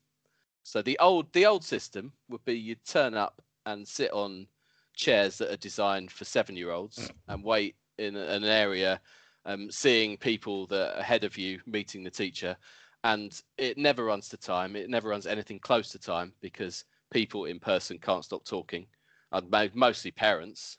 So 0.64 0.82
the 0.82 0.98
old 1.00 1.32
the 1.34 1.46
old 1.46 1.64
system 1.64 2.12
would 2.30 2.44
be 2.46 2.54
you'd 2.54 2.84
turn 2.86 3.14
up 3.14 3.42
and 3.66 3.88
sit 3.88 4.12
on 4.12 4.48
chairs 4.94 5.38
that 5.38 5.52
are 5.52 5.58
designed 5.58 6.12
for 6.12 6.26
seven 6.26 6.56
year 6.56 6.72
olds 6.72 7.12
and 7.28 7.44
wait 7.44 7.76
in 7.98 8.16
an 8.16 8.44
area, 8.44 9.00
um, 9.46 9.72
seeing 9.72 10.18
people 10.18 10.68
that 10.68 11.00
ahead 11.00 11.24
of 11.24 11.38
you 11.38 11.62
meeting 11.66 12.04
the 12.04 12.12
teacher, 12.12 12.58
and 13.04 13.42
it 13.58 13.78
never 13.78 14.04
runs 14.04 14.30
to 14.30 14.38
time. 14.38 14.76
It 14.76 14.90
never 14.90 15.10
runs 15.10 15.26
anything 15.26 15.60
close 15.60 15.90
to 15.90 16.00
time 16.00 16.34
because 16.42 16.86
people 17.12 17.46
in 17.46 17.60
person 17.60 17.98
can't 17.98 18.26
stop 18.26 18.44
talking, 18.44 18.86
and 19.32 19.50
mo- 19.50 19.70
mostly 19.74 20.12
parents. 20.12 20.78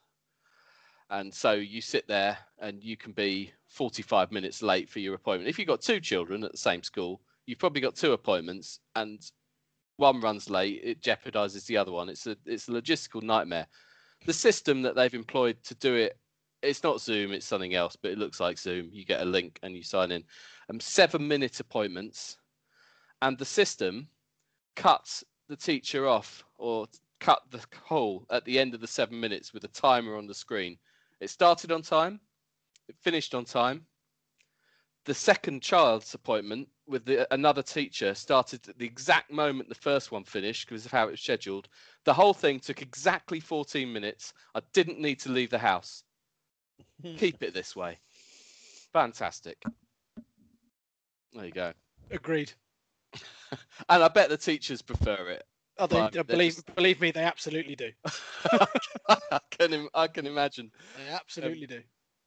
And 1.11 1.33
so 1.33 1.53
you 1.53 1.81
sit 1.81 2.07
there 2.07 2.37
and 2.59 2.85
you 2.85 2.97
can 2.97 3.13
be 3.13 3.53
45 3.69 4.33
minutes 4.33 4.63
late 4.63 4.89
for 4.89 4.99
your 4.99 5.15
appointment. 5.15 5.49
If 5.49 5.59
you've 5.59 5.69
got 5.69 5.81
two 5.81 6.01
children 6.01 6.43
at 6.45 6.53
the 6.53 6.59
same 6.59 6.83
school, 6.83 7.21
you've 7.47 7.59
probably 7.59 7.81
got 7.81 7.97
two 7.97 8.13
appointments 8.13 8.81
and 8.97 9.21
one 9.99 10.21
runs 10.21 10.49
late, 10.49 10.81
it 10.83 11.03
jeopardizes 11.03 11.67
the 11.67 11.77
other 11.77 11.93
one. 11.93 12.09
It's 12.09 12.27
a 12.27 12.37
it's 12.47 12.69
a 12.69 12.73
logistical 12.73 13.23
nightmare. 13.23 13.67
The 14.27 14.33
system 14.33 14.83
that 14.83 14.95
they've 14.95 15.13
employed 15.13 15.63
to 15.65 15.75
do 15.75 15.95
it, 15.95 16.19
it's 16.63 16.83
not 16.83 17.01
Zoom, 17.01 17.33
it's 17.33 17.47
something 17.47 17.75
else, 17.75 17.97
but 17.97 18.13
it 18.13 18.19
looks 18.19 18.41
like 18.41 18.59
Zoom. 18.59 18.91
You 18.93 19.05
get 19.05 19.21
a 19.21 19.25
link 19.25 19.59
and 19.63 19.77
you 19.77 19.83
sign 19.83 20.13
in. 20.13 20.25
Um, 20.71 20.81
seven 20.81 21.27
minute 21.27 21.61
appointments, 21.61 22.37
and 23.23 23.37
the 23.37 23.45
system 23.45 24.09
cuts 24.77 25.25
the 25.49 25.57
teacher 25.57 26.07
off 26.07 26.45
or 26.59 26.87
cut 27.19 27.43
the 27.51 27.65
call 27.71 28.25
at 28.31 28.45
the 28.45 28.59
end 28.59 28.75
of 28.75 28.81
the 28.81 28.87
seven 28.87 29.19
minutes 29.19 29.53
with 29.53 29.65
a 29.65 29.69
timer 29.69 30.17
on 30.17 30.29
the 30.29 30.35
screen. 30.35 30.79
It 31.21 31.31
started 31.31 31.73
on 31.73 31.83
time, 31.83 32.21
it 32.89 32.97
finished 33.01 33.35
on 33.35 33.45
time. 33.45 33.87
The 35.05 35.15
second 35.15 35.63
child's 35.63 36.13
appointment 36.15 36.69
with 36.87 37.05
the, 37.07 37.33
another 37.33 37.63
teacher 37.63 38.15
started 38.15 38.69
at 38.69 38.79
the 38.79 38.85
exact 38.85 39.31
moment 39.31 39.69
the 39.69 39.75
first 39.75 40.13
one 40.13 40.25
finished 40.25 40.69
because 40.69 40.85
of 40.85 40.93
how 40.93 41.09
it 41.09 41.13
was 41.13 41.21
scheduled. 41.21 41.69
The 42.05 42.13
whole 42.13 42.35
thing 42.35 42.61
took 42.61 42.83
exactly 42.83 43.41
14 43.41 43.91
minutes. 43.91 44.35
I 44.55 44.61
didn't 44.75 44.99
need 45.01 45.21
to 45.21 45.31
leave 45.31 45.51
the 45.51 45.59
house. 45.59 46.05
Keep 47.17 47.43
it 47.43 47.55
this 47.55 47.75
way. 47.75 47.99
Fantastic. 48.93 49.63
There 51.33 51.45
you 51.47 51.53
go. 51.53 51.73
Agreed. 52.11 52.53
And 53.89 54.03
I 54.03 54.09
bet 54.09 54.29
the 54.29 54.37
teachers 54.37 54.83
prefer 54.83 55.29
it. 55.31 55.43
Oh, 55.79 55.87
they, 55.87 55.99
uh, 56.01 56.23
believe 56.25 56.55
just- 56.57 56.75
believe 56.75 57.01
me, 57.01 57.11
they 57.13 57.23
absolutely 57.23 57.77
do. 57.77 57.91
I 58.51 59.39
can 59.51 59.73
im- 59.73 59.89
I 59.95 60.07
can 60.09 60.27
imagine. 60.27 60.71
They 60.99 61.11
absolutely 61.11 61.67
do. 61.67 61.81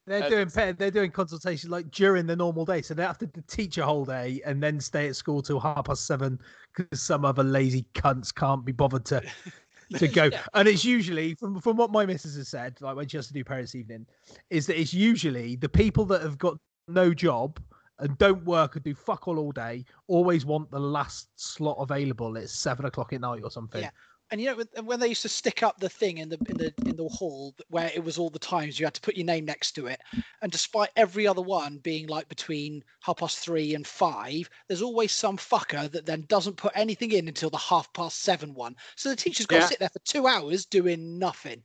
They're 0.06 0.28
doing 0.28 0.48
they're 0.78 0.90
doing 0.90 1.12
consultation 1.12 1.70
like 1.70 1.90
during 1.90 2.26
the 2.26 2.34
normal 2.34 2.64
day, 2.64 2.82
so 2.82 2.92
they 2.92 3.04
have 3.04 3.18
to 3.18 3.28
teach 3.46 3.78
a 3.78 3.84
whole 3.84 4.04
day 4.04 4.40
and 4.44 4.60
then 4.60 4.80
stay 4.80 5.06
at 5.06 5.14
school 5.14 5.42
till 5.42 5.60
half 5.60 5.84
past 5.84 6.06
seven 6.06 6.40
because 6.74 7.00
some 7.00 7.24
other 7.24 7.44
lazy 7.44 7.86
cunts 7.94 8.34
can't 8.34 8.64
be 8.64 8.72
bothered 8.72 9.04
to 9.06 9.22
to 9.98 10.08
go. 10.08 10.28
And 10.54 10.66
it's 10.66 10.84
usually 10.84 11.34
from 11.34 11.60
from 11.60 11.76
what 11.76 11.92
my 11.92 12.04
missus 12.04 12.36
has 12.36 12.48
said, 12.48 12.80
like 12.80 12.96
when 12.96 13.06
she 13.06 13.16
has 13.16 13.28
to 13.28 13.32
do 13.32 13.44
parents' 13.44 13.76
evening, 13.76 14.06
is 14.50 14.66
that 14.66 14.80
it's 14.80 14.92
usually 14.92 15.54
the 15.54 15.68
people 15.68 16.04
that 16.06 16.22
have 16.22 16.36
got 16.36 16.58
no 16.88 17.14
job 17.14 17.60
and 18.00 18.18
don't 18.18 18.44
work 18.44 18.74
and 18.74 18.84
do 18.84 18.94
fuck 18.94 19.28
all 19.28 19.38
all 19.38 19.52
day 19.52 19.84
always 20.08 20.44
want 20.44 20.68
the 20.72 20.80
last 20.80 21.28
slot 21.36 21.76
available 21.78 22.36
at 22.36 22.50
seven 22.50 22.86
o'clock 22.86 23.12
at 23.12 23.20
night 23.20 23.42
or 23.44 23.50
something. 23.50 23.82
Yeah. 23.82 23.90
And 24.32 24.40
you 24.40 24.46
know 24.48 24.56
when- 24.56 24.86
when 24.86 24.98
they 24.98 25.08
used 25.08 25.20
to 25.22 25.28
stick 25.28 25.62
up 25.62 25.78
the 25.78 25.90
thing 25.90 26.16
in 26.16 26.30
the 26.30 26.38
in 26.48 26.56
the 26.56 26.74
in 26.86 26.96
the 26.96 27.06
hall 27.06 27.54
where 27.68 27.90
it 27.94 28.02
was 28.02 28.16
all 28.16 28.30
the 28.30 28.38
times 28.38 28.80
you 28.80 28.86
had 28.86 28.94
to 28.94 29.00
put 29.02 29.14
your 29.14 29.26
name 29.26 29.44
next 29.44 29.72
to 29.72 29.86
it, 29.88 30.00
and 30.40 30.50
despite 30.50 30.88
every 30.96 31.26
other 31.26 31.42
one 31.42 31.76
being 31.78 32.06
like 32.06 32.28
between 32.30 32.82
half 33.02 33.18
past 33.18 33.38
three 33.40 33.74
and 33.74 33.86
five, 33.86 34.48
there's 34.68 34.80
always 34.80 35.12
some 35.12 35.36
fucker 35.36 35.90
that 35.92 36.06
then 36.06 36.22
doesn't 36.28 36.56
put 36.56 36.72
anything 36.74 37.12
in 37.12 37.28
until 37.28 37.50
the 37.50 37.58
half 37.58 37.92
past 37.92 38.20
seven 38.20 38.54
one. 38.54 38.74
So 38.96 39.10
the 39.10 39.16
teacher's 39.16 39.44
got 39.46 39.56
Yeah. 39.56 39.62
to 39.62 39.68
sit 39.68 39.78
there 39.80 39.90
for 39.90 39.98
two 39.98 40.26
hours 40.26 40.64
doing 40.64 41.18
nothing. 41.18 41.62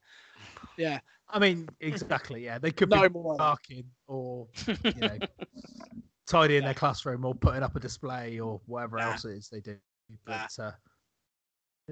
Yeah, 0.76 1.00
I 1.30 1.40
mean, 1.40 1.70
exactly. 1.80 2.44
Yeah, 2.44 2.58
they 2.60 2.72
could 2.72 2.90
no 2.90 3.08
be 3.08 3.14
more. 3.14 3.38
barking 3.38 3.90
or 4.08 4.50
you 4.84 5.02
know 5.02 5.18
tidying 6.28 6.66
their 6.66 6.74
classroom 6.74 7.24
or 7.24 7.34
putting 7.34 7.64
up 7.64 7.78
a 7.78 7.80
display 7.80 8.42
or 8.42 8.60
whatever 8.66 8.98
Nah. 8.98 9.12
else 9.12 9.24
it 9.24 9.38
is 9.38 9.48
they 9.48 9.62
do. 9.62 9.80
But 10.26 10.52
uh, 10.60 10.74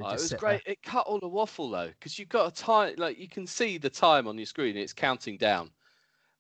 Oh, 0.02 0.10
it 0.10 0.14
was 0.14 0.30
sit 0.30 0.40
great. 0.40 0.62
It 0.66 0.84
cut 0.84 1.08
all 1.08 1.20
the 1.20 1.28
waffle 1.28 1.70
though, 1.70 1.88
because 1.88 2.20
you've 2.20 2.30
got 2.30 2.52
a 2.52 2.56
time. 2.56 2.96
Like 2.98 3.18
you 3.18 3.28
can 3.28 3.48
see 3.48 3.78
the 3.78 3.90
time 3.90 4.28
on 4.28 4.38
your 4.38 4.46
screen. 4.46 4.76
It's 4.76 4.94
counting 4.94 5.38
down. 5.38 5.72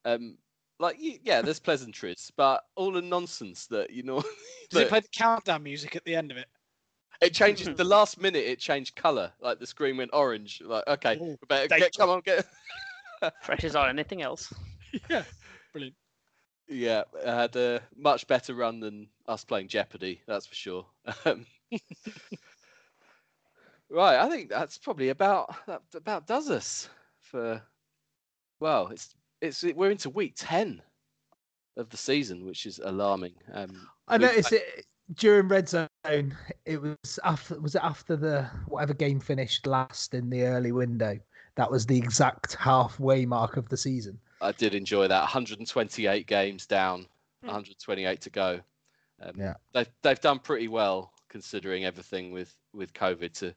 Um, 0.03 0.37
like 0.79 0.99
you, 0.99 1.19
yeah, 1.23 1.41
there's 1.41 1.59
pleasantries, 1.61 2.31
but 2.35 2.63
all 2.75 2.91
the 2.91 3.01
nonsense 3.01 3.67
that 3.67 3.91
you 3.91 4.03
know. 4.03 4.21
Does 4.69 4.81
it 4.81 4.89
play 4.89 4.99
the 4.99 5.07
countdown 5.09 5.63
music 5.63 5.95
at 5.95 6.03
the 6.05 6.15
end 6.15 6.31
of 6.31 6.37
it? 6.37 6.47
it 7.21 7.33
changes 7.33 7.69
the 7.77 7.83
last 7.83 8.19
minute. 8.19 8.45
It 8.45 8.59
changed 8.59 8.95
color. 8.95 9.31
Like 9.39 9.59
the 9.59 9.67
screen 9.67 9.97
went 9.97 10.11
orange. 10.13 10.61
Like 10.63 10.85
okay, 10.87 11.17
Oh, 11.21 11.25
we 11.25 11.37
better 11.47 11.67
get, 11.67 11.91
come 11.97 12.09
on, 12.09 12.21
get. 12.21 12.45
Fresh 13.41 13.63
as 13.63 13.75
are 13.75 13.87
anything 13.89 14.21
else. 14.21 14.53
yeah, 15.09 15.23
brilliant. 15.71 15.95
Yeah, 16.67 17.03
it 17.13 17.27
had 17.27 17.55
a 17.55 17.81
much 17.95 18.27
better 18.27 18.53
run 18.53 18.79
than 18.79 19.07
us 19.27 19.43
playing 19.43 19.67
Jeopardy. 19.67 20.21
That's 20.27 20.45
for 20.45 20.55
sure. 20.55 20.85
Right, 23.89 24.17
I 24.19 24.29
think 24.29 24.49
that's 24.49 24.77
probably 24.77 25.09
about 25.09 25.65
that 25.67 25.81
about 25.93 26.27
does 26.27 26.49
us 26.49 26.89
for. 27.21 27.61
Well, 28.59 28.87
it's 28.87 29.15
it's 29.41 29.63
we're 29.63 29.91
into 29.91 30.09
week 30.09 30.33
ten 30.35 30.81
of 31.77 31.89
the 31.89 31.97
season, 31.97 32.45
which 32.45 32.65
is 32.65 32.79
alarming. 32.83 33.33
Um, 33.53 33.87
I 34.07 34.17
we've 34.17 34.27
noticed 34.27 34.53
it 34.53 34.85
during 35.15 35.47
red 35.47 35.69
zone. 35.69 35.87
It 36.65 36.81
was 36.81 37.19
after 37.23 37.59
was 37.59 37.75
it 37.75 37.83
after 37.83 38.15
the 38.15 38.43
whatever 38.67 38.93
game 38.93 39.19
finished 39.19 39.67
last 39.67 40.13
in 40.13 40.29
the 40.29 40.43
early 40.43 40.71
window. 40.71 41.19
That 41.55 41.69
was 41.69 41.85
the 41.85 41.97
exact 41.97 42.55
halfway 42.55 43.25
mark 43.25 43.55
of 43.55 43.69
the 43.69 43.77
season. 43.77 44.19
I 44.41 44.51
did 44.51 44.75
enjoy 44.75 45.07
that. 45.07 45.21
128 45.21 46.27
games 46.27 46.65
down, 46.65 47.07
Hmm. 47.41 47.47
128 47.47 48.19
to 48.21 48.29
go. 48.29 48.59
Um, 49.21 49.31
Yeah. 49.37 49.53
they've 49.73 49.89
they've 50.01 50.19
done 50.19 50.39
pretty 50.39 50.67
well 50.69 51.13
considering 51.29 51.85
everything 51.85 52.31
with 52.31 52.57
with 52.73 52.91
COVID 52.93 53.31
to 53.33 53.53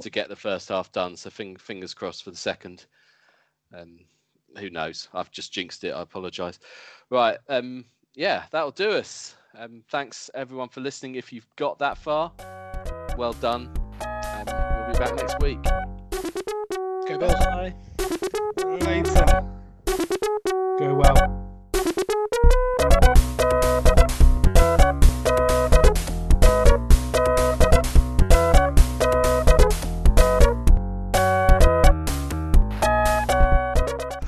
to 0.00 0.10
get 0.10 0.28
the 0.28 0.36
first 0.36 0.68
half 0.68 0.90
done. 0.92 1.16
So 1.16 1.30
fing, 1.30 1.56
fingers 1.56 1.94
crossed 1.94 2.24
for 2.24 2.30
the 2.30 2.36
second. 2.36 2.86
Um, 3.76 4.00
who 4.58 4.70
knows? 4.70 5.08
I've 5.14 5.30
just 5.30 5.52
jinxed 5.52 5.84
it. 5.84 5.92
I 5.92 6.02
apologise. 6.02 6.58
Right. 7.10 7.38
Um, 7.48 7.84
yeah, 8.14 8.44
that'll 8.50 8.70
do 8.70 8.90
us. 8.90 9.34
Um, 9.56 9.82
thanks 9.90 10.30
everyone 10.34 10.68
for 10.68 10.80
listening. 10.80 11.16
If 11.16 11.32
you've 11.32 11.46
got 11.56 11.78
that 11.78 11.98
far, 11.98 12.32
well 13.16 13.34
done. 13.34 13.70
Um, 14.00 14.44
we'll 14.46 14.92
be 14.92 14.98
back 14.98 15.14
next 15.14 15.40
week. 15.40 15.62
Go 17.08 17.18
Bills. 17.18 17.34
Bye. 17.46 17.74
Later. 18.80 19.48
Go 20.78 20.94
well. 20.94 21.41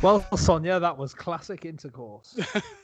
Well, 0.05 0.21
Sonia, 0.37 0.79
that 0.81 0.99
was 0.99 1.15
classic 1.15 1.65
intercourse. 1.65 2.39